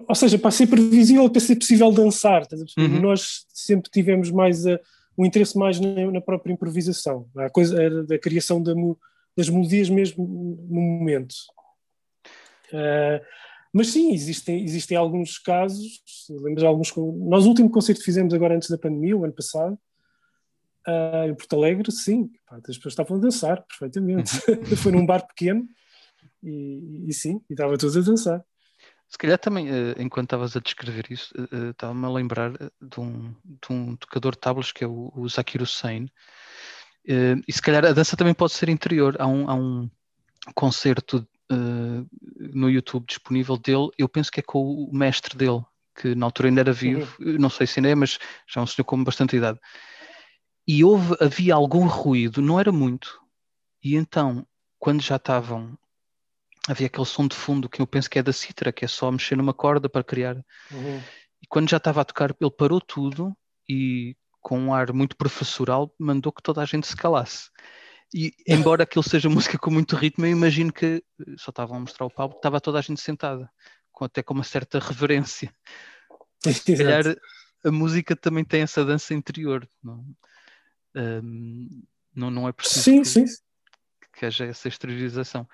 ou 0.08 0.14
seja, 0.14 0.38
para 0.38 0.50
ser 0.50 0.66
previsível, 0.66 1.28
para 1.28 1.40
ser 1.40 1.56
possível 1.56 1.90
dançar. 1.90 2.46
Uhum. 2.78 3.00
Nós 3.00 3.44
sempre 3.48 3.90
tivemos 3.90 4.30
mais 4.30 4.66
a, 4.66 4.78
um 5.18 5.24
interesse 5.24 5.58
mais 5.58 5.80
na, 5.80 6.10
na, 6.10 6.20
própria 6.20 6.52
improvisação, 6.52 7.28
a 7.36 7.50
coisa 7.50 8.04
da 8.04 8.18
criação 8.18 8.62
da, 8.62 8.72
das 9.36 9.48
melodias 9.48 9.88
mesmo 9.88 10.24
no 10.68 10.80
momento. 10.80 11.34
Uh, 12.72 13.24
mas 13.72 13.88
sim, 13.88 14.12
existem, 14.12 14.62
existem 14.62 14.96
alguns 14.96 15.38
casos, 15.38 16.04
lembro 16.30 16.66
alguns. 16.66 16.94
Nós, 16.96 17.44
o 17.44 17.48
último 17.48 17.70
concerto 17.70 18.00
que 18.00 18.04
fizemos 18.04 18.32
agora 18.32 18.54
antes 18.54 18.70
da 18.70 18.78
pandemia, 18.78 19.16
o 19.16 19.24
ano 19.24 19.32
passado, 19.32 19.76
uh, 20.86 21.28
em 21.28 21.34
Porto 21.34 21.56
Alegre, 21.56 21.90
sim, 21.90 22.30
pá, 22.46 22.56
as 22.56 22.76
pessoas 22.76 22.92
estavam 22.92 23.16
a 23.16 23.20
dançar 23.20 23.64
perfeitamente. 23.66 24.32
Uhum. 24.48 24.76
Foi 24.78 24.92
num 24.92 25.04
bar 25.04 25.26
pequeno 25.26 25.66
e, 26.42 27.04
e 27.08 27.12
sim, 27.12 27.40
e 27.50 27.54
estava 27.54 27.76
todos 27.76 27.96
a 27.96 28.00
dançar. 28.00 28.44
Se 29.08 29.18
calhar 29.18 29.38
também, 29.38 29.68
eh, 29.68 29.94
enquanto 29.98 30.26
estavas 30.26 30.56
a 30.56 30.60
descrever 30.60 31.06
isso, 31.10 31.32
eh, 31.38 31.48
eh, 31.52 31.70
estava-me 31.70 32.04
a 32.04 32.10
lembrar 32.10 32.52
de 32.52 33.00
um, 33.00 33.34
de 33.44 33.72
um 33.72 33.96
tocador 33.96 34.32
de 34.32 34.38
tábuas 34.38 34.72
que 34.72 34.82
é 34.84 34.86
o, 34.86 35.12
o 35.14 35.28
Zakir 35.28 35.62
Hussein. 35.62 36.08
E 37.06 37.52
se 37.52 37.60
calhar 37.60 37.84
a 37.84 37.92
dança 37.92 38.16
também 38.16 38.32
pode 38.32 38.54
ser 38.54 38.68
interior. 38.68 39.16
Há 39.20 39.26
um, 39.26 39.48
há 39.48 39.54
um 39.54 39.90
concerto 40.54 41.26
no 41.50 42.70
YouTube 42.70 43.04
disponível 43.06 43.58
dele, 43.58 43.90
eu 43.98 44.08
penso 44.08 44.32
que 44.32 44.40
é 44.40 44.42
com 44.42 44.64
o 44.64 44.90
mestre 44.92 45.36
dele, 45.36 45.62
que 45.94 46.14
na 46.14 46.26
altura 46.26 46.48
ainda 46.48 46.62
era 46.62 46.72
vivo, 46.72 47.14
uhum. 47.20 47.38
não 47.38 47.50
sei 47.50 47.66
se 47.66 47.78
ainda 47.78 47.90
é, 47.90 47.94
mas 47.94 48.18
já 48.48 48.60
é 48.60 48.64
um 48.64 48.66
senhor 48.66 48.84
com 48.84 49.04
bastante 49.04 49.36
idade. 49.36 49.60
E 50.66 50.82
houve, 50.82 51.14
havia 51.20 51.54
algum 51.54 51.86
ruído, 51.86 52.40
não 52.40 52.58
era 52.58 52.72
muito. 52.72 53.20
E 53.82 53.94
então, 53.94 54.46
quando 54.78 55.02
já 55.02 55.16
estavam 55.16 55.78
havia 56.68 56.86
aquele 56.86 57.06
som 57.06 57.26
de 57.26 57.36
fundo 57.36 57.68
que 57.68 57.80
eu 57.80 57.86
penso 57.86 58.08
que 58.08 58.18
é 58.18 58.22
da 58.22 58.32
cítara, 58.32 58.72
que 58.72 58.84
é 58.84 58.88
só 58.88 59.10
mexer 59.10 59.36
numa 59.36 59.54
corda 59.54 59.88
para 59.88 60.04
criar. 60.04 60.36
Uhum. 60.70 61.00
E 61.42 61.46
quando 61.48 61.68
já 61.68 61.76
estava 61.76 62.00
a 62.00 62.04
tocar, 62.04 62.34
ele 62.40 62.50
parou 62.50 62.80
tudo 62.80 63.36
e, 63.68 64.16
com 64.40 64.58
um 64.58 64.74
ar 64.74 64.92
muito 64.92 65.16
professoral, 65.16 65.94
mandou 65.98 66.32
que 66.32 66.42
toda 66.42 66.62
a 66.62 66.64
gente 66.64 66.86
se 66.86 66.96
calasse. 66.96 67.50
E, 68.14 68.32
embora 68.46 68.84
aquilo 68.84 69.02
seja 69.02 69.28
música 69.28 69.58
com 69.58 69.70
muito 69.70 69.96
ritmo, 69.96 70.24
eu 70.24 70.30
imagino 70.30 70.72
que 70.72 71.02
só 71.36 71.50
estavam 71.50 71.76
a 71.76 71.80
mostrar 71.80 72.06
o 72.06 72.10
palco, 72.10 72.36
estava 72.36 72.60
toda 72.60 72.78
a 72.78 72.82
gente 72.82 73.00
sentada, 73.00 73.50
com, 73.92 74.04
até 74.04 74.22
com 74.22 74.34
uma 74.34 74.44
certa 74.44 74.78
reverência. 74.78 75.52
Se 76.40 76.76
calhar 76.76 77.16
a 77.64 77.70
música 77.70 78.14
também 78.14 78.44
tem 78.44 78.62
essa 78.62 78.84
dança 78.84 79.14
interior, 79.14 79.68
não, 79.82 80.04
um, 80.94 81.82
não, 82.14 82.30
não 82.30 82.48
é 82.48 82.52
preciso 82.52 82.82
sim, 82.82 83.02
que, 83.02 83.08
sim. 83.08 83.24
Que 84.14 84.26
haja 84.26 84.44
essa 84.44 84.68
exteriorização. 84.68 85.46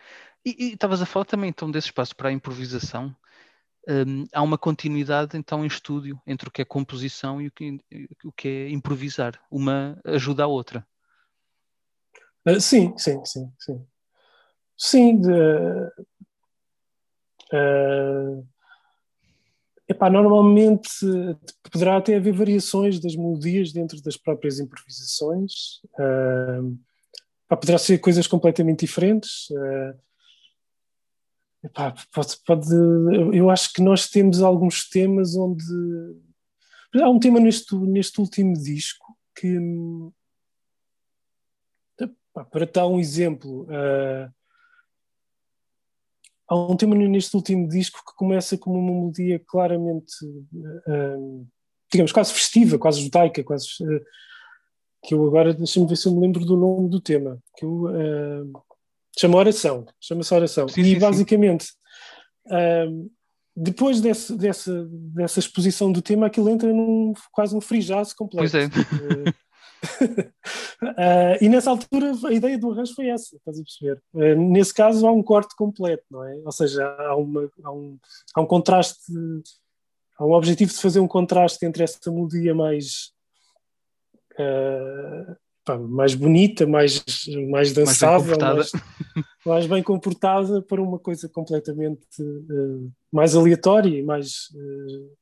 E 0.44 0.72
estavas 0.72 1.02
a 1.02 1.06
falar 1.06 1.24
também 1.24 1.50
então 1.50 1.70
desse 1.70 1.88
espaço 1.88 2.14
para 2.16 2.28
a 2.28 2.32
improvisação. 2.32 3.14
Um, 3.88 4.26
há 4.32 4.42
uma 4.42 4.58
continuidade 4.58 5.36
então 5.36 5.64
em 5.64 5.66
estúdio 5.66 6.20
entre 6.26 6.48
o 6.48 6.52
que 6.52 6.62
é 6.62 6.64
composição 6.64 7.40
e 7.40 7.48
o 7.48 7.50
que, 7.50 7.78
o 8.24 8.32
que 8.32 8.48
é 8.48 8.70
improvisar. 8.70 9.40
Uma 9.50 9.98
ajuda 10.04 10.44
a 10.44 10.46
outra. 10.46 10.86
Uh, 12.46 12.60
sim, 12.60 12.96
sim, 12.96 13.24
sim, 13.24 13.52
sim. 13.58 13.86
Sim, 14.76 15.20
de, 15.20 15.30
uh, 17.52 18.48
epá, 19.86 20.08
normalmente 20.08 20.88
poderá 21.70 21.98
até 21.98 22.16
haver 22.16 22.32
variações 22.32 22.98
das 22.98 23.14
melodias 23.14 23.72
dentro 23.72 24.00
das 24.02 24.16
próprias 24.16 24.58
improvisações. 24.58 25.82
Uh, 25.98 26.78
poderá 27.56 27.78
ser 27.78 27.98
coisas 27.98 28.27
completamente 28.27 28.81
diferentes. 28.81 29.51
Uh, 29.51 30.10
Epá, 31.62 31.94
pode, 32.14 32.36
pode, 32.47 32.74
eu 33.36 33.51
acho 33.51 33.70
que 33.74 33.82
nós 33.82 34.09
temos 34.09 34.40
alguns 34.40 34.89
temas 34.89 35.36
onde 35.36 35.62
Há 36.98 37.09
um 37.09 37.20
tema 37.20 37.39
neste, 37.39 37.74
neste 37.77 38.20
último 38.20 38.52
disco 38.55 39.16
que, 39.39 39.56
para 42.51 42.66
dar 42.66 42.89
um 42.89 42.98
exemplo, 42.98 43.62
uh, 43.62 44.32
há 46.48 46.56
um 46.56 46.77
tema 46.77 46.97
neste 46.97 47.35
último 47.36 47.68
disco 47.68 48.01
que 48.05 48.16
começa 48.16 48.59
com 48.59 48.72
uma 48.72 48.93
melodia 48.93 49.39
claramente, 49.47 50.12
uh, 50.24 51.47
digamos, 51.93 52.10
quase 52.10 52.32
festiva, 52.32 52.77
quase 52.77 53.02
judaica, 53.02 53.44
quase. 53.44 53.68
Uh, 55.02 55.09
que 55.09 55.14
eu 55.14 55.27
agora, 55.27 55.55
deixa-me 55.55 55.86
ver 55.86 55.97
se 55.97 56.09
eu 56.09 56.14
me 56.14 56.20
lembro 56.20 56.44
do 56.44 56.56
nome 56.56 56.89
do 56.89 57.01
tema, 57.01 57.39
que 57.56 57.64
eu. 57.64 57.86
chama 59.18 59.39
Oração, 59.39 59.86
chama-se 60.01 60.35
Oração. 60.35 60.68
Sim, 60.68 60.82
e 60.82 60.85
sim, 60.85 60.98
basicamente. 60.98 61.64
Sim 61.64 63.10
depois 63.56 64.01
desse, 64.01 64.36
dessa, 64.36 64.89
dessa 64.90 65.39
exposição 65.39 65.93
do 65.93 66.01
tema, 66.01 66.27
aquilo 66.27 66.48
entra 66.48 66.72
num 66.72 67.12
quase 67.32 67.55
um 67.55 67.60
free 67.60 67.81
jazz 67.81 68.12
completo. 68.12 68.51
Pois 68.51 68.55
é. 68.55 68.66
uh, 70.82 71.36
e 71.44 71.48
nessa 71.48 71.70
altura 71.70 72.12
a 72.24 72.32
ideia 72.32 72.59
do 72.59 72.70
arranjo 72.70 72.94
foi 72.94 73.09
essa, 73.09 73.36
estás 73.36 73.59
a 73.59 73.62
perceber? 73.62 74.02
Uh, 74.14 74.51
nesse 74.51 74.72
caso 74.72 75.06
há 75.06 75.12
um 75.12 75.22
corte 75.22 75.55
completo, 75.56 76.05
não 76.10 76.24
é? 76.24 76.40
Ou 76.44 76.52
seja, 76.52 76.86
há, 76.86 77.14
uma, 77.16 77.51
há, 77.62 77.72
um, 77.72 77.98
há 78.35 78.40
um 78.40 78.47
contraste, 78.47 79.12
há 80.18 80.24
um 80.24 80.32
objetivo 80.32 80.72
de 80.72 80.78
fazer 80.78 81.01
um 81.01 81.09
contraste 81.09 81.64
entre 81.66 81.82
essa 81.82 82.10
melodia 82.10 82.55
mais. 82.55 83.12
Uh, 84.32 85.36
pá, 85.65 85.78
mais 85.78 86.15
bonita, 86.15 86.66
mais, 86.66 87.05
mais 87.48 87.73
dançável, 87.73 88.36
mais 88.39 88.73
bem, 88.73 88.82
mais, 89.15 89.24
mais 89.44 89.66
bem 89.66 89.82
comportada 89.82 90.62
para 90.62 90.82
uma 90.82 90.98
coisa 90.98 91.28
completamente 91.28 92.07
uh, 92.20 92.90
mais 93.12 93.36
aleatória 93.36 93.98
e 93.98 94.02
mais, 94.02 94.48
uh, 94.55 95.12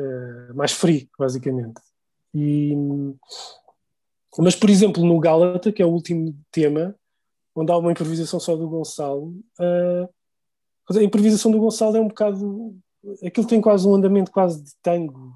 uh, 0.00 0.54
mais 0.54 0.72
free, 0.72 1.08
basicamente. 1.18 1.80
E, 2.34 2.74
mas, 4.38 4.56
por 4.56 4.70
exemplo, 4.70 5.04
no 5.04 5.18
Gálata, 5.18 5.72
que 5.72 5.82
é 5.82 5.86
o 5.86 5.90
último 5.90 6.34
tema, 6.50 6.94
onde 7.54 7.70
há 7.70 7.76
uma 7.76 7.92
improvisação 7.92 8.40
só 8.40 8.56
do 8.56 8.68
Gonçalo, 8.68 9.34
a 9.60 11.02
improvisação 11.02 11.50
do 11.50 11.58
Gonçalo 11.58 11.96
é 11.98 12.00
um 12.00 12.08
bocado. 12.08 12.74
Aquilo 13.22 13.46
tem 13.46 13.60
quase 13.60 13.86
um 13.86 13.94
andamento 13.94 14.30
quase 14.30 14.62
de 14.62 14.72
tango, 14.82 15.34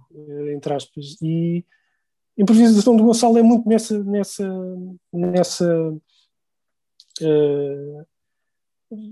entre 0.55 0.73
aspas, 0.73 1.21
e 1.21 1.63
a 2.39 2.43
improvisação 2.43 2.97
do 2.97 3.05
Gonçalo 3.05 3.39
é 3.39 3.43
muito 3.43 3.69
nessa, 3.69 4.03
nessa, 4.05 4.49
nessa 5.13 5.93
uh, 7.23 8.07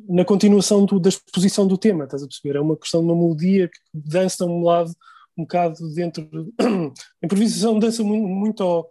na 0.08 0.24
continuação 0.24 0.84
do, 0.84 1.00
da 1.00 1.08
exposição 1.08 1.66
do 1.66 1.76
tema, 1.76 2.04
estás 2.04 2.22
a 2.22 2.26
perceber? 2.26 2.56
É 2.56 2.60
uma 2.60 2.76
questão 2.76 3.00
de 3.00 3.06
uma 3.06 3.16
melodia 3.16 3.68
que 3.68 3.78
dança 3.92 4.44
um 4.44 4.62
lado 4.62 4.94
um 5.36 5.42
bocado 5.42 5.92
dentro. 5.92 6.28
a 6.60 7.26
improvisação 7.26 7.78
dança 7.78 8.02
muito, 8.02 8.28
muito 8.28 8.62
ao, 8.62 8.82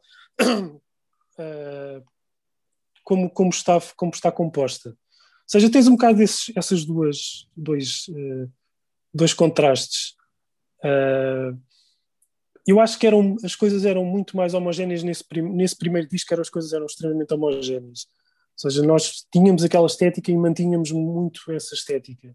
uh, 0.41 2.03
como, 3.03 3.29
como, 3.29 3.49
está, 3.49 3.79
como 3.95 4.11
está 4.11 4.31
composta. 4.31 4.89
Ou 4.89 4.95
seja, 5.47 5.71
tens 5.71 5.87
um 5.87 5.91
bocado 5.91 6.17
desses, 6.17 6.51
essas 6.55 6.85
duas 6.85 7.47
dois, 7.55 8.07
uh, 8.09 8.51
dois 9.13 9.33
contrastes. 9.33 10.15
Uh, 10.79 11.57
eu 12.65 12.79
acho 12.79 12.97
que 12.97 13.05
eram, 13.05 13.35
as 13.43 13.55
coisas 13.55 13.85
eram 13.85 14.05
muito 14.05 14.37
mais 14.37 14.53
homogéneas 14.53 15.03
nesse, 15.03 15.23
prim, 15.23 15.41
nesse 15.41 15.77
primeiro 15.77 16.07
disco, 16.07 16.33
eram, 16.33 16.41
as 16.41 16.49
coisas 16.49 16.71
eram 16.71 16.85
extremamente 16.85 17.33
homogéneas. 17.33 18.07
Ou 18.63 18.69
seja, 18.69 18.83
nós 18.83 19.25
tínhamos 19.31 19.63
aquela 19.63 19.87
estética 19.87 20.31
e 20.31 20.37
mantínhamos 20.37 20.91
muito 20.91 21.41
essa 21.51 21.75
estética. 21.75 22.33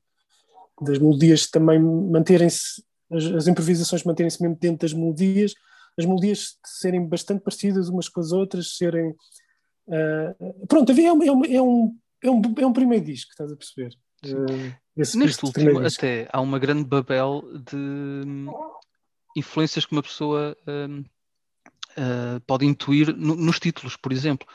Das 0.82 0.98
melodias 0.98 1.46
também 1.48 1.78
manterem-se, 1.78 2.82
as, 3.10 3.24
as, 3.24 3.48
improvisações 3.48 4.04
manterem-se 4.04 4.40
mesmo 4.42 4.56
dentro 4.60 4.86
das 4.86 4.92
melodias, 4.92 5.54
as 5.98 6.04
melodias 6.04 6.56
serem 6.64 7.06
bastante 7.06 7.42
parecidas 7.42 7.88
umas 7.88 8.08
com 8.08 8.20
as 8.20 8.30
outras, 8.32 8.76
serem. 8.76 9.14
Uh, 9.86 10.66
pronto, 10.66 10.92
havia, 10.92 11.08
é, 11.08 11.12
um, 11.12 11.22
é, 11.22 11.32
um, 11.62 11.96
é, 12.22 12.30
um, 12.30 12.42
é 12.58 12.66
um 12.66 12.72
primeiro 12.72 13.04
disco, 13.04 13.30
estás 13.30 13.50
a 13.50 13.56
perceber? 13.56 13.94
Uh, 14.26 14.74
Neste 14.94 15.44
último, 15.44 15.78
até 15.86 16.28
há 16.32 16.40
uma 16.40 16.58
grande 16.58 16.84
babel 16.84 17.44
de 17.64 18.24
influências 19.38 19.84
que 19.84 19.92
uma 19.92 20.02
pessoa 20.02 20.56
uh, 20.66 21.00
uh, 21.00 22.40
pode 22.46 22.66
intuir 22.66 23.14
no, 23.16 23.34
nos 23.34 23.58
títulos, 23.58 23.96
por 23.96 24.12
exemplo, 24.12 24.46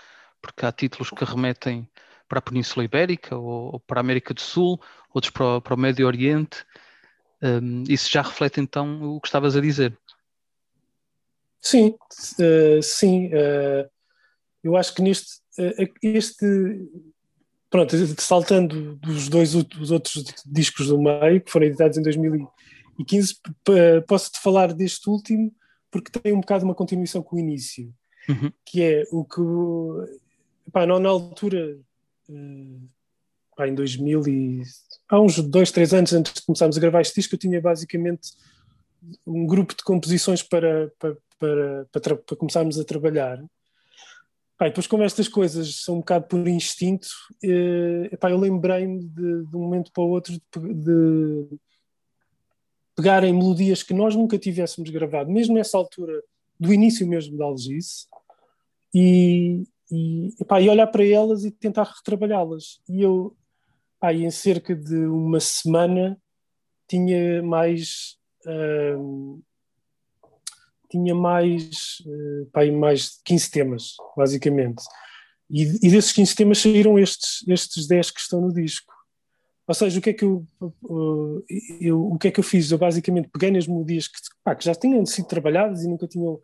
porque 0.42 0.66
há 0.66 0.72
títulos 0.72 1.10
que 1.10 1.24
remetem 1.24 1.88
para 2.28 2.40
a 2.40 2.42
Península 2.42 2.86
Ibérica 2.86 3.38
ou, 3.38 3.74
ou 3.74 3.80
para 3.80 4.00
a 4.00 4.02
América 4.02 4.34
do 4.34 4.42
Sul, 4.42 4.80
outros 5.14 5.32
para 5.32 5.58
o, 5.58 5.62
para 5.62 5.74
o 5.74 5.78
Médio 5.78 6.08
Oriente. 6.08 6.66
Um, 7.42 7.84
isso 7.90 8.10
já 8.10 8.22
reflete 8.22 8.62
então 8.62 9.16
o 9.16 9.20
que 9.20 9.28
estavas 9.28 9.56
a 9.56 9.62
dizer. 9.62 9.98
Sim, 11.62 11.96
uh, 12.40 12.82
sim. 12.82 13.30
eu 14.64 14.76
acho 14.76 14.94
que 14.94 15.02
neste 15.02 15.42
este 16.02 16.46
pronto, 17.74 17.96
saltando 18.22 18.96
dos 18.98 19.28
dois 19.30 19.56
os 19.56 19.90
outros 19.90 20.24
discos 20.46 20.88
do 20.88 21.02
meio, 21.02 21.42
que 21.42 21.50
foram 21.50 21.66
editados 21.66 21.98
em 21.98 22.04
2000 22.04 22.48
e 22.98 23.04
15, 23.04 23.36
posso-te 24.08 24.40
falar 24.40 24.74
deste 24.74 25.10
último 25.10 25.54
porque 25.94 26.20
tem 26.20 26.34
um 26.34 26.42
bocado 26.42 26.66
uma 26.66 26.74
continuação 26.74 27.22
com 27.22 27.36
o 27.36 27.40
início, 27.40 27.94
uhum. 28.28 28.52
que 28.66 28.82
é 28.82 29.04
o 29.12 29.24
que, 29.24 30.72
pá, 30.72 30.88
não, 30.88 31.00
na 31.00 31.10
altura, 31.10 31.78
eh, 32.28 32.80
pá, 33.56 33.68
em 33.68 33.76
2000 33.76 34.28
e, 34.28 34.64
há 35.08 35.22
uns 35.22 35.38
dois, 35.38 35.72
três 35.72 35.94
anos 35.94 36.12
antes 36.12 36.34
de 36.34 36.42
começarmos 36.42 36.76
a 36.76 36.82
gravar 36.82 37.02
este 37.02 37.14
disco, 37.14 37.36
eu 37.36 37.40
tinha 37.40 37.62
basicamente 37.62 38.32
um 39.28 39.46
grupo 39.46 39.76
de 39.76 39.84
composições 39.84 40.42
para, 40.42 40.92
para, 40.98 41.16
para, 41.38 41.86
para, 41.92 42.16
para 42.16 42.38
começarmos 42.38 42.80
a 42.80 42.84
trabalhar. 42.84 43.44
Pá, 44.58 44.66
depois, 44.66 44.88
como 44.88 45.04
estas 45.04 45.28
coisas 45.28 45.84
são 45.84 45.96
um 45.96 46.00
bocado 46.00 46.26
por 46.26 46.48
instinto, 46.48 47.08
eh, 47.44 48.10
epá, 48.12 48.32
eu 48.32 48.40
lembrei-me 48.40 49.04
de, 49.04 49.46
de, 49.46 49.56
um 49.56 49.62
momento 49.62 49.92
para 49.92 50.04
o 50.04 50.10
outro 50.10 50.34
de, 50.34 50.74
de 50.74 51.60
pegarem 52.96 53.34
melodias 53.34 53.84
que 53.84 53.94
nós 53.94 54.16
nunca 54.16 54.38
tivéssemos 54.38 54.90
gravado, 54.90 55.32
mesmo 55.32 55.56
nessa 55.56 55.78
altura 55.78 56.22
do 56.60 56.74
início 56.74 57.08
mesmo 57.08 57.38
da 57.38 57.46
Algice, 57.46 58.08
e, 58.94 59.64
e, 59.92 60.30
epá, 60.40 60.62
e 60.62 60.70
olhar 60.70 60.88
para 60.88 61.06
elas 61.06 61.44
e 61.44 61.52
tentar 61.52 61.84
retrabalhá-las. 61.84 62.80
E 62.88 63.02
eu, 63.02 63.36
epá, 63.98 64.14
em 64.14 64.30
cerca 64.30 64.76
de 64.76 64.96
uma 64.96 65.40
semana, 65.40 66.18
tinha 66.88 67.42
mais. 67.42 68.18
Uh, 68.46 69.42
tinha 70.92 71.16
mais, 71.16 72.04
uh, 72.06 72.44
epá, 72.44 72.66
mais 72.72 73.14
de 73.14 73.24
15 73.26 73.52
temas, 73.52 73.96
basicamente. 74.16 74.84
E, 75.50 75.64
e 75.64 75.90
desses 75.90 76.12
15 76.12 76.36
temas 76.36 76.60
saíram 76.60 77.00
estes, 77.00 77.48
estes 77.48 77.88
10 77.88 78.12
que 78.12 78.20
estão 78.20 78.42
no 78.42 78.54
disco. 78.54 78.93
Ou 79.66 79.74
seja, 79.74 79.98
o 79.98 80.02
que 80.02 80.10
é 80.10 80.14
que 80.14 80.26
eu, 80.26 80.46
eu, 81.80 82.06
o 82.08 82.18
que 82.18 82.28
é 82.28 82.32
que 82.32 82.40
eu 82.40 82.44
fiz? 82.44 82.70
Eu 82.70 82.78
basicamente 82.78 83.30
peguei 83.30 83.50
nas 83.50 83.66
melodias 83.66 84.08
que, 84.08 84.20
pá, 84.44 84.54
que 84.56 84.66
já 84.66 84.76
tinham 84.76 85.06
sido 85.06 85.28
trabalhadas 85.28 85.84
e 85.84 85.88
nunca 85.88 86.06
tinham 86.06 86.40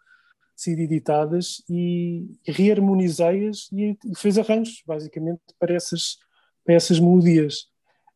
sido 0.56 0.80
editadas 0.80 1.62
e, 1.70 2.28
reharmonizei-as 2.48 3.70
e, 3.74 3.98
e 4.06 4.16
fiz 4.16 4.38
arranjos, 4.38 4.82
basicamente, 4.86 5.42
para 5.60 5.74
essas, 5.74 6.18
para 6.64 6.76
essas 6.76 7.00
melodias. 7.00 7.68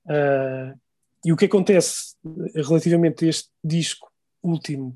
Uh, 0.06 0.78
e 1.26 1.34
o 1.34 1.38
que 1.38 1.46
acontece 1.46 2.16
relativamente 2.56 3.26
a 3.26 3.30
este 3.30 3.50
disco 3.64 4.10
último, 4.42 4.94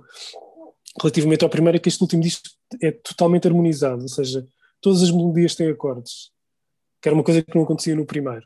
relativamente 1.02 1.44
ao 1.44 1.50
primeiro, 1.50 1.78
é 1.78 1.80
que 1.80 1.90
este 1.90 2.02
último 2.02 2.22
disco 2.22 2.48
é 2.82 2.92
totalmente 2.92 3.48
harmonizado, 3.48 4.04
ou 4.04 4.10
seja, 4.10 4.46
todas 4.82 5.04
as 5.04 5.12
melodias 5.12 5.56
têm 5.56 5.70
acordes, 5.70 6.32
que 7.02 7.10
era 7.10 7.16
uma 7.16 7.24
coisa 7.24 7.42
que 7.42 7.56
não 7.56 7.64
acontecia 7.64 7.96
no 7.96 8.06
primeiro 8.06 8.46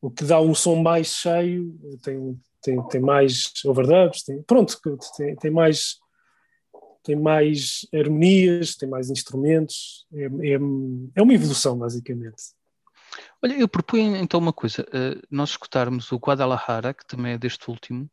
o 0.00 0.10
que 0.10 0.24
dá 0.24 0.40
um 0.40 0.54
som 0.54 0.76
mais 0.76 1.08
cheio, 1.08 1.76
tem, 2.02 2.40
tem, 2.62 2.88
tem 2.88 3.00
mais 3.00 3.52
overdubs, 3.64 4.22
tem, 4.22 4.42
pronto, 4.42 4.78
tem, 5.16 5.36
tem 5.36 5.50
mais 5.50 5.96
tem 7.02 7.16
mais 7.16 7.86
harmonias, 7.94 8.76
tem 8.76 8.86
mais 8.86 9.08
instrumentos, 9.08 10.06
é, 10.12 10.24
é, 10.24 10.54
é 11.14 11.22
uma 11.22 11.32
evolução 11.32 11.78
basicamente. 11.78 12.52
Olha, 13.42 13.54
eu 13.58 13.66
proponho 13.66 14.14
então 14.16 14.38
uma 14.38 14.52
coisa, 14.52 14.82
uh, 14.82 15.26
nós 15.30 15.50
escutarmos 15.50 16.12
o 16.12 16.18
Guadalajara, 16.18 16.92
que 16.92 17.06
também 17.06 17.32
é 17.32 17.38
deste 17.38 17.70
último, 17.70 18.10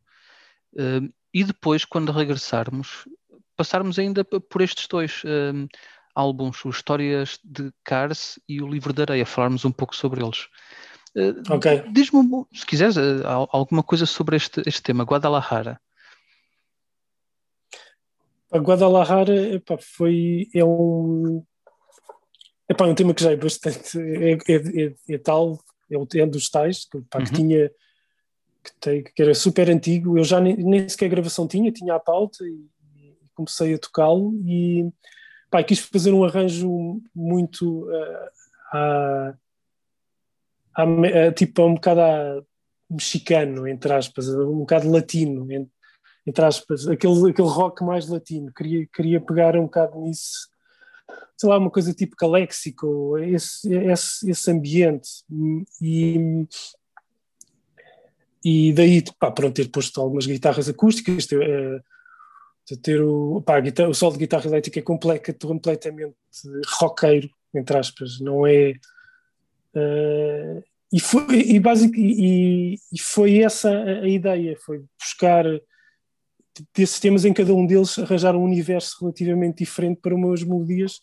uh, 0.74 1.12
e 1.34 1.44
depois, 1.44 1.84
quando 1.84 2.10
regressarmos, 2.10 3.06
passarmos 3.54 3.98
ainda 3.98 4.24
por 4.24 4.62
estes 4.62 4.88
dois 4.88 5.22
uh, 5.24 5.68
álbuns, 6.14 6.64
o 6.64 6.70
Histórias 6.70 7.38
de 7.44 7.70
Cars 7.84 8.38
e 8.48 8.62
o 8.62 8.66
Livro 8.66 8.94
de 8.94 9.02
Areia, 9.02 9.26
falarmos 9.26 9.66
um 9.66 9.72
pouco 9.72 9.94
sobre 9.94 10.24
eles. 10.24 10.48
Diz-me, 11.92 12.44
se 12.52 12.66
quiseres, 12.66 12.96
uh, 12.96 13.48
alguma 13.50 13.82
coisa 13.82 14.04
sobre 14.04 14.36
este, 14.36 14.62
este 14.66 14.82
tema, 14.82 15.04
Guadalajara. 15.04 15.80
A 18.52 18.58
Guadalajara 18.58 19.54
epá, 19.54 19.76
foi, 19.78 20.48
é 20.54 20.64
um, 20.64 21.42
epá, 22.68 22.86
é 22.86 22.90
um 22.90 22.94
tema 22.94 23.14
que 23.14 23.22
já 23.22 23.32
é 23.32 23.36
bastante, 23.36 23.98
é, 23.98 24.32
é, 24.32 24.84
é, 24.84 24.94
é 25.14 25.18
tal, 25.18 25.58
é, 25.90 25.98
um, 25.98 26.06
é 26.14 26.26
dos 26.26 26.50
tais, 26.50 26.84
que, 26.84 26.98
epá, 26.98 27.18
uhum. 27.18 27.24
que 27.24 27.32
tinha, 27.32 27.70
que, 28.62 28.72
tem, 28.80 29.02
que, 29.02 29.22
era 29.22 29.34
super 29.34 29.70
antigo, 29.70 30.18
eu 30.18 30.24
já 30.24 30.40
nem, 30.40 30.56
nem 30.56 30.88
sequer 30.88 31.08
gravação 31.08 31.48
tinha, 31.48 31.72
tinha 31.72 31.94
a 31.94 32.00
pauta 32.00 32.44
e, 32.44 32.66
comecei 33.36 33.74
a 33.74 33.78
tocá-lo 33.78 34.32
e 34.46 34.90
pá, 35.50 35.62
quis 35.62 35.78
fazer 35.78 36.12
um 36.12 36.24
arranjo 36.24 37.02
muito 37.14 37.84
uh, 37.84 38.28
a, 38.72 39.34
a, 40.76 41.32
tipo 41.32 41.64
um 41.64 41.74
bocado 41.74 42.46
mexicano, 42.90 43.66
entre 43.66 43.92
aspas, 43.92 44.28
um 44.28 44.58
bocado 44.58 44.90
latino, 44.90 45.46
entre 46.26 46.44
aspas, 46.44 46.86
aquele, 46.86 47.30
aquele 47.30 47.48
rock 47.48 47.84
mais 47.84 48.08
latino. 48.08 48.52
Queria, 48.52 48.86
queria 48.92 49.20
pegar 49.20 49.56
um 49.56 49.62
bocado 49.62 49.98
nisso, 50.00 50.48
sei 51.36 51.48
lá, 51.48 51.58
uma 51.58 51.70
coisa 51.70 51.94
tipo 51.94 52.16
caléxico, 52.16 53.16
esse, 53.18 53.72
esse, 53.72 54.30
esse 54.30 54.50
ambiente. 54.50 55.08
E, 55.80 56.46
e 58.44 58.72
daí, 58.72 59.02
pá, 59.18 59.30
pronto, 59.30 59.54
ter 59.54 59.68
posto 59.70 60.00
algumas 60.00 60.26
guitarras 60.26 60.68
acústicas, 60.68 61.26
ter, 61.26 61.38
uh, 61.38 62.76
ter 62.82 63.00
o, 63.02 63.40
pá, 63.42 63.60
guitarra, 63.60 63.88
o 63.88 63.94
solo 63.94 64.12
de 64.12 64.18
guitarra 64.18 64.46
elétrica 64.46 64.80
é 64.80 64.82
completamente 64.82 66.14
roqueiro, 66.80 67.30
entre 67.54 67.78
aspas, 67.78 68.20
não 68.20 68.46
é. 68.46 68.74
Uh, 69.76 70.64
e 70.90 70.98
foi, 70.98 71.40
e, 71.40 71.60
basic, 71.60 71.94
e, 71.94 72.74
e, 72.74 73.00
foi 73.00 73.40
essa 73.40 73.70
a, 73.70 74.00
a, 74.00 74.08
ideia, 74.08 74.56
foi 74.64 74.82
buscar 74.98 75.44
desses 76.74 76.98
temas 76.98 77.26
em 77.26 77.34
cada 77.34 77.52
um 77.52 77.66
deles 77.66 77.98
arranjar 77.98 78.34
um 78.34 78.42
universo 78.42 78.96
relativamente 79.00 79.58
diferente 79.58 80.00
para 80.00 80.14
umas 80.14 80.42
melodias 80.42 81.00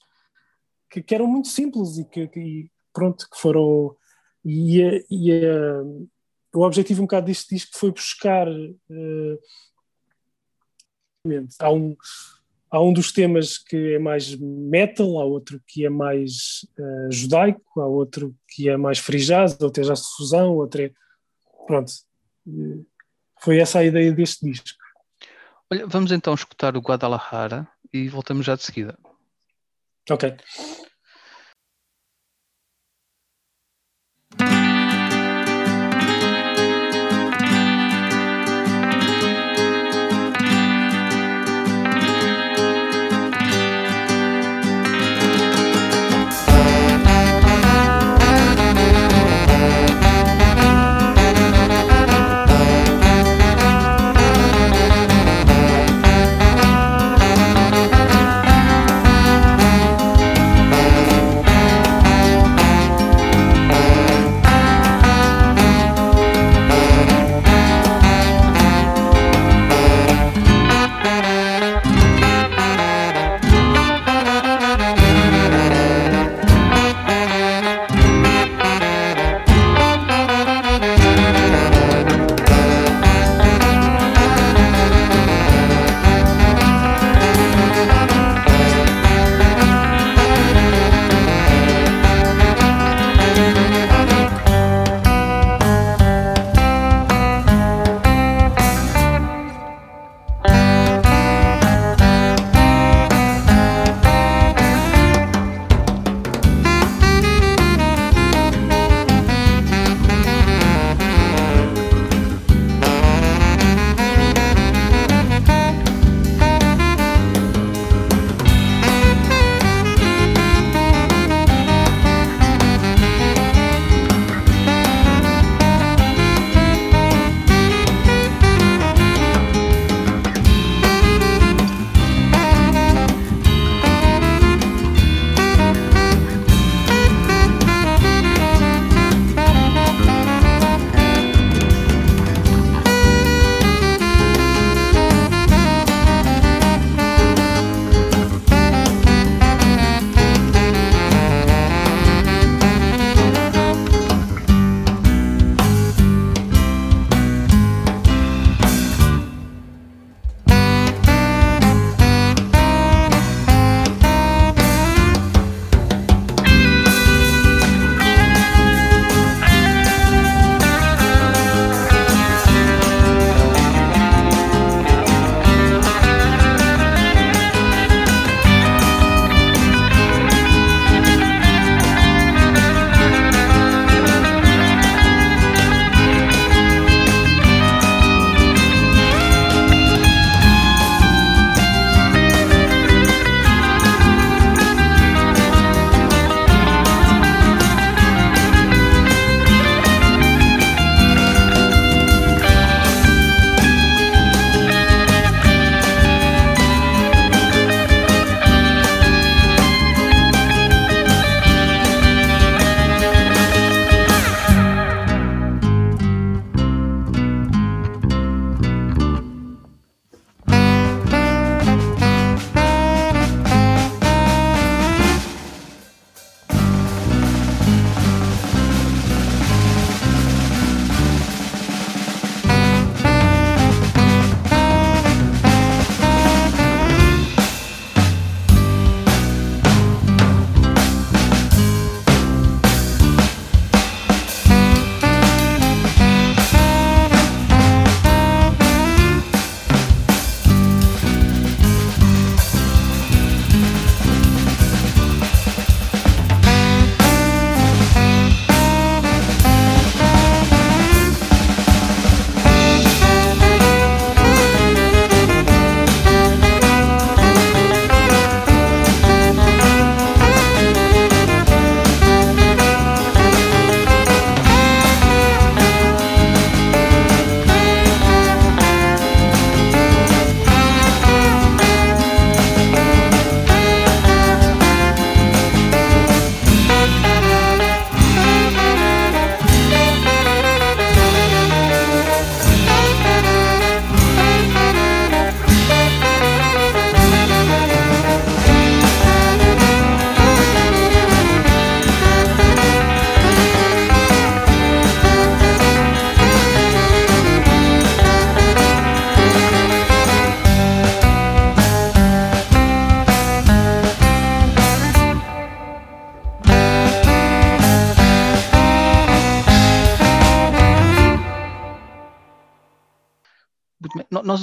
que, 0.89 1.03
que 1.03 1.13
eram 1.13 1.27
muito 1.27 1.49
simples 1.49 1.99
e 1.99 2.05
que, 2.05 2.27
que 2.27 2.71
pronto, 2.91 3.29
que 3.29 3.39
foram 3.39 3.95
e, 4.43 5.05
e 5.11 5.31
o 6.53 6.61
objetivo 6.61 7.01
um 7.01 7.05
bocado 7.05 7.27
deste 7.27 7.55
disco 7.55 7.77
foi 7.77 7.91
buscar 7.91 8.47
uh, 8.47 9.39
há 11.59 11.71
um 11.71 11.95
há 12.73 12.81
um 12.81 12.91
dos 12.91 13.11
temas 13.11 13.59
que 13.59 13.93
é 13.93 13.99
mais 13.99 14.35
metal, 14.35 15.19
há 15.19 15.25
outro 15.25 15.61
que 15.67 15.85
é 15.85 15.89
mais 15.89 16.65
uh, 16.79 17.11
judaico, 17.11 17.79
há 17.79 17.85
outro 17.85 18.35
que 18.49 18.67
é 18.67 18.75
mais 18.75 18.97
free 18.97 19.23
jazz, 19.23 19.55
outro 19.61 19.83
é 19.83 19.85
jazz 19.85 20.07
fusão, 20.17 20.55
outro 20.55 20.81
é 20.81 20.91
pronto 21.67 21.93
foi 23.39 23.59
essa 23.59 23.79
a 23.79 23.85
ideia 23.85 24.11
deste 24.11 24.49
disco 24.49 24.83
Olha, 25.71 25.87
vamos 25.87 26.11
então 26.11 26.33
escutar 26.33 26.75
o 26.75 26.81
Guadalajara 26.81 27.67
e 27.91 28.07
voltamos 28.07 28.45
já 28.45 28.55
de 28.55 28.61
seguida. 28.61 28.97
Ok. 30.09 30.35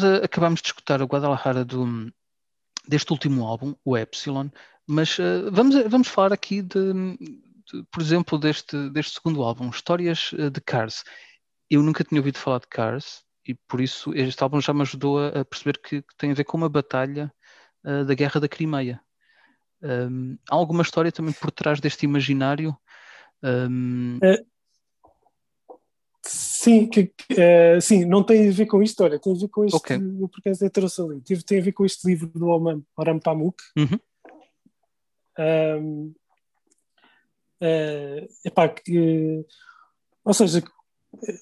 Nós 0.00 0.02
uh, 0.02 0.24
acabamos 0.24 0.60
de 0.60 0.68
escutar 0.68 1.02
o 1.02 1.06
Guadalajara 1.06 1.64
do, 1.64 2.12
deste 2.88 3.12
último 3.12 3.46
álbum, 3.46 3.74
o 3.84 3.96
Epsilon, 3.96 4.48
mas 4.86 5.18
uh, 5.18 5.50
vamos, 5.50 5.74
vamos 5.88 6.08
falar 6.08 6.32
aqui 6.32 6.62
de, 6.62 6.92
de, 6.92 7.84
por 7.90 8.00
exemplo, 8.00 8.38
deste, 8.38 8.90
deste 8.90 9.14
segundo 9.14 9.42
álbum, 9.42 9.68
Histórias 9.68 10.30
de 10.32 10.60
Cars. 10.60 11.04
Eu 11.68 11.82
nunca 11.82 12.02
tinha 12.02 12.20
ouvido 12.20 12.38
falar 12.38 12.60
de 12.60 12.66
Cars 12.66 13.22
e 13.46 13.54
por 13.54 13.80
isso 13.80 14.12
este 14.14 14.42
álbum 14.42 14.60
já 14.60 14.72
me 14.72 14.82
ajudou 14.82 15.18
a, 15.18 15.40
a 15.40 15.44
perceber 15.44 15.78
que, 15.78 16.02
que, 16.02 16.16
tem 16.16 16.30
a 16.30 16.34
ver 16.34 16.44
com 16.44 16.56
uma 16.56 16.68
batalha 16.68 17.32
uh, 17.84 18.04
da 18.04 18.14
Guerra 18.14 18.40
da 18.40 18.48
Crimeia. 18.48 19.00
Um, 19.82 20.36
há 20.50 20.54
alguma 20.54 20.82
história 20.82 21.12
também 21.12 21.32
por 21.32 21.50
trás 21.50 21.80
deste 21.80 22.04
imaginário? 22.04 22.76
Um... 23.42 24.18
É, 26.60 26.62
sim, 26.62 26.86
que, 26.86 27.12
é, 27.30 27.80
sim, 27.80 28.04
não 28.04 28.22
tem 28.22 28.48
a 28.48 28.52
ver 28.52 28.66
com 28.66 28.82
história, 28.82 29.18
tem 29.18 29.32
a 29.32 29.36
ver 29.36 29.48
com 29.48 29.64
este. 29.64 29.76
Okay. 29.76 29.96
Eu 29.96 30.28
por 30.28 30.40
acaso 30.40 30.70
trouxe 30.70 31.00
ali. 31.00 31.20
Tem, 31.22 31.36
tem 31.38 31.58
a 31.58 31.62
ver 31.62 31.72
com 31.72 31.84
este 31.84 32.06
livro 32.06 32.28
do 32.28 32.48
Oman 32.48 32.82
Oram 32.96 33.18
Pamuk. 33.18 33.56
Uhum. 33.76 33.98
Um, 35.38 36.14
é, 37.62 38.28
epá, 38.44 38.68
que, 38.68 39.44
ou 40.24 40.34
seja, 40.34 40.62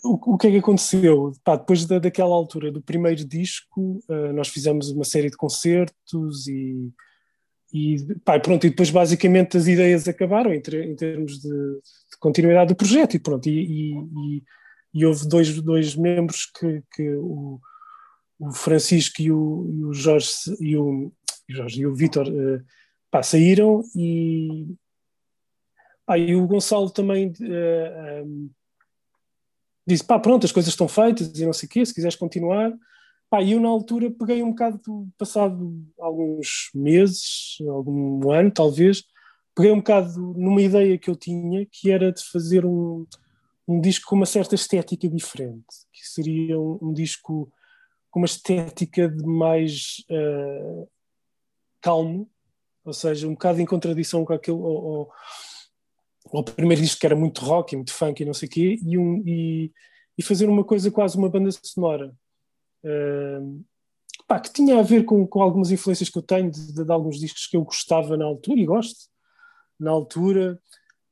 o, 0.05 0.35
o 0.35 0.39
que 0.39 0.49
é 0.49 0.51
que 0.51 0.59
aconteceu? 0.59 1.33
Pá, 1.45 1.57
depois 1.57 1.85
da, 1.85 1.99
daquela 1.99 2.35
altura 2.35 2.71
do 2.71 2.83
primeiro 2.83 3.25
disco, 3.25 4.01
uh, 4.09 4.33
nós 4.33 4.49
fizemos 4.49 4.91
uma 4.91 5.05
série 5.05 5.31
de 5.31 5.37
concertos 5.37 6.47
e, 6.47 6.91
e, 7.73 8.15
pá, 8.25 8.39
pronto, 8.41 8.67
e 8.67 8.71
depois 8.71 8.91
basicamente 8.91 9.57
as 9.57 9.67
ideias 9.67 10.09
acabaram 10.09 10.53
em, 10.53 10.61
ter, 10.61 10.85
em 10.85 10.97
termos 10.97 11.41
de, 11.41 11.49
de, 11.49 12.19
continuidade 12.19 12.69
do 12.69 12.77
projeto 12.77 13.15
e 13.15 13.19
pronto, 13.19 13.49
e, 13.49 13.95
e, 13.95 14.43
e 14.93 15.05
houve 15.05 15.29
dois, 15.29 15.61
dois 15.61 15.95
membros 15.95 16.47
que, 16.47 16.83
que 16.95 17.11
o, 17.17 17.61
o 18.39 18.53
Francisco 18.53 19.21
e 19.21 19.31
o, 19.31 19.67
e 19.71 19.85
o 19.85 19.93
Jorge 19.93 20.29
e 20.61 20.77
o, 20.77 21.13
Jorge, 21.49 21.81
e 21.81 21.87
o 21.87 21.95
Vitor 21.95 22.29
uh, 22.29 22.63
pá, 23.11 23.23
saíram 23.23 23.83
e, 23.95 24.67
pá, 26.07 26.19
e 26.19 26.35
o 26.35 26.47
Gonçalo 26.47 26.91
também 26.91 27.29
uh, 27.29 27.45
eh, 27.45 28.23
um, 28.25 28.51
disse, 29.87 30.05
pá, 30.05 30.19
pronto, 30.19 30.45
as 30.45 30.53
coisas 30.53 30.73
estão 30.73 30.87
feitas 30.87 31.39
e 31.39 31.47
não 31.47 31.53
sei 31.53 31.67
o 31.67 31.71
quê, 31.71 31.85
se 31.85 31.95
quiseres 31.95 32.17
continuar. 32.17 32.73
Pá, 33.31 33.43
e 33.43 33.53
eu 33.53 33.61
na 33.61 33.69
altura 33.69 34.11
peguei 34.11 34.43
um 34.43 34.51
bocado, 34.51 35.09
passado 35.19 35.87
alguns 35.99 36.71
meses, 36.75 37.59
algum 37.67 38.31
ano 38.31 38.51
talvez, 38.51 39.05
peguei 39.55 39.73
um 39.73 39.79
bocado 39.79 40.19
numa 40.35 40.63
ideia 40.63 40.99
que 40.99 41.11
eu 41.11 41.17
tinha, 41.17 41.67
que 41.71 41.91
era 41.91 42.13
de 42.13 42.23
fazer 42.25 42.65
um, 42.65 43.07
um 43.69 43.81
disco 43.83 44.09
com 44.09 44.17
uma 44.17 44.27
certa 44.27 44.55
estética 44.55 45.07
diferente, 45.09 45.67
que 45.93 46.09
seria 46.09 46.59
um, 46.59 46.79
um 46.81 46.93
disco 46.93 47.53
com 48.11 48.21
uma 48.21 48.27
estética 48.27 49.07
de 49.07 49.23
mais 49.27 50.05
uh, 50.11 50.89
calmo, 51.83 52.31
ou 52.83 52.95
seja, 52.95 53.29
um 53.29 53.33
bocado 53.33 53.61
em 53.61 53.67
contradição 53.67 54.25
com 54.25 54.33
aquele, 54.33 54.57
ou, 54.57 54.65
ou, 54.65 55.13
o 56.33 56.43
primeiro 56.43 56.81
disco 56.81 56.99
que 56.99 57.07
era 57.07 57.15
muito 57.15 57.45
rock, 57.45 57.77
muito 57.77 57.93
funk 57.93 58.23
e 58.23 58.27
não 58.27 58.33
sei 58.33 58.49
o 58.49 58.51
quê, 58.51 58.79
e, 58.83 58.97
um, 58.97 59.23
e, 59.27 59.71
e, 60.17 60.23
fazer 60.23 60.49
uma 60.49 60.65
coisa 60.65 60.91
quase 60.91 61.19
uma 61.19 61.29
banda 61.29 61.51
sonora. 61.63 62.15
Uh, 62.83 63.63
pá, 64.27 64.41
que 64.41 64.51
tinha 64.51 64.79
a 64.79 64.83
ver 64.83 65.05
com, 65.05 65.27
com 65.27 65.43
algumas 65.43 65.71
influências 65.71 66.09
que 66.09 66.17
eu 66.17 66.23
tenho 66.23 66.51
de, 66.51 66.73
de, 66.73 66.85
de, 66.85 66.93
alguns 66.93 67.19
discos 67.19 67.47
que 67.47 67.57
eu 67.57 67.65
gostava 67.65 68.17
na 68.17 68.25
altura 68.25 68.61
e 68.61 68.65
gosto. 68.65 69.11
Na 69.79 69.91
altura, 69.91 70.59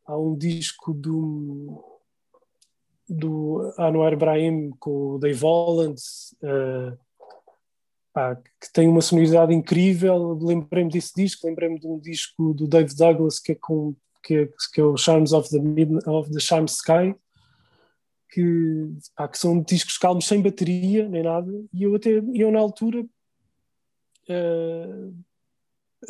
há 0.07 0.17
um 0.19 0.37
disco 0.37 0.95
do, 0.95 1.96
do 3.09 3.73
Anwar 3.79 4.13
Ibrahim 4.13 4.71
com 4.79 5.15
o 5.15 5.19
Dave 5.19 5.41
Holland, 5.41 6.01
uh, 6.43 6.99
que 8.61 8.73
tem 8.73 8.89
uma 8.89 9.03
sonoridade 9.03 9.55
incrível. 9.55 10.39
Lembrei-me 10.41 10.91
desse 10.91 11.13
disco, 11.15 11.47
lembrei-me 11.47 11.79
de 11.79 11.87
um 11.87 11.99
disco 11.99 12.55
do 12.55 12.67
Dave 12.67 12.95
Douglas 12.95 13.39
que 13.39 13.53
é 13.53 13.55
com 13.55 13.95
que, 14.27 14.51
que 14.73 14.81
é 14.81 14.85
o 14.85 14.97
Charms 14.97 15.33
of 15.33 15.49
the, 15.51 15.61
Mid 15.61 15.91
of 16.07 16.33
the 16.33 16.41
Charm 16.41 16.65
Sky, 16.65 17.15
que, 18.31 18.91
pá, 19.15 19.29
que 19.29 19.39
são 19.39 19.63
discos 19.63 19.97
calmos 19.97 20.27
sem 20.27 20.43
bateria 20.43 21.09
nem 21.09 21.23
nada, 21.23 21.51
e 21.73 21.85
eu 21.85 21.95
até 21.95 22.11
eu 22.11 22.51
na 22.51 22.59
altura 22.59 23.07
uh, 24.29 25.09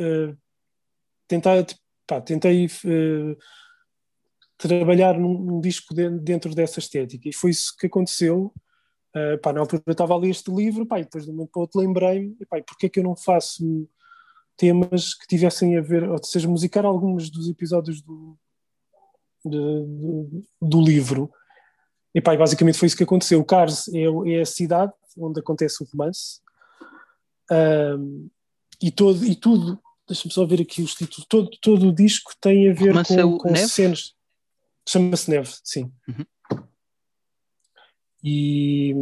uh, 0.00 0.36
tentar, 1.28 1.66
pá, 2.06 2.20
tentei 2.22 2.66
trabalhar 4.58 5.18
num, 5.18 5.38
num, 5.38 5.60
disco 5.60 5.94
de, 5.94 6.08
dentro 6.10 6.54
dessa 6.54 6.78
estética, 6.78 7.28
e 7.28 7.32
foi 7.32 7.50
isso 7.50 7.74
que 7.78 7.86
aconteceu. 7.86 8.52
Uh, 9.14 9.38
pá, 9.40 9.52
na 9.52 9.60
altura 9.60 9.82
eu 9.86 9.92
estava 9.92 10.14
a 10.14 10.16
ler 10.16 10.30
este 10.30 10.50
livro, 10.50 10.86
pá, 10.86 10.98
e 11.00 11.04
depois 11.04 11.24
de 11.24 11.30
um 11.30 11.34
momento 11.34 11.50
para 11.50 11.62
outro 11.62 11.80
lembrei-me, 11.80 12.36
porque 12.66 12.86
é 12.86 12.88
que 12.88 13.00
eu 13.00 13.04
não 13.04 13.16
faço 13.16 13.88
temas 14.56 15.14
que 15.14 15.26
tivessem 15.26 15.76
a 15.76 15.80
ver, 15.80 16.08
ou 16.08 16.22
seja, 16.22 16.48
musicar 16.48 16.84
alguns 16.84 17.30
dos 17.30 17.48
episódios 17.48 18.00
do, 18.02 18.36
de, 19.44 20.44
do 20.60 20.80
livro. 20.80 21.30
E 22.14 22.20
pá, 22.20 22.36
basicamente 22.36 22.78
foi 22.78 22.86
isso 22.86 22.96
que 22.96 23.04
aconteceu. 23.04 23.40
O 23.40 23.44
Cars 23.44 23.88
é, 23.88 24.04
é 24.32 24.40
a 24.40 24.46
cidade 24.46 24.92
onde 25.18 25.40
acontece 25.40 25.82
o 25.82 25.86
romance. 25.86 26.40
Um, 27.50 28.28
e, 28.82 28.90
todo, 28.90 29.24
e 29.24 29.34
tudo, 29.34 29.78
deixa-me 30.08 30.32
só 30.32 30.44
ver 30.44 30.60
aqui 30.60 30.82
os 30.82 30.94
títulos, 30.94 31.26
todo, 31.28 31.50
todo 31.60 31.88
o 31.88 31.94
disco 31.94 32.32
tem 32.40 32.70
a 32.70 32.74
ver 32.74 32.92
com, 32.92 33.14
é 33.14 33.38
com 33.38 33.56
cenas. 33.56 34.15
Chama-se 34.88 35.30
Neve, 35.30 35.50
sim. 35.64 35.90
Uhum. 36.08 36.68
E 38.22 38.94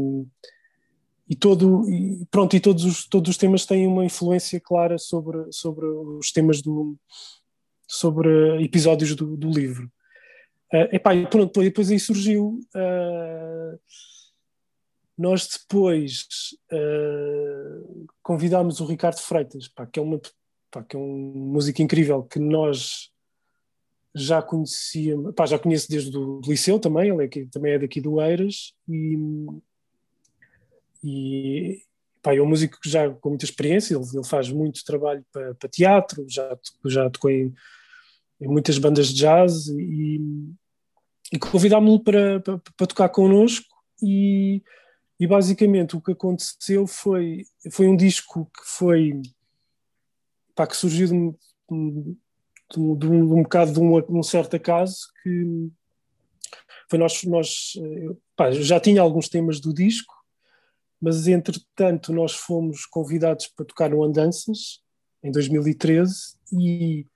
e 1.29 1.35
todo 1.35 1.89
e 1.89 2.27
pronto 2.31 2.55
e 2.55 2.61
todos 2.61 2.85
os 2.85 3.07
todos 3.07 3.31
os 3.31 3.37
temas 3.37 3.65
têm 3.65 3.87
uma 3.87 4.05
influência 4.05 4.61
clara 4.61 4.99
sobre 4.99 5.51
sobre 5.51 5.87
os 5.87 6.31
temas 6.31 6.61
do 6.61 6.97
sobre 7.87 8.63
episódios 8.63 9.15
do, 9.17 9.37
do 9.37 9.51
livro 9.51 9.91
uh, 10.73 10.95
epá, 10.95 11.15
e 11.15 11.27
pronto 11.27 11.63
depois 11.63 11.91
aí 11.91 11.99
surgiu 11.99 12.61
uh, 12.77 13.81
nós 15.17 15.49
depois 15.49 16.27
uh, 16.73 18.07
convidámos 18.23 18.81
o 18.81 18.87
Ricardo 18.87 19.21
Freitas 19.21 19.67
pá, 19.69 19.87
que 19.87 19.99
é 19.99 20.03
uma 20.03 20.21
pá, 20.71 20.83
que 20.83 20.95
é 20.95 20.99
um 20.99 21.33
músico 21.35 21.81
incrível 21.81 22.23
que 22.23 22.39
nós 22.39 23.11
já 24.15 24.41
conhecia 24.41 25.17
pá, 25.33 25.45
já 25.47 25.59
conheço 25.59 25.91
desde 25.91 26.17
o 26.17 26.41
liceu 26.47 26.79
também 26.79 27.11
ele 27.11 27.23
é 27.23 27.27
aqui, 27.27 27.47
também 27.47 27.73
é 27.73 27.79
daqui 27.79 28.01
do 28.01 28.21
Eiras 28.21 28.73
e 28.89 29.19
e 31.03 31.83
pá, 32.23 32.35
é 32.35 32.41
um 32.41 32.47
músico 32.47 32.81
que 32.81 32.89
já 32.89 33.11
com 33.11 33.29
muita 33.29 33.45
experiência, 33.45 33.95
ele, 33.95 34.05
ele 34.15 34.25
faz 34.25 34.51
muito 34.51 34.83
trabalho 34.85 35.25
para, 35.31 35.55
para 35.55 35.69
teatro, 35.69 36.25
já, 36.27 36.59
já 36.87 37.11
tocou 37.11 37.31
em, 37.31 37.53
em, 38.41 38.49
muitas 38.49 38.79
bandas 38.79 39.09
de 39.09 39.17
jazz 39.17 39.67
e, 39.69 40.19
e 41.31 41.39
convidámos-lo 41.39 42.03
para, 42.03 42.41
para, 42.41 42.59
para, 42.59 42.87
tocar 42.87 43.11
connosco 43.11 43.67
e, 44.03 44.63
e 45.21 45.27
basicamente 45.27 45.95
o 45.95 46.01
que 46.01 46.13
aconteceu 46.13 46.87
foi, 46.87 47.45
foi 47.71 47.87
um 47.87 47.97
disco 47.97 48.47
que 48.47 48.63
foi 48.65 49.21
pá, 50.55 50.67
que 50.67 50.77
surgiu 50.77 51.09
de 51.09 52.17
de 52.73 52.81
um, 52.81 52.97
de 52.97 53.07
um, 53.07 53.27
de 53.27 53.33
um 53.35 53.43
bocado 53.43 53.73
de 53.73 53.81
um, 53.81 54.23
certo 54.23 54.57
acaso 54.57 55.09
que 55.23 55.71
foi 56.89 56.99
nós, 56.99 57.23
nós 57.25 57.73
pá, 58.37 58.51
já 58.51 58.79
tinha 58.79 59.01
alguns 59.01 59.29
temas 59.29 59.61
do 59.61 59.73
disco 59.73 60.15
mas 61.01 61.27
entretanto 61.29 62.13
nós 62.13 62.33
fomos 62.33 62.87
convidados 62.87 63.49
para 63.49 63.67
tocar 63.67 63.91
no 63.91 64.03
Andanças 64.03 64.81
em 65.23 65.31
2013 65.31 66.37
e 66.53 67.07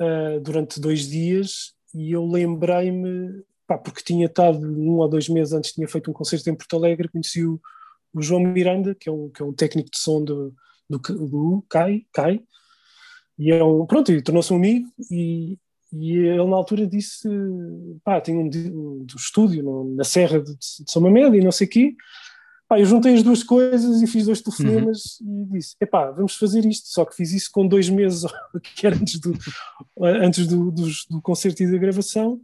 uh, 0.00 0.40
durante 0.40 0.80
dois 0.80 1.08
dias 1.08 1.74
e 1.94 2.12
eu 2.12 2.24
lembrei-me, 2.24 3.42
porque 3.84 4.02
tinha 4.04 4.26
estado 4.26 4.64
um 4.64 4.98
ou 4.98 5.08
dois 5.08 5.28
meses 5.28 5.52
antes, 5.52 5.72
tinha 5.72 5.88
feito 5.88 6.10
um 6.10 6.14
concerto 6.14 6.48
em 6.48 6.54
Porto 6.54 6.76
Alegre, 6.76 7.08
conheci 7.08 7.44
o, 7.44 7.60
o 8.12 8.22
João 8.22 8.40
Miranda, 8.40 8.94
que 8.94 9.08
é 9.08 9.12
um, 9.12 9.28
que 9.28 9.42
é 9.42 9.44
um 9.44 9.52
técnico 9.52 9.90
de 9.90 9.98
som 9.98 10.22
do, 10.22 10.54
do, 10.88 10.98
do 10.98 11.64
CAI, 11.68 12.06
CAI, 12.12 12.40
e 13.40 13.50
é 13.50 13.64
um, 13.64 13.86
pronto, 13.86 14.22
tornou-se 14.22 14.52
um 14.52 14.56
amigo 14.56 14.88
e, 15.10 15.58
e 15.92 16.12
ele 16.12 16.44
na 16.44 16.56
altura 16.56 16.86
disse, 16.86 17.28
pá, 18.04 18.20
tem 18.20 18.36
um, 18.36 18.48
um, 18.48 19.00
um 19.00 19.16
estúdio 19.16 19.62
no, 19.62 19.96
na 19.96 20.04
Serra 20.04 20.40
de, 20.40 20.54
de 20.54 20.84
São 20.86 21.02
Mamede 21.02 21.38
e 21.38 21.44
não 21.44 21.50
sei 21.50 21.66
o 21.66 21.70
quê, 21.70 21.94
Pá, 22.70 22.78
eu 22.78 22.86
juntei 22.86 23.14
as 23.14 23.24
duas 23.24 23.42
coisas 23.42 24.00
e 24.00 24.06
fiz 24.06 24.26
dois 24.26 24.40
telefonemas 24.40 25.18
uhum. 25.20 25.48
e 25.50 25.58
disse: 25.58 25.74
epá, 25.80 26.08
vamos 26.12 26.36
fazer 26.36 26.64
isto. 26.64 26.86
Só 26.86 27.04
que 27.04 27.16
fiz 27.16 27.32
isso 27.32 27.50
com 27.50 27.66
dois 27.66 27.88
meses, 27.88 28.22
que 28.76 28.86
era 28.86 28.94
antes 28.94 29.18
do, 29.18 29.36
antes 30.00 30.46
do, 30.46 30.70
do, 30.70 30.86
do 31.10 31.20
concerto 31.20 31.64
e 31.64 31.66
da 31.72 31.76
gravação. 31.76 32.40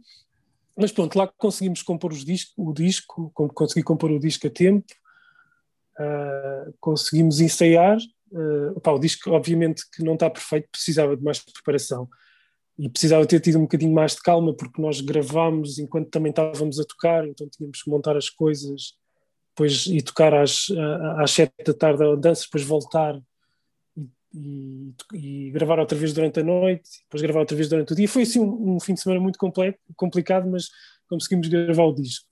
Mas 0.75 0.91
pronto, 0.91 1.17
lá 1.17 1.31
conseguimos 1.37 1.81
compor 1.81 2.11
os 2.11 2.25
disco, 2.25 2.51
o 2.57 2.73
disco, 2.73 3.31
consegui 3.33 3.83
compor 3.83 4.11
o 4.11 4.19
disco 4.19 4.47
a 4.47 4.49
tempo, 4.49 4.85
uh, 5.97 6.73
conseguimos 6.81 7.39
ensaiar. 7.39 7.97
Uh, 8.31 8.89
o 8.89 8.99
disco, 8.99 9.31
obviamente, 9.31 9.83
que 9.93 10.03
não 10.03 10.13
está 10.13 10.29
perfeito, 10.29 10.67
precisava 10.71 11.15
de 11.15 11.23
mais 11.23 11.39
preparação 11.39 12.09
e 12.77 12.89
precisava 12.89 13.25
ter 13.25 13.39
tido 13.39 13.57
um 13.57 13.63
bocadinho 13.63 13.93
mais 13.93 14.15
de 14.15 14.21
calma, 14.21 14.53
porque 14.53 14.81
nós 14.81 15.01
gravámos 15.01 15.79
enquanto 15.79 16.09
também 16.09 16.29
estávamos 16.29 16.79
a 16.79 16.83
tocar, 16.83 17.27
então 17.27 17.47
tínhamos 17.49 17.81
que 17.81 17.89
montar 17.89 18.15
as 18.15 18.29
coisas 18.29 18.93
depois 19.49 19.87
e 19.87 20.01
tocar 20.01 20.33
às, 20.35 20.67
às 21.17 21.31
sete 21.31 21.53
da 21.65 21.73
tarde 21.73 22.03
a 22.03 22.15
dança, 22.15 22.43
depois 22.43 22.63
voltar 22.63 23.19
e, 24.31 24.93
e, 25.13 25.51
gravar 25.51 25.79
outra 25.79 25.97
vez 25.97 26.13
durante 26.13 26.39
a 26.39 26.43
noite, 26.43 26.87
depois 27.03 27.23
gravar 27.23 27.39
outra 27.39 27.57
vez 27.57 27.67
durante 27.67 27.93
o 27.93 27.95
dia. 27.95 28.07
Foi 28.07 28.21
assim 28.21 28.39
um, 28.39 28.75
um 28.75 28.79
fim 28.79 28.93
de 28.93 29.01
semana 29.01 29.19
muito 29.19 29.39
complicado, 29.95 30.47
mas 30.47 30.69
conseguimos 31.09 31.47
gravar 31.47 31.85
o 31.85 31.95
disco. 31.95 32.27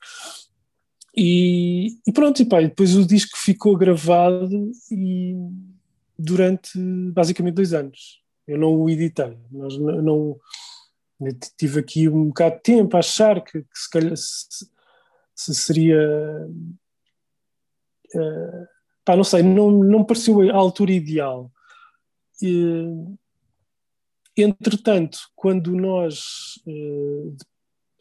E, 1.17 1.97
e 2.05 2.11
pronto, 2.13 2.41
e 2.41 2.45
pá, 2.45 2.61
depois 2.61 2.95
o 2.95 3.07
disco 3.07 3.37
ficou 3.37 3.75
gravado 3.75 4.71
e 4.91 5.33
durante 6.17 6.77
basicamente 7.11 7.55
dois 7.55 7.73
anos. 7.73 8.21
Eu 8.47 8.57
não 8.57 8.75
o 8.75 8.89
editei, 8.89 9.37
nós 9.51 9.77
não, 9.77 10.01
não 10.01 10.39
tive 11.57 11.79
aqui 11.79 12.07
um 12.07 12.27
bocado 12.27 12.55
de 12.57 12.61
tempo 12.61 12.95
a 12.95 12.99
achar 12.99 13.43
que, 13.43 13.63
que 13.63 13.79
se 13.79 13.89
calhar 13.89 14.15
se, 14.15 14.67
se 15.33 15.55
seria 15.55 15.97
uh, 18.15 18.67
pá, 19.03 19.15
não 19.15 19.23
sei, 19.23 19.41
não, 19.43 19.71
não 19.71 19.99
me 19.99 20.07
pareceu 20.07 20.41
a 20.41 20.55
altura 20.55 20.91
ideal. 20.91 21.51
E, 22.41 22.85
entretanto, 24.37 25.17
quando 25.35 25.73
nós 25.75 26.59
uh, 26.67 27.35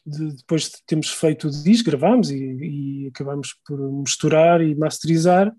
de, 0.06 0.36
depois 0.36 0.64
de 0.64 0.82
termos 0.86 1.10
feito 1.10 1.48
o 1.48 1.50
disco, 1.50 1.90
gravámos 1.90 2.30
e, 2.30 2.36
e 2.36 3.08
acabámos 3.08 3.54
por 3.66 3.78
misturar 3.92 4.60
e 4.60 4.74
masterizar. 4.74 5.54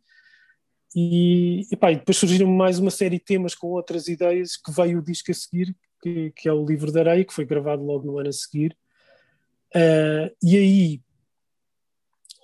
E, 0.95 1.67
depois 1.69 2.17
surgiram 2.17 2.47
mais 2.47 2.79
uma 2.79 2.89
série 2.89 3.17
de 3.17 3.25
temas 3.25 3.53
com 3.53 3.67
outras 3.67 4.07
ideias 4.07 4.55
que 4.55 4.71
veio 4.71 4.99
o 4.99 5.03
disco 5.03 5.29
a 5.29 5.33
seguir, 5.33 5.75
que, 6.01 6.31
que 6.31 6.47
é 6.47 6.53
o 6.53 6.65
Livro 6.65 6.91
da 6.91 7.01
Areia, 7.01 7.25
que 7.25 7.33
foi 7.33 7.43
gravado 7.43 7.83
logo 7.83 8.05
no 8.05 8.17
ano 8.17 8.29
a 8.29 8.31
seguir. 8.31 8.77
Uh, 9.75 10.31
e 10.41 10.55
aí 10.55 11.01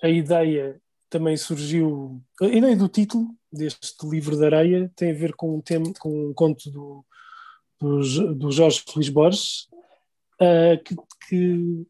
a 0.04 0.10
ideia 0.10 0.82
também 1.10 1.38
surgiu, 1.38 2.22
a 2.42 2.46
ideia 2.46 2.76
do 2.76 2.90
título 2.90 3.30
deste 3.52 4.06
livro 4.06 4.38
da 4.38 4.48
areia 4.48 4.92
tem 4.96 5.12
a 5.12 5.14
ver 5.14 5.34
com 5.34 5.58
um, 5.58 5.62
tema, 5.62 5.94
com 6.00 6.30
um 6.30 6.34
conto 6.34 6.70
do, 6.72 7.06
do, 7.80 8.34
do 8.36 8.52
Jorge 8.52 8.84
Luís 8.96 9.10
Borges, 9.10 9.68
uh, 10.42 10.82
que, 10.84 10.96
que, 11.28 11.88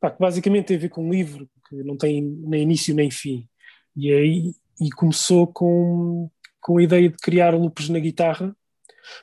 pá, 0.00 0.10
que, 0.10 0.18
basicamente 0.20 0.66
tem 0.66 0.76
a 0.76 0.80
ver 0.80 0.88
com 0.90 1.06
um 1.06 1.12
livro 1.12 1.48
que 1.68 1.82
não 1.82 1.96
tem 1.96 2.22
nem 2.22 2.62
início 2.62 2.94
nem 2.94 3.10
fim. 3.10 3.48
E 3.96 4.12
aí 4.12 4.54
e 4.80 4.90
começou 4.90 5.46
com, 5.46 6.30
com 6.60 6.78
a 6.78 6.82
ideia 6.82 7.08
de 7.08 7.16
criar 7.16 7.54
loops 7.54 7.88
na 7.88 7.98
guitarra. 7.98 8.54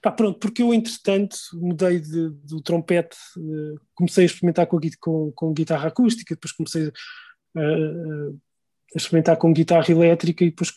Pá, 0.01 0.11
pronto, 0.11 0.39
porque 0.39 0.61
eu, 0.61 0.73
entretanto, 0.73 1.35
mudei 1.53 1.99
de, 1.99 2.29
do 2.29 2.61
trompete, 2.61 3.17
uh, 3.37 3.79
comecei 3.95 4.23
a 4.23 4.27
experimentar 4.27 4.67
com, 4.67 4.79
com, 4.99 5.31
com, 5.31 5.53
guitarra 5.53 5.87
acústica, 5.87 6.35
depois 6.35 6.51
comecei 6.51 6.91
a, 7.57 7.61
a 7.61 8.97
experimentar 8.97 9.37
com 9.37 9.53
guitarra 9.53 9.91
elétrica 9.91 10.43
e 10.43 10.51
depois 10.51 10.71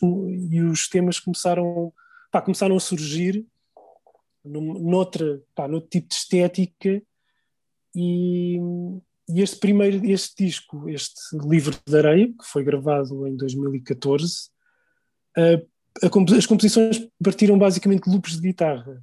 e 0.49 0.61
os 0.61 0.87
temas 0.89 1.19
começaram, 1.19 1.93
pá, 2.31 2.41
começaram 2.41 2.75
a 2.75 2.79
surgir 2.79 3.45
num, 4.43 4.79
noutra, 4.79 5.41
pá, 5.53 5.67
noutro 5.67 5.89
tipo 5.89 6.07
de 6.07 6.15
estética 6.15 7.01
e, 7.95 8.57
e, 9.29 9.41
este 9.41 9.57
primeiro, 9.57 10.05
este 10.05 10.45
disco, 10.45 10.89
este 10.89 11.19
Livro 11.47 11.75
de 11.85 11.97
Areia, 11.97 12.27
que 12.27 12.45
foi 12.45 12.63
gravado 12.63 13.27
em 13.27 13.35
2014, 13.35 14.25
uh, 14.25 14.35
a, 14.35 14.54
as 16.01 16.45
composições 16.45 17.07
partiram 17.23 17.57
basicamente 17.57 18.03
de 18.03 18.11
loops 18.11 18.35
de 18.35 18.41
guitarra. 18.41 19.01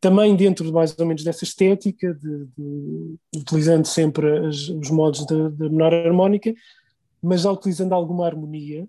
Também 0.00 0.36
dentro 0.36 0.64
de 0.64 0.72
mais 0.72 0.96
ou 0.98 1.06
menos 1.06 1.24
dessa 1.24 1.42
estética, 1.42 2.14
de, 2.14 2.46
de, 2.56 3.16
utilizando 3.36 3.84
sempre 3.84 4.46
as, 4.46 4.68
os 4.68 4.90
modos 4.90 5.26
da 5.26 5.50
menor 5.50 5.92
harmónica, 5.92 6.54
mas 7.20 7.42
já 7.42 7.50
utilizando 7.50 7.92
alguma 7.92 8.24
harmonia, 8.24 8.88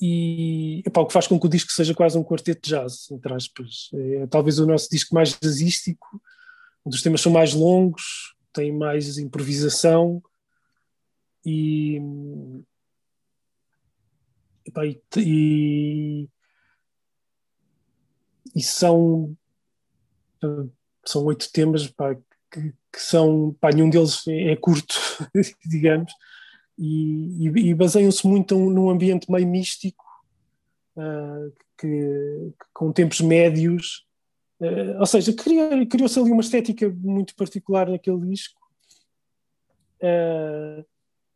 e 0.00 0.82
epá, 0.86 1.00
o 1.00 1.06
que 1.06 1.12
faz 1.12 1.26
com 1.26 1.40
que 1.40 1.46
o 1.46 1.50
disco 1.50 1.72
seja 1.72 1.94
quase 1.94 2.18
um 2.18 2.24
quarteto 2.24 2.60
de 2.62 2.70
jazz, 2.70 3.10
entre 3.10 3.32
aspas. 3.32 3.90
É 3.94 4.26
talvez 4.26 4.58
o 4.58 4.66
nosso 4.66 4.88
disco 4.90 5.14
mais 5.14 5.36
jazzístico, 5.40 6.20
onde 6.84 6.96
os 6.96 7.02
temas 7.02 7.20
são 7.20 7.32
mais 7.32 7.54
longos, 7.54 8.34
tem 8.52 8.72
mais 8.72 9.18
improvisação 9.18 10.22
e, 11.44 12.00
epá, 14.84 14.96
e, 15.16 16.28
e, 18.54 18.62
são 18.62 19.36
são 21.04 21.24
oito 21.24 21.50
temas 21.52 21.86
pá, 21.88 22.14
que, 22.50 22.72
que, 22.92 23.00
são 23.00 23.56
pá, 23.60 23.70
nenhum 23.70 23.90
deles 23.90 24.26
é, 24.28 24.52
é 24.52 24.56
curto, 24.56 24.94
digamos 25.64 26.12
e, 26.78 27.46
e, 27.46 27.70
e 27.70 27.74
baseiam-se 27.74 28.26
muito 28.26 28.56
num 28.56 28.90
ambiente 28.90 29.30
meio 29.30 29.46
místico, 29.46 30.04
uh, 30.96 31.52
que, 31.78 31.88
que, 31.88 32.66
com 32.72 32.92
tempos 32.92 33.20
médios, 33.20 34.06
uh, 34.60 34.98
ou 35.00 35.06
seja, 35.06 35.32
criou-se 35.32 36.18
ali 36.18 36.30
uma 36.30 36.42
estética 36.42 36.88
muito 36.88 37.34
particular 37.34 37.88
naquele 37.88 38.20
disco, 38.26 38.60
uh, 40.02 40.84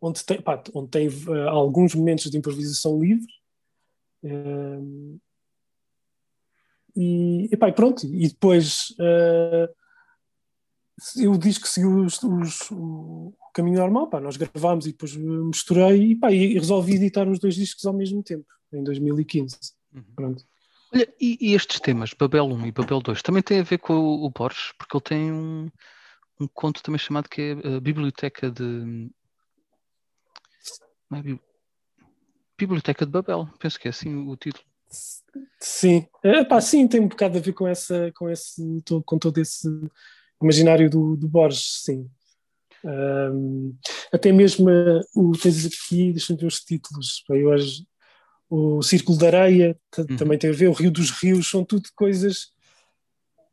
onde 0.01 0.25
tem, 0.25 0.41
pá, 0.41 0.63
onde 0.75 0.91
tem 0.91 1.09
alguns 1.49 1.95
momentos 1.95 2.31
de 2.31 2.39
improvisação 2.39 3.01
livre. 3.01 3.33
e, 6.97 7.49
e, 7.51 7.57
pá, 7.57 7.71
pronto, 7.73 8.07
e 8.07 8.29
depois 8.29 8.95
eu 11.17 11.37
disse 11.39 11.61
que 11.61 11.69
seguiu 11.69 12.05
os, 12.05 12.23
os, 12.23 12.71
o 12.71 13.33
caminho 13.55 13.79
normal, 13.79 14.09
pá, 14.09 14.21
nós 14.21 14.37
gravámos 14.37 14.87
e 14.87 14.93
depois 14.93 15.17
misturei 15.17 16.13
e, 16.13 16.17
pá, 16.17 16.31
e 16.31 16.55
resolvi 16.55 16.95
editar 16.95 17.29
os 17.29 17.39
dois 17.39 17.55
discos 17.55 17.85
ao 17.87 17.93
mesmo 17.93 18.23
tempo, 18.23 18.47
em 18.73 18.83
2015. 18.83 19.57
Uhum. 19.95 20.05
Pronto. 20.15 20.45
Olha, 20.93 21.09
e, 21.21 21.39
e, 21.41 21.55
estes 21.55 21.81
temas, 21.81 22.13
Babel 22.13 22.47
1 22.47 22.67
e 22.67 22.73
Babel 22.73 23.01
2, 23.01 23.23
também 23.23 23.43
têm 23.43 23.61
a 23.61 23.65
ver 23.65 23.79
com 23.79 23.95
o, 23.95 24.25
o 24.25 24.31
Borges, 24.31 24.73
porque 24.77 24.97
ele 24.97 25.05
tem 25.05 25.33
um, 25.33 25.71
um 26.41 26.49
conto 26.49 26.83
também 26.83 26.99
chamado 26.99 27.29
que 27.29 27.41
é 27.41 27.77
a 27.77 27.81
Biblioteca 27.81 28.51
de. 28.51 29.11
É 31.12 31.39
Biblioteca 32.59 33.07
de 33.07 33.12
Babel, 33.12 33.49
penso 33.59 33.78
que 33.78 33.89
é 33.89 33.91
assim 33.91 34.15
o 34.15 34.37
título. 34.37 34.65
Sim, 35.59 36.07
é, 36.23 36.45
pá, 36.45 36.61
sim, 36.61 36.87
tem 36.87 37.01
um 37.01 37.09
bocado 37.09 37.39
a 37.39 37.41
ver 37.41 37.53
com, 37.53 37.66
essa, 37.66 38.12
com, 38.15 38.28
esse, 38.28 38.62
com 39.07 39.19
todo 39.19 39.39
esse 39.39 39.69
imaginário 40.43 40.91
do, 40.91 41.16
do 41.16 41.28
Borges, 41.28 41.82
sim. 41.85 42.11
Um, 42.85 43.77
até 44.12 44.32
mesmo 44.32 44.66
o 45.15 45.32
tens 45.32 45.66
aqui, 45.66 46.12
deixa-me 46.12 46.39
ver 46.39 46.47
os 46.47 46.61
títulos. 46.61 47.23
Hoje, 47.28 47.87
o 48.49 48.82
Círculo 48.82 49.19
da 49.19 49.28
Areia 49.28 49.78
uhum. 49.97 50.16
também 50.16 50.39
tem 50.39 50.51
a 50.51 50.53
ver, 50.53 50.69
o 50.69 50.73
Rio 50.73 50.91
dos 50.91 51.11
Rios, 51.11 51.49
são 51.49 51.65
tudo 51.65 51.89
coisas 51.95 52.53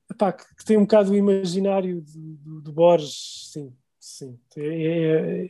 epá, 0.10 0.32
que, 0.32 0.44
que 0.56 0.66
têm 0.66 0.78
um 0.78 0.82
bocado 0.82 1.12
o 1.12 1.16
imaginário 1.16 2.02
do, 2.02 2.38
do, 2.38 2.62
do 2.62 2.72
Borges, 2.72 3.50
sim, 3.52 3.74
sim. 4.00 4.40
É, 4.56 5.50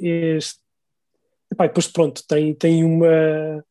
é, 0.00 0.36
é, 0.36 0.38
epá, 1.52 1.66
depois 1.66 1.86
pronto, 1.86 2.22
tem, 2.26 2.54
tem 2.54 2.84
uma 2.84 3.64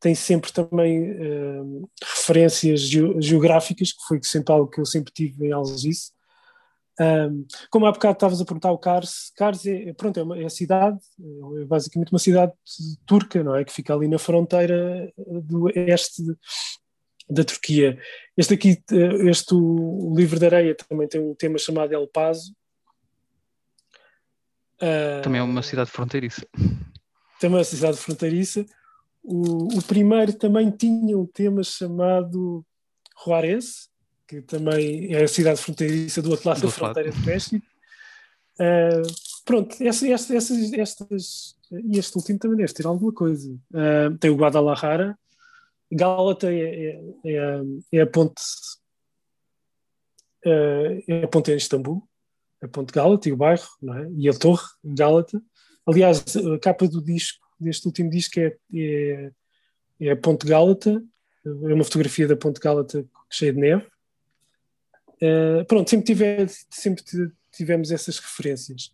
tem 0.00 0.14
sempre 0.14 0.52
também 0.52 1.12
uh, 1.12 1.90
referências 2.02 2.82
geográficas, 2.82 3.92
que 3.92 4.02
foi 4.06 4.20
sempre 4.22 4.52
algo 4.52 4.70
que 4.70 4.80
eu 4.80 4.86
sempre 4.86 5.12
tive 5.12 5.46
em 5.46 5.52
Algeciras. 5.52 6.12
Um, 6.98 7.46
como 7.70 7.86
há 7.86 7.92
bocado 7.92 8.14
estavas 8.14 8.40
a 8.40 8.44
perguntar 8.44 8.72
o 8.72 8.78
Kars, 8.78 9.30
Kars 9.36 9.66
é, 9.66 9.92
pronto, 9.92 10.18
é, 10.18 10.22
uma, 10.22 10.38
é 10.38 10.46
a 10.46 10.50
cidade, 10.50 10.98
é 11.60 11.64
basicamente 11.64 12.10
uma 12.10 12.18
cidade 12.18 12.52
turca, 13.06 13.42
não 13.42 13.54
é? 13.54 13.64
Que 13.64 13.72
fica 13.72 13.94
ali 13.94 14.08
na 14.08 14.18
fronteira 14.18 15.12
do 15.16 15.64
oeste 15.64 16.22
da 17.28 17.44
Turquia. 17.44 17.98
Este 18.36 18.54
aqui, 18.54 18.82
este 19.28 19.54
o, 19.54 20.14
livro 20.16 20.38
de 20.38 20.46
areia 20.46 20.74
também 20.74 21.06
tem 21.08 21.20
um 21.20 21.34
tema 21.34 21.58
chamado 21.58 21.92
El 21.92 22.08
Paso. 22.08 22.54
Uh, 24.76 25.22
também 25.22 25.40
é 25.40 25.44
uma 25.44 25.62
cidade 25.62 25.90
fronteiriça. 25.90 26.46
Também 27.40 27.56
é 27.56 27.58
uma 27.58 27.64
cidade 27.64 27.96
fronteiriça. 27.96 28.64
O, 29.22 29.78
o 29.78 29.82
primeiro 29.82 30.32
também 30.32 30.70
tinha 30.70 31.18
um 31.18 31.26
tema 31.26 31.62
chamado 31.62 32.64
Juarez, 33.24 33.88
que 34.26 34.42
também 34.42 35.14
é 35.14 35.24
a 35.24 35.28
cidade 35.28 35.60
fronteiriça 35.60 36.20
do 36.20 36.30
outro 36.30 36.48
lado 36.48 36.60
do 36.60 36.66
da 36.66 36.72
fronteira 36.72 37.10
do 37.10 37.20
México. 37.20 37.66
Uh, 38.58 39.02
pronto, 39.44 39.76
essa, 39.80 40.08
essa, 40.08 40.34
essas, 40.34 40.72
estas, 40.72 41.56
e 41.70 41.98
este 41.98 42.16
último 42.16 42.38
também 42.38 42.56
deve 42.58 42.72
ter 42.72 42.86
alguma 42.86 43.12
coisa. 43.12 43.52
Uh, 43.72 44.16
tem 44.18 44.30
o 44.30 44.36
Guadalajara, 44.36 45.18
Gálata 45.90 46.52
é, 46.52 46.60
é, 46.60 47.00
é, 47.24 47.62
é 47.92 48.00
a 48.00 48.06
ponte 48.06 48.42
uh, 50.44 51.02
é 51.06 51.24
a 51.24 51.28
ponte 51.28 51.52
em 51.52 51.56
Istambul, 51.56 52.02
a 52.66 52.68
ponte 52.68 52.92
Gálata 52.92 53.28
e 53.28 53.32
o 53.32 53.36
bairro, 53.36 53.66
é? 53.94 54.08
e 54.16 54.28
a 54.28 54.32
torre 54.32 54.66
Gálata. 54.84 55.40
Aliás, 55.86 56.24
a 56.36 56.58
capa 56.58 56.86
do 56.88 57.00
disco 57.02 57.46
deste 57.58 57.86
último 57.86 58.10
disco 58.10 58.38
é, 58.38 58.56
é, 58.74 59.30
é 60.00 60.10
a 60.10 60.16
Ponte 60.16 60.46
Gálata, 60.46 61.02
é 61.44 61.74
uma 61.74 61.84
fotografia 61.84 62.26
da 62.28 62.36
Ponte 62.36 62.60
Gálata 62.60 63.04
cheia 63.30 63.52
de 63.52 63.60
neve. 63.60 63.86
Uh, 65.22 65.64
pronto, 65.66 65.88
sempre, 65.88 66.04
tive, 66.06 66.46
sempre 66.70 67.02
tivemos 67.50 67.90
essas 67.90 68.18
referências. 68.18 68.92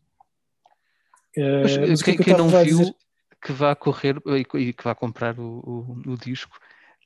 Uh, 1.36 1.89
mas 1.89 2.03
que 2.03 2.11
é 2.11 2.15
quem, 2.15 2.16
que 2.19 2.24
quem 2.24 2.36
não 2.36 2.49
viu 2.49 2.78
dizer? 2.78 2.94
que 3.43 3.53
vá 3.53 3.74
correr 3.74 4.16
e, 4.27 4.73
que 4.73 4.85
vá 4.85 4.94
comprar 4.94 5.39
o, 5.40 5.59
o- 6.07 6.12
o 6.12 6.16
disco, 6.16 6.57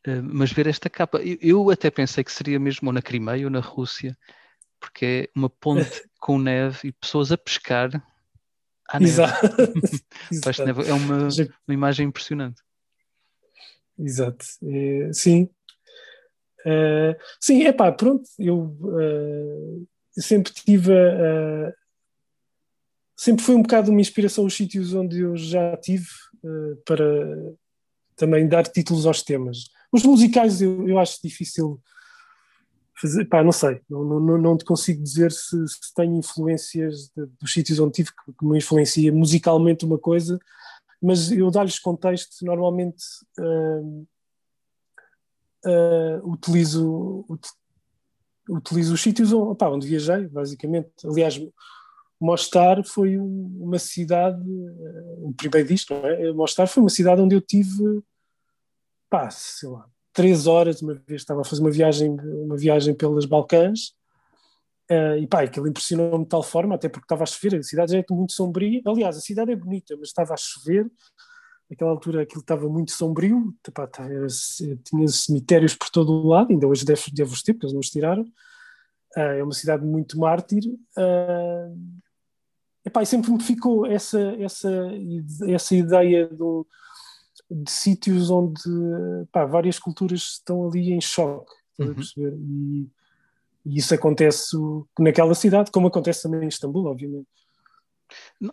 eh, 0.07 0.21
mas 0.21 0.53
ver 0.53 0.67
esta 0.67 0.91
capa. 0.91 1.19
Eu, 1.23 1.39
eu 1.41 1.71
até 1.71 1.91
pensei 1.91 2.23
que 2.23 2.31
seria 2.31 2.61
mesmo 2.61 2.89
ou 2.89 2.93
na 2.93 3.01
Crimeia 3.01 3.47
ou 3.47 3.51
na 3.51 3.61
Rússia, 3.61 4.15
porque 4.81 5.31
é 5.35 5.39
uma 5.39 5.48
ponte 5.51 6.03
com 6.20 6.39
neve 6.39 6.89
e 6.89 6.93
pessoas 6.93 7.32
a 7.32 7.39
pescar 7.39 7.90
à 8.89 8.98
neve. 9.01 9.12
Exato. 9.12 9.47
Exato. 10.31 10.62
É 10.62 10.93
uma, 10.93 11.28
uma 11.69 11.74
imagem 11.74 12.09
impressionante. 12.09 12.62
Exato. 13.98 14.44
É, 14.65 15.12
sim. 15.12 15.48
É, 16.65 17.16
sim, 17.40 17.62
é 17.65 17.73
pá, 17.73 17.93
pronto. 17.93 18.28
Eu 18.39 18.77
é, 19.01 20.20
sempre 20.20 20.53
tive. 20.53 20.93
a- 20.93 21.69
a- 21.69 21.73
sempre 23.16 23.43
foi 23.44 23.55
um 23.55 23.62
bocado 23.62 23.90
uma 23.90 24.01
inspiração 24.01 24.44
os 24.44 24.55
sítios 24.55 24.93
onde 24.93 25.20
eu 25.20 25.36
já 25.36 25.74
tive 25.78 26.07
é, 26.44 26.74
para 26.85 27.55
também 28.15 28.47
dar 28.48 28.65
títulos 28.65 29.07
aos 29.07 29.23
temas. 29.23 29.70
Os 29.93 30.03
musicais 30.03 30.61
eu, 30.61 30.86
eu 30.89 30.98
acho 30.98 31.19
difícil 31.23 31.81
fazer. 33.01 33.24
Pá, 33.27 33.43
não 33.44 33.52
sei. 33.52 33.81
Não, 33.89 34.05
não, 34.05 34.39
não- 34.39 34.56
te 34.59 34.64
consigo 34.64 35.02
dizer 35.02 35.31
se, 35.32 35.56
se 35.68 35.94
tenho 35.94 36.16
influências 36.16 37.09
de- 37.16 37.27
dos 37.40 37.52
sítios 37.52 37.78
onde 37.78 37.93
tive 37.93 38.10
que, 38.10 38.32
que 38.32 38.44
me 38.47 38.59
influencia 38.59 39.12
musicalmente 39.12 39.85
uma 39.85 39.98
coisa 39.98 40.39
mas 41.02 41.31
eu 41.31 41.51
dar-lhes 41.51 41.78
contexto, 41.78 42.43
normalmente 42.43 43.05
hum, 43.39 44.06
ah, 45.64 46.20
utilizo, 46.24 47.24
ut- 47.28 47.51
utilizo 48.48 48.94
os 48.94 49.02
sítios 49.02 49.32
onde, 49.32 49.62
onde 49.64 49.86
viajei, 49.86 50.27
basicamente. 50.28 50.90
Aliás, 51.05 51.39
Mostar 52.18 52.82
foi 52.82 53.18
um- 53.18 53.59
uma 53.60 53.78
cidade, 53.78 54.40
ah, 54.40 55.14
o 55.18 55.35
primeiro 55.36 55.68
disto, 55.68 55.93
não 55.94 56.06
é? 56.06 56.32
Mostar 56.32 56.66
foi 56.66 56.82
uma 56.82 56.89
cidade 56.90 57.20
onde 57.20 57.35
eu 57.36 57.43
tive, 57.43 58.02
pá, 59.10 59.28
sei 59.31 59.68
lá, 59.68 59.86
três 60.17 60.47
horas, 60.47 60.81
uma 60.81 60.95
vez 60.95 61.21
estava 61.21 61.43
a 61.43 61.45
fazer 61.45 61.61
uma 61.61 61.71
viagem, 61.71 62.11
uma 62.19 62.57
viagem 62.57 62.95
pelas 62.95 63.27
Balcãs, 63.27 63.93
ah, 64.89 65.19
e 65.19 65.27
pá, 65.27 65.43
aquilo 65.43 65.69
impressionou-me 65.69 66.25
de 66.25 66.31
tal 66.31 66.43
forma, 66.43 66.75
até 66.75 66.89
porque 66.89 67.05
estava 67.05 67.23
a 67.23 67.27
chover, 67.27 67.59
a 67.59 67.63
cidade 67.63 67.93
já 67.93 67.99
é 67.99 68.05
muito 68.11 68.33
sombria. 68.33 68.81
Aliás, 68.87 69.19
a 69.19 69.21
cidade 69.21 69.53
é 69.53 69.57
bonita, 69.57 69.95
mas 69.99 70.09
estava 70.09 70.33
a 70.33 70.37
chover. 70.37 70.91
Naquela 71.69 71.91
altura 71.91 72.23
aquilo 72.23 72.41
estava 72.41 72.67
muito 72.69 72.93
sombrio, 72.93 73.55
pá, 73.75 73.87
tá, 73.87 74.05
tinha 74.85 75.09
cemitérios 75.09 75.75
por 75.75 75.91
todo 75.91 76.13
o 76.13 76.29
lado, 76.29 76.51
ainda 76.51 76.67
hoje 76.67 76.85
deve 76.85 77.03
os 77.31 77.43
ter, 77.43 77.53
porque 77.53 77.67
eles 77.67 77.75
não 77.75 77.81
os 77.81 77.91
tiraram. 77.91 78.25
Ah, 79.15 79.35
é 79.35 79.43
uma 79.43 79.53
cidade 79.53 79.85
muito 79.85 80.19
mártir. 80.19 80.63
ah, 80.97 81.69
epá, 82.87 83.03
e 83.03 83.07
sempre 83.07 83.31
me 83.33 83.43
ficou 83.43 83.85
essa, 83.85 84.19
essa, 84.39 84.71
essa 85.47 85.75
ideia 85.75 86.27
do, 86.27 86.67
de 87.51 87.70
sítios 87.70 88.31
onde 88.31 88.60
pá, 89.32 89.44
várias 89.44 89.78
culturas 89.78 90.20
estão 90.23 90.66
ali 90.68 90.93
em 90.93 91.01
choque, 91.01 91.52
Uhum. 91.78 91.94
perceber? 91.94 92.35
E, 92.39 92.89
e 93.66 93.78
isso 93.78 93.94
acontece 93.94 94.56
naquela 94.98 95.35
cidade, 95.35 95.70
como 95.70 95.89
acontece 95.89 96.23
também 96.23 96.44
em 96.44 96.48
Istambul, 96.48 96.86
obviamente. 96.86 97.27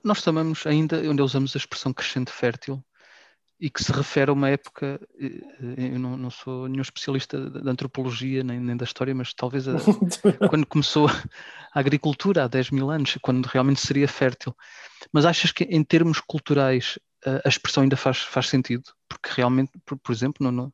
Nós 0.03 0.19
chamamos 0.19 0.65
ainda, 0.65 0.97
onde 1.09 1.21
usamos 1.21 1.55
a 1.55 1.57
expressão 1.57 1.93
crescente 1.93 2.31
fértil, 2.31 2.83
e 3.59 3.69
que 3.69 3.81
se 3.83 3.91
refere 3.93 4.29
a 4.29 4.33
uma 4.33 4.49
época, 4.49 4.99
eh, 5.19 5.41
eh, 5.77 5.95
eu 5.95 5.99
não, 5.99 6.17
não 6.17 6.29
sou 6.29 6.67
nenhum 6.67 6.81
especialista 6.81 7.49
da 7.49 7.61
da 7.61 7.71
antropologia 7.71 8.43
nem, 8.43 8.59
nem 8.59 8.75
da 8.75 8.83
história, 8.83 9.13
mas 9.15 9.33
talvez 9.33 9.67
a- 9.67 9.75
quando 10.49 10.65
começou 10.65 11.07
a 11.07 11.79
agricultura 11.79 12.43
há 12.43 12.47
10 12.47 12.71
mil 12.71 12.89
anos, 12.89 13.17
quando 13.21 13.45
realmente 13.45 13.79
seria 13.79 14.07
fértil. 14.07 14.53
Mas 15.13 15.25
achas 15.25 15.51
que 15.51 15.63
em 15.65 15.83
termos 15.83 16.19
culturais 16.19 16.99
a, 17.45 17.49
expressão 17.49 17.83
ainda 17.83 17.95
faz, 17.97 18.19
faz 18.19 18.47
sentido? 18.49 18.83
Porque 19.07 19.29
realmente, 19.35 19.71
por, 19.85 19.97
por 19.97 20.11
exemplo, 20.11 20.43
no- 20.45 20.51
no- 20.51 20.73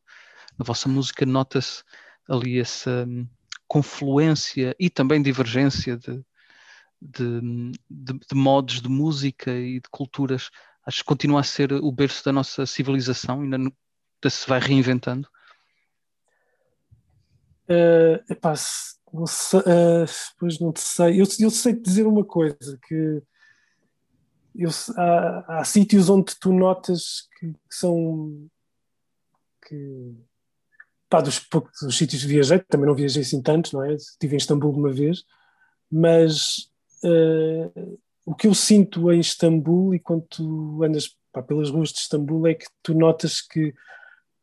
na 0.57 0.65
vossa 0.65 0.89
música 0.89 1.26
nota-se 1.26 1.84
ali 2.27 2.59
essa 2.59 3.05
hum, 3.07 3.27
confluência 3.67 4.76
e 4.80 4.89
também 4.89 5.21
divergência 5.21 5.97
de, 5.97 6.23
de, 7.01 7.41
de, 7.89 8.13
de 8.13 8.35
modos 8.35 8.81
de 8.81 8.89
música 8.89 9.51
e 9.51 9.76
de 9.80 9.89
culturas. 9.89 10.49
Acho 10.85 10.99
que 10.99 11.05
continua 11.05 11.41
a 11.41 11.43
ser 11.43 11.71
o 11.73 11.91
berço 11.91 12.23
da 12.26 12.31
nossa 12.31 12.65
civilização, 12.65 13.41
ainda 13.41 13.57
no- 13.57 13.73
ainda 14.21 14.30
se 14.30 14.47
vai 14.49 14.59
reinventando. 14.59 15.27
Uh, 17.69 18.17
epá, 18.27 18.55
não 19.13 19.27
sei, 19.27 19.59
uh, 19.59 20.05
pois 20.39 20.59
não 20.59 20.73
sei. 20.76 21.21
Eu, 21.21 21.26
eu 21.39 21.51
sei 21.51 21.73
dizer 21.73 22.07
uma 22.07 22.26
coisa, 22.26 22.80
que 22.88 23.21
eu, 24.55 24.69
há, 24.97 25.59
há 25.59 25.63
sítios 25.63 26.09
onde 26.09 26.35
tu 26.39 26.51
notas 26.51 27.27
que, 27.38 27.51
que 27.51 27.76
são 27.76 28.49
que 29.67 30.15
pá, 31.09 31.21
dos 31.21 31.39
poucos 31.39 31.80
dos 31.81 31.97
sítios 31.97 32.21
que 32.21 32.27
viajei, 32.27 32.59
também 32.59 32.88
não 32.88 32.95
viajei 32.95 33.21
assim 33.21 33.41
tantos, 33.41 33.71
não 33.71 33.84
é? 33.84 33.93
Estive 33.93 34.35
em 34.35 34.38
Istambul 34.38 34.73
uma 34.73 34.91
vez, 34.91 35.23
mas 35.91 36.69
uh, 37.03 37.99
o 38.26 38.35
que 38.35 38.47
eu 38.47 38.53
sinto 38.53 39.11
em 39.11 39.19
Istambul 39.19 39.95
e 39.95 39.99
quando 39.99 40.26
tu 40.30 40.84
andas 40.84 41.15
pá, 41.31 41.41
pelas 41.41 41.69
ruas 41.69 41.89
de 41.89 41.99
Istambul 41.99 42.47
é 42.47 42.53
que 42.53 42.65
tu 42.84 42.93
notas 42.93 43.41
que 43.41 43.73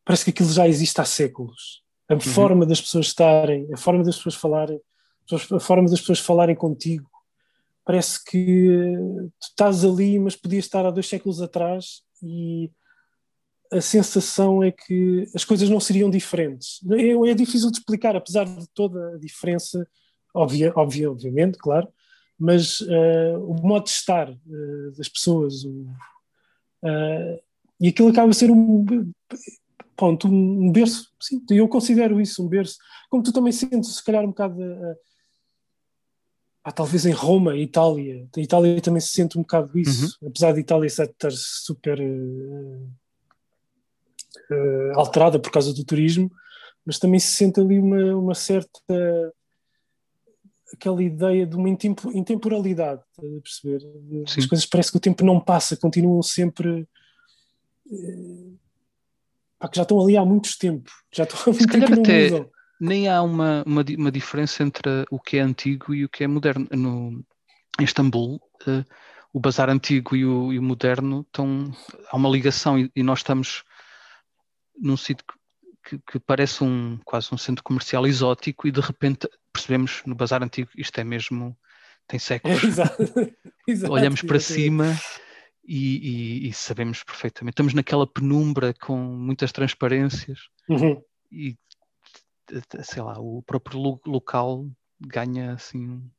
parece 0.05 0.25
que 0.25 0.31
aquilo 0.31 0.53
já 0.53 0.67
existe 0.69 1.01
há 1.01 1.05
séculos. 1.05 1.83
A 2.09 2.21
forma 2.21 2.65
das 2.65 2.81
pessoas 2.81 3.07
estarem, 3.07 3.69
a 3.73 3.77
forma 3.77 4.05
das 4.05 4.17
pessoas 4.17 4.37
falarem, 4.37 4.81
a 5.53 5.59
forma 5.59 5.89
das 5.89 5.99
pessoas 5.99 6.21
falarem 6.21 6.55
contigo, 6.55 7.11
parece 7.87 8.23
que 8.25 8.67
tu 9.41 9.47
estás 9.49 9.85
ali, 9.85 10.19
mas 10.19 10.35
podias 10.35 10.65
estar 10.65 10.85
há 10.85 10.91
dois 10.91 11.09
séculos 11.09 11.41
atrás 11.41 12.03
e 12.21 12.69
a 13.73 13.81
sensação 13.81 14.63
é 14.63 14.73
que 14.73 15.25
as 15.35 15.45
coisas 15.45 15.71
não 15.71 15.79
seriam 15.79 16.11
diferentes. 16.11 16.81
É, 16.91 17.31
é 17.31 17.35
difícil 17.35 17.71
de 17.71 17.79
explicar, 17.79 18.17
apesar 18.17 18.45
de 18.45 18.69
toda 18.75 19.15
a 19.15 19.19
diferença, 19.19 19.87
óbvia, 20.35 20.73
óbvia 20.75 21.11
obviamente, 21.11 21.59
claro, 21.59 21.89
mas 22.37 22.81
uh, 22.81 23.39
o 23.41 23.55
modo 23.67 23.85
de 23.85 23.91
estar 23.91 24.31
uh, 24.31 24.93
das 24.97 25.09
pessoas, 25.09 25.65
o, 25.65 25.87
uh, 26.83 27.41
e 27.81 27.89
aquilo 27.89 28.09
acaba 28.09 28.31
a 28.31 28.35
ser 28.35 28.51
um 28.51 28.85
ponto, 29.97 30.27
um 30.27 30.73
berço, 30.73 31.09
sim, 31.21 31.41
eu 31.51 31.69
considero 31.69 32.21
isso 32.21 32.45
um 32.45 32.49
berço, 32.49 32.79
como 33.09 33.23
tu 33.23 33.33
também 33.33 33.53
sentes 33.53 33.95
se 33.95 34.05
calhar 34.05 34.25
um 34.25 34.29
bocado 34.29 34.61
ah, 36.69 36.73
talvez 36.73 37.07
em 37.07 37.13
Roma, 37.13 37.57
Itália, 37.57 38.29
em 38.37 38.43
Itália 38.43 38.81
também 38.81 39.01
se 39.01 39.11
sente 39.11 39.39
um 39.39 39.43
bocado 39.43 39.79
isso, 39.79 40.19
uhum. 40.21 40.29
apesar 40.29 40.51
de 40.51 40.59
Itália 40.59 40.89
estar 40.89 41.31
super 41.31 42.01
uh, 42.01 42.91
uh, 44.51 44.99
alterada 44.99 45.39
por 45.39 45.53
causa 45.53 45.73
do 45.73 45.85
turismo, 45.85 46.29
mas 46.85 46.99
também 46.99 47.21
se 47.21 47.29
sente 47.29 47.61
ali 47.61 47.79
uma, 47.79 48.17
uma 48.17 48.35
certa 48.35 49.33
aquela 50.75 51.01
ideia 51.01 51.47
de 51.47 51.55
uma 51.55 51.69
intemporalidade, 51.69 53.01
a 53.17 53.41
perceber? 53.41 53.83
Sim. 54.27 54.41
As 54.41 54.47
coisas 54.47 54.67
parece 54.67 54.91
que 54.91 54.97
o 54.97 55.01
tempo 55.01 55.25
não 55.25 55.39
passa, 55.39 55.77
continuam 55.77 56.21
sempre 56.21 56.89
uh, 57.87 58.59
pá, 59.57 59.69
que 59.69 59.77
já 59.77 59.83
estão 59.83 60.01
ali 60.01 60.17
há 60.17 60.25
muito 60.25 60.51
tempo, 60.59 60.91
já 61.13 61.23
estão 61.23 61.39
há 61.47 61.51
muito 61.57 61.73
tempo 61.73 61.91
não 61.91 61.99
mudam. 61.99 62.56
Nem 62.81 63.09
há 63.09 63.23
uma, 63.23 63.63
uma, 63.67 63.85
uma, 63.97 64.13
diferença 64.13 64.63
entre 64.63 65.07
o 65.11 65.19
que 65.19 65.39
é 65.39 65.41
antigo 65.41 65.95
e 65.95 66.05
o 66.05 66.09
que 66.09 66.25
é 66.25 66.27
moderno. 66.27 66.67
No, 66.73 67.25
em 67.81 67.85
Istambul, 67.85 68.41
uh, 68.67 68.85
o 69.33 69.41
bazar 69.41 69.69
antigo 69.69 70.17
e 70.17 70.25
o, 70.25 70.53
e 70.53 70.59
o, 70.59 70.63
moderno 70.63 71.21
estão, 71.21 71.71
há 72.11 72.17
uma 72.17 72.29
ligação 72.29 72.79
e, 72.79 72.91
e 72.95 73.03
nós 73.03 73.19
estamos 73.19 73.65
num 74.79 74.97
sítio 74.97 75.25
que, 75.85 75.99
que, 76.11 76.19
parece 76.19 76.65
um, 76.65 76.99
quase 77.05 77.29
um 77.33 77.39
centro 77.39 77.63
comercial 77.63 78.07
exótico 78.07 78.67
e 78.67 78.73
de 78.73 78.81
repente 78.81 79.29
percebemos 79.53 80.03
no 80.05 80.15
bazar 80.15 80.43
antigo 80.43 80.71
isto 80.77 80.99
é 80.99 81.05
mesmo, 81.05 81.57
tem 82.07 82.19
séculos. 82.19 82.63
Exato. 82.63 82.97
Exato. 83.69 83.93
Olhamos 83.93 84.23
para 84.23 84.41
cima 84.41 84.99
e, 85.67 86.45
e, 86.45 86.49
e, 86.49 86.53
sabemos 86.53 87.03
perfeitamente. 87.03 87.55
Estamos 87.55 87.75
naquela 87.75 88.07
penumbra 88.07 88.73
com 88.75 88.97
muitas 88.97 89.51
transparências 89.53 90.49
uhum. 90.69 91.03
e 91.33 91.57
sei 92.83 93.03
lá, 93.03 93.19
o 93.19 93.43
próprio 93.43 94.01
local 94.07 94.67
ganha 95.01 95.53
assim, 95.53 96.11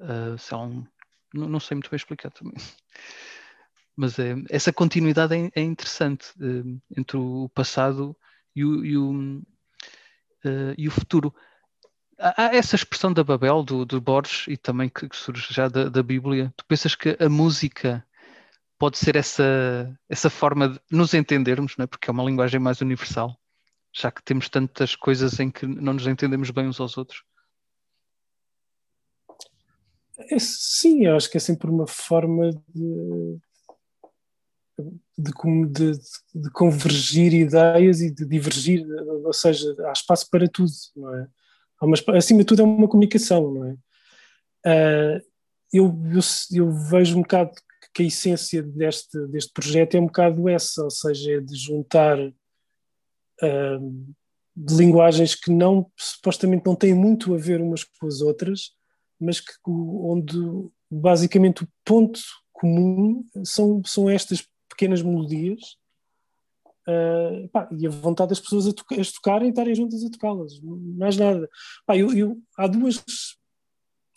uh, 0.00 0.38
sei 0.38 0.56
lá, 0.56 0.64
um, 0.64 0.86
não, 1.32 1.48
não, 1.48 1.60
sei 1.60 1.74
muito 1.74 1.90
bem 1.90 1.96
explicar 1.96 2.30
também. 2.30 2.54
Mas 3.96 4.18
é, 4.18 4.34
essa 4.50 4.72
continuidade 4.72 5.34
é, 5.34 5.50
é 5.54 5.62
interessante 5.62 6.26
uh, 6.38 6.80
entre 6.96 7.16
o 7.16 7.48
passado 7.54 8.16
e 8.54 8.64
o, 8.64 8.84
e 8.84 8.96
o, 8.96 9.12
uh, 9.12 10.74
e 10.76 10.86
o 10.88 10.90
futuro. 10.90 11.34
Há, 12.18 12.54
essa 12.54 12.76
expressão 12.76 13.12
da 13.12 13.24
Babel, 13.24 13.62
do, 13.62 13.84
do 13.84 14.00
Borges, 14.00 14.46
e 14.48 14.56
também 14.56 14.88
que, 14.88 15.08
que 15.08 15.16
surge 15.16 15.52
já 15.52 15.68
da, 15.68 15.88
da 15.88 16.02
Bíblia. 16.02 16.52
Tu 16.56 16.64
pensas 16.66 16.94
que 16.94 17.16
a 17.20 17.28
música 17.28 18.06
pode 18.78 18.98
ser 18.98 19.16
essa, 19.16 19.98
essa 20.08 20.30
forma 20.30 20.68
de 20.70 20.80
nos 20.90 21.14
entendermos, 21.14 21.76
não 21.76 21.84
é? 21.84 21.86
porque 21.86 22.10
é 22.10 22.12
uma 22.12 22.24
linguagem 22.24 22.60
mais 22.60 22.80
universal, 22.80 23.38
já 23.96 24.12
que 24.12 24.22
temos 24.22 24.48
tantas 24.50 24.94
coisas 24.94 25.40
em 25.40 25.50
que 25.50 25.66
não 25.66 25.94
nos 25.94 26.06
entendemos 26.06 26.50
bem 26.50 26.68
uns 26.68 26.78
aos 26.78 26.98
outros. 26.98 27.22
É, 30.18 30.38
sim, 30.38 31.06
eu 31.06 31.16
acho 31.16 31.30
que 31.30 31.38
é 31.38 31.40
sempre 31.40 31.70
uma 31.70 31.86
forma 31.86 32.50
de, 32.74 33.38
de, 35.18 35.32
de, 35.70 35.92
de, 36.34 36.50
convergir 36.50 37.32
ideias 37.32 38.00
e 38.00 38.10
de 38.10 38.26
divergir, 38.26 38.86
ou 39.24 39.32
seja, 39.32 39.74
há 39.86 39.92
espaço 39.92 40.28
para 40.30 40.48
tudo, 40.48 40.72
não 40.94 41.14
é? 41.14 41.28
Uma, 41.80 41.96
acima 42.16 42.40
de 42.40 42.46
tudo 42.46 42.62
é 42.62 42.64
uma 42.64 42.88
comunicação, 42.88 43.52
não 43.52 43.64
é? 43.64 43.72
Uh, 44.66 45.22
eu, 45.72 45.84
eu, 46.12 46.20
eu, 46.52 46.70
vejo 46.70 47.18
um 47.18 47.22
bocado 47.22 47.52
que 47.94 48.02
a 48.02 48.06
essência 48.06 48.62
deste, 48.62 49.18
deste 49.28 49.52
projeto 49.52 49.94
é 49.94 50.00
um 50.00 50.06
bocado 50.06 50.48
essa, 50.48 50.82
ou 50.82 50.90
seja, 50.90 51.36
é 51.36 51.40
de 51.40 51.54
juntar 51.56 52.18
de 54.56 54.74
linguagens 54.74 55.34
que 55.34 55.50
não 55.50 55.90
supostamente 55.96 56.64
não 56.64 56.74
têm 56.74 56.94
muito 56.94 57.34
a 57.34 57.38
ver 57.38 57.60
umas 57.60 57.84
com 57.84 58.06
as 58.06 58.20
outras, 58.20 58.72
mas 59.20 59.40
que 59.40 59.52
onde 59.66 60.38
basicamente 60.90 61.64
o 61.64 61.68
ponto 61.84 62.20
comum 62.52 63.24
são, 63.44 63.82
são 63.84 64.08
estas 64.08 64.46
pequenas 64.68 65.02
melodias 65.02 65.60
uh, 66.88 67.48
pá, 67.48 67.68
e 67.78 67.86
a 67.86 67.90
vontade 67.90 68.30
das 68.30 68.40
pessoas 68.40 68.66
a, 68.66 68.72
toca, 68.72 68.94
a 68.94 69.04
tocarem 69.04 69.48
e 69.48 69.50
estarem 69.50 69.74
juntas 69.74 70.04
a 70.04 70.10
tocá-las, 70.10 70.58
mais 70.62 71.16
nada. 71.16 71.48
Pá, 71.84 71.96
eu, 71.96 72.12
eu, 72.16 72.38
há 72.56 72.66
duas 72.66 73.02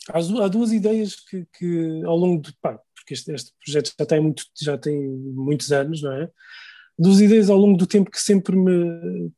há, 0.08 0.48
duas 0.48 0.72
ideias 0.72 1.16
que, 1.16 1.46
que 1.58 2.02
ao 2.04 2.16
longo 2.16 2.42
de 2.42 2.52
pá, 2.60 2.78
porque 2.94 3.14
este, 3.14 3.32
este, 3.32 3.52
projeto 3.62 3.92
já 3.98 4.06
tem 4.06 4.20
muito 4.20 4.44
já 4.60 4.78
tem 4.78 5.08
muitos 5.08 5.70
anos, 5.72 6.02
não 6.02 6.12
é? 6.12 6.30
Duas 7.00 7.20
ideias 7.20 7.48
ao 7.48 7.56
longo 7.56 7.78
do 7.78 7.86
tempo 7.86 8.10
que 8.10 8.20
sempre 8.20 8.54
me 8.54 9.32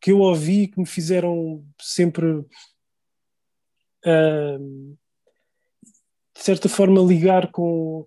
que 0.00 0.12
eu 0.12 0.20
ouvi 0.20 0.68
que 0.68 0.78
me 0.78 0.86
fizeram 0.86 1.64
sempre 1.80 2.26
uh, 4.06 4.94
de 6.36 6.42
certa 6.42 6.68
forma 6.68 7.00
ligar 7.00 7.50
com 7.50 8.06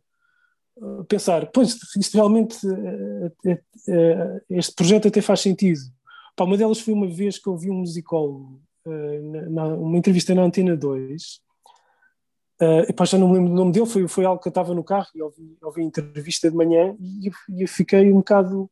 pensar, 1.07 1.47
pois 1.51 1.75
isto 1.97 2.15
realmente 2.15 2.55
eh, 3.45 4.41
este 4.49 4.75
projeto 4.75 5.07
até 5.07 5.21
faz 5.21 5.39
sentido. 5.39 5.79
Pá, 6.35 6.43
uma 6.43 6.57
delas 6.57 6.79
foi 6.79 6.93
uma 6.93 7.07
vez 7.07 7.39
que 7.39 7.49
eu 7.49 7.57
vi 7.57 7.71
um 7.71 7.79
musicólogo, 7.79 8.61
uma 8.85 9.97
entrevista 9.97 10.35
na 10.35 10.43
Antena 10.43 10.77
2, 10.77 11.41
Uh, 12.59 12.89
epá, 12.89 13.05
já 13.05 13.17
não 13.17 13.27
me 13.27 13.35
lembro 13.35 13.49
do 13.51 13.55
nome 13.55 13.71
dele, 13.71 13.85
foi, 13.85 14.07
foi 14.07 14.25
algo 14.25 14.41
que 14.41 14.47
eu 14.47 14.51
estava 14.51 14.73
no 14.73 14.83
carro 14.83 15.07
e 15.13 15.21
ouvi, 15.21 15.57
ouvi 15.61 15.81
a 15.81 15.85
entrevista 15.85 16.49
de 16.49 16.55
manhã 16.55 16.95
e, 16.99 17.29
e 17.49 17.67
fiquei 17.67 18.11
um 18.11 18.17
bocado 18.17 18.69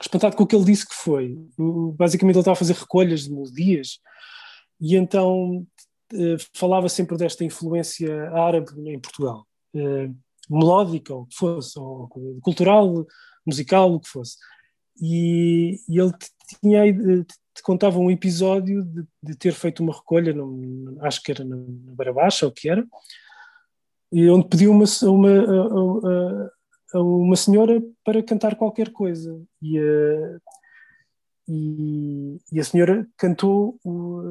espantado 0.00 0.36
com 0.36 0.44
o 0.44 0.46
que 0.46 0.54
ele 0.54 0.64
disse 0.64 0.86
que 0.86 0.94
foi. 0.94 1.36
Basicamente 1.96 2.36
ele 2.36 2.40
estava 2.40 2.52
a 2.52 2.58
fazer 2.58 2.74
recolhas 2.74 3.22
de 3.24 3.32
melodias 3.32 3.98
e 4.80 4.94
então 4.94 5.66
uh, 6.12 6.36
falava 6.54 6.88
sempre 6.88 7.16
desta 7.16 7.44
influência 7.44 8.30
árabe 8.30 8.70
em 8.88 9.00
Portugal. 9.00 9.44
Uh, 9.74 10.14
melódica, 10.48 11.12
ou 11.12 11.22
o 11.22 11.26
que 11.26 11.34
fosse, 11.34 11.78
ou 11.78 12.08
cultural, 12.40 13.04
musical, 13.44 13.92
o 13.92 14.00
que 14.00 14.08
fosse. 14.08 14.36
E, 15.00 15.80
e 15.88 15.98
ele 15.98 16.12
tinha 16.60 16.82
te 17.56 17.62
contava 17.62 17.98
um 17.98 18.10
episódio 18.10 18.84
de, 18.84 19.06
de 19.22 19.34
ter 19.34 19.52
feito 19.52 19.82
uma 19.82 19.94
recolha, 19.94 20.32
no, 20.34 20.98
acho 21.00 21.22
que 21.22 21.32
era 21.32 21.42
na, 21.42 21.56
na 21.56 21.94
Beira 21.94 22.12
Baixa, 22.12 22.44
ou 22.44 22.52
que 22.52 22.68
era, 22.68 22.86
e 24.12 24.28
onde 24.28 24.46
pediu 24.48 24.70
uma, 24.70 24.84
uma, 25.04 25.30
a, 25.30 26.98
a, 26.98 27.02
uma 27.02 27.34
senhora 27.34 27.82
para 28.04 28.22
cantar 28.22 28.56
qualquer 28.56 28.92
coisa. 28.92 29.42
E 29.62 29.78
a, 29.78 30.38
e, 31.48 32.38
e 32.52 32.60
a 32.60 32.64
senhora 32.64 33.08
cantou, 33.16 33.78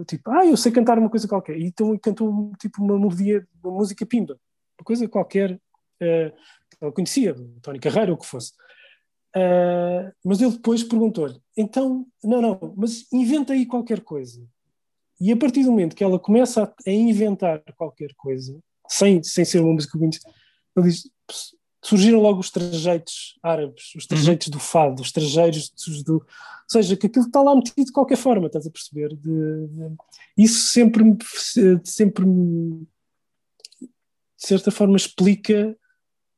tipo, 0.07 0.30
ah, 0.30 0.45
eu 0.45 0.56
sei 0.56 0.72
cantar 0.72 0.99
uma 0.99 1.10
coisa 1.10 1.27
qualquer. 1.27 1.57
E 1.57 1.65
então 1.65 1.97
cantou 1.97 2.52
tipo 2.60 2.84
uma 2.84 2.97
melodia, 2.97 3.45
uma 3.64 3.73
música 3.73 4.06
pimba, 4.06 4.39
uma 4.80 4.85
coisa 4.85 5.07
qualquer 5.07 5.53
uh, 5.53 6.31
que 6.69 6.77
ela 6.80 6.91
conhecia, 6.91 7.35
Tony 7.61 7.80
Carreira 7.80 8.11
ou 8.11 8.18
o 8.18 8.19
que 8.19 8.27
fosse. 8.27 8.53
Uh, 9.36 10.14
mas 10.24 10.41
ele 10.41 10.52
depois 10.52 10.84
perguntou-lhe: 10.84 11.40
então, 11.57 12.06
não, 12.24 12.41
não, 12.41 12.74
mas 12.78 13.06
inventa 13.12 13.53
aí 13.53 13.66
qualquer 13.66 14.02
coisa. 14.02 14.41
E 15.20 15.32
a 15.32 15.38
partir 15.38 15.64
do 15.64 15.72
momento 15.72 15.95
que 15.95 16.03
ela 16.03 16.20
começa 16.20 16.64
a, 16.64 16.74
a 16.88 16.91
inventar 16.91 17.62
qualquer 17.78 18.14
coisa, 18.16 18.57
sem, 18.88 19.22
sem 19.24 19.44
ser 19.44 19.60
uma 19.60 19.74
música 19.74 19.98
conhecida, 19.98 20.30
ele 20.78 20.88
diz: 20.88 21.10
surgiram 21.86 22.20
logo 22.20 22.40
os 22.40 22.49
trajeitos 22.49 23.38
árabes, 23.44 23.94
os 23.95 24.07
trajeitos 24.07 24.48
uhum. 24.48 24.52
do 24.53 24.60
fado, 24.60 25.02
os 25.02 25.12
trajeitos 25.12 25.72
do, 26.03 26.16
Ou 26.16 26.26
seja, 26.68 26.98
que 26.98 27.06
aquilo 27.06 27.26
está 27.26 27.41
lá 27.41 27.56
metido 27.56 27.86
de 27.86 27.91
qualquer 27.91 28.18
forma, 28.18 28.48
estás 28.48 28.66
a 28.66 28.72
perceber? 28.72 29.10
De, 29.10 29.68
de, 29.68 29.95
isso 30.36 30.70
sempre, 30.70 31.03
sempre, 31.84 32.26
de 32.26 32.88
certa 34.38 34.72
forma, 34.72 34.98
explica 34.98 35.78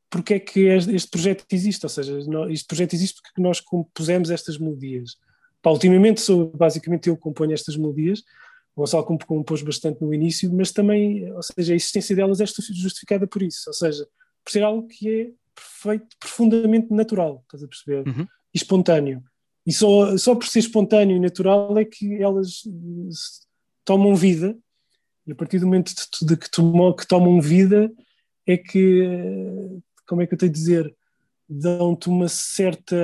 porque 0.09 0.35
é 0.35 0.39
que 0.39 0.61
este 0.61 1.09
projeto 1.09 1.45
existe, 1.51 1.85
ou 1.85 1.89
seja, 1.89 2.17
este 2.49 2.67
projeto 2.67 2.93
existe 2.93 3.21
porque 3.21 3.41
nós 3.41 3.59
compusemos 3.59 4.29
estas 4.29 4.57
melodias. 4.57 5.17
Pá, 5.61 5.69
ultimamente 5.71 6.21
sou 6.21 6.51
basicamente 6.51 7.09
eu 7.09 7.17
componho 7.17 7.53
estas 7.53 7.75
melodias, 7.75 8.19
o 8.75 8.81
Gonçalo 8.81 9.05
compôs 9.25 9.61
bastante 9.61 10.01
no 10.01 10.13
início, 10.13 10.53
mas 10.53 10.71
também, 10.71 11.31
ou 11.33 11.41
seja, 11.41 11.73
a 11.73 11.75
existência 11.75 12.15
delas 12.15 12.39
é 12.39 12.45
justificada 12.45 13.25
por 13.27 13.41
isso, 13.41 13.63
ou 13.67 13.73
seja, 13.73 14.07
por 14.45 14.51
ser 14.51 14.63
algo 14.63 14.87
que 14.87 15.09
é 15.09 15.31
perfeito, 15.53 16.15
profundamente 16.19 16.93
natural, 16.93 17.41
estás 17.43 17.63
a 17.63 17.67
perceber? 17.67 18.07
Uhum. 18.07 18.23
E 18.53 18.57
espontâneo. 18.57 19.23
E 19.65 19.73
só, 19.73 20.15
só 20.17 20.35
por 20.35 20.47
ser 20.47 20.59
espontâneo 20.59 21.17
e 21.17 21.19
natural 21.19 21.77
é 21.77 21.83
que 21.83 22.21
elas 22.21 22.61
tomam 23.83 24.15
vida, 24.15 24.55
e 25.25 25.31
a 25.31 25.35
partir 25.35 25.59
do 25.59 25.65
momento 25.65 25.91
de 26.21 26.37
que, 26.37 26.49
tomam, 26.49 26.95
que 26.95 27.05
tomam 27.05 27.41
vida 27.41 27.91
é 28.45 28.55
que 28.55 29.03
como 30.07 30.21
é 30.21 30.27
que 30.27 30.33
eu 30.33 30.37
tenho 30.37 30.51
de 30.51 30.57
dizer, 30.57 30.95
dão-te 31.47 32.07
uma 32.07 32.27
certa 32.27 32.95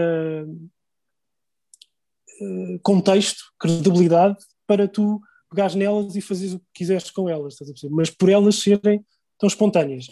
uh, 2.41 2.79
contexto, 2.81 3.43
credibilidade, 3.59 4.37
para 4.65 4.87
tu 4.87 5.21
pegares 5.49 5.75
nelas 5.75 6.15
e 6.15 6.21
fazeres 6.21 6.53
o 6.53 6.59
que 6.59 6.65
quiseres 6.73 7.11
com 7.11 7.29
elas, 7.29 7.57
mas 7.91 8.09
por 8.09 8.29
elas 8.29 8.55
serem 8.55 9.05
tão 9.37 9.47
espontâneas. 9.47 10.07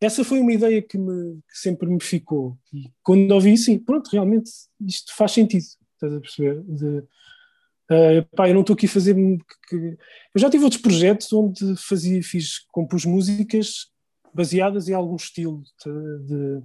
Essa 0.00 0.24
foi 0.24 0.40
uma 0.40 0.52
ideia 0.52 0.82
que, 0.82 0.98
me, 0.98 1.38
que 1.48 1.58
sempre 1.58 1.88
me 1.88 2.02
ficou. 2.02 2.58
E 2.72 2.90
quando 3.02 3.30
ouvi, 3.30 3.56
sim, 3.56 3.78
pronto, 3.78 4.10
realmente 4.10 4.50
isto 4.80 5.14
faz 5.14 5.32
sentido, 5.32 5.62
estás 5.62 6.12
a 6.12 6.20
perceber? 6.20 6.60
De, 6.64 6.98
uh, 6.98 8.26
pá, 8.34 8.48
eu 8.48 8.54
não 8.54 8.62
estou 8.62 8.74
aqui 8.74 8.86
a 8.86 8.88
fazer. 8.88 9.16
Eu 9.16 9.96
já 10.36 10.50
tive 10.50 10.64
outros 10.64 10.82
projetos 10.82 11.32
onde 11.32 11.76
fazia, 11.76 12.20
fiz, 12.22 12.58
compus 12.72 13.04
músicas 13.04 13.91
baseadas 14.34 14.88
em 14.88 14.94
algum 14.94 15.16
estilo 15.16 15.62
de, 15.84 16.26
de 16.26 16.62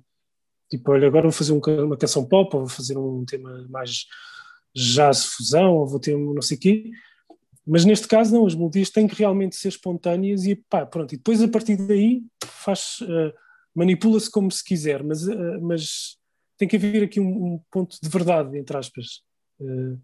tipo, 0.69 0.91
olha, 0.91 1.07
agora 1.07 1.23
vou 1.23 1.31
fazer 1.31 1.53
um, 1.53 1.61
uma 1.85 1.97
canção 1.97 2.25
pop, 2.25 2.55
ou 2.55 2.61
vou 2.61 2.69
fazer 2.69 2.97
um 2.97 3.25
tema 3.25 3.65
mais 3.69 4.05
jazz 4.75 5.25
fusão, 5.25 5.75
ou 5.75 5.87
vou 5.87 5.99
ter 5.99 6.15
um 6.15 6.33
não 6.33 6.41
sei 6.41 6.57
o 6.57 6.59
quê. 6.59 6.91
Mas 7.65 7.83
neste 7.83 8.07
caso 8.07 8.33
não, 8.33 8.45
as 8.45 8.55
melodias 8.55 8.89
têm 8.89 9.07
que 9.07 9.15
realmente 9.15 9.55
ser 9.55 9.67
espontâneas 9.67 10.45
e 10.45 10.55
pá, 10.55 10.85
pronto, 10.85 11.13
e 11.13 11.17
depois 11.17 11.41
a 11.41 11.47
partir 11.47 11.75
daí 11.75 12.23
faz, 12.45 12.99
uh, 13.01 13.33
manipula-se 13.75 14.31
como 14.31 14.49
se 14.49 14.63
quiser, 14.63 15.03
mas, 15.03 15.27
uh, 15.27 15.61
mas 15.61 16.17
tem 16.57 16.67
que 16.67 16.77
haver 16.77 17.03
aqui 17.03 17.19
um, 17.19 17.53
um 17.55 17.61
ponto 17.69 17.97
de 18.01 18.07
verdade, 18.09 18.57
entre 18.57 18.77
aspas. 18.77 19.21
Uh, 19.59 19.99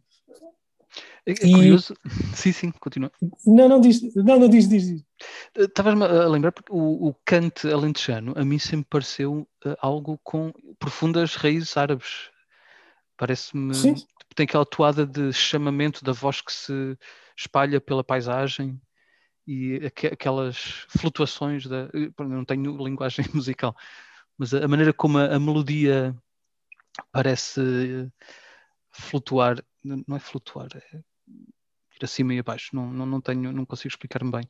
é, 1.25 1.31
é 1.31 1.35
curioso. 1.35 1.95
Sim, 2.35 2.51
sim, 2.51 2.71
continua. 2.71 3.11
Não, 3.45 3.69
não 3.69 3.79
diz, 3.79 4.13
não, 4.15 4.39
não 4.39 4.49
diz, 4.49 4.67
diz. 4.67 4.87
diz. 4.87 5.05
Eh, 5.55 5.63
estavas-me 5.63 6.03
a 6.05 6.27
lembrar 6.27 6.51
porque 6.51 6.71
o, 6.71 7.07
o 7.07 7.15
cante 7.25 7.67
alentejano 7.67 8.33
a 8.35 8.43
mim 8.43 8.59
sempre 8.59 8.87
pareceu 8.89 9.47
uh, 9.65 9.75
algo 9.79 10.19
com 10.23 10.51
profundas 10.77 11.35
raízes 11.35 11.75
árabes. 11.77 12.29
Parece-me. 13.17 13.73
Tem 14.35 14.45
aquela 14.45 14.65
toada 14.65 15.05
de 15.05 15.31
chamamento 15.31 16.03
da 16.03 16.11
voz 16.11 16.41
que 16.41 16.51
se 16.51 16.97
espalha 17.37 17.79
pela 17.79 18.03
paisagem 18.03 18.81
e 19.47 19.75
aqu 19.85 20.07
aquelas 20.07 20.85
flutuações 20.89 21.65
da. 21.67 21.89
Eu 21.93 22.13
não 22.27 22.43
tenho 22.43 22.75
linguagem 22.83 23.25
musical, 23.33 23.75
mas 24.37 24.53
a, 24.53 24.65
a 24.65 24.67
maneira 24.67 24.91
como 24.91 25.19
a, 25.19 25.35
a 25.35 25.39
melodia 25.39 26.15
parece 27.11 28.11
flutuar, 28.91 29.63
não 29.83 30.15
é 30.15 30.19
flutuar, 30.19 30.67
é 30.75 30.99
ir 31.95 32.03
acima 32.03 32.33
e 32.33 32.39
abaixo, 32.39 32.75
não, 32.75 32.91
não, 32.91 33.05
não 33.05 33.21
tenho, 33.21 33.51
não 33.51 33.65
consigo 33.65 33.89
explicar-me 33.89 34.31
bem. 34.31 34.47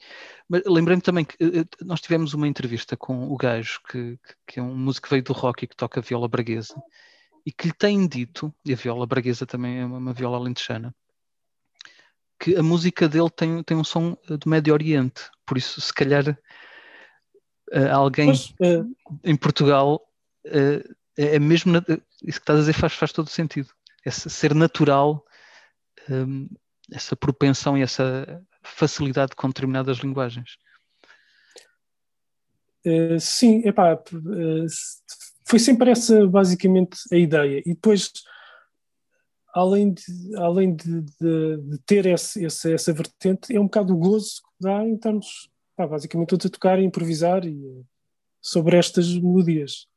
Mas 0.47 0.63
lembrei-me 0.65 1.01
também 1.01 1.25
que 1.25 1.35
uh, 1.43 1.67
nós 1.81 2.01
tivemos 2.01 2.33
uma 2.33 2.47
entrevista 2.47 2.95
com 2.95 3.29
o 3.29 3.37
gajo 3.37 3.81
que, 3.89 4.17
que, 4.47 4.59
é 4.59 4.63
um 4.63 4.75
músico 4.75 5.07
que 5.07 5.11
veio 5.11 5.23
do 5.23 5.33
rock 5.33 5.63
e 5.63 5.67
que 5.67 5.75
toca 5.75 6.01
viola 6.01 6.27
braguesa 6.27 6.81
e 7.45 7.51
que 7.51 7.67
lhe 7.67 7.73
tem 7.73 8.07
dito, 8.07 8.53
e 8.65 8.71
a 8.71 8.75
viola 8.75 9.05
braguesa 9.05 9.45
também 9.45 9.79
é 9.79 9.85
uma, 9.85 9.97
uma 9.97 10.13
viola 10.13 10.37
alentejana, 10.37 10.95
que 12.39 12.55
a 12.55 12.63
música 12.63 13.07
dele 13.09 13.29
tem, 13.29 13.61
tem 13.63 13.75
um 13.75 13.83
som 13.83 14.17
do 14.25 14.49
Médio 14.49 14.73
Oriente, 14.73 15.29
por 15.45 15.57
isso 15.57 15.79
se 15.81 15.93
calhar 15.93 16.37
alguém 17.91 18.27
Mas, 18.27 18.53
em 19.23 19.35
Portugal 19.35 20.01
é, 20.45 20.83
é 21.17 21.39
mesmo, 21.39 21.75
isso 21.77 22.39
que 22.39 22.43
estás 22.43 22.59
a 22.59 22.61
dizer 22.61 22.73
faz, 22.73 22.93
faz 22.93 23.11
todo 23.11 23.29
sentido, 23.29 23.69
é 24.05 24.11
ser 24.11 24.53
natural 24.53 25.23
um, 26.09 26.49
essa 26.91 27.15
propensão 27.15 27.77
e 27.77 27.81
essa 27.81 28.41
facilidade 28.61 29.35
com 29.35 29.47
determinadas 29.47 29.97
linguagens. 29.97 30.57
Uh, 32.85 33.19
sim, 33.19 33.61
epá, 33.65 33.95
uh, 33.95 34.67
foi 35.45 35.59
sempre 35.59 35.91
essa 35.91 36.25
basicamente 36.27 36.97
a 37.11 37.15
ideia. 37.15 37.61
E 37.65 37.73
depois, 37.73 38.11
além 39.53 39.93
de, 39.93 40.03
além 40.35 40.75
de, 40.75 41.01
de, 41.01 41.57
de 41.57 41.77
ter 41.85 42.05
esse, 42.05 42.45
essa, 42.45 42.71
essa 42.71 42.93
vertente, 42.93 43.55
é 43.55 43.59
um 43.59 43.65
bocado 43.65 43.93
o 43.93 43.97
gozo 43.97 44.41
que 44.41 44.67
dá 44.67 44.83
em 44.83 44.95
estarmos 44.95 45.49
pá, 45.75 45.87
basicamente 45.87 46.29
todos 46.29 46.45
a 46.45 46.49
tocar 46.49 46.79
e 46.79 46.83
improvisar 46.83 47.45
e, 47.45 47.85
sobre 48.41 48.77
estas 48.77 49.13
melodias. 49.15 49.87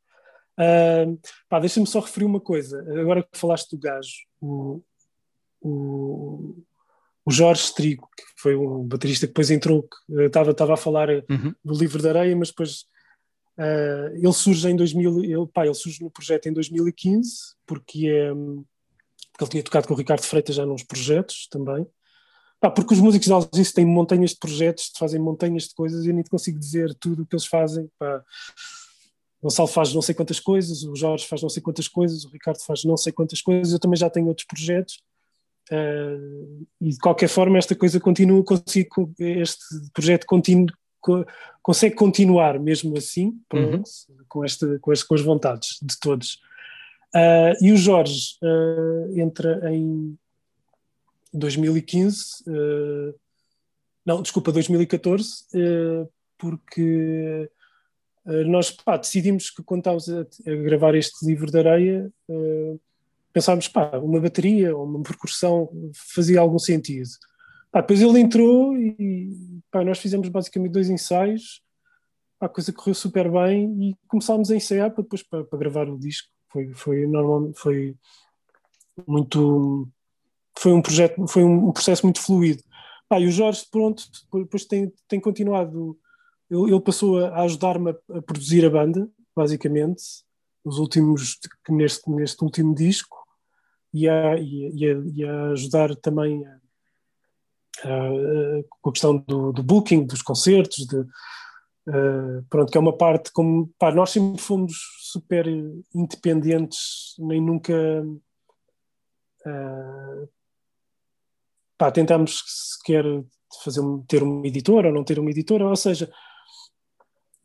Uh, 0.58 1.60
Deixa-me 1.60 1.86
só 1.86 2.00
referir 2.00 2.24
uma 2.24 2.40
coisa. 2.40 2.80
Agora 2.98 3.22
que 3.22 3.38
falaste 3.38 3.70
do 3.70 3.78
gajo, 3.78 4.14
o, 4.40 4.82
o, 5.60 6.64
o 7.24 7.30
Jorge 7.30 7.62
Strigo, 7.62 8.08
que 8.16 8.24
foi 8.36 8.56
um 8.56 8.84
baterista 8.84 9.26
que 9.26 9.32
depois 9.32 9.50
entrou, 9.50 9.82
que 9.82 10.22
estava, 10.22 10.52
estava 10.52 10.74
a 10.74 10.78
falar 10.78 11.08
uhum. 11.10 11.54
do 11.64 11.74
livro 11.78 12.02
da 12.02 12.10
areia, 12.10 12.36
mas 12.36 12.48
depois 12.48 12.86
uh, 13.58 14.14
ele 14.14 14.32
surge 14.32 14.68
em 14.68 14.76
2000, 14.76 15.24
ele, 15.24 15.46
pá, 15.52 15.64
ele 15.64 15.74
surge 15.74 16.02
no 16.02 16.10
projeto 16.10 16.46
em 16.48 16.52
2015, 16.52 17.54
porque, 17.66 18.08
é, 18.08 18.32
porque 18.32 19.42
ele 19.42 19.50
tinha 19.50 19.62
tocado 19.62 19.88
com 19.88 19.94
o 19.94 19.96
Ricardo 19.96 20.22
Freitas 20.22 20.54
já 20.54 20.64
nos 20.64 20.82
projetos 20.82 21.48
também. 21.50 21.86
Pá, 22.58 22.70
porque 22.70 22.94
os 22.94 23.00
músicos 23.00 23.26
de 23.26 23.32
Algeciras 23.32 23.72
têm 23.72 23.84
montanhas 23.84 24.30
de 24.30 24.38
projetos, 24.38 24.90
fazem 24.96 25.20
montanhas 25.20 25.64
de 25.64 25.74
coisas 25.74 26.04
e 26.04 26.08
eu 26.08 26.14
nem 26.14 26.24
consigo 26.24 26.58
dizer 26.58 26.94
tudo 26.94 27.22
o 27.22 27.26
que 27.26 27.34
eles 27.34 27.44
fazem. 27.44 27.90
Pá. 27.98 28.24
Gonçalo 29.42 29.68
faz 29.68 29.92
não 29.92 30.02
sei 30.02 30.14
quantas 30.14 30.40
coisas, 30.40 30.82
o 30.82 30.96
Jorge 30.96 31.26
faz 31.26 31.42
não 31.42 31.48
sei 31.48 31.62
quantas 31.62 31.88
coisas, 31.88 32.24
o 32.24 32.30
Ricardo 32.30 32.58
faz 32.64 32.84
não 32.84 32.96
sei 32.96 33.12
quantas 33.12 33.40
coisas, 33.40 33.72
eu 33.72 33.78
também 33.78 33.98
já 33.98 34.08
tenho 34.08 34.26
outros 34.26 34.46
projetos. 34.46 35.00
Uh, 35.70 36.66
e 36.80 36.90
de 36.90 36.98
qualquer 36.98 37.28
forma, 37.28 37.58
esta 37.58 37.74
coisa 37.74 37.98
continua, 38.00 38.42
consigo, 38.44 39.12
este 39.18 39.64
projeto 39.92 40.24
continua, 40.26 40.66
consegue 41.62 41.94
continuar 41.94 42.58
mesmo 42.58 42.96
assim, 42.96 43.38
uhum. 43.52 43.82
com, 44.28 44.44
esta, 44.44 44.78
com, 44.80 44.92
este, 44.92 45.06
com 45.06 45.14
as 45.14 45.20
vontades 45.20 45.78
de 45.82 45.98
todos. 45.98 46.40
Uh, 47.14 47.64
e 47.64 47.72
o 47.72 47.76
Jorge 47.76 48.36
uh, 48.42 49.18
entra 49.18 49.72
em 49.72 50.18
2015, 51.32 52.42
uh, 52.46 53.14
não, 54.04 54.22
desculpa, 54.22 54.52
2014, 54.52 55.44
uh, 55.54 56.08
porque 56.38 57.50
nós 58.46 58.70
pá, 58.70 58.96
decidimos 58.96 59.50
que 59.50 59.62
quando 59.62 59.80
estávamos 59.80 60.08
a, 60.08 60.20
a, 60.20 60.54
gravar 60.56 60.94
este 60.94 61.24
livro 61.26 61.50
de 61.50 61.58
areia, 61.58 62.10
pensámos, 63.32 63.68
pá, 63.68 63.98
uma 63.98 64.20
bateria 64.20 64.76
ou 64.76 64.84
uma 64.84 65.02
percussão 65.02 65.70
fazia 66.14 66.40
algum 66.40 66.58
sentido. 66.58 67.08
Pá, 67.70 67.80
depois 67.80 68.00
ele 68.00 68.18
entrou 68.18 68.76
e 68.76 69.30
pá, 69.70 69.84
nós 69.84 69.98
fizemos 69.98 70.28
basicamente 70.28 70.72
dois 70.72 70.90
ensaios, 70.90 71.62
a 72.40 72.48
coisa 72.48 72.72
correu 72.72 72.94
super 72.94 73.30
bem 73.30 73.90
e 73.90 73.96
começámos 74.08 74.50
a 74.50 74.56
ensaiar 74.56 74.90
para 74.90 75.02
depois 75.02 75.22
para, 75.22 75.44
para 75.44 75.58
gravar 75.58 75.88
o 75.88 75.98
disco. 75.98 76.28
Foi, 76.50 76.72
foi, 76.74 77.06
normal, 77.06 77.52
foi 77.54 77.94
muito 79.06 79.88
foi 80.58 80.72
um 80.72 80.80
projeto, 80.80 81.26
foi 81.28 81.44
um, 81.44 81.72
processo 81.72 82.04
muito 82.04 82.20
fluido. 82.20 82.62
Ah, 83.10 83.20
e 83.20 83.26
o 83.26 83.30
Jorge, 83.30 83.64
pronto, 83.70 84.04
depois 84.32 84.64
tem, 84.64 84.92
tem 85.06 85.20
continuado, 85.20 85.98
ele, 86.50 86.72
ele 86.72 86.80
passou 86.80 87.24
a 87.24 87.42
ajudar-me 87.42 87.90
a, 87.90 88.18
a, 88.18 88.22
produzir 88.22 88.64
a 88.64 88.70
banda, 88.70 89.08
basicamente, 89.34 90.02
nos 90.64 90.78
últimos, 90.78 91.38
neste, 91.68 92.10
neste 92.10 92.42
último 92.42 92.74
disco, 92.74 93.16
e 93.92 94.08
a, 94.08 94.36
e 94.38 94.84
a, 94.84 95.02
e 95.14 95.24
a 95.24 95.42
ajudar 95.52 95.94
também 95.96 96.44
com 98.80 98.90
a 98.90 98.92
questão 98.92 99.18
do, 99.18 99.52
do, 99.52 99.62
booking, 99.62 100.06
dos 100.06 100.22
concertos, 100.22 100.86
de, 100.86 100.98
uh, 100.98 102.44
pronto, 102.48 102.70
que 102.70 102.78
é 102.78 102.80
uma 102.80 102.96
parte 102.96 103.30
como, 103.32 103.70
pá, 103.78 103.92
nós 103.92 104.10
sempre 104.10 104.40
fomos 104.40 104.74
super 105.12 105.46
independentes, 105.94 107.14
nem 107.18 107.40
nunca 107.40 107.74
uh, 109.46 110.28
pá, 111.76 111.90
tentamos 111.90 112.42
sequer 112.46 113.04
fazer, 113.62 113.82
ter 114.08 114.22
uma 114.22 114.46
editora 114.46 114.88
ou 114.88 114.94
não 114.94 115.04
ter 115.04 115.18
uma 115.18 115.30
editora, 115.30 115.68
ou 115.68 115.76
seja, 115.76 116.10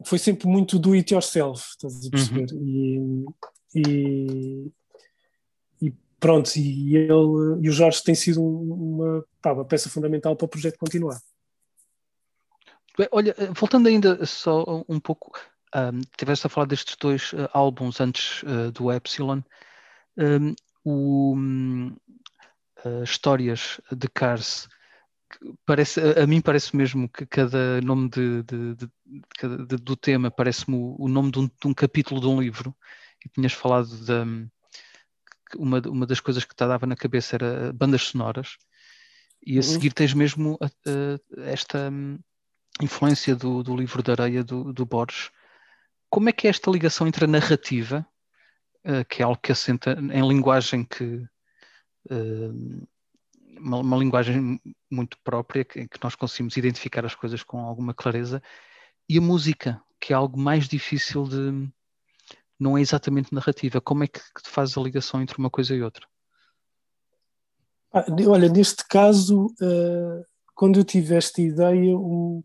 foi 0.06 0.18
sempre 0.20 0.48
muito 0.48 0.80
do 0.80 0.94
it 0.94 1.14
yourself, 1.14 1.64
estás 1.70 2.06
a 2.06 2.10
perceber? 2.10 2.54
Uhum. 2.54 3.26
E, 3.76 3.82
e, 3.88 4.72
e, 5.82 5.94
pronto, 6.20 6.56
e 6.56 6.96
ele 6.96 7.12
e 7.62 7.70
o 7.70 7.72
Jorge 7.72 8.04
tem 8.04 8.16
sido 8.16 8.44
uma, 8.44 9.26
pá, 9.42 9.54
uma 9.54 9.66
peça 9.66 9.90
fundamental 9.90 10.36
para 10.36 10.46
o 10.46 10.50
projeto 10.50 10.78
continuar. 10.78 11.20
Olha, 13.12 13.36
voltando 13.58 13.88
ainda 13.88 14.26
só 14.26 14.84
um 14.88 15.00
pouco, 15.00 15.32
um, 15.76 16.02
tiveste 16.18 16.46
a 16.46 16.50
falar 16.50 16.68
destes 16.68 16.96
dois 17.00 17.32
uh, 17.34 17.50
álbuns 17.54 18.02
antes 18.02 18.44
uh, 18.44 18.72
do 18.72 18.92
Epsilon. 18.92 19.42
Um, 20.18 20.54
o, 20.84 21.36
uh, 22.86 23.04
histórias 23.04 23.80
de 23.92 24.08
Cars. 24.10 24.68
Parece, 25.66 26.00
a, 26.00 26.24
a, 26.24 26.28
mim 26.28 26.42
parece 26.42 26.76
mesmo 26.76 27.10
que 27.10 27.26
cada 27.26 27.82
nome 27.82 28.10
de, 28.10 28.44
de, 28.44 28.76
de, 28.76 28.88
de 29.68 29.78
do 29.78 29.96
tema 29.96 30.30
parece-me 30.32 30.76
o, 30.76 30.96
o, 31.00 31.08
nome 31.08 31.32
um, 31.36 31.48
de 31.48 31.68
um, 31.68 31.74
capítulo 31.74 32.20
de 32.20 32.28
um 32.28 32.42
livro. 32.42 32.76
E 33.26 33.30
tinhas 33.30 33.54
falado 33.54 34.06
da 34.06 34.26
uma, 35.58 35.80
uma 35.88 36.06
das 36.06 36.20
coisas 36.20 36.46
que 36.46 36.56
te 36.56 36.66
dava 36.66 36.86
na 36.86 36.96
cabeça 36.96 37.36
era 37.36 37.74
bandas 37.74 38.04
sonoras. 38.04 38.58
E 39.46 39.54
a 39.54 39.56
uhum. 39.58 39.64
seguir 39.64 39.94
tens 39.94 40.14
mesmo 40.14 40.58
esta 41.38 41.90
um, 41.90 42.20
influência 42.82 43.36
do, 43.36 43.64
do, 43.64 43.76
livro 43.76 44.04
da 44.04 44.14
areia 44.14 44.44
do, 44.44 44.72
do 44.72 44.86
Borges. 44.86 45.32
Como 46.10 46.30
é 46.30 46.32
que 46.32 46.48
é 46.48 46.50
esta 46.50 46.70
ligação 46.70 47.08
entre 47.08 47.26
a 47.26 47.28
narrativa, 47.28 48.06
uh, 48.86 49.06
que 49.10 49.22
é 49.22 49.26
algo 49.26 49.40
que 49.42 49.52
assenta 49.52 49.92
em 49.94 50.28
linguagem 50.28 50.84
que, 50.84 51.26
uma, 53.60 53.78
uma, 53.78 53.98
linguagem 53.98 54.60
muito 54.90 55.18
própria 55.24 55.64
que, 55.64 55.88
que 55.88 56.04
nós 56.04 56.16
conseguimos 56.16 56.58
identificar 56.58 57.06
as 57.06 57.16
coisas 57.16 57.44
com 57.44 57.60
alguma 57.60 57.94
clareza. 57.94 58.42
E 59.08 59.18
a 59.18 59.22
música 59.22 59.82
que 60.00 60.14
é 60.14 60.16
algo 60.16 60.40
mais 60.40 60.68
difícil 60.68 61.24
de 61.24 61.70
não 62.60 62.78
é 62.78 62.82
exatamente 62.82 63.34
narrativa. 63.34 63.82
Como 63.82 64.04
é 64.04 64.08
que, 64.08 64.20
que 64.20 64.50
faz 64.50 64.78
a 64.78 64.82
ligação 64.82 65.22
entre 65.22 65.38
uma 65.38 65.50
coisa 65.50 65.76
e 65.76 65.82
outra? 65.82 66.08
Ah, 67.94 68.06
olha 68.28 68.48
neste 68.48 68.88
caso 68.88 69.48
uh, 69.48 70.26
quando 70.56 70.80
eu 70.80 70.84
tive 70.84 71.16
esta 71.16 71.42
ideia 71.42 71.98
um, 71.98 72.44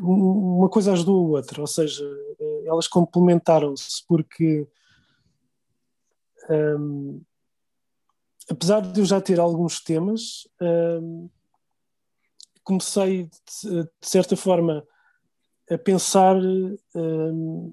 uma 0.00 0.68
coisa 0.68 0.92
ajudou 0.92 1.36
a 1.36 1.38
outra. 1.38 1.60
Ou 1.60 1.66
seja 1.66 2.04
eh, 2.40 2.64
elas 2.66 2.88
complementaram-se 2.88 4.04
porque 4.08 4.66
um, 6.50 7.22
apesar 8.50 8.80
de 8.80 9.00
eu 9.00 9.04
já 9.04 9.20
ter 9.20 9.38
alguns 9.38 9.80
temas, 9.80 10.48
hum, 10.60 11.28
comecei 12.64 13.24
de, 13.24 13.82
de, 13.82 13.88
certa 14.00 14.36
forma 14.36 14.84
a 15.70 15.78
pensar. 15.78 16.36
Hum, 16.94 17.72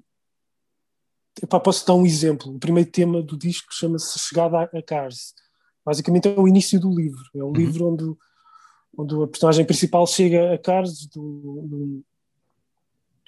epá, 1.42 1.60
posso 1.60 1.86
dar 1.86 1.94
um 1.94 2.06
exemplo. 2.06 2.54
O 2.54 2.58
primeiro 2.58 2.90
tema 2.90 3.22
do 3.22 3.36
disco 3.36 3.72
chama-se 3.72 4.18
Chegada 4.18 4.62
a 4.62 4.82
Cars. 4.82 5.34
Basicamente 5.84 6.28
é 6.28 6.38
o 6.38 6.48
início 6.48 6.78
do 6.78 6.94
livro. 6.94 7.24
É 7.34 7.42
o 7.42 7.46
uhum. 7.46 7.52
livro 7.52 7.92
onde, 7.92 8.16
onde 8.96 9.22
a 9.22 9.26
personagem 9.26 9.64
principal 9.64 10.06
chega 10.06 10.54
a 10.54 10.58
Cars 10.58 11.06
do, 11.06 11.62
do, 11.66 12.04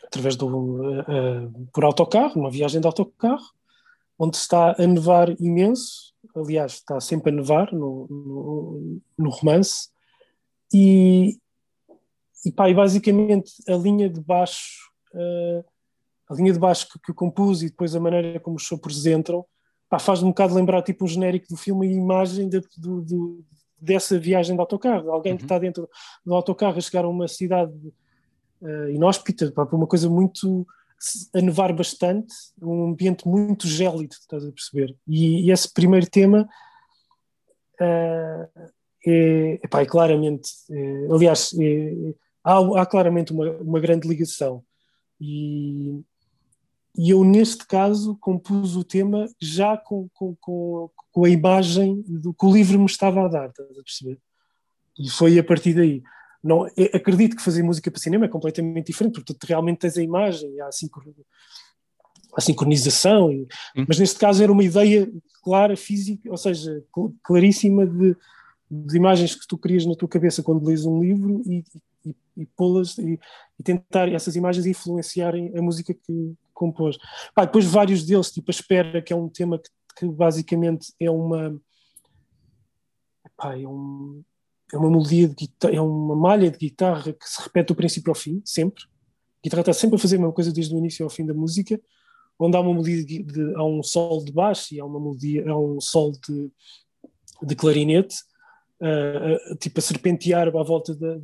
através 0.05 0.36
do, 0.36 0.47
uh, 0.47 1.01
uh, 1.01 1.69
por 1.73 1.85
autocarro, 1.85 2.40
uma 2.40 2.51
viagem 2.51 2.81
de 2.81 2.86
autocarro, 2.86 3.51
onde 4.23 4.36
está 4.36 4.74
a 4.78 4.86
nevar 4.86 5.28
imenso 5.40 6.12
aliás, 6.35 6.74
está 6.74 7.01
sempre 7.01 7.31
a 7.31 7.35
nevar 7.35 7.73
no, 7.73 8.07
no, 8.09 9.01
no 9.19 9.31
romance, 9.31 9.89
e, 10.73 11.39
e, 12.44 12.53
pá, 12.53 12.70
e 12.70 12.74
basicamente 12.74 13.53
a 13.69 13.74
linha 13.74 14.09
de 14.09 14.20
baixo, 14.20 14.90
uh, 15.15 15.65
a 16.31 16.35
linha 16.35 16.53
de 16.53 16.59
baixo 16.59 16.89
que, 16.89 16.99
que 16.99 17.11
eu 17.11 17.15
compus 17.15 17.62
e 17.62 17.69
depois 17.69 17.94
a 17.94 18.01
maneira 18.01 18.40
como 18.40 18.57
os 18.57 18.66
sopros 18.66 19.05
entram, 19.07 19.44
faz-me 20.01 20.27
um 20.27 20.31
bocado 20.31 20.55
lembrar 20.55 20.81
tipo 20.82 21.05
um 21.05 21.09
genérico 21.09 21.49
do 21.49 21.57
filme 21.57 21.86
e 21.86 21.90
a 21.90 21.99
imagem 21.99 22.49
de, 22.49 22.62
do, 22.78 23.03
do, 23.03 23.44
dessa 23.77 24.19
viagem 24.19 24.57
de 24.57 24.61
autocarro, 24.61 25.11
alguém 25.11 25.32
uhum. 25.32 25.39
que 25.39 25.44
está 25.44 25.59
dentro 25.59 25.86
do 26.24 26.35
autocarro 26.35 26.78
a 26.78 26.81
chegar 26.81 27.05
a 27.05 27.09
uma 27.09 27.28
cidade 27.28 27.74
uh, 28.62 28.89
inóspita, 28.89 29.53
pá, 29.53 29.69
uma 29.70 29.86
coisa 29.86 30.09
muito 30.09 30.66
a 31.35 31.41
nevar 31.41 31.73
bastante, 31.73 32.35
um 32.61 32.91
ambiente 32.91 33.27
muito 33.27 33.66
gélido, 33.66 34.15
estás 34.15 34.45
a 34.45 34.53
perceber? 34.53 34.97
E, 35.07 35.47
e 35.47 35.51
esse 35.51 35.73
primeiro 35.73 36.09
tema 36.09 36.49
uh, 37.81 38.70
é, 39.07 39.61
epá, 39.62 39.83
é 39.83 39.87
claramente, 39.87 40.51
é, 40.71 41.06
aliás, 41.11 41.53
é, 41.59 42.14
há, 42.45 42.59
há, 42.81 42.87
claramente 42.87 43.32
uma, 43.32 43.51
uma 43.59 43.81
grande 43.81 44.09
ligação. 44.09 44.64
E, 45.21 46.01
e, 46.97 47.11
eu, 47.11 47.24
neste 47.24 47.66
caso, 47.66 48.16
compus 48.21 48.77
o 48.77 48.85
tema 48.85 49.29
já 49.40 49.77
com, 49.77 50.09
com, 50.13 50.37
com, 50.40 50.90
com 51.11 51.24
a 51.24 51.29
imagem 51.29 52.03
do 52.06 52.32
que 52.32 52.47
o 52.47 52.53
livro 52.53 52.79
me 52.79 52.87
estava 52.87 53.24
a 53.24 53.29
dar, 53.29 53.48
estás 53.48 53.71
a 53.71 53.82
perceber? 53.82 54.19
E 54.98 55.11
foi 55.11 55.39
a 55.39 55.45
partir 55.45 55.74
daí. 55.74 56.03
Não, 56.43 56.64
acredito 56.93 57.37
que 57.37 57.43
fazer 57.43 57.62
música 57.62 57.90
para 57.90 58.01
cinema 58.01 58.24
é 58.24 58.29
completamente 58.29 58.87
diferente, 58.87 59.14
porque 59.14 59.32
tu 59.32 59.46
realmente 59.46 59.79
tens 59.79 59.96
a 59.96 60.03
imagem, 60.03 60.61
há 60.61 60.69
a 62.35 62.40
sincronização, 62.40 63.30
e, 63.30 63.46
mas 63.87 63.98
neste 63.98 64.19
caso 64.19 64.43
era 64.43 64.51
uma 64.51 64.64
ideia 64.64 65.09
clara, 65.43 65.77
física, 65.77 66.30
ou 66.30 66.37
seja, 66.37 66.82
claríssima 67.22 67.87
de, 67.87 68.16
de 68.71 68.96
imagens 68.96 69.35
que 69.35 69.46
tu 69.46 69.59
crias 69.59 69.87
na 69.87 69.95
tua 69.95 70.09
cabeça 70.09 70.43
quando 70.43 70.66
lês 70.66 70.85
um 70.85 71.01
livro 71.01 71.43
e, 71.46 71.64
e, 72.04 72.16
e 72.38 72.46
pô-las 72.46 72.96
e, 72.98 73.21
e, 73.59 73.62
tentar 73.62 74.09
essas 74.11 74.35
imagens 74.35 74.66
influenciarem 74.66 75.53
a 75.56 75.62
música 75.62 75.95
que 75.95 76.35
compôs. 76.54 76.98
Pá, 77.35 77.45
depois 77.45 77.66
vários 77.66 78.04
deles, 78.04 78.32
tipo 78.32 78.51
a 78.51 78.54
Espera, 78.54 79.03
que 79.03 79.12
é 79.12 79.16
um 79.16 79.29
tema 79.29 79.59
que, 79.59 79.71
que 79.96 80.06
basicamente 80.06 80.93
é 80.98 81.11
uma 81.11 81.61
pá, 83.37 83.59
é, 83.59 83.66
um, 83.66 84.22
é 84.73 84.77
uma 84.77 84.91
melodia 84.91 85.29
de 85.29 85.35
guitarra, 85.35 85.75
é 85.75 85.81
uma 85.81 86.17
malha 86.17 86.51
de 86.51 86.59
guitarra 86.59 87.13
que 87.13 87.29
se 87.29 87.43
repete 87.43 87.69
do 87.69 87.75
princípio 87.75 88.11
ao 88.11 88.15
fim, 88.15 88.41
sempre. 88.45 88.85
A 88.85 89.43
guitarra 89.45 89.61
está 89.61 89.73
sempre 89.73 89.97
a 89.97 89.99
fazer 89.99 90.17
a 90.17 90.19
mesma 90.21 90.33
coisa 90.33 90.53
desde 90.53 90.75
o 90.75 90.79
início 90.79 91.05
ao 91.05 91.11
fim 91.11 91.27
da 91.27 91.35
música, 91.35 91.81
onde 92.39 92.57
há 92.57 92.61
uma 92.61 92.71
melodia 92.71 93.05
de, 93.05 93.23
de 93.23 93.55
há 93.55 93.65
um 93.65 93.83
sol 93.83 94.25
de 94.25 94.33
baixo 94.33 94.75
e 94.75 94.81
há 94.81 94.85
uma 94.85 94.99
melodia, 94.99 95.49
há 95.51 95.59
um 95.59 95.81
sol 95.81 96.13
de, 96.13 96.51
de 97.43 97.55
clarinete, 97.55 98.17
uh, 98.81 99.53
uh, 99.53 99.57
tipo 99.59 99.79
a 99.79 99.83
serpentear 99.83 100.49
à 100.49 100.63
volta 100.63 100.95
de, 100.95 101.19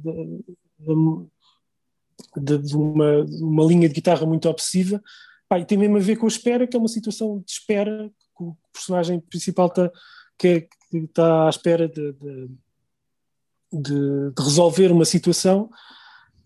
de, 2.36 2.58
de, 2.58 2.76
uma, 2.76 3.24
uma 3.40 3.64
linha 3.64 3.88
de 3.88 3.94
guitarra 3.94 4.26
muito 4.26 4.48
obsessiva. 4.48 5.02
Pá, 5.48 5.58
e 5.58 5.64
tem 5.64 5.78
mesmo 5.78 5.96
a 5.96 6.00
ver 6.00 6.16
com 6.16 6.26
a 6.26 6.28
espera, 6.28 6.66
que 6.66 6.76
é 6.76 6.78
uma 6.78 6.88
situação 6.88 7.38
de 7.38 7.50
espera, 7.50 8.10
que 8.36 8.44
o 8.44 8.56
personagem 8.72 9.18
principal 9.20 9.68
está 9.68 9.90
que, 10.38 10.68
que 10.90 10.98
está 10.98 11.46
à 11.46 11.50
espera 11.50 11.88
de, 11.88 12.12
de, 12.12 12.48
de, 13.72 14.30
de 14.30 14.42
resolver 14.42 14.90
uma 14.90 15.04
situação 15.04 15.70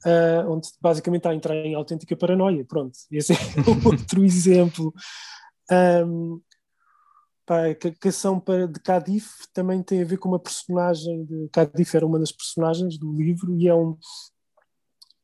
uh, 0.06 0.50
onde 0.50 0.68
basicamente 0.80 1.20
está 1.20 1.30
a 1.30 1.34
entrar 1.34 1.54
em 1.56 1.74
autêntica 1.74 2.16
paranoia. 2.16 2.64
Pronto, 2.64 2.92
esse 3.10 3.32
é 3.32 3.36
outro 3.86 4.24
exemplo. 4.24 4.92
Um, 5.70 6.40
pá, 7.46 7.68
a 7.68 7.74
canção 8.00 8.38
para, 8.38 8.66
de 8.66 8.80
Cadif 8.80 9.28
também 9.52 9.82
tem 9.82 10.02
a 10.02 10.06
ver 10.06 10.18
com 10.18 10.28
uma 10.28 10.38
personagem 10.38 11.24
de 11.24 11.48
Cadif 11.52 11.96
era 11.96 12.06
uma 12.06 12.18
das 12.18 12.32
personagens 12.32 12.98
do 12.98 13.12
livro 13.12 13.56
e 13.56 13.68
é 13.68 13.74
um 13.74 13.96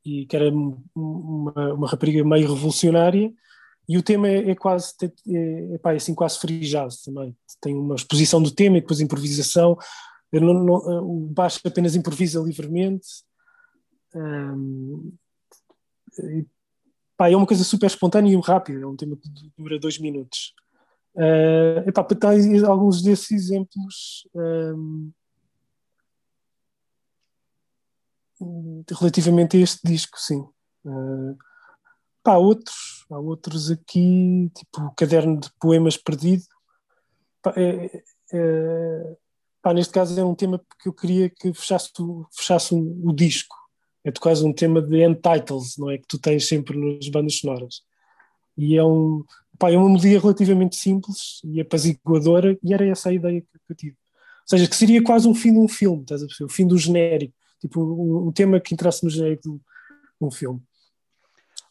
e 0.05 0.25
que 0.27 0.36
era 0.36 0.51
uma, 0.94 1.75
uma 1.75 1.89
rapariga 1.89 2.25
meio 2.25 2.55
revolucionária 2.55 3.33
e 3.86 3.99
o 3.99 4.02
tema 4.02 4.28
é, 4.28 4.51
é 4.51 4.55
quase 4.55 4.94
é, 5.02 5.75
é, 5.75 5.78
pá, 5.78 5.93
é 5.93 5.97
assim 5.97 6.15
quase 6.15 6.39
free 6.39 6.60
jazz 6.60 7.02
também 7.02 7.36
tem 7.60 7.75
uma 7.75 7.97
exposição 7.97 8.41
do 8.41 8.51
tema 8.51 8.78
e 8.78 8.81
depois 8.81 9.01
improvisação 9.01 9.77
não, 10.33 10.55
não, 10.55 10.75
o 11.05 11.29
baixo 11.29 11.61
apenas 11.65 11.95
improvisa 11.95 12.41
livremente 12.41 13.07
um, 14.15 15.13
e, 16.19 16.47
pá, 17.17 17.31
é 17.31 17.37
uma 17.37 17.47
coisa 17.47 17.65
super 17.65 17.87
espontânea 17.87 18.33
e 18.33 18.41
rápida 18.41 18.81
é 18.81 18.87
um 18.87 18.97
tema 18.97 19.17
que 19.17 19.29
dura 19.57 19.79
dois 19.79 19.99
minutos 19.99 20.55
uh, 21.15 21.89
epá, 21.89 22.05
para 22.05 22.31
alguns 22.67 23.03
desses 23.03 23.31
exemplos 23.31 24.29
um, 24.35 25.11
relativamente 28.91 29.57
a 29.57 29.61
este 29.61 29.81
disco 29.87 30.19
sim 30.19 30.41
uh, 30.85 31.37
Pá, 32.29 32.35
há 32.35 32.39
outros, 32.39 33.07
há 33.11 33.19
outros 33.19 33.71
aqui, 33.71 34.51
tipo 34.55 34.83
o 34.83 34.95
Caderno 34.95 35.41
de 35.41 35.51
Poemas 35.59 35.97
Perdido. 35.97 36.45
Pá, 37.41 37.55
é, 37.57 38.03
é, 38.33 39.17
pá, 39.62 39.73
neste 39.75 39.93
caso 39.93 40.19
é 40.19 40.25
um 40.25 40.35
tema 40.35 40.61
que 40.81 40.89
eu 40.89 40.93
queria 40.93 41.28
que 41.28 41.53
fechasse, 41.53 41.91
fechasse 42.33 42.75
um, 42.75 43.01
o 43.05 43.12
disco. 43.12 43.57
É 44.05 44.12
quase 44.12 44.45
um 44.45 44.53
tema 44.53 44.81
de 44.81 45.03
end 45.03 45.20
titles, 45.20 45.77
não 45.77 45.91
é? 45.91 45.99
Que 45.99 46.07
tu 46.07 46.19
tens 46.19 46.47
sempre 46.47 46.78
nas 46.78 47.09
bandas 47.09 47.37
sonoras. 47.37 47.83
E 48.57 48.77
é, 48.77 48.85
um, 48.85 49.25
pá, 49.59 49.70
é 49.70 49.77
uma 49.77 49.89
melodia 49.89 50.19
relativamente 50.19 50.77
simples 50.77 51.41
e 51.45 51.61
apaziguadora, 51.61 52.59
e 52.62 52.73
era 52.73 52.87
essa 52.87 53.11
a 53.11 53.12
ideia 53.12 53.41
que 53.41 53.49
eu 53.69 53.77
tive. 53.77 53.93
Ou 53.93 54.57
seja, 54.57 54.69
que 54.69 54.77
seria 54.77 55.03
quase 55.03 55.28
um 55.28 55.35
fim 55.35 55.53
de 55.53 55.59
um 55.59 55.69
filme, 55.69 56.03
estás 56.03 56.23
a 56.23 56.27
perceber? 56.27 56.51
O 56.51 56.55
fim 56.55 56.67
do 56.67 56.78
genérico. 56.78 57.35
Tipo, 57.61 57.83
um, 57.83 58.28
um 58.28 58.33
tema 58.33 58.61
que 58.61 58.73
entrasse 58.73 59.05
no 59.05 59.11
genérico 59.11 59.43
de 59.43 59.61
um 60.20 60.31
filme. 60.31 60.61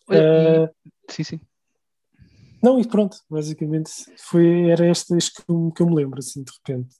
Uh, 0.09 0.69
sim, 1.09 1.23
sim. 1.23 1.39
Não, 2.61 2.79
e 2.79 2.87
pronto, 2.87 3.17
basicamente 3.29 3.91
foi, 4.17 4.69
era 4.69 4.89
este, 4.89 5.15
este 5.15 5.35
que, 5.35 5.51
eu, 5.51 5.71
que 5.75 5.81
eu 5.81 5.87
me 5.87 5.95
lembro, 5.95 6.19
assim, 6.19 6.43
de 6.43 6.51
repente. 6.51 6.95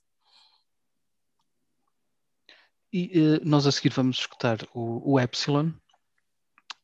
E 2.92 3.20
uh, 3.20 3.40
nós 3.44 3.66
a 3.66 3.72
seguir 3.72 3.90
vamos 3.90 4.18
escutar 4.18 4.58
o, 4.74 5.12
o 5.12 5.20
Epsilon, 5.20 5.70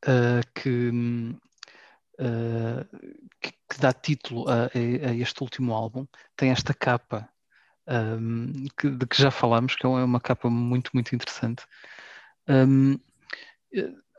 uh, 0.07 0.44
que, 0.55 0.91
que, 3.41 3.52
que, 3.52 3.81
dá 3.81 3.92
título 3.92 4.49
a, 4.49 4.66
a, 4.66 5.15
este 5.15 5.42
último 5.42 5.73
álbum. 5.73 6.07
Tem 6.36 6.50
esta 6.50 6.74
capa 6.74 7.28
um, 7.89 8.66
que, 8.78 8.91
de 8.91 9.07
que 9.07 9.20
já 9.20 9.31
falamos, 9.31 9.74
que 9.74 9.86
é 9.86 9.89
uma 9.89 10.20
capa 10.20 10.49
muito, 10.49 10.91
muito 10.94 11.15
interessante. 11.15 11.65
Um, 12.49 12.99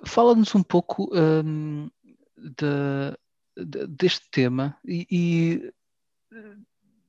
Fala-nos 0.06 0.54
um 0.54 0.64
pouco 0.64 1.10
um, 1.16 1.90
de, 2.38 3.66
de, 3.66 3.88
deste 3.88 4.30
tema 4.30 4.78
e, 4.84 5.08
e 5.10 5.74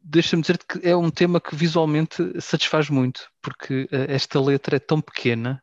deixa-me 0.08 0.42
dizer 0.42 0.58
que 0.58 0.88
é 0.88 0.96
um 0.96 1.10
tema 1.10 1.40
que 1.40 1.56
visualmente 1.56 2.40
satisfaz 2.40 2.88
muito, 2.88 3.28
porque 3.42 3.88
eh, 3.90 4.14
esta 4.14 4.40
letra 4.40 4.76
é 4.76 4.78
tão 4.78 5.00
pequena, 5.00 5.62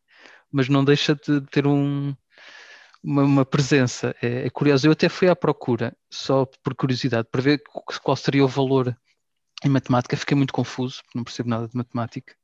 mas 0.51 0.67
não 0.67 0.83
deixa 0.83 1.15
de 1.15 1.41
ter 1.49 1.65
um, 1.65 2.13
uma, 3.01 3.23
uma, 3.23 3.45
presença. 3.45 4.13
É, 4.21 4.45
é, 4.45 4.49
curioso. 4.49 4.85
Eu 4.85 4.91
até 4.91 5.07
fui 5.07 5.29
à 5.29 5.35
procura, 5.35 5.95
só 6.11 6.45
por 6.61 6.75
curiosidade, 6.75 7.27
para 7.31 7.41
ver 7.41 7.63
qual 8.03 8.17
seria 8.17 8.43
o 8.43 8.47
valor 8.47 8.95
em 9.63 9.69
matemática. 9.69 10.17
Fiquei 10.17 10.35
muito 10.35 10.53
confuso, 10.53 11.01
porque 11.03 11.17
não 11.17 11.23
percebo 11.23 11.49
nada 11.49 11.67
de 11.67 11.77
matemática. 11.77 12.35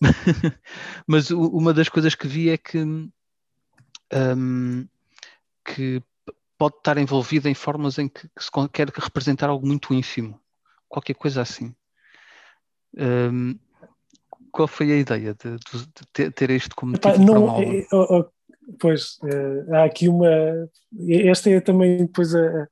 mas 1.06 1.30
uma 1.30 1.72
das 1.72 1.88
coisas 1.88 2.14
que 2.14 2.26
vi 2.26 2.50
é 2.50 2.56
que 2.56 2.78
um, 2.78 4.88
que 5.64 6.02
pode 6.58 6.76
estar 6.78 6.96
envolvida 6.96 7.50
em 7.50 7.54
formas 7.54 7.98
em 7.98 8.08
que, 8.08 8.28
que, 8.28 8.42
se 8.42 8.50
quer 8.72 8.88
representar 8.88 9.48
algo 9.48 9.66
muito 9.66 9.94
ínfimo, 9.94 10.40
qualquer 10.88 11.14
coisa 11.14 11.42
assim. 11.42 11.74
Um, 12.96 13.58
qual 14.50 14.66
foi 14.66 14.92
a 14.92 14.96
ideia 14.96 15.34
de, 15.34 15.56
de, 16.14 16.30
ter 16.30 16.50
isto 16.50 16.74
como 16.74 16.96
Epá, 16.96 17.12
título 17.12 17.46
não, 17.46 17.62
é, 17.62 17.86
oh, 17.92 18.18
oh, 18.18 18.26
Pois, 18.80 19.18
uh, 19.22 19.74
há 19.74 19.84
aqui 19.84 20.08
uma... 20.08 20.28
Esta 21.08 21.50
é 21.50 21.60
também 21.60 21.98
depois 21.98 22.34
a, 22.34 22.66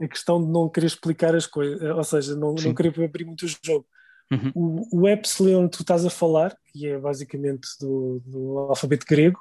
a 0.00 0.08
questão 0.08 0.44
de 0.44 0.50
não 0.50 0.68
querer 0.68 0.86
explicar 0.86 1.34
as 1.34 1.46
coisas, 1.46 1.82
ou 1.82 2.04
seja, 2.04 2.36
não, 2.36 2.54
não 2.54 2.74
querer 2.74 3.04
abrir 3.04 3.24
muito 3.24 3.44
o 3.44 3.48
jogo. 3.48 3.86
Uhum. 4.30 4.52
O, 4.54 5.00
o 5.00 5.08
Epsilon 5.08 5.68
que 5.68 5.78
tu 5.78 5.82
estás 5.82 6.04
a 6.04 6.10
falar, 6.10 6.56
que 6.66 6.86
é 6.86 6.98
basicamente 6.98 7.68
do, 7.80 8.20
do 8.24 8.58
alfabeto 8.58 9.06
grego, 9.06 9.40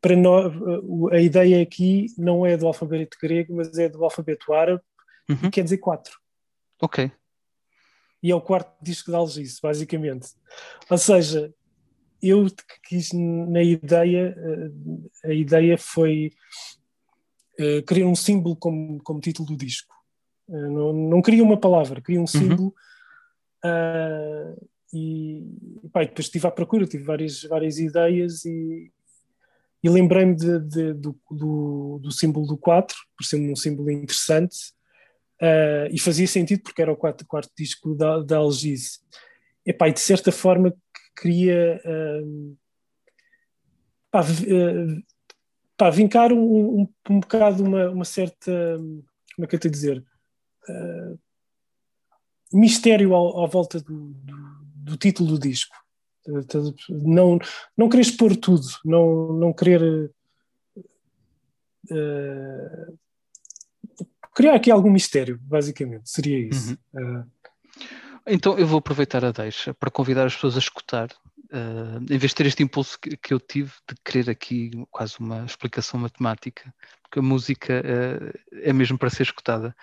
para 0.00 0.14
nós, 0.14 0.52
a 1.10 1.18
ideia 1.18 1.62
aqui 1.62 2.06
não 2.18 2.44
é 2.44 2.56
do 2.56 2.66
alfabeto 2.66 3.16
grego, 3.20 3.56
mas 3.56 3.76
é 3.78 3.88
do 3.88 4.04
alfabeto 4.04 4.52
árabe, 4.52 4.82
uhum. 5.28 5.36
que 5.36 5.50
quer 5.50 5.64
dizer 5.64 5.78
quatro. 5.78 6.18
Ok. 6.80 7.10
E 8.26 8.32
é 8.32 8.34
o 8.34 8.40
quarto 8.40 8.72
disco 8.82 9.12
de 9.12 9.16
Algice, 9.16 9.60
basicamente. 9.62 10.30
Ou 10.90 10.98
seja, 10.98 11.54
eu 12.20 12.44
quis 12.88 13.12
na 13.12 13.62
ideia, 13.62 14.36
a 15.24 15.32
ideia 15.32 15.78
foi 15.78 16.32
uh, 17.60 17.84
criar 17.84 18.06
um 18.06 18.16
símbolo 18.16 18.56
como, 18.56 19.00
como 19.04 19.20
título 19.20 19.46
do 19.46 19.56
disco. 19.56 19.94
Uh, 20.48 20.72
não, 20.72 20.92
não 20.92 21.22
queria 21.22 21.44
uma 21.44 21.56
palavra, 21.56 22.00
queria 22.00 22.18
um 22.18 22.22
uhum. 22.22 22.26
símbolo. 22.26 22.74
Uhum. 23.64 23.70
Uh, 23.70 24.68
e, 24.92 25.88
pá, 25.92 26.00
depois 26.00 26.26
estive 26.26 26.48
à 26.48 26.50
procura, 26.50 26.84
tive 26.84 27.04
várias, 27.04 27.44
várias 27.44 27.78
ideias 27.78 28.44
e, 28.44 28.90
e 29.84 29.88
lembrei-me 29.88 30.34
do, 30.34 31.14
do, 31.30 32.00
do, 32.02 32.10
símbolo 32.10 32.44
do 32.44 32.56
4, 32.56 32.96
por 33.16 33.24
ser 33.24 33.36
um 33.36 33.54
símbolo 33.54 33.88
interessante, 33.88 34.74
uh, 35.42 35.88
e 35.90 35.98
fazia 35.98 36.26
sentido 36.26 36.62
porque 36.62 36.82
era 36.82 36.92
o 36.92 36.96
quarto, 36.96 37.26
quarto 37.26 37.50
disco 37.56 37.94
da, 37.94 38.20
da 38.20 38.38
Algise. 38.38 39.00
Epá, 39.64 39.88
e 39.88 39.92
de 39.92 40.00
certa 40.00 40.30
forma 40.30 40.74
queria 41.20 41.80
uh, 41.84 42.56
pá, 44.10 44.22
uh, 44.22 45.02
pá, 45.76 45.90
vincar 45.90 46.32
um, 46.32 46.82
um, 46.82 46.88
um 47.10 47.20
bocado 47.20 47.64
uma, 47.64 47.90
uma 47.90 48.04
certa, 48.04 48.76
como 49.34 49.44
é 49.44 49.46
que 49.46 49.56
eu 49.56 49.60
tenho 49.60 49.72
a 49.72 49.76
dizer, 49.76 50.04
mistério 52.52 53.14
à 53.14 53.46
volta 53.46 53.80
do, 53.80 54.08
do, 54.08 54.36
do 54.76 54.96
título 54.96 55.32
do 55.32 55.38
disco. 55.38 55.74
Não, 56.90 57.38
não 57.76 57.88
querer 57.88 58.02
expor 58.02 58.34
tudo, 58.36 58.66
não, 58.84 59.32
não 59.32 59.52
querer 59.52 60.10
criar 64.36 64.54
aqui 64.54 64.70
algum 64.70 64.90
mistério, 64.90 65.40
basicamente, 65.42 66.10
seria 66.10 66.38
isso. 66.38 66.78
Uhum. 66.92 67.20
Uh, 67.20 67.30
então 68.26 68.58
eu 68.58 68.66
vou 68.66 68.78
aproveitar 68.78 69.24
a 69.24 69.32
deixa 69.32 69.72
para 69.72 69.90
convidar 69.90 70.26
as 70.26 70.34
pessoas 70.34 70.56
a 70.56 70.58
escutar 70.58 71.08
uh, 71.46 72.02
em 72.02 72.18
vez 72.18 72.30
de 72.30 72.34
ter 72.34 72.46
este 72.46 72.62
impulso 72.62 72.98
que, 73.00 73.16
que, 73.16 73.32
eu 73.32 73.40
tive 73.40 73.72
de 73.88 73.94
querer 74.04 74.28
aqui 74.28 74.70
quase 74.90 75.18
uma 75.18 75.44
explicação 75.44 75.98
matemática, 75.98 76.74
porque 77.02 77.18
a 77.18 77.22
música 77.22 77.82
uh, 77.82 78.58
é 78.62 78.72
mesmo 78.72 78.98
para 78.98 79.10
ser 79.10 79.22
escutada. 79.22 79.74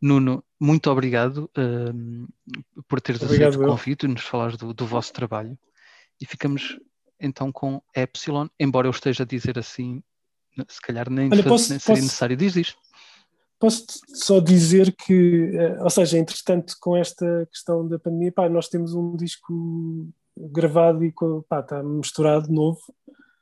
Nuno, 0.00 0.44
muito 0.58 0.90
obrigado 0.90 1.50
uh, 1.56 2.82
por 2.86 3.00
teres 3.00 3.22
obrigado 3.22 3.50
aceito 3.50 3.64
o 3.64 3.70
convite 3.70 4.04
e 4.04 4.08
nos 4.08 4.22
falares 4.22 4.56
do, 4.56 4.74
do, 4.74 4.86
vosso 4.86 5.12
trabalho. 5.12 5.58
E 6.20 6.26
ficamos 6.26 6.78
então 7.18 7.50
com 7.50 7.82
Epsilon, 7.96 8.48
embora 8.58 8.86
eu 8.86 8.90
esteja 8.90 9.22
a 9.22 9.26
dizer 9.26 9.58
assim, 9.58 10.02
se 10.68 10.80
calhar 10.80 11.10
nem, 11.10 11.30
Olha, 11.30 11.42
posso, 11.42 11.70
nem 11.70 11.78
seria 11.78 11.96
posso, 11.96 12.02
necessário 12.02 12.36
dizer 12.36 12.60
isto. 12.60 12.78
Posso 13.60 13.84
só 14.14 14.40
dizer 14.40 14.90
que, 14.92 15.52
ou 15.80 15.90
seja, 15.90 16.18
entretanto, 16.18 16.74
com 16.80 16.96
esta 16.96 17.46
questão 17.52 17.86
da 17.86 17.98
pandemia, 17.98 18.32
pá, 18.32 18.48
nós 18.48 18.68
temos 18.68 18.94
um 18.94 19.14
disco 19.14 20.08
gravado 20.34 21.04
e 21.04 21.12
pá, 21.46 21.60
está 21.60 21.82
misturado 21.82 22.50
novo. 22.50 22.80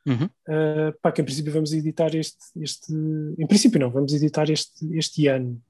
Uhum. 0.05 0.24
Uh, 0.24 0.92
pá, 1.00 1.12
que 1.12 1.20
em 1.20 1.24
princípio 1.24 1.52
vamos 1.52 1.72
editar 1.72 2.14
este, 2.16 2.44
este. 2.56 2.92
Em 3.38 3.47
princípio, 3.47 3.78
não, 3.78 3.90
vamos 3.90 4.12
editar 4.12 4.50
este, 4.50 4.92
este 4.97 5.28
ano. 5.28 5.62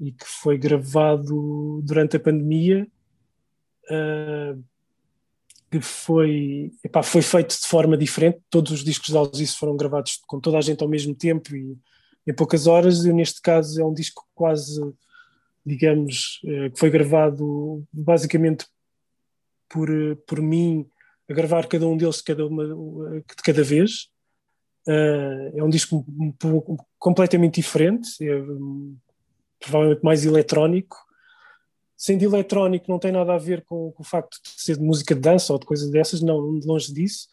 E 0.00 0.12
que 0.12 0.26
foi 0.26 0.56
gravado 0.56 1.82
durante 1.84 2.16
a 2.16 2.20
pandemia. 2.20 2.88
Uh, 3.90 4.62
que 5.70 5.80
foi, 5.80 6.72
epá, 6.82 7.02
foi 7.02 7.22
feito 7.22 7.60
de 7.60 7.66
forma 7.66 7.96
diferente. 7.96 8.40
Todos 8.48 8.72
os 8.72 8.82
discos 8.82 9.08
de 9.08 9.16
Algice 9.16 9.56
foram 9.56 9.76
gravados 9.76 10.18
com 10.26 10.40
toda 10.40 10.58
a 10.58 10.60
gente 10.60 10.82
ao 10.82 10.88
mesmo 10.88 11.14
tempo 11.14 11.54
e 11.54 11.76
em 12.30 12.34
poucas 12.34 12.66
horas. 12.66 13.04
Eu, 13.04 13.14
neste 13.14 13.40
caso, 13.42 13.80
é 13.80 13.84
um 13.84 13.92
disco 13.92 14.26
quase, 14.34 14.80
digamos, 15.64 16.40
uh, 16.44 16.70
que 16.70 16.78
foi 16.78 16.90
gravado 16.90 17.84
basicamente 17.92 18.66
por, 19.68 19.88
por 20.26 20.40
mim 20.40 20.88
a 21.28 21.34
gravar 21.34 21.66
cada 21.66 21.86
um 21.86 21.96
deles 21.96 22.16
de 22.16 22.24
cada, 22.24 22.46
uma, 22.46 22.64
de 23.20 23.42
cada 23.44 23.62
vez. 23.62 24.08
É 25.54 25.62
um 25.62 25.68
disco 25.68 26.04
completamente 26.98 27.56
diferente, 27.56 28.08
é 28.20 28.42
provavelmente 29.60 30.02
mais 30.02 30.24
eletrónico. 30.24 30.96
Sendo 31.96 32.24
eletrónico, 32.24 32.90
não 32.90 32.98
tem 32.98 33.12
nada 33.12 33.34
a 33.34 33.38
ver 33.38 33.62
com, 33.62 33.92
com, 33.92 34.02
o 34.02 34.06
facto 34.06 34.40
de 34.42 34.50
ser 34.60 34.76
de 34.76 34.82
música 34.82 35.14
de 35.14 35.20
dança 35.20 35.52
ou 35.52 35.58
de 35.58 35.66
coisas 35.66 35.90
dessas, 35.90 36.22
não, 36.22 36.38
longe 36.64 36.92
disso, 36.92 37.28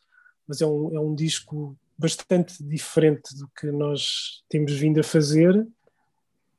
mas 0.45 0.61
é 0.61 0.67
um, 0.67 0.95
é 0.95 0.99
um 0.99 1.15
disco 1.15 1.75
bastante 1.97 2.63
diferente 2.63 3.35
do 3.35 3.49
que 3.57 3.67
nós 3.71 4.43
temos 4.49 4.73
vindo 4.73 4.99
a 4.99 5.03
fazer. 5.03 5.55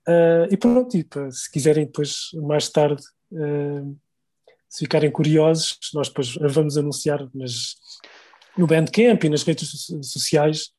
Uh, 0.07 0.49
e 0.50 0.57
pronto, 0.57 0.97
e, 0.97 1.05
pá, 1.05 1.31
se 1.31 1.50
quiserem 1.50 1.86
depois 1.86 2.31
mais 2.34 2.68
tarde 2.68 3.02
uh, 3.33 3.97
se 4.68 4.81
ficarem 4.81 5.10
curiosos, 5.10 5.78
nós 5.94 6.08
depois 6.08 6.34
vamos 6.34 6.76
anunciar 6.76 7.28
nas, 7.34 7.76
no 8.57 8.67
Bandcamp 8.67 9.23
e 9.25 9.28
nas 9.28 9.42
redes 9.42 9.86
sociais 10.02 10.70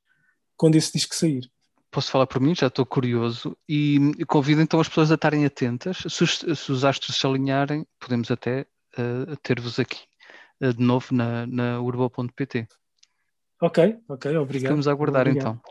quando 0.58 0.76
esse 0.76 0.94
disco 0.94 1.16
sair. 1.16 1.50
Posso 1.92 2.12
falar 2.12 2.28
por 2.28 2.40
mim? 2.40 2.54
Já 2.54 2.68
estou 2.68 2.86
curioso 2.86 3.58
e 3.68 3.98
convido 4.28 4.62
então 4.62 4.80
as 4.80 4.88
pessoas 4.88 5.12
a 5.12 5.16
estarem 5.16 5.46
atentas. 5.46 5.98
Se 6.08 6.24
os, 6.24 6.38
se 6.38 6.72
os 6.72 6.86
astros 6.86 7.16
se 7.16 7.26
alinharem, 7.26 7.86
podemos 8.00 8.30
até 8.30 8.68
uh, 8.98 9.36
ter-vos 9.42 9.80
aqui 9.80 10.10
de 10.62 10.84
novo 10.84 11.08
na, 11.12 11.48
na 11.48 11.80
urbo.pt. 11.80 12.68
Ok, 13.62 14.00
ok, 14.08 14.38
obrigado. 14.38 14.72
Vamos 14.72 14.88
aguardar 14.88 15.28
obrigado. 15.28 15.60
então. 15.60 15.62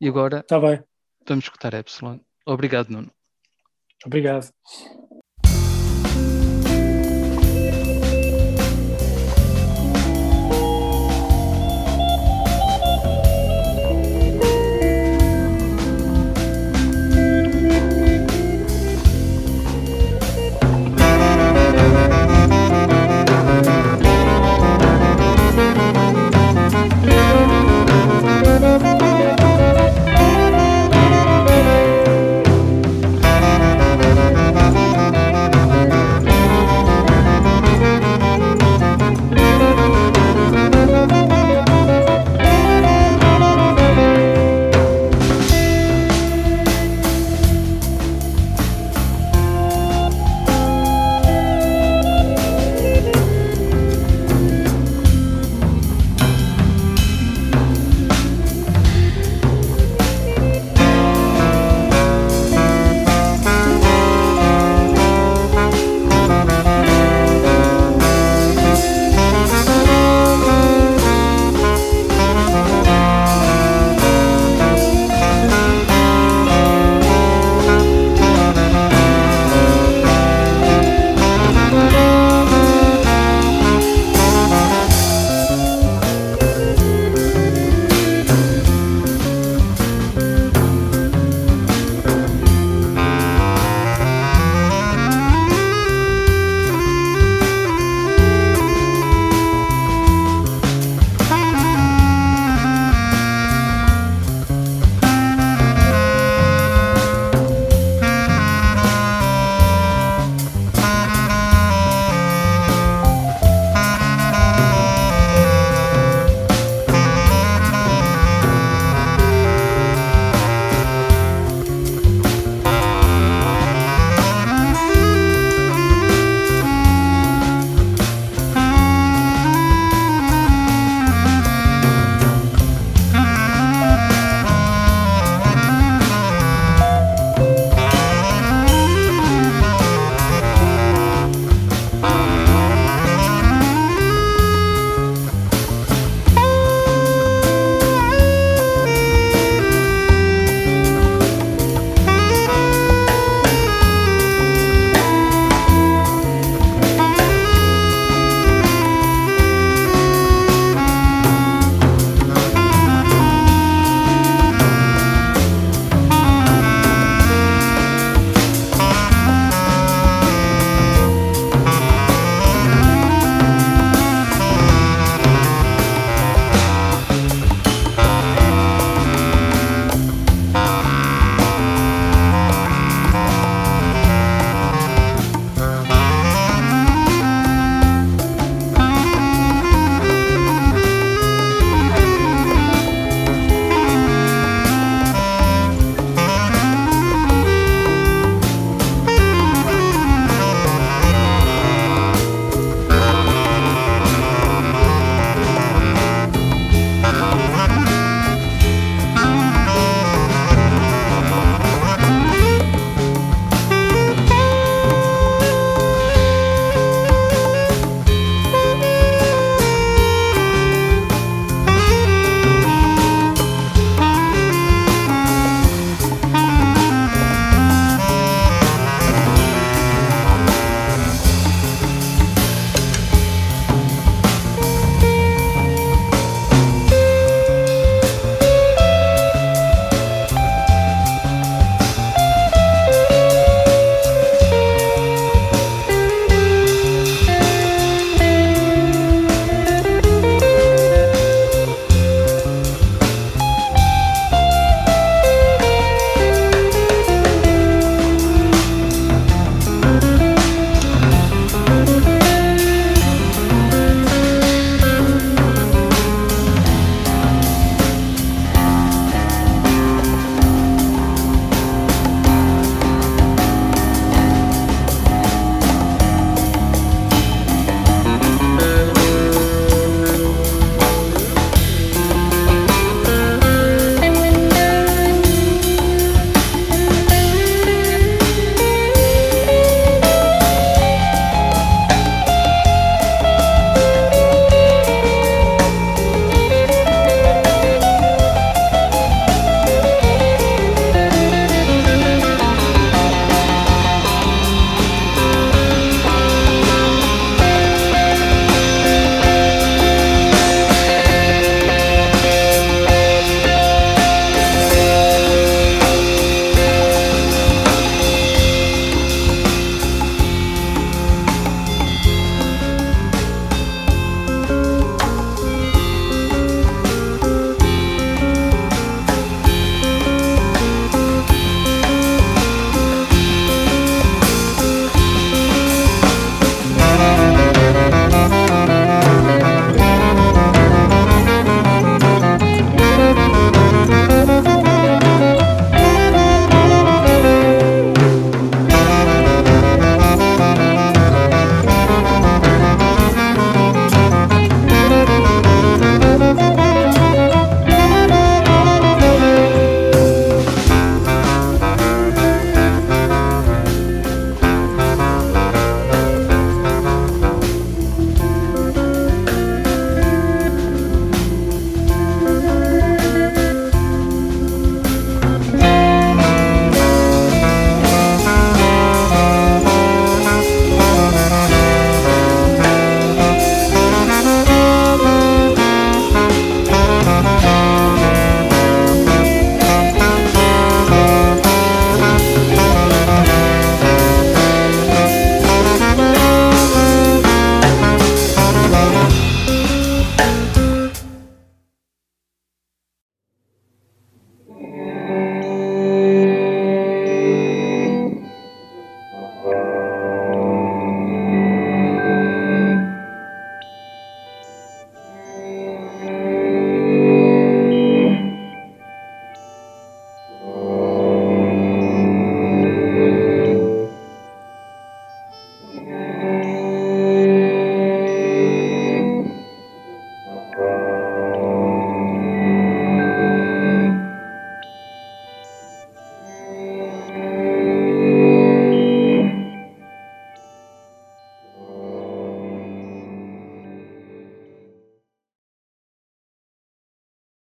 E 0.00 0.08
agora 0.08 0.42
tá 0.42 0.60
bem. 0.60 0.82
vamos 1.26 1.44
escutar 1.44 1.72
Epsilon. 1.74 2.18
Obrigado, 2.46 2.90
Nuno. 2.90 3.10
Obrigado. 4.04 4.52